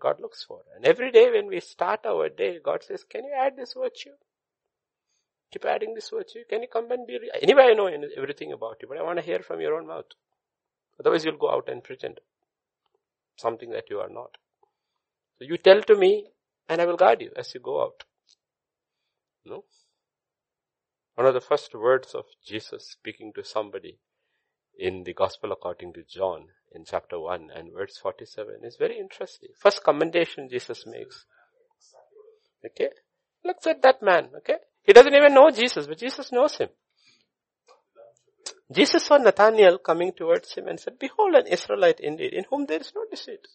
God 0.00 0.20
looks 0.20 0.42
for. 0.42 0.60
And 0.74 0.84
every 0.84 1.12
day 1.12 1.30
when 1.30 1.46
we 1.46 1.60
start 1.60 2.00
our 2.06 2.28
day, 2.28 2.58
God 2.64 2.82
says, 2.82 3.04
can 3.04 3.24
you 3.24 3.32
add 3.38 3.56
this 3.56 3.74
virtue? 3.74 4.16
Keep 5.52 5.66
adding 5.66 5.94
this 5.94 6.10
virtue. 6.10 6.40
Can 6.50 6.62
you 6.62 6.68
come 6.72 6.90
and 6.90 7.06
be 7.06 7.18
real? 7.20 7.30
Anyway, 7.40 7.62
I 7.70 7.74
know 7.74 7.88
everything 8.16 8.52
about 8.52 8.78
you, 8.82 8.88
but 8.88 8.98
I 8.98 9.02
want 9.02 9.18
to 9.18 9.24
hear 9.24 9.40
from 9.40 9.60
your 9.60 9.74
own 9.74 9.86
mouth. 9.86 10.06
Otherwise 10.98 11.24
you'll 11.24 11.36
go 11.36 11.50
out 11.50 11.68
and 11.68 11.82
pretend 11.82 12.20
something 13.36 13.70
that 13.70 13.90
you 13.90 13.98
are 13.98 14.08
not. 14.08 14.36
So 15.38 15.44
you 15.44 15.56
tell 15.56 15.82
to 15.82 15.96
me 15.96 16.28
and 16.68 16.80
I 16.80 16.86
will 16.86 16.96
guide 16.96 17.20
you 17.20 17.30
as 17.36 17.52
you 17.54 17.60
go 17.60 17.82
out. 17.82 18.04
No? 19.44 19.64
One 21.14 21.26
of 21.26 21.34
the 21.34 21.40
first 21.40 21.74
words 21.74 22.14
of 22.14 22.24
Jesus 22.44 22.88
speaking 22.90 23.32
to 23.34 23.44
somebody 23.44 23.98
in 24.78 25.04
the 25.04 25.14
Gospel 25.14 25.52
according 25.52 25.92
to 25.94 26.02
John 26.02 26.46
in 26.72 26.84
chapter 26.84 27.20
1 27.20 27.50
and 27.54 27.72
verse 27.72 27.98
47 27.98 28.60
is 28.64 28.76
very 28.76 28.98
interesting. 28.98 29.50
First 29.56 29.84
commendation 29.84 30.48
Jesus 30.48 30.84
makes. 30.86 31.24
Okay? 32.64 32.88
Looks 33.44 33.66
at 33.66 33.82
that 33.82 34.02
man, 34.02 34.30
okay? 34.38 34.56
He 34.82 34.92
doesn't 34.92 35.14
even 35.14 35.34
know 35.34 35.50
Jesus, 35.50 35.86
but 35.86 35.98
Jesus 35.98 36.32
knows 36.32 36.56
him. 36.56 36.70
Jesus 38.72 39.04
saw 39.04 39.18
Nathanael 39.18 39.78
coming 39.78 40.12
towards 40.12 40.54
him 40.54 40.68
and 40.68 40.80
said, 40.80 40.98
behold 40.98 41.34
an 41.34 41.46
Israelite 41.46 42.00
indeed, 42.00 42.32
in 42.32 42.44
whom 42.48 42.64
there 42.66 42.80
is 42.80 42.92
no 42.94 43.04
deceit. 43.10 43.46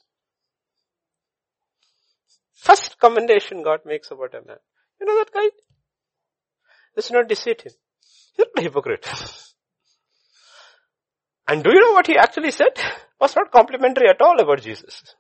First 2.54 3.00
commendation 3.00 3.64
God 3.64 3.80
makes 3.86 4.12
about 4.12 4.36
a 4.36 4.46
man. 4.46 4.58
You 5.00 5.08
know 5.08 5.18
that 5.18 5.34
guy? 5.34 5.50
Let's 6.96 7.12
not 7.12 7.28
deceive 7.28 7.62
him. 7.62 7.72
Not 8.38 8.48
a 8.58 8.62
hypocrite. 8.62 9.08
and 11.48 11.64
do 11.64 11.72
you 11.72 11.80
know 11.80 11.94
what 11.94 12.08
he 12.08 12.18
actually 12.18 12.52
said? 12.52 12.78
Was 13.20 13.36
not 13.36 13.52
complimentary 13.52 14.10
at 14.10 14.22
all 14.22 14.40
about 14.40 14.62
Jesus. 14.62 15.16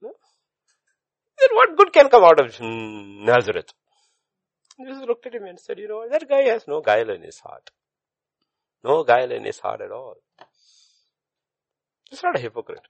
No? 0.00 0.12
Then 1.38 1.48
what 1.52 1.76
good 1.76 1.92
can 1.92 2.08
come 2.08 2.24
out 2.24 2.40
of 2.40 2.58
Nazareth? 2.60 3.72
Jesus 4.78 5.04
looked 5.06 5.26
at 5.26 5.34
him 5.34 5.44
and 5.44 5.58
said, 5.58 5.78
you 5.78 5.88
know, 5.88 6.08
that 6.08 6.28
guy 6.28 6.42
has 6.42 6.66
no 6.66 6.80
guile 6.80 7.10
in 7.10 7.22
his 7.22 7.38
heart. 7.40 7.70
No 8.84 9.04
guile 9.04 9.30
in 9.30 9.44
his 9.44 9.60
heart 9.60 9.80
at 9.80 9.92
all. 9.92 10.16
He's 12.10 12.22
not 12.22 12.36
a 12.36 12.40
hypocrite. 12.40 12.86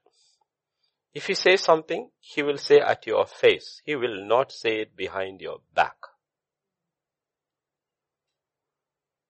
If 1.13 1.27
he 1.27 1.35
says 1.35 1.61
something, 1.61 2.09
he 2.19 2.41
will 2.41 2.57
say 2.57 2.79
at 2.79 3.05
your 3.05 3.25
face. 3.27 3.81
He 3.85 3.95
will 3.95 4.25
not 4.25 4.51
say 4.51 4.81
it 4.81 4.95
behind 4.95 5.41
your 5.41 5.59
back. 5.73 5.95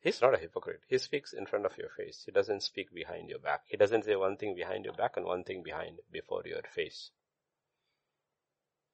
He's 0.01 0.21
not 0.21 0.33
a 0.33 0.37
hypocrite. 0.37 0.81
He 0.87 0.97
speaks 0.97 1.33
in 1.33 1.45
front 1.45 1.65
of 1.65 1.77
your 1.77 1.89
face. 1.89 2.23
He 2.25 2.31
doesn't 2.31 2.63
speak 2.63 2.93
behind 2.93 3.29
your 3.29 3.39
back. 3.39 3.61
He 3.67 3.77
doesn't 3.77 4.03
say 4.05 4.15
one 4.15 4.37
thing 4.37 4.55
behind 4.55 4.85
your 4.85 4.93
back 4.93 5.15
and 5.15 5.25
one 5.25 5.43
thing 5.43 5.63
behind, 5.63 5.99
before 6.11 6.43
your 6.45 6.61
face. 6.73 7.11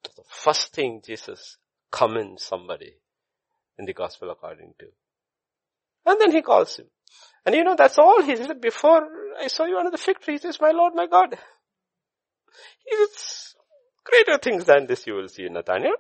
the 0.04 0.24
first 0.28 0.74
thing 0.74 1.02
Jesus 1.04 1.58
commends 1.92 2.44
somebody 2.44 2.96
in 3.80 3.86
the 3.86 3.94
gospel 3.94 4.30
according 4.30 4.74
to. 4.80 4.86
And 6.06 6.20
then 6.20 6.32
he 6.32 6.42
calls 6.42 6.78
him. 6.78 6.86
And 7.46 7.56
you 7.56 7.64
know, 7.64 7.76
that's 7.76 7.98
all 7.98 8.22
he 8.22 8.36
said, 8.36 8.62
before 8.62 9.08
I 9.42 9.48
saw 9.48 9.66
you 9.66 9.78
under 9.78 9.90
the 9.90 9.98
fig 9.98 10.20
tree, 10.20 10.36
he 10.36 10.40
says, 10.40 10.60
my 10.62 10.72
Lord, 10.72 10.94
my 10.94 11.08
God. 11.08 11.36
He 12.86 12.96
says, 12.98 13.56
greater 14.04 14.38
things 14.38 14.66
than 14.66 14.86
this 14.86 15.08
you 15.08 15.16
will 15.16 15.30
see 15.30 15.46
in 15.46 15.54
Nathanael. 15.54 15.94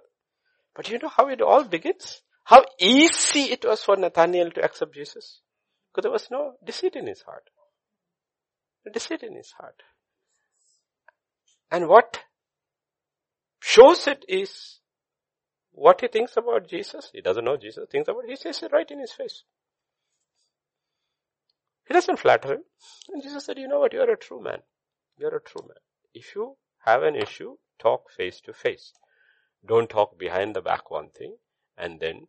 But 0.75 0.89
you 0.89 0.99
know 0.99 1.09
how 1.09 1.27
it 1.29 1.41
all 1.41 1.63
begins? 1.63 2.21
How 2.43 2.63
easy 2.79 3.51
it 3.51 3.63
was 3.65 3.81
for 3.81 3.95
Nathanael 3.95 4.51
to 4.51 4.61
accept 4.61 4.93
Jesus. 4.93 5.41
Because 5.91 6.03
there 6.03 6.11
was 6.11 6.27
no 6.29 6.53
deceit 6.63 6.95
in 6.95 7.07
his 7.07 7.21
heart. 7.21 7.49
No 8.85 8.91
deceit 8.91 9.23
in 9.23 9.35
his 9.35 9.51
heart. 9.51 9.75
And 11.71 11.87
what 11.87 12.19
shows 13.61 14.07
it 14.07 14.25
is 14.27 14.79
what 15.71 16.01
he 16.01 16.07
thinks 16.07 16.35
about 16.37 16.67
Jesus. 16.67 17.09
He 17.13 17.21
doesn't 17.21 17.45
know 17.45 17.57
Jesus. 17.57 17.87
Thinks 17.89 18.07
about, 18.07 18.25
he 18.27 18.35
says 18.35 18.61
it 18.63 18.71
right 18.71 18.89
in 18.89 18.99
his 18.99 19.11
face. 19.11 19.43
He 21.87 21.93
doesn't 21.93 22.19
flatter 22.19 22.53
him. 22.53 22.63
And 23.09 23.23
Jesus 23.23 23.45
said, 23.45 23.57
you 23.57 23.67
know 23.67 23.79
what? 23.79 23.93
You're 23.93 24.11
a 24.11 24.17
true 24.17 24.41
man. 24.41 24.59
You're 25.17 25.35
a 25.35 25.41
true 25.41 25.63
man. 25.63 25.77
If 26.13 26.35
you 26.35 26.57
have 26.85 27.03
an 27.03 27.15
issue, 27.15 27.55
talk 27.79 28.11
face 28.11 28.39
to 28.41 28.53
face. 28.53 28.93
Don't 29.65 29.89
talk 29.89 30.17
behind 30.17 30.55
the 30.55 30.61
back 30.61 30.91
one 30.91 31.09
thing 31.09 31.37
and 31.77 31.99
then 31.99 32.27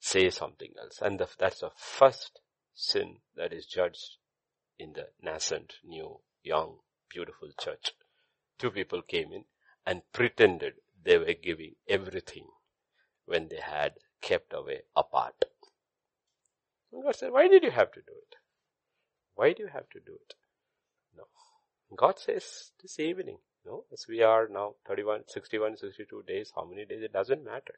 say 0.00 0.30
something 0.30 0.72
else. 0.80 0.98
And 1.00 1.20
the, 1.20 1.28
that's 1.38 1.60
the 1.60 1.70
first 1.76 2.40
sin 2.74 3.18
that 3.36 3.52
is 3.52 3.66
judged 3.66 4.16
in 4.78 4.94
the 4.94 5.08
nascent, 5.22 5.74
new, 5.84 6.20
young, 6.42 6.78
beautiful 7.08 7.50
church. 7.58 7.92
Two 8.58 8.70
people 8.70 9.02
came 9.02 9.32
in 9.32 9.44
and 9.86 10.02
pretended 10.12 10.74
they 11.04 11.18
were 11.18 11.34
giving 11.40 11.74
everything 11.88 12.46
when 13.30 13.48
they 13.48 13.60
had 13.60 13.92
kept 14.20 14.52
away 14.52 14.80
apart. 14.96 15.44
And 16.92 17.02
God 17.04 17.14
said, 17.14 17.32
why 17.32 17.48
did 17.48 17.62
you 17.62 17.70
have 17.70 17.92
to 17.92 18.00
do 18.00 18.12
it? 18.12 18.36
Why 19.36 19.52
do 19.52 19.62
you 19.62 19.68
have 19.68 19.88
to 19.90 20.00
do 20.00 20.12
it? 20.12 20.34
No. 21.16 21.24
God 21.96 22.18
says 22.18 22.72
this 22.82 22.98
evening, 22.98 23.38
no, 23.64 23.84
as 23.92 24.06
we 24.08 24.22
are 24.22 24.48
now 24.48 24.74
31, 24.88 25.22
61, 25.28 25.76
62 25.76 26.24
days, 26.26 26.52
how 26.54 26.64
many 26.64 26.84
days, 26.84 27.02
it 27.02 27.12
doesn't 27.12 27.44
matter. 27.44 27.74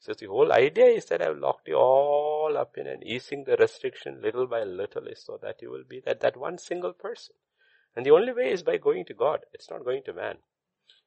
So 0.00 0.12
the 0.12 0.26
whole 0.26 0.52
idea 0.52 0.86
is 0.86 1.06
that 1.06 1.22
I've 1.22 1.38
locked 1.38 1.68
you 1.68 1.76
all 1.76 2.56
up 2.56 2.76
in 2.76 2.86
and 2.86 3.02
easing 3.04 3.44
the 3.44 3.56
restriction 3.56 4.20
little 4.20 4.46
by 4.46 4.64
little 4.64 5.06
is 5.06 5.22
so 5.24 5.38
that 5.42 5.62
you 5.62 5.70
will 5.70 5.84
be 5.88 6.02
that, 6.04 6.20
that 6.20 6.36
one 6.36 6.58
single 6.58 6.92
person. 6.92 7.36
And 7.94 8.04
the 8.04 8.10
only 8.10 8.32
way 8.32 8.50
is 8.50 8.62
by 8.62 8.76
going 8.76 9.04
to 9.06 9.14
God. 9.14 9.40
It's 9.52 9.70
not 9.70 9.84
going 9.84 10.02
to 10.04 10.12
man. 10.12 10.36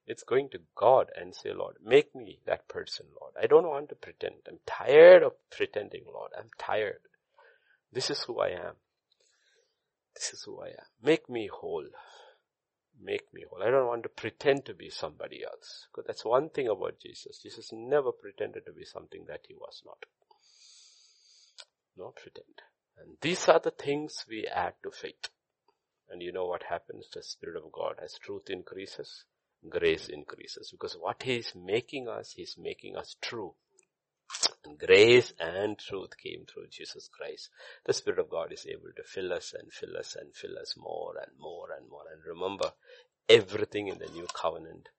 It's 0.09 0.23
going 0.23 0.49
to 0.49 0.61
God 0.75 1.11
and 1.15 1.35
say, 1.35 1.53
Lord, 1.53 1.75
make 1.85 2.15
me 2.15 2.39
that 2.47 2.67
person, 2.67 3.05
Lord. 3.21 3.33
I 3.39 3.45
don't 3.45 3.67
want 3.67 3.89
to 3.89 3.95
pretend. 3.95 4.37
I'm 4.47 4.57
tired 4.65 5.21
of 5.21 5.33
pretending, 5.51 6.05
Lord. 6.11 6.31
I'm 6.35 6.49
tired. 6.57 7.01
This 7.93 8.09
is 8.09 8.23
who 8.23 8.39
I 8.39 8.49
am. 8.49 8.73
This 10.15 10.33
is 10.33 10.41
who 10.41 10.59
I 10.61 10.69
am. 10.69 10.87
Make 11.03 11.29
me 11.29 11.47
whole. 11.47 11.85
Make 12.99 13.31
me 13.31 13.43
whole. 13.47 13.61
I 13.61 13.69
don't 13.69 13.85
want 13.85 14.01
to 14.01 14.09
pretend 14.09 14.65
to 14.65 14.73
be 14.73 14.89
somebody 14.89 15.43
else. 15.43 15.85
Because 15.91 16.07
that's 16.07 16.25
one 16.25 16.49
thing 16.49 16.67
about 16.67 16.99
Jesus. 16.99 17.37
Jesus 17.43 17.69
never 17.71 18.11
pretended 18.11 18.65
to 18.65 18.71
be 18.71 18.85
something 18.85 19.25
that 19.27 19.41
he 19.47 19.53
was 19.53 19.83
not. 19.85 20.05
No 21.95 22.15
pretend. 22.19 22.63
And 22.97 23.17
these 23.21 23.47
are 23.47 23.59
the 23.59 23.69
things 23.69 24.25
we 24.27 24.47
add 24.47 24.73
to 24.81 24.89
faith. 24.89 25.29
And 26.09 26.23
you 26.23 26.31
know 26.31 26.47
what 26.47 26.63
happens? 26.63 27.09
The 27.13 27.21
Spirit 27.21 27.63
of 27.63 27.71
God, 27.71 27.97
as 28.03 28.17
truth 28.17 28.49
increases, 28.49 29.25
grace 29.67 30.07
increases. 30.07 30.71
Because 30.71 30.93
what 30.93 31.23
He 31.23 31.37
is 31.37 31.53
making 31.55 32.07
us, 32.07 32.33
He 32.35 32.43
is 32.43 32.55
making 32.57 32.95
us 32.95 33.15
true. 33.21 33.53
And 34.63 34.77
grace 34.77 35.33
and 35.39 35.77
truth 35.79 36.11
came 36.21 36.45
through 36.45 36.67
Jesus 36.69 37.09
Christ. 37.11 37.49
The 37.85 37.93
Spirit 37.93 38.19
of 38.19 38.29
God 38.29 38.51
is 38.51 38.65
able 38.69 38.91
to 38.95 39.03
fill 39.03 39.33
us 39.33 39.53
and 39.57 39.71
fill 39.71 39.97
us 39.97 40.15
and 40.19 40.35
fill 40.35 40.57
us 40.59 40.75
more 40.77 41.15
and 41.17 41.31
more 41.39 41.67
and 41.75 41.89
more. 41.89 42.03
And 42.11 42.21
remember, 42.25 42.71
everything 43.27 43.87
in 43.87 43.97
the 43.97 44.11
new 44.11 44.27
covenant 44.33 44.89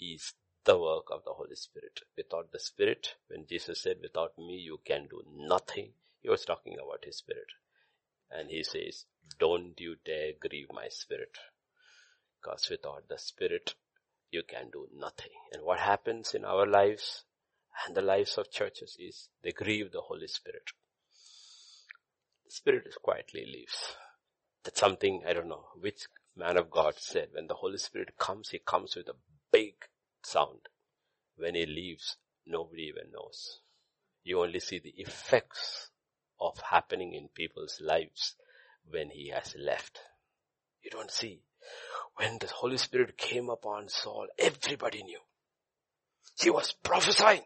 is 0.00 0.32
the 0.64 0.78
work 0.78 1.04
of 1.10 1.24
the 1.24 1.32
Holy 1.32 1.56
Spirit. 1.56 2.00
Without 2.16 2.52
the 2.52 2.58
Spirit, 2.58 3.14
when 3.28 3.46
Jesus 3.46 3.80
said, 3.82 3.96
without 4.02 4.36
me 4.38 4.56
you 4.56 4.80
can 4.84 5.06
do 5.08 5.22
nothing, 5.36 5.90
he 6.20 6.28
was 6.28 6.44
talking 6.44 6.74
about 6.74 7.04
his 7.04 7.18
Spirit. 7.18 7.46
And 8.30 8.50
he 8.50 8.62
says, 8.62 9.04
don't 9.38 9.78
you 9.78 9.96
dare 10.04 10.32
grieve 10.40 10.68
my 10.72 10.88
Spirit. 10.88 11.38
Because 12.40 12.68
without 12.70 13.08
the 13.08 13.18
Spirit, 13.18 13.74
you 14.30 14.42
can 14.48 14.70
do 14.72 14.86
nothing. 14.94 15.32
And 15.52 15.62
what 15.62 15.80
happens 15.80 16.34
in 16.34 16.44
our 16.44 16.66
lives 16.66 17.24
and 17.86 17.96
the 17.96 18.02
lives 18.02 18.38
of 18.38 18.50
churches 18.50 18.96
is 18.98 19.28
they 19.42 19.52
grieve 19.52 19.92
the 19.92 20.02
Holy 20.02 20.28
Spirit. 20.28 20.70
The 22.44 22.52
Spirit 22.52 22.84
is 22.86 22.96
quietly 22.96 23.44
leaves. 23.46 23.96
That's 24.64 24.80
something, 24.80 25.22
I 25.26 25.32
don't 25.32 25.48
know, 25.48 25.66
which 25.80 26.06
man 26.36 26.56
of 26.56 26.70
God 26.70 26.94
said, 26.98 27.28
when 27.32 27.46
the 27.46 27.54
Holy 27.54 27.78
Spirit 27.78 28.18
comes, 28.18 28.50
He 28.50 28.58
comes 28.58 28.96
with 28.96 29.08
a 29.08 29.16
big 29.52 29.74
sound. 30.22 30.68
When 31.36 31.54
He 31.54 31.66
leaves, 31.66 32.16
nobody 32.46 32.82
even 32.82 33.12
knows. 33.12 33.60
You 34.22 34.42
only 34.42 34.60
see 34.60 34.78
the 34.78 34.94
effects 34.96 35.90
of 36.40 36.58
happening 36.70 37.14
in 37.14 37.28
people's 37.34 37.80
lives 37.80 38.36
when 38.88 39.10
He 39.10 39.30
has 39.30 39.54
left. 39.58 40.00
You 40.82 40.90
don't 40.90 41.10
see 41.10 41.40
when 42.16 42.38
the 42.38 42.46
Holy 42.48 42.76
Spirit 42.76 43.16
came 43.16 43.48
upon 43.48 43.88
Saul, 43.88 44.26
everybody 44.38 45.02
knew. 45.02 45.20
He 46.40 46.50
was 46.50 46.72
prophesying. 46.72 47.42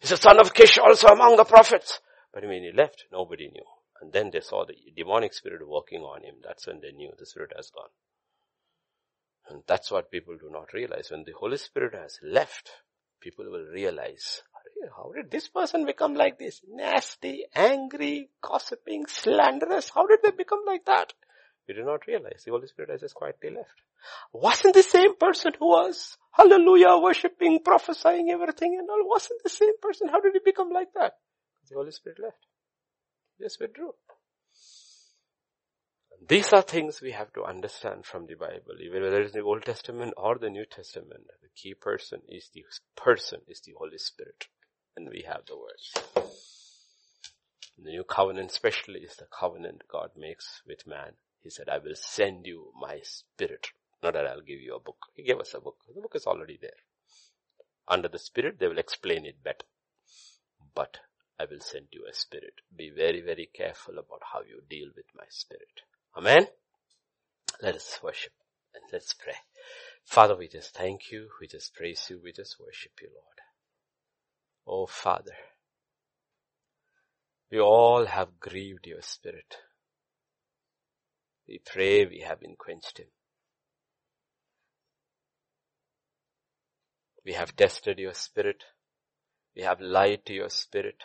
He's 0.00 0.12
a 0.12 0.16
son 0.16 0.40
of 0.40 0.52
Kish 0.54 0.78
also 0.78 1.08
among 1.08 1.36
the 1.36 1.44
prophets. 1.44 2.00
But 2.32 2.42
when 2.44 2.62
he 2.62 2.72
left, 2.72 3.04
nobody 3.12 3.48
knew. 3.48 3.64
And 4.00 4.12
then 4.12 4.30
they 4.32 4.40
saw 4.40 4.64
the 4.64 4.74
demonic 4.94 5.32
spirit 5.32 5.66
working 5.66 6.00
on 6.00 6.22
him. 6.22 6.34
That's 6.44 6.66
when 6.66 6.80
they 6.80 6.92
knew 6.92 7.12
the 7.18 7.26
spirit 7.26 7.52
has 7.56 7.70
gone. 7.70 7.88
And 9.48 9.62
that's 9.66 9.90
what 9.90 10.10
people 10.10 10.36
do 10.36 10.50
not 10.50 10.72
realize. 10.72 11.10
When 11.10 11.24
the 11.24 11.32
Holy 11.32 11.58
Spirit 11.58 11.94
has 11.94 12.18
left, 12.22 12.70
people 13.20 13.44
will 13.46 13.66
realize, 13.72 14.42
how 14.96 15.12
did 15.14 15.30
this 15.30 15.48
person 15.48 15.86
become 15.86 16.14
like 16.14 16.38
this? 16.38 16.60
Nasty, 16.68 17.44
angry, 17.54 18.30
gossiping, 18.42 19.06
slanderous. 19.06 19.90
How 19.94 20.06
did 20.06 20.20
they 20.22 20.30
become 20.30 20.62
like 20.66 20.84
that? 20.86 21.12
We 21.66 21.74
do 21.74 21.84
not 21.84 22.06
realize 22.06 22.42
the 22.44 22.50
Holy 22.50 22.66
Spirit 22.66 22.90
has 22.90 23.00
just 23.00 23.14
quietly 23.14 23.50
left. 23.50 23.80
Wasn't 24.32 24.74
the 24.74 24.82
same 24.82 25.16
person 25.16 25.52
who 25.58 25.68
was, 25.68 26.18
hallelujah, 26.32 26.98
worshipping, 26.98 27.60
prophesying 27.64 28.30
everything 28.30 28.76
and 28.78 28.88
all, 28.90 29.08
wasn't 29.08 29.42
the 29.42 29.50
same 29.50 29.78
person. 29.80 30.08
How 30.08 30.20
did 30.20 30.34
he 30.34 30.40
become 30.44 30.70
like 30.70 30.92
that? 30.94 31.14
The 31.68 31.76
Holy 31.76 31.92
Spirit 31.92 32.18
left. 32.22 32.46
Just 33.40 33.60
withdrew. 33.60 33.92
These 36.26 36.52
are 36.52 36.62
things 36.62 37.02
we 37.02 37.12
have 37.12 37.32
to 37.34 37.44
understand 37.44 38.06
from 38.06 38.26
the 38.26 38.34
Bible, 38.34 38.76
even 38.80 39.02
whether 39.02 39.20
it's 39.20 39.34
the 39.34 39.40
Old 39.40 39.64
Testament 39.64 40.14
or 40.16 40.38
the 40.38 40.48
New 40.48 40.64
Testament. 40.64 41.24
The 41.42 41.48
key 41.54 41.74
person 41.74 42.22
is 42.28 42.48
the 42.54 42.64
person 42.96 43.40
is 43.48 43.60
the 43.60 43.74
Holy 43.76 43.98
Spirit. 43.98 44.46
And 44.96 45.08
we 45.10 45.24
have 45.26 45.42
the 45.46 45.58
words. 45.58 45.92
The 47.76 47.90
new 47.90 48.04
covenant 48.04 48.52
especially 48.52 49.00
is 49.00 49.16
the 49.16 49.26
covenant 49.26 49.82
God 49.90 50.10
makes 50.16 50.62
with 50.66 50.86
man. 50.86 51.14
He 51.44 51.50
said, 51.50 51.68
I 51.70 51.78
will 51.78 51.94
send 51.96 52.46
you 52.46 52.72
my 52.80 53.00
spirit. 53.04 53.68
Not 54.02 54.14
that 54.14 54.26
I'll 54.26 54.42
give 54.42 54.60
you 54.60 54.76
a 54.76 54.80
book. 54.80 54.98
He 55.14 55.24
gave 55.24 55.40
us 55.40 55.54
a 55.54 55.60
book. 55.60 55.76
The 55.94 56.00
book 56.02 56.14
is 56.16 56.26
already 56.26 56.58
there. 56.60 56.80
Under 57.88 58.08
the 58.08 58.18
spirit, 58.18 58.58
they 58.58 58.68
will 58.68 58.78
explain 58.78 59.26
it 59.26 59.44
better. 59.44 59.66
But 60.74 60.98
I 61.40 61.44
will 61.44 61.60
send 61.60 61.88
you 61.92 62.06
a 62.10 62.14
spirit. 62.14 62.54
Be 62.76 62.90
very, 62.90 63.20
very 63.20 63.50
careful 63.54 63.94
about 63.94 64.22
how 64.32 64.40
you 64.40 64.62
deal 64.70 64.88
with 64.96 65.06
my 65.16 65.24
spirit. 65.28 65.82
Amen. 66.16 66.48
Let 67.62 67.76
us 67.76 68.00
worship 68.02 68.32
and 68.74 68.84
let's 68.92 69.14
pray. 69.14 69.36
Father, 70.04 70.36
we 70.36 70.48
just 70.48 70.74
thank 70.74 71.12
you. 71.12 71.28
We 71.40 71.46
just 71.48 71.74
praise 71.74 72.06
you. 72.10 72.20
We 72.22 72.32
just 72.32 72.58
worship 72.60 72.92
you, 73.02 73.08
Lord. 73.14 73.40
Oh 74.66 74.86
Father, 74.86 75.34
we 77.50 77.60
all 77.60 78.06
have 78.06 78.40
grieved 78.40 78.86
your 78.86 79.02
spirit. 79.02 79.56
We 81.46 81.60
pray 81.64 82.06
we 82.06 82.20
have 82.20 82.40
been 82.40 82.56
quenched 82.56 82.98
him. 82.98 83.08
We 87.24 87.32
have 87.32 87.56
tested 87.56 87.98
your 87.98 88.14
spirit. 88.14 88.64
We 89.56 89.62
have 89.62 89.80
lied 89.80 90.26
to 90.26 90.34
your 90.34 90.50
spirit. 90.50 91.04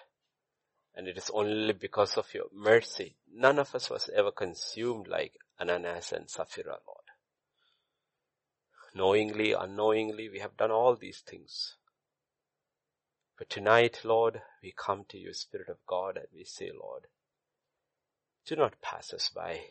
And 0.95 1.07
it 1.07 1.17
is 1.17 1.31
only 1.33 1.73
because 1.73 2.17
of 2.17 2.33
your 2.33 2.47
mercy. 2.53 3.15
None 3.33 3.59
of 3.59 3.73
us 3.75 3.89
was 3.89 4.09
ever 4.15 4.31
consumed 4.31 5.07
like 5.07 5.33
Ananias 5.59 6.11
and 6.11 6.29
Sapphira, 6.29 6.77
Lord. 6.85 7.05
Knowingly, 8.95 9.53
unknowingly, 9.53 10.29
we 10.29 10.39
have 10.39 10.57
done 10.57 10.71
all 10.71 10.95
these 10.95 11.19
things. 11.19 11.75
But 13.37 13.49
tonight, 13.49 14.01
Lord, 14.03 14.41
we 14.61 14.73
come 14.75 15.05
to 15.09 15.17
you, 15.17 15.33
Spirit 15.33 15.69
of 15.69 15.77
God, 15.87 16.17
and 16.17 16.27
we 16.33 16.43
say, 16.43 16.71
Lord, 16.77 17.07
do 18.45 18.55
not 18.55 18.81
pass 18.81 19.13
us 19.13 19.29
by. 19.29 19.61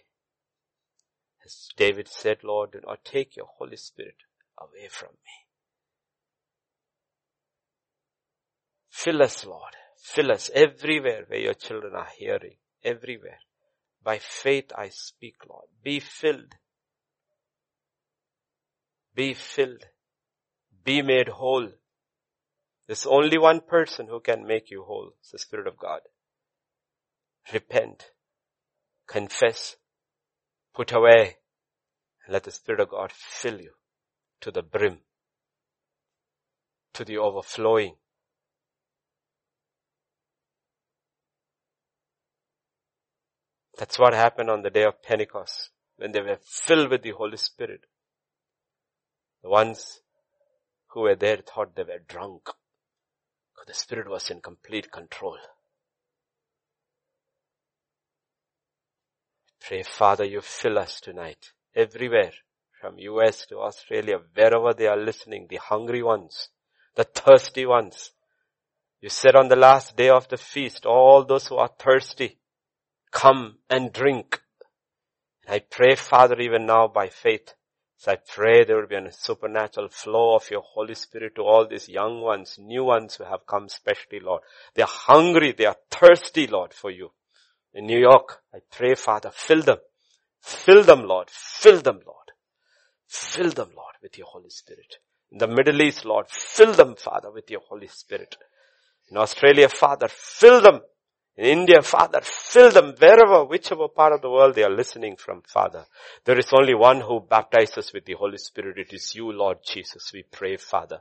As 1.49 1.71
David 1.79 2.09
said, 2.09 2.45
Lord, 2.45 2.73
do 2.73 2.81
not 2.87 3.07
take 3.07 3.35
your 3.35 3.49
Holy 3.57 3.79
Spirit 3.79 4.17
away 4.61 4.89
from 4.91 5.13
me. 5.25 5.47
Fill 8.91 9.23
us, 9.23 9.47
Lord. 9.47 9.73
Fill 9.97 10.31
us 10.31 10.51
everywhere 10.55 11.25
where 11.27 11.41
your 11.41 11.55
children 11.55 11.95
are 11.95 12.11
hearing. 12.19 12.57
Everywhere. 12.85 13.39
By 14.05 14.19
faith 14.19 14.73
I 14.77 14.91
speak, 14.91 15.37
Lord. 15.49 15.69
Be 15.83 16.01
filled. 16.01 16.55
Be 19.15 19.33
filled. 19.33 19.87
Be 20.85 21.01
made 21.01 21.29
whole. 21.29 21.71
There's 22.87 23.07
only 23.07 23.39
one 23.39 23.63
person 23.63 24.09
who 24.09 24.21
can 24.21 24.47
make 24.47 24.71
you 24.71 24.83
whole. 24.83 25.15
It's 25.21 25.31
the 25.31 25.39
Spirit 25.39 25.67
of 25.67 25.79
God. 25.79 26.01
Repent. 27.55 28.11
Confess. 29.07 29.77
Put 30.79 30.93
away. 30.93 31.39
And 32.25 32.33
let 32.33 32.45
the 32.45 32.53
Spirit 32.53 32.81
of 32.81 32.91
God 32.91 33.11
fill 33.11 33.61
you 33.61 33.73
to 34.41 34.53
the 34.53 34.63
brim. 34.63 34.99
To 36.95 37.05
the 37.05 37.19
overflowing. 37.19 37.97
That's 43.77 43.99
what 43.99 44.15
happened 44.15 44.51
on 44.51 44.63
the 44.63 44.71
day 44.71 44.85
of 44.85 45.03
Pentecost 45.03 45.71
when 45.97 46.13
they 46.13 46.21
were 46.21 46.39
filled 46.45 46.93
with 46.93 47.03
the 47.03 47.11
Holy 47.11 47.39
Spirit. 47.39 47.81
The 49.43 49.49
ones 49.49 49.99
who 50.91 51.01
were 51.01 51.17
there 51.17 51.39
thought 51.39 51.75
they 51.75 51.83
were 51.83 52.05
drunk. 52.07 52.51
The 53.67 53.75
Spirit 53.75 54.09
was 54.09 54.31
in 54.31 54.41
complete 54.41 54.93
control. 54.93 55.39
Pray, 59.69 59.83
Father, 59.83 60.25
you 60.25 60.41
fill 60.41 60.79
us 60.79 60.99
tonight, 60.99 61.53
everywhere, 61.77 62.33
from 62.81 62.99
US 62.99 63.45
to 63.49 63.59
Australia, 63.59 64.19
wherever 64.33 64.73
they 64.73 64.87
are 64.87 64.97
listening, 64.97 65.47
the 65.47 65.59
hungry 65.59 66.03
ones, 66.03 66.49
the 66.95 67.05
thirsty 67.05 67.67
ones. 67.67 68.13
You 69.03 69.11
said 69.11 69.37
on 69.37 69.49
the 69.49 69.57
last 69.57 69.95
day 69.95 70.09
of 70.09 70.27
the 70.29 70.39
feast, 70.39 70.87
all 70.87 71.23
those 71.23 71.49
who 71.49 71.57
are 71.57 71.69
thirsty, 71.79 72.39
come 73.11 73.59
and 73.69 73.93
drink. 73.93 74.41
I 75.47 75.59
pray, 75.59 75.97
Father, 75.97 76.41
even 76.41 76.65
now 76.65 76.89
by 76.89 77.11
faith, 77.11 77.55
so 77.99 78.13
I 78.13 78.17
pray 78.17 78.65
there 78.65 78.81
will 78.81 78.87
be 78.87 78.95
a 78.95 79.13
supernatural 79.13 79.91
flow 79.91 80.35
of 80.35 80.51
your 80.51 80.63
Holy 80.63 80.95
Spirit 80.95 81.35
to 81.35 81.43
all 81.43 81.69
these 81.69 81.91
young 81.91 82.23
ones, 82.23 82.57
new 82.59 82.85
ones 82.85 83.17
who 83.17 83.25
have 83.25 83.47
come 83.47 83.69
specially, 83.69 84.21
Lord. 84.21 84.41
They 84.75 84.83
are 84.83 84.89
hungry, 84.89 85.53
they 85.53 85.67
are 85.67 85.77
thirsty, 85.91 86.47
Lord, 86.47 86.73
for 86.73 86.91
you. 86.91 87.11
In 87.79 87.87
New 87.87 88.01
York, 88.01 88.43
I 88.53 88.59
pray, 88.73 88.97
Father, 88.97 89.31
fill 89.33 89.63
them. 89.63 89.79
Fill 90.43 90.83
them, 90.83 91.07
Lord. 91.07 91.31
Fill 91.31 91.81
them, 91.81 92.01
Lord. 92.05 92.33
Fill 93.07 93.53
them, 93.53 93.71
Lord, 93.77 93.95
with 94.03 94.19
your 94.19 94.27
Holy 94.27 94.51
Spirit. 94.51 94.97
In 95.31 95.39
the 95.39 95.47
Middle 95.47 95.81
East, 95.81 96.05
Lord, 96.05 96.27
fill 96.29 96.73
them, 96.73 96.97
Father, 96.97 97.31
with 97.31 97.49
your 97.49 97.61
Holy 97.69 97.87
Spirit. 97.87 98.37
In 99.09 99.17
Australia, 99.17 99.69
Father, 99.69 100.09
fill 100.11 100.61
them 100.61 100.81
in 101.37 101.45
India, 101.45 101.81
Father, 101.83 102.19
fill 102.21 102.73
them 102.73 102.97
wherever, 102.99 103.45
whichever 103.45 103.87
part 103.87 104.13
of 104.13 104.23
the 104.23 104.31
world 104.31 104.57
they 104.57 104.65
are 104.65 104.77
listening 104.77 105.15
from, 105.15 105.43
Father. 105.43 105.85
There 106.25 106.37
is 106.37 106.53
only 106.53 106.75
one 106.75 107.01
who 107.01 107.21
baptizes 107.21 107.93
with 107.95 108.07
the 108.07 108.15
Holy 108.15 108.39
Spirit. 108.39 108.77
It 108.77 108.93
is 108.93 109.15
you, 109.15 109.31
Lord 109.31 109.59
Jesus. 109.65 110.11
We 110.13 110.25
pray, 110.25 110.57
Father. 110.57 110.99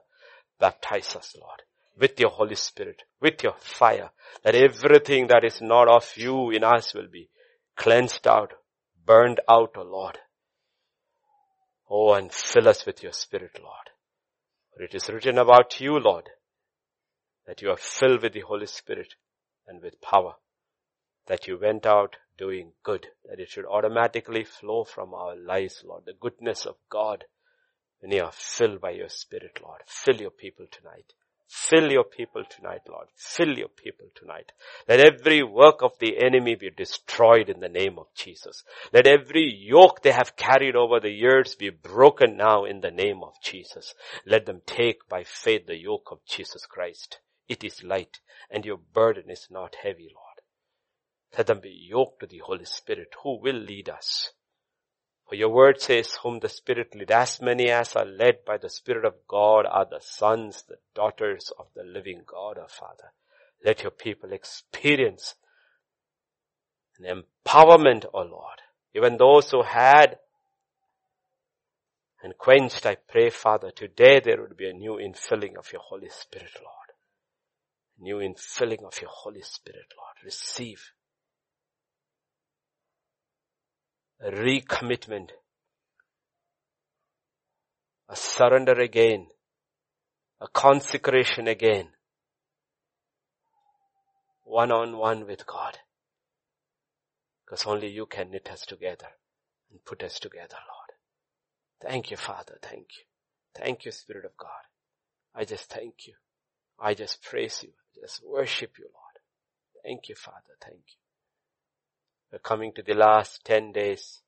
Baptize 0.60 1.16
us, 1.16 1.36
Lord, 1.42 1.64
with 2.00 2.20
your 2.20 2.30
Holy 2.30 2.56
Spirit, 2.56 3.04
with 3.20 3.44
your 3.44 3.56
fire, 3.60 4.12
that 4.44 4.56
everything 4.56 5.28
that 5.28 5.44
is 5.44 5.62
not 5.62 5.88
of 5.88 6.16
you 6.16 6.52
in 6.52 6.64
us 6.64 6.94
will 6.94 7.08
be 7.12 7.30
cleansed 7.76 8.28
out, 8.28 8.54
burned 9.06 9.40
out, 9.50 9.72
O 9.76 9.82
oh 9.82 9.84
Lord. 9.84 10.18
Oh, 11.90 12.14
and 12.14 12.32
fill 12.32 12.68
us 12.68 12.86
with 12.86 13.02
your 13.02 13.14
Spirit, 13.14 13.60
Lord. 13.62 13.90
For 14.76 14.84
it 14.84 14.94
is 14.94 15.10
written 15.10 15.38
about 15.38 15.80
you, 15.80 15.98
Lord, 15.98 16.30
that 17.46 17.62
you 17.62 17.72
are 17.72 17.78
filled 17.78 18.22
with 18.22 18.34
the 18.34 18.42
Holy 18.42 18.68
Spirit 18.68 19.16
and 19.66 19.82
with 19.82 20.02
power. 20.02 20.36
That 21.28 21.48
you 21.48 21.58
went 21.60 21.86
out 21.86 22.18
doing 22.38 22.74
good. 22.84 23.08
That 23.26 23.40
it 23.40 23.50
should 23.50 23.66
automatically 23.66 24.44
flow 24.44 24.84
from 24.84 25.14
our 25.14 25.36
lives, 25.36 25.84
Lord. 25.86 26.04
The 26.06 26.14
goodness 26.20 26.66
of 26.66 26.76
God. 26.90 27.26
When 28.00 28.12
you 28.12 28.24
are 28.24 28.32
filled 28.32 28.82
by 28.82 28.92
your 28.92 29.10
Spirit, 29.10 29.60
Lord. 29.62 29.82
Fill 29.88 30.22
your 30.22 30.30
people 30.30 30.68
tonight. 30.70 31.14
Fill 31.48 31.92
your 31.92 32.04
people 32.04 32.44
tonight, 32.44 32.82
Lord. 32.90 33.08
Fill 33.16 33.58
your 33.58 33.70
people 33.70 34.08
tonight. 34.16 34.52
Let 34.88 35.00
every 35.00 35.44
work 35.44 35.82
of 35.82 35.98
the 36.00 36.18
enemy 36.18 36.56
be 36.56 36.70
destroyed 36.70 37.50
in 37.50 37.62
the 37.62 37.70
name 37.70 37.98
of 37.98 38.08
Jesus. 38.16 38.64
Let 38.92 39.08
every 39.08 39.54
yoke 39.54 40.02
they 40.02 40.12
have 40.12 40.36
carried 40.36 40.76
over 40.76 41.00
the 41.00 41.12
years 41.12 41.56
be 41.56 41.70
broken 41.70 42.36
now 42.36 42.66
in 42.66 42.82
the 42.82 42.92
name 42.92 43.24
of 43.24 43.34
Jesus. 43.42 43.94
Let 44.26 44.46
them 44.46 44.62
take 44.66 45.08
by 45.08 45.24
faith 45.24 45.68
the 45.68 45.78
yoke 45.78 46.10
of 46.12 46.26
Jesus 46.26 46.66
Christ. 46.66 47.20
It 47.48 47.64
is 47.64 47.82
light 47.82 48.20
and 48.50 48.66
your 48.66 48.78
burden 48.78 49.30
is 49.30 49.48
not 49.50 49.76
heavy, 49.82 50.10
Lord. 50.14 50.42
Let 51.38 51.48
them 51.48 51.62
be 51.62 51.88
yoked 51.90 52.22
to 52.22 52.28
the 52.28 52.40
Holy 52.40 52.66
Spirit 52.66 53.14
who 53.24 53.40
will 53.40 53.56
lead 53.56 53.90
us. 53.90 54.32
For 55.28 55.36
your 55.36 55.50
word 55.50 55.82
says, 55.82 56.18
whom 56.24 56.40
the 56.40 56.50
Spirit 56.50 56.96
lead, 56.96 57.12
as 57.12 57.42
many 57.42 57.70
as 57.70 57.96
are 57.96 58.06
led 58.06 58.46
by 58.46 58.58
the 58.58 58.70
Spirit 58.70 59.06
of 59.06 59.28
God 59.28 59.66
are 59.66 59.86
the 59.86 60.00
sons, 60.00 60.64
the 60.68 60.78
daughters 60.96 61.52
of 61.60 61.68
the 61.76 61.84
living 61.84 62.22
God, 62.26 62.58
our 62.58 62.70
Father. 62.70 63.12
Let 63.64 63.82
your 63.82 63.92
people 63.92 64.32
experience 64.32 65.36
an 67.00 67.24
empowerment, 67.24 68.06
O 68.14 68.22
Lord. 68.22 68.62
Even 68.96 69.18
those 69.18 69.52
who 69.52 69.64
had 69.64 70.18
and 72.24 72.38
quenched, 72.38 72.86
I 72.86 72.96
pray, 72.96 73.30
Father, 73.30 73.72
today 73.72 74.20
there 74.20 74.42
would 74.42 74.58
be 74.58 74.70
a 74.70 74.74
new 74.74 74.94
infilling 74.94 75.58
of 75.58 75.72
your 75.72 75.82
Holy 75.82 76.10
Spirit, 76.10 76.52
Lord 76.56 76.78
new 78.00 78.18
infilling 78.18 78.84
of 78.86 79.00
your 79.02 79.10
Holy 79.12 79.42
Spirit, 79.42 79.86
Lord. 79.98 80.16
Receive 80.24 80.92
a 83.96 84.06
recommitment, 84.24 85.30
a 88.10 88.16
surrender 88.16 88.80
again, 88.80 89.28
a 90.42 90.48
consecration 90.48 91.48
again, 91.48 91.90
one 94.44 94.72
on 94.72 94.98
one 94.98 95.26
with 95.28 95.46
God. 95.46 95.78
Because 97.46 97.66
only 97.66 97.90
you 97.90 98.06
can 98.06 98.32
knit 98.32 98.50
us 98.52 98.66
together 98.66 99.08
and 99.72 99.84
put 99.86 100.04
us 100.04 100.20
together, 100.20 100.58
Lord. 100.58 101.92
Thank 101.92 102.12
you, 102.12 102.18
Father. 102.18 102.58
Thank 102.62 102.88
you. 102.98 103.04
Thank 103.56 103.86
you, 103.86 103.92
Spirit 103.92 104.26
of 104.26 104.36
God. 104.38 104.50
I 105.34 105.46
just 105.46 105.70
thank 105.70 106.08
you. 106.08 106.14
I 106.80 106.94
just 106.94 107.24
praise 107.24 107.62
you. 107.64 107.70
I 107.70 108.06
just 108.06 108.22
worship 108.26 108.74
you, 108.78 108.86
Lord. 108.86 109.84
Thank 109.84 110.10
you, 110.10 110.16
Father. 110.16 110.58
Thank 110.62 110.82
you. 110.88 111.07
We're 112.32 112.40
coming 112.40 112.74
to 112.74 112.84
the 112.84 112.94
last 112.94 113.46
10 113.46 113.72
days 113.72 114.22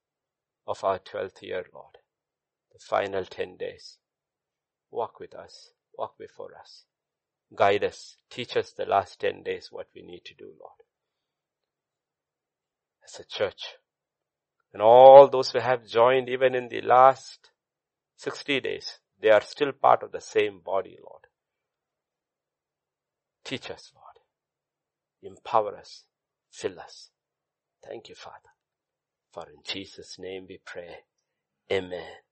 of 0.66 0.84
our 0.84 1.00
12th 1.00 1.42
year, 1.42 1.66
Lord. 1.74 1.98
The 2.72 2.80
final 2.80 3.26
10 3.26 3.58
days. 3.58 3.98
Walk 4.92 5.20
with 5.20 5.36
us. 5.36 5.72
Walk 5.98 6.18
before 6.18 6.52
us. 6.60 6.86
Guide 7.54 7.84
us. 7.84 8.18
Teach 8.30 8.56
us 8.56 8.72
the 8.72 8.86
last 8.86 9.20
10 9.20 9.44
days 9.44 9.68
what 9.72 9.88
we 9.94 10.02
need 10.02 10.24
to 10.26 10.34
do, 10.34 10.46
Lord. 10.46 10.80
As 13.04 13.20
a 13.20 13.26
church. 13.26 13.76
And 14.72 14.82
all 14.82 15.28
those 15.28 15.52
who 15.52 15.60
have 15.60 15.88
joined 15.88 16.30
even 16.30 16.56
in 16.56 16.70
the 16.70 16.82
last 16.82 17.50
60 18.18 18.62
days, 18.62 19.00
they 19.22 19.30
are 19.30 19.42
still 19.42 19.72
part 19.74 20.04
of 20.04 20.12
the 20.12 20.22
same 20.22 20.60
body, 20.64 20.98
Lord. 21.04 21.24
Teach 23.44 23.72
us, 23.72 23.92
Lord. 23.94 25.36
Empower 25.36 25.76
us. 25.76 26.04
Fill 26.52 26.80
us. 26.80 27.10
Thank 27.88 28.10
you, 28.10 28.16
Father. 28.16 28.38
For 29.34 29.46
in 29.50 29.62
Jesus' 29.66 30.18
name 30.20 30.48
we 30.50 30.60
pray. 30.66 30.98
Amen. 31.72 32.29